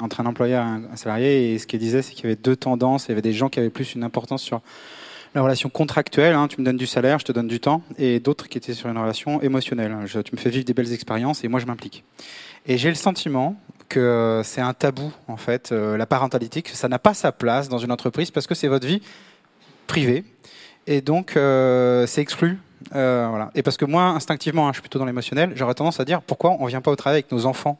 entre 0.00 0.20
un 0.20 0.26
employeur 0.26 0.64
et 0.64 0.92
un 0.92 0.96
salarié. 0.96 1.52
Et 1.52 1.58
ce 1.58 1.66
qu'elle 1.66 1.80
disait, 1.80 2.02
c'est 2.02 2.14
qu'il 2.14 2.24
y 2.24 2.26
avait 2.26 2.40
deux 2.40 2.54
tendances. 2.54 3.06
Il 3.06 3.08
y 3.08 3.12
avait 3.12 3.22
des 3.22 3.32
gens 3.32 3.48
qui 3.48 3.58
avaient 3.58 3.70
plus 3.70 3.94
une 3.94 4.04
importance 4.04 4.42
sur 4.42 4.60
la 5.34 5.42
relation 5.42 5.68
contractuelle, 5.68 6.34
hein, 6.36 6.46
tu 6.46 6.60
me 6.60 6.64
donnes 6.64 6.76
du 6.76 6.86
salaire, 6.86 7.18
je 7.18 7.24
te 7.24 7.32
donne 7.32 7.48
du 7.48 7.58
temps, 7.58 7.82
et 7.98 8.20
d'autres 8.20 8.48
qui 8.48 8.56
étaient 8.56 8.72
sur 8.72 8.88
une 8.88 8.96
relation 8.96 9.42
émotionnelle. 9.42 9.92
tu 10.06 10.32
me 10.32 10.40
fais 10.40 10.48
vivre 10.48 10.64
des 10.64 10.74
belles 10.74 10.92
expériences 10.92 11.42
et 11.42 11.48
moi 11.48 11.58
je 11.58 11.66
m'implique. 11.66 12.04
Et 12.66 12.78
j'ai 12.78 12.88
le 12.88 12.94
sentiment 12.94 13.56
que 13.88 14.42
c'est 14.44 14.60
un 14.60 14.74
tabou, 14.74 15.12
en 15.26 15.36
fait, 15.36 15.72
la 15.72 16.06
parentalité, 16.06 16.62
que 16.62 16.70
ça 16.70 16.86
n'a 16.86 17.00
pas 17.00 17.14
sa 17.14 17.32
place 17.32 17.68
dans 17.68 17.78
une 17.78 17.90
entreprise 17.90 18.30
parce 18.30 18.46
que 18.46 18.54
c'est 18.54 18.68
votre 18.68 18.86
vie 18.86 19.02
privé. 19.86 20.24
Et 20.86 21.00
donc, 21.00 21.36
euh, 21.36 22.06
c'est 22.06 22.20
exclu. 22.20 22.58
Euh. 22.94 23.44
Et 23.54 23.62
parce 23.62 23.76
que 23.76 23.84
moi, 23.84 24.04
instinctivement, 24.04 24.68
hein, 24.68 24.70
je 24.72 24.74
suis 24.74 24.82
plutôt 24.82 24.98
dans 24.98 25.06
l'émotionnel, 25.06 25.52
j'aurais 25.54 25.74
tendance 25.74 26.00
à 26.00 26.04
dire 26.04 26.22
pourquoi 26.22 26.56
on 26.60 26.66
vient 26.66 26.80
pas 26.80 26.90
au 26.90 26.96
travail 26.96 27.16
avec 27.16 27.32
nos 27.32 27.46
enfants 27.46 27.78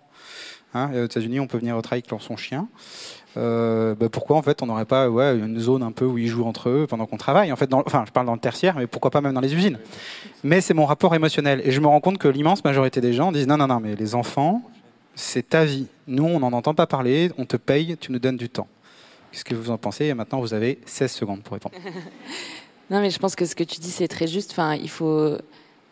hein, 0.75 0.91
Aux 0.95 1.05
États-Unis, 1.05 1.41
on 1.41 1.47
peut 1.47 1.59
venir 1.59 1.77
au 1.77 1.83
travail 1.83 2.03
avec 2.09 2.23
son 2.23 2.37
chien. 2.37 2.69
Euh, 3.37 3.95
bah, 3.97 4.09
pourquoi 4.09 4.37
en 4.37 4.43
fait 4.43 4.63
on 4.63 4.67
n'aurait 4.67 4.85
pas 4.85 5.07
une 5.07 5.59
zone 5.59 5.83
un 5.83 5.91
peu 5.91 6.05
où 6.05 6.19
ils 6.19 6.29
jouent 6.29 6.45
entre 6.45 6.69
eux 6.69 6.87
pendant 6.89 7.07
qu'on 7.07 7.17
travaille? 7.17 7.51
En 7.51 7.57
fait 7.57 7.73
enfin 7.75 8.05
je 8.07 8.13
parle 8.13 8.27
dans 8.27 8.35
le 8.35 8.39
tertiaire 8.39 8.77
mais 8.77 8.87
pourquoi 8.87 9.11
pas 9.11 9.21
même 9.21 9.33
dans 9.33 9.41
les 9.41 9.55
usines? 9.55 9.79
Mais 10.45 10.61
c'est 10.61 10.75
mon 10.75 10.87
rapport 10.87 11.15
émotionnel 11.15 11.61
et 11.65 11.73
je 11.73 11.81
me 11.81 11.89
rends 11.89 12.01
compte 12.01 12.19
que 12.19 12.29
l'immense 12.29 12.63
majorité 12.65 13.01
des 13.01 13.13
gens 13.13 13.33
disent 13.33 13.49
non 13.49 13.57
non 13.57 13.67
non 13.67 13.81
mais 13.81 13.97
les 13.97 14.15
enfants 14.15 14.63
c'est 15.17 15.49
ta 15.49 15.65
vie 15.65 15.89
nous 16.07 16.25
on 16.25 16.41
n'en 16.41 16.53
entend 16.53 16.75
pas 16.75 16.87
parler 16.87 17.33
on 17.37 17.45
te 17.45 17.57
paye 17.57 17.97
tu 17.99 18.13
nous 18.13 18.21
donnes 18.21 18.37
du 18.37 18.49
temps 18.49 18.69
Qu'est-ce 19.35 19.45
que 19.45 19.57
vous 19.57 19.73
en 19.73 19.79
pensez 19.79 20.05
Et 20.05 20.15
maintenant, 20.15 20.39
vous 20.39 20.55
avez 20.55 20.79
16 20.87 21.11
secondes 21.11 21.43
pour 21.43 21.55
répondre. 21.55 21.75
non, 22.91 23.01
mais 23.01 23.11
je 23.11 23.19
pense 23.19 23.35
que 23.35 23.45
ce 23.45 23.57
que 23.57 23.65
tu 23.65 23.81
dis, 23.81 23.91
c'est 23.91 24.07
très 24.07 24.29
juste. 24.29 24.53
Enfin, 24.53 24.77
il 24.77 24.89
faut. 24.89 25.37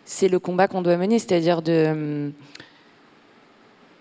C'est 0.05 0.29
le 0.29 0.39
combat 0.39 0.69
qu'on 0.69 0.81
doit 0.81 0.97
mener, 0.97 1.19
c'est-à-dire 1.19 1.61
de. 1.61 1.89
Hum, 1.91 2.33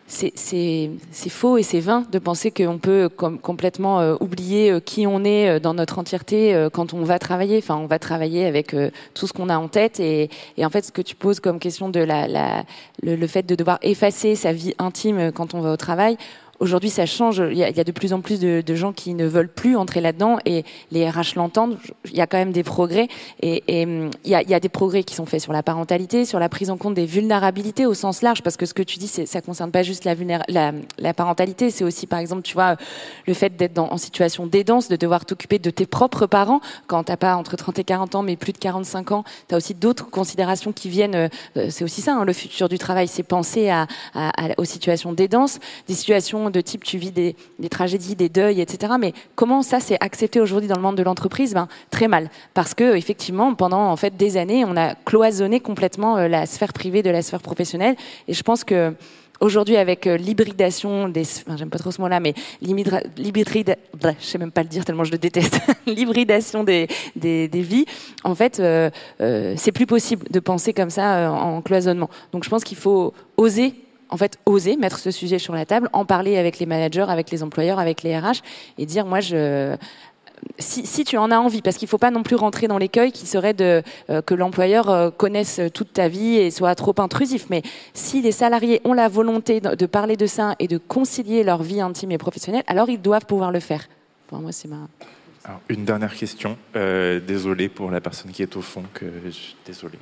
c'est 0.05 1.29
faux 1.29 1.57
et 1.57 1.63
c'est 1.63 1.79
vain 1.79 2.05
de 2.11 2.19
penser 2.19 2.51
qu'on 2.51 2.77
peut 2.77 3.09
complètement 3.09 4.01
euh, 4.01 4.15
oublier 4.19 4.69
euh, 4.69 4.79
qui 4.79 5.07
on 5.07 5.23
est 5.23 5.49
euh, 5.49 5.59
dans 5.59 5.73
notre 5.73 5.97
entièreté 5.97 6.67
quand 6.71 6.93
on 6.93 7.01
va 7.01 7.17
travailler. 7.17 7.57
Enfin, 7.57 7.77
on 7.77 7.87
va 7.87 7.97
travailler 7.97 8.45
avec 8.45 8.75
tout 9.15 9.25
ce 9.25 9.33
qu'on 9.33 9.49
a 9.49 9.57
en 9.57 9.69
tête. 9.69 9.99
Et, 9.99 10.29
en 10.59 10.69
fait, 10.69 10.85
ce 10.85 10.91
que 10.91 11.01
tu 11.01 11.15
poses 11.15 11.39
comme 11.39 11.57
question 11.57 11.89
de 11.89 11.99
la, 11.99 12.27
la 12.27 12.63
le, 13.01 13.25
fait 13.25 13.43
de 13.43 13.55
devoir 13.55 13.79
effacer 13.81 14.35
sa 14.35 14.53
vie 14.53 14.75
intime 14.77 15.31
quand 15.31 15.55
on 15.55 15.61
va 15.61 15.71
au 15.71 15.77
travail, 15.77 16.17
Aujourd'hui, 16.61 16.91
ça 16.91 17.07
change. 17.07 17.41
Il 17.51 17.57
y, 17.57 17.63
a, 17.63 17.71
de 17.71 17.91
plus 17.91 18.13
en 18.13 18.21
plus 18.21 18.39
de, 18.39 18.75
gens 18.75 18.93
qui 18.93 19.15
ne 19.15 19.25
veulent 19.25 19.51
plus 19.51 19.75
entrer 19.75 19.99
là-dedans 19.99 20.37
et 20.45 20.63
les 20.91 21.09
RH 21.09 21.33
l'entendent. 21.35 21.79
Il 22.05 22.15
y 22.15 22.21
a 22.21 22.27
quand 22.27 22.37
même 22.37 22.51
des 22.51 22.61
progrès 22.61 23.07
et, 23.41 23.63
hum, 23.83 24.11
il, 24.23 24.29
y 24.29 24.35
a, 24.35 24.59
des 24.59 24.69
progrès 24.69 25.01
qui 25.01 25.15
sont 25.15 25.25
faits 25.25 25.41
sur 25.41 25.53
la 25.53 25.63
parentalité, 25.63 26.23
sur 26.23 26.37
la 26.37 26.49
prise 26.49 26.69
en 26.69 26.77
compte 26.77 26.93
des 26.93 27.07
vulnérabilités 27.07 27.87
au 27.87 27.95
sens 27.95 28.21
large, 28.21 28.43
parce 28.43 28.57
que 28.57 28.67
ce 28.67 28.75
que 28.75 28.83
tu 28.83 28.99
dis, 28.99 29.07
ça 29.07 29.41
concerne 29.41 29.71
pas 29.71 29.81
juste 29.81 30.05
la, 30.05 31.13
parentalité, 31.13 31.71
c'est 31.71 31.83
aussi, 31.83 32.05
par 32.05 32.19
exemple, 32.19 32.43
tu 32.43 32.53
vois, 32.53 32.75
le 33.25 33.33
fait 33.33 33.55
d'être 33.55 33.79
en 33.79 33.97
situation 33.97 34.45
d'aidance, 34.45 34.87
de 34.87 34.97
devoir 34.97 35.25
t'occuper 35.25 35.57
de 35.57 35.71
tes 35.71 35.87
propres 35.87 36.27
parents 36.27 36.61
quand 36.85 37.05
t'as 37.05 37.17
pas 37.17 37.37
entre 37.37 37.55
30 37.55 37.79
et 37.79 37.83
40 37.83 38.13
ans, 38.13 38.21
mais 38.21 38.35
plus 38.35 38.53
de 38.53 38.59
45 38.59 39.13
ans. 39.13 39.23
Tu 39.47 39.55
as 39.55 39.57
aussi 39.57 39.73
d'autres 39.73 40.11
considérations 40.11 40.73
qui 40.73 40.89
viennent. 40.89 41.15
Euh, 41.15 41.27
c'est 41.71 41.83
aussi 41.83 42.01
ça, 42.01 42.13
hein, 42.13 42.23
le 42.23 42.33
futur 42.33 42.69
du 42.69 42.77
travail, 42.77 43.07
c'est 43.07 43.23
penser 43.23 43.73
aux 44.59 44.65
situations 44.65 45.11
d'aidance, 45.11 45.57
des 45.87 45.95
situations 45.95 46.50
de 46.51 46.61
type 46.61 46.83
tu 46.83 46.97
vis 46.97 47.11
des, 47.11 47.35
tragédies, 47.69 48.15
des 48.15 48.29
deuils, 48.29 48.61
etc. 48.61 48.93
Mais 48.99 49.13
comment 49.35 49.61
ça 49.61 49.79
c'est 49.79 49.97
accepté 50.01 50.39
aujourd'hui 50.39 50.67
dans 50.67 50.75
le 50.75 50.81
monde 50.81 50.97
de 50.97 51.03
l'entreprise? 51.03 51.53
Ben, 51.53 51.67
Très 51.89 52.07
mal, 52.07 52.29
parce 52.53 52.73
que 52.73 52.95
effectivement 52.95 53.53
pendant 53.55 53.89
en 53.89 53.95
fait 53.95 54.15
des 54.17 54.37
années 54.37 54.65
on 54.65 54.75
a 54.77 54.95
cloisonné 54.95 55.59
complètement 55.59 56.17
euh, 56.17 56.27
la 56.27 56.45
sphère 56.45 56.73
privée 56.73 57.03
de 57.03 57.09
la 57.09 57.21
sphère 57.21 57.41
professionnelle. 57.41 57.95
Et 58.27 58.33
je 58.33 58.43
pense 58.43 58.63
que 58.63 58.93
aujourd'hui 59.39 59.75
avec 59.77 60.07
euh, 60.07 60.17
l'hybridation 60.17 61.09
des, 61.09 61.23
enfin, 61.23 61.57
j'aime 61.57 61.69
pas 61.69 61.79
trop 61.79 61.91
ce 61.91 61.99
mot-là, 62.01 62.19
mais 62.19 62.33
l'hybrid, 62.61 63.75
je 64.03 64.25
sais 64.25 64.37
même 64.37 64.51
pas 64.51 64.63
le 64.63 64.69
dire 64.69 64.85
tellement 64.85 65.03
je 65.03 65.11
le 65.11 65.17
déteste, 65.17 65.59
l'hybridation 65.87 66.63
des, 66.63 66.87
des, 67.15 67.47
vies, 67.53 67.85
en 68.23 68.35
fait, 68.35 68.59
euh, 68.59 68.89
c'est 69.57 69.71
plus 69.71 69.87
possible 69.87 70.27
de 70.29 70.39
penser 70.39 70.73
comme 70.73 70.89
ça 70.89 71.31
en 71.31 71.61
cloisonnement. 71.61 72.09
Donc 72.31 72.43
je 72.43 72.49
pense 72.49 72.63
qu'il 72.63 72.77
faut 72.77 73.13
oser 73.37 73.73
en 74.11 74.17
fait, 74.17 74.37
oser 74.45 74.77
mettre 74.77 74.99
ce 74.99 75.09
sujet 75.09 75.39
sur 75.39 75.53
la 75.53 75.65
table, 75.65 75.89
en 75.93 76.05
parler 76.05 76.37
avec 76.37 76.59
les 76.59 76.65
managers, 76.65 77.05
avec 77.07 77.31
les 77.31 77.43
employeurs, 77.43 77.79
avec 77.79 78.03
les 78.03 78.17
RH, 78.17 78.41
et 78.77 78.85
dire, 78.85 79.05
moi, 79.05 79.21
je, 79.21 79.75
si, 80.59 81.03
tu 81.03 81.17
en 81.17 81.31
as 81.31 81.37
envie, 81.37 81.61
parce 81.61 81.77
qu'il 81.77 81.85
ne 81.85 81.89
faut 81.89 81.97
pas 81.97 82.11
non 82.11 82.23
plus 82.23 82.35
rentrer 82.35 82.67
dans 82.67 82.77
l'écueil 82.77 83.11
qui 83.11 83.25
serait 83.25 83.53
de, 83.53 83.83
euh, 84.09 84.21
que 84.21 84.33
l'employeur 84.33 84.89
euh, 84.89 85.09
connaisse 85.09 85.61
toute 85.73 85.93
ta 85.93 86.07
vie 86.07 86.35
et 86.35 86.51
soit 86.51 86.75
trop 86.75 86.95
intrusif. 86.97 87.47
Mais 87.49 87.61
si 87.93 88.21
les 88.21 88.31
salariés 88.31 88.81
ont 88.83 88.93
la 88.93 89.07
volonté 89.07 89.61
de, 89.61 89.85
parler 89.85 90.17
de 90.17 90.25
ça 90.25 90.55
et 90.59 90.67
de 90.67 90.77
concilier 90.77 91.43
leur 91.43 91.63
vie 91.63 91.81
intime 91.81 92.11
et 92.11 92.17
professionnelle, 92.17 92.63
alors 92.67 92.89
ils 92.89 93.01
doivent 93.01 93.25
pouvoir 93.25 93.51
le 93.51 93.59
faire. 93.59 93.87
Pour 94.27 94.39
moi, 94.39 94.51
c'est 94.51 94.67
ma. 94.67 94.87
une 95.69 95.85
dernière 95.85 96.15
question. 96.15 96.57
Euh, 96.75 97.19
désolé 97.19 97.69
pour 97.69 97.91
la 97.91 98.01
personne 98.01 98.31
qui 98.31 98.41
est 98.41 98.55
au 98.55 98.61
fond. 98.61 98.83
Que 98.93 99.05
Désolé. 99.65 99.97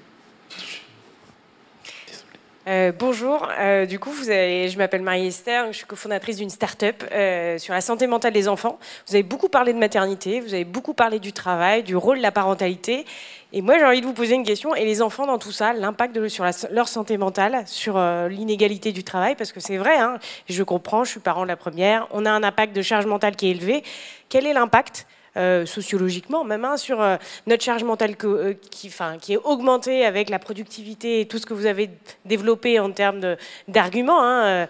Euh, 2.70 2.92
bonjour, 2.96 3.48
euh, 3.58 3.88
du 3.88 3.98
coup, 3.98 4.12
vous 4.12 4.30
avez, 4.30 4.70
je 4.70 4.78
m'appelle 4.78 5.02
Marie-Esther, 5.02 5.66
je 5.72 5.78
suis 5.78 5.88
cofondatrice 5.88 6.38
d'une 6.38 6.52
start-up 6.52 7.04
euh, 7.12 7.58
sur 7.58 7.74
la 7.74 7.82
santé 7.82 8.06
mentale 8.06 8.32
des 8.32 8.48
enfants. 8.48 8.78
Vous 9.08 9.16
avez 9.16 9.24
beaucoup 9.24 9.50
parlé 9.50 9.74
de 9.74 9.80
maternité, 9.80 10.40
vous 10.40 10.54
avez 10.54 10.66
beaucoup 10.66 10.94
parlé 10.94 11.18
du 11.18 11.34
travail, 11.34 11.82
du 11.82 11.96
rôle 11.96 12.18
de 12.18 12.22
la 12.22 12.32
parentalité. 12.32 13.06
Et 13.54 13.64
moi, 13.64 13.80
j'ai 13.80 13.86
envie 13.86 14.02
de 14.02 14.06
vous 14.06 14.14
poser 14.14 14.36
une 14.36 14.46
question. 14.46 14.76
Et 14.76 14.86
les 14.86 15.02
enfants 15.02 15.26
dans 15.26 15.40
tout 15.40 15.52
ça, 15.52 15.74
l'impact 15.74 16.28
sur 16.28 16.46
leur 16.70 16.88
santé 16.88 17.18
mentale, 17.18 17.64
sur 17.66 18.00
l'inégalité 18.30 18.92
du 18.92 19.04
travail, 19.04 19.34
parce 19.36 19.52
que 19.52 19.60
c'est 19.60 19.78
vrai, 19.78 19.98
hein, 19.98 20.20
je 20.48 20.62
comprends, 20.62 21.04
je 21.04 21.10
suis 21.10 21.20
parent 21.20 21.42
de 21.42 21.48
la 21.48 21.58
première, 21.58 22.08
on 22.12 22.24
a 22.24 22.30
un 22.30 22.44
impact 22.44 22.76
de 22.76 22.84
charge 22.84 23.08
mentale 23.08 23.36
qui 23.36 23.48
est 23.48 23.52
élevé. 23.52 23.82
Quel 24.30 24.46
est 24.46 24.54
l'impact 24.54 25.08
euh, 25.40 25.66
sociologiquement, 25.66 26.44
même 26.44 26.66
hein, 26.66 26.76
sur 26.76 27.02
euh, 27.02 27.16
notre 27.48 27.64
charge 27.64 27.86
mentale 27.86 28.16
euh, 28.26 28.54
qui, 28.72 28.92
est 29.30 29.38
augmentée 29.38 30.06
avec 30.06 30.30
la 30.30 30.38
productivité 30.38 31.22
et 31.22 31.28
tout 31.28 31.38
ce 31.38 31.46
que 31.46 31.54
vous 31.54 31.66
avez 31.66 31.92
développé 32.26 32.78
en 32.78 32.92
termes 32.92 33.38
d'arguments. 33.70 34.22
Hein, 34.22 34.68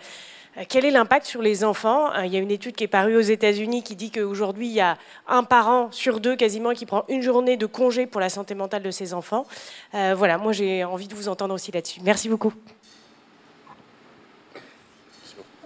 quel 0.67 0.86
est 0.86 0.91
l'impact 0.91 1.26
sur 1.26 1.41
les 1.41 1.63
enfants? 1.63 2.13
Il 2.22 2.32
y 2.32 2.38
a 2.38 2.39
une 2.39 2.51
étude 2.51 2.76
qui 2.76 2.84
est 2.84 2.88
parue 2.88 3.15
aux 3.15 3.22
États-Unis 3.22 3.82
qui 3.82 3.95
dit 3.95 4.11
qu'aujourd'hui, 4.11 4.67
il 4.67 4.74
y 4.74 4.82
a 4.82 4.97
un 5.28 5.43
parent 5.43 5.88
sur 5.91 6.20
deux 6.20 6.36
quasiment 6.36 6.74
qui 6.74 6.86
prend 6.86 7.03
une 7.09 7.24
journée 7.24 7.57
de 7.57 7.65
congé 7.65 8.05
pour 8.05 8.22
la 8.22 8.30
santé 8.30 8.53
mentale 8.53 8.84
de 8.84 8.91
ses 8.91 9.15
enfants. 9.15 9.47
voilà, 9.93 10.38
moi 10.38 10.51
j'ai 10.51 10.84
envie 10.84 11.07
de 11.07 11.15
vous 11.15 11.30
entendre 11.30 11.55
aussi 11.55 11.72
là-dessus. 11.72 12.01
Merci 12.03 12.30
beaucoup. 12.30 12.53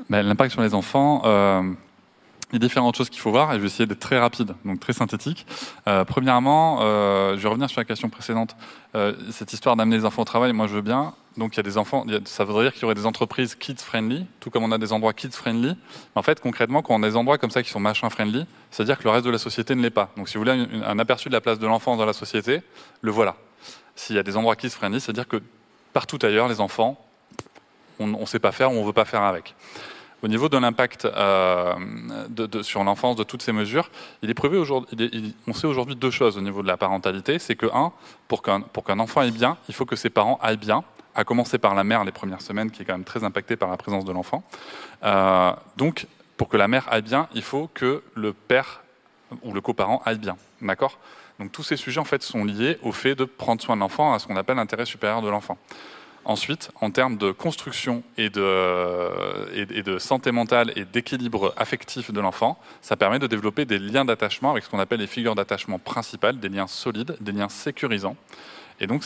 Ben, 0.10 0.22
l'impact 0.22 0.54
sur 0.54 0.62
les 0.62 0.74
enfants, 0.74 1.24
a 2.56 2.60
différentes 2.60 2.96
choses 2.96 3.10
qu'il 3.10 3.22
faut 3.22 3.32
voir 3.32 3.52
et 3.52 3.56
je 3.56 3.62
vais 3.62 3.68
essayer 3.68 3.86
d'être 3.86 4.00
très 4.00 4.20
rapide, 4.20 4.54
donc 4.66 4.80
très 4.80 4.94
synthétique. 4.94 5.46
Euh, 5.88 6.06
premièrement, 6.06 6.80
euh, 6.82 7.36
je 7.36 7.42
vais 7.42 7.50
revenir 7.50 7.70
sur 7.70 7.82
la 7.82 7.86
question 7.86 8.10
précédente. 8.10 8.56
Euh, 8.96 9.14
cette 9.32 9.54
histoire 9.54 9.76
d'amener 9.76 9.98
les 9.98 10.06
enfants 10.06 10.22
au 10.22 10.26
travail, 10.26 10.54
moi 10.54 10.68
je 10.68 10.74
veux 10.74 10.82
bien. 10.82 11.14
Donc 11.38 11.56
il 11.56 11.58
y 11.58 11.60
a 11.62 11.64
des 11.64 11.78
enfants, 11.78 12.06
ça 12.26 12.44
voudrait 12.44 12.66
dire 12.66 12.74
qu'il 12.74 12.84
y 12.84 12.86
aurait 12.86 12.94
des 12.94 13.08
entreprises 13.08 13.56
kids 13.56 13.78
friendly, 13.78 14.28
tout 14.40 14.52
comme 14.52 14.64
on 14.64 14.72
a 14.72 14.78
des 14.78 14.94
endroits 14.94 15.14
kids 15.14 15.32
friendly. 15.32 15.70
Mais 15.70 16.20
en 16.20 16.22
fait, 16.22 16.40
concrètement, 16.40 16.84
quand 16.84 16.94
on 16.94 17.02
a 17.02 17.10
des 17.10 17.16
endroits 17.16 17.40
comme 17.40 17.50
ça 17.50 17.64
qui 17.64 17.72
sont 17.72 17.80
machin 17.80 18.10
friendly, 18.12 18.46
c'est-à-dire 18.70 19.00
que 19.00 19.04
le 19.04 19.10
reste 19.10 19.26
de 19.26 19.32
la 19.32 19.40
société 19.40 19.74
ne 19.74 19.82
l'est 19.82 19.90
pas. 19.90 20.12
Donc 20.16 20.30
si 20.30 20.36
vous 20.36 20.42
voulez 20.42 20.68
un, 20.86 21.00
aperçu 21.00 21.30
de 21.30 21.34
la 21.34 21.42
place 21.42 21.58
de 21.58 21.66
l'enfant 21.66 21.98
dans 21.98 22.06
la 22.06 22.14
société, 22.14 22.62
le 23.02 23.12
voilà. 23.12 23.36
S'il 23.96 24.16
y 24.16 24.20
a 24.20 24.24
des 24.24 24.38
endroits 24.38 24.56
kids 24.56 24.70
friendly, 24.70 25.02
c'est-à-dire 25.02 25.28
que 25.28 25.42
Partout 25.94 26.18
ailleurs, 26.24 26.48
les 26.48 26.60
enfants, 26.60 27.00
on 28.00 28.08
ne 28.08 28.26
sait 28.26 28.40
pas 28.40 28.52
faire 28.52 28.72
ou 28.72 28.76
on 28.76 28.82
ne 28.82 28.86
veut 28.86 28.94
pas 28.94 29.06
faire 29.06 29.22
avec. 29.22 29.54
Au 30.24 30.30
niveau 30.30 30.48
de 30.48 30.58
l'impact 30.58 31.04
euh, 31.04 31.74
sur 32.62 32.82
l'enfance 32.86 33.18
de 33.18 33.24
toutes 33.24 33.42
ces 33.42 33.52
mesures, 33.52 33.92
il 34.22 34.30
est 34.30 34.46
aujourd'hui, 34.46 35.36
on 35.48 35.54
sait 35.54 35.68
aujourd'hui 35.68 35.98
deux 35.98 36.12
choses 36.12 36.38
au 36.38 36.42
niveau 36.42 36.62
de 36.62 36.68
la 36.68 36.78
parentalité. 36.78 37.40
C'est 37.40 37.58
que, 37.58 37.66
un, 37.74 37.92
pour 38.30 38.42
qu'un 38.42 39.00
enfant 39.00 39.20
aille 39.20 39.32
bien, 39.32 39.58
il 39.68 39.76
faut 39.76 39.86
que 39.86 39.98
ses 39.98 40.10
parents 40.10 40.40
aillent 40.42 40.56
bien, 40.56 40.86
à 41.14 41.26
commencer 41.26 41.58
par 41.58 41.76
la 41.76 41.84
mère 41.84 42.06
les 42.06 42.14
premières 42.14 42.42
semaines, 42.42 42.72
qui 42.72 42.84
est 42.84 42.86
quand 42.86 42.94
même 42.94 43.04
très 43.04 43.26
impactée 43.26 43.58
par 43.58 43.70
la 43.70 43.76
présence 43.76 44.06
de 44.06 44.14
l'enfant. 44.14 44.44
Euh, 45.04 45.52
donc, 45.76 46.08
pour 46.38 46.48
que 46.48 46.56
la 46.56 46.70
mère 46.70 46.88
aille 46.90 47.02
bien, 47.02 47.28
il 47.36 47.44
faut 47.44 47.70
que 47.74 48.02
le 48.16 48.32
père 48.32 48.82
ou 49.42 49.52
le 49.52 49.60
coparent 49.60 50.02
aille 50.06 50.20
bien. 50.20 50.38
D'accord? 50.62 51.00
Donc, 51.38 51.52
tous 51.52 51.64
ces 51.64 51.76
sujets, 51.76 52.00
en 52.00 52.06
fait, 52.06 52.24
sont 52.24 52.46
liés 52.46 52.80
au 52.82 52.94
fait 52.94 53.16
de 53.16 53.26
prendre 53.26 53.62
soin 53.62 53.76
de 53.76 53.82
l'enfant, 53.82 54.14
à 54.14 54.20
ce 54.20 54.28
qu'on 54.28 54.38
appelle 54.38 54.56
l'intérêt 54.56 54.86
supérieur 54.86 55.22
de 55.22 55.30
l'enfant. 55.30 55.58
Ensuite, 56.26 56.72
en 56.80 56.90
termes 56.90 57.18
de 57.18 57.32
construction 57.32 58.02
et 58.18 58.30
de, 58.30 59.54
et 59.54 59.84
de 59.84 60.00
santé 60.00 60.32
mentale 60.32 60.72
et 60.78 60.86
d'équilibre 60.86 61.54
affectif 61.58 62.12
de 62.12 62.22
l'enfant, 62.22 62.58
ça 62.82 62.96
permet 62.96 63.20
de 63.20 63.28
développer 63.28 63.66
des 63.66 63.78
liens 63.78 64.06
d'attachement 64.06 64.52
avec 64.52 64.64
ce 64.64 64.70
qu'on 64.70 64.80
appelle 64.80 65.02
les 65.02 65.08
figures 65.08 65.36
d'attachement 65.36 65.80
principales, 65.80 66.40
des 66.40 66.50
liens 66.50 66.68
solides, 66.68 67.18
des 67.20 67.34
liens 67.34 67.50
sécurisants. 67.50 68.16
Et 68.80 68.88
donc, 68.88 69.04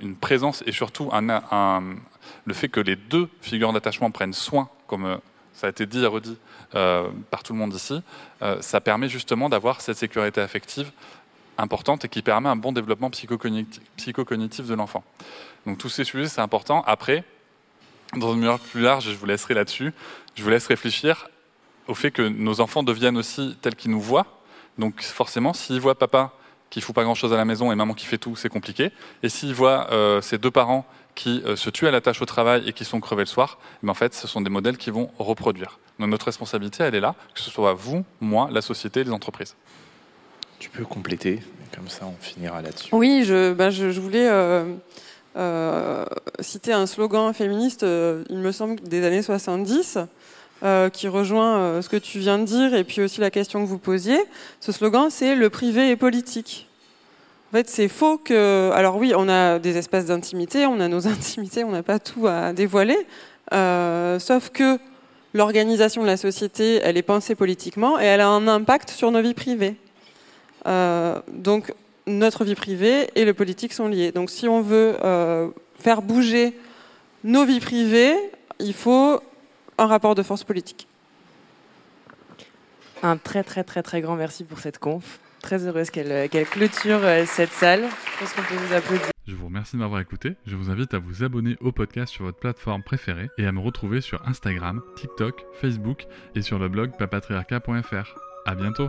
une 0.00 0.16
présence 0.16 0.62
et 0.66 0.72
surtout 0.72 1.10
le 1.12 2.54
fait 2.54 2.68
que 2.68 2.80
les 2.80 2.96
deux 2.96 3.28
figures 3.40 3.72
d'attachement 3.72 4.10
prennent 4.10 4.32
soin, 4.32 4.68
comme 4.86 5.06
euh, 5.06 5.16
ça 5.52 5.66
a 5.66 5.70
été 5.70 5.86
dit 5.86 6.02
et 6.02 6.06
redit 6.06 6.36
euh, 6.74 7.08
par 7.30 7.42
tout 7.42 7.52
le 7.52 7.58
monde 7.58 7.74
ici, 7.74 8.00
euh, 8.42 8.60
ça 8.60 8.80
permet 8.80 9.08
justement 9.08 9.48
d'avoir 9.48 9.80
cette 9.80 9.96
sécurité 9.96 10.40
affective 10.40 10.92
importante 11.58 12.04
et 12.04 12.08
qui 12.08 12.22
permet 12.22 12.48
un 12.48 12.56
bon 12.56 12.72
développement 12.72 13.10
psychocognitif, 13.10 14.66
de 14.66 14.74
l'enfant. 14.74 15.04
Donc 15.66 15.78
tous 15.78 15.88
ces 15.88 16.04
sujets, 16.04 16.28
c'est 16.28 16.40
important. 16.40 16.82
Après, 16.86 17.24
dans 18.16 18.32
une 18.32 18.40
mesure 18.40 18.58
plus 18.58 18.80
large, 18.80 19.04
je 19.04 19.14
vous 19.14 19.26
laisserai 19.26 19.54
là-dessus, 19.54 19.92
je 20.34 20.42
vous 20.42 20.50
laisse 20.50 20.66
réfléchir 20.66 21.28
au 21.88 21.94
fait 21.94 22.10
que 22.10 22.22
nos 22.22 22.60
enfants 22.60 22.82
deviennent 22.82 23.18
aussi 23.18 23.56
tels 23.60 23.74
qu'ils 23.74 23.90
nous 23.90 24.00
voient. 24.00 24.40
Donc 24.78 25.02
forcément, 25.02 25.52
s'ils 25.52 25.80
voient 25.80 25.98
papa 25.98 26.32
qui 26.70 26.80
fout 26.80 26.94
pas 26.94 27.02
grand-chose 27.02 27.32
à 27.32 27.36
la 27.36 27.44
maison 27.44 27.72
et 27.72 27.74
maman 27.74 27.94
qui 27.94 28.06
fait 28.06 28.18
tout, 28.18 28.36
c'est 28.36 28.48
compliqué. 28.48 28.90
Et 29.22 29.28
s'ils 29.28 29.54
voient 29.54 29.90
euh, 29.90 30.20
ces 30.20 30.38
deux 30.38 30.50
parents 30.50 30.86
qui 31.14 31.42
euh, 31.46 31.56
se 31.56 31.70
tuent 31.70 31.86
à 31.86 31.90
la 31.90 32.00
tâche 32.00 32.20
au 32.22 32.26
travail 32.26 32.68
et 32.68 32.72
qui 32.72 32.84
sont 32.84 33.00
crevés 33.00 33.22
le 33.22 33.26
soir, 33.26 33.58
mais 33.82 33.88
eh 33.88 33.90
en 33.90 33.94
fait, 33.94 34.14
ce 34.14 34.28
sont 34.28 34.40
des 34.40 34.50
modèles 34.50 34.76
qui 34.76 34.90
vont 34.90 35.10
reproduire. 35.18 35.78
Donc 35.98 36.10
notre 36.10 36.26
responsabilité, 36.26 36.84
elle 36.84 36.94
est 36.94 37.00
là, 37.00 37.14
que 37.34 37.40
ce 37.40 37.50
soit 37.50 37.72
vous, 37.72 38.04
moi, 38.20 38.48
la 38.52 38.60
société, 38.60 39.02
les 39.02 39.10
entreprises. 39.10 39.56
Tu 40.58 40.70
peux 40.70 40.84
compléter, 40.84 41.40
comme 41.74 41.88
ça 41.88 42.06
on 42.06 42.22
finira 42.22 42.62
là-dessus. 42.62 42.94
Oui, 42.94 43.24
je, 43.24 43.52
bah, 43.52 43.70
je, 43.70 44.00
voulais 44.00 44.28
euh, 44.28 46.04
citer 46.40 46.72
un 46.72 46.86
slogan 46.86 47.32
féministe, 47.32 47.82
il 47.82 48.38
me 48.38 48.52
semble, 48.52 48.80
des 48.80 49.04
années 49.04 49.22
70. 49.22 49.98
Euh, 50.64 50.90
qui 50.90 51.06
rejoint 51.06 51.58
euh, 51.58 51.82
ce 51.82 51.88
que 51.88 51.96
tu 51.96 52.18
viens 52.18 52.36
de 52.36 52.42
dire 52.42 52.74
et 52.74 52.82
puis 52.82 53.00
aussi 53.00 53.20
la 53.20 53.30
question 53.30 53.62
que 53.62 53.68
vous 53.68 53.78
posiez. 53.78 54.18
Ce 54.58 54.72
slogan, 54.72 55.06
c'est 55.08 55.36
le 55.36 55.50
privé 55.50 55.90
est 55.90 55.96
politique. 55.96 56.66
En 57.52 57.56
fait, 57.56 57.70
c'est 57.70 57.86
faux 57.86 58.18
que. 58.18 58.72
Alors 58.72 58.96
oui, 58.96 59.12
on 59.16 59.28
a 59.28 59.60
des 59.60 59.76
espaces 59.76 60.06
d'intimité, 60.06 60.66
on 60.66 60.80
a 60.80 60.88
nos 60.88 61.06
intimités, 61.06 61.62
on 61.62 61.70
n'a 61.70 61.84
pas 61.84 62.00
tout 62.00 62.26
à 62.26 62.52
dévoiler. 62.52 62.98
Euh, 63.52 64.18
sauf 64.18 64.50
que 64.50 64.80
l'organisation 65.32 66.02
de 66.02 66.08
la 66.08 66.16
société, 66.16 66.80
elle 66.82 66.96
est 66.96 67.02
pensée 67.02 67.36
politiquement 67.36 68.00
et 68.00 68.06
elle 68.06 68.20
a 68.20 68.28
un 68.28 68.48
impact 68.48 68.90
sur 68.90 69.12
nos 69.12 69.22
vies 69.22 69.34
privées. 69.34 69.76
Donc 70.64 71.72
notre 72.06 72.44
vie 72.44 72.54
privée 72.54 73.10
et 73.14 73.24
le 73.24 73.34
politique 73.34 73.72
sont 73.72 73.88
liés. 73.88 74.12
Donc 74.12 74.30
si 74.30 74.48
on 74.48 74.62
veut 74.62 74.96
faire 75.78 76.02
bouger 76.02 76.54
nos 77.24 77.44
vies 77.44 77.60
privées, 77.60 78.14
il 78.58 78.74
faut 78.74 79.20
un 79.78 79.86
rapport 79.86 80.14
de 80.14 80.22
force 80.22 80.44
politique. 80.44 80.86
Un 83.02 83.16
très 83.16 83.44
très 83.44 83.64
très 83.64 83.82
très 83.82 84.00
grand 84.00 84.16
merci 84.16 84.44
pour 84.44 84.58
cette 84.58 84.78
conf. 84.78 85.20
Très 85.40 85.64
heureuse 85.64 85.90
qu'elle 85.90 86.28
clôture 86.50 86.98
euh, 87.02 87.24
cette 87.24 87.52
salle. 87.52 87.84
Je 88.14 88.18
pense 88.18 88.32
qu'on 88.32 88.42
peut 88.42 88.56
vous 88.56 88.74
applaudir. 88.74 89.06
Je 89.28 89.34
vous 89.34 89.46
remercie 89.46 89.76
de 89.76 89.80
m'avoir 89.80 90.00
écouté. 90.00 90.34
Je 90.46 90.56
vous 90.56 90.70
invite 90.70 90.94
à 90.94 90.98
vous 90.98 91.22
abonner 91.22 91.56
au 91.60 91.70
podcast 91.70 92.12
sur 92.12 92.24
votre 92.24 92.38
plateforme 92.38 92.82
préférée 92.82 93.28
et 93.38 93.46
à 93.46 93.52
me 93.52 93.60
retrouver 93.60 94.00
sur 94.00 94.26
Instagram, 94.26 94.82
TikTok, 94.96 95.44
Facebook 95.60 96.06
et 96.34 96.42
sur 96.42 96.58
le 96.58 96.68
blog 96.68 96.90
papatriarca.fr. 96.98 98.14
À 98.46 98.54
bientôt. 98.56 98.88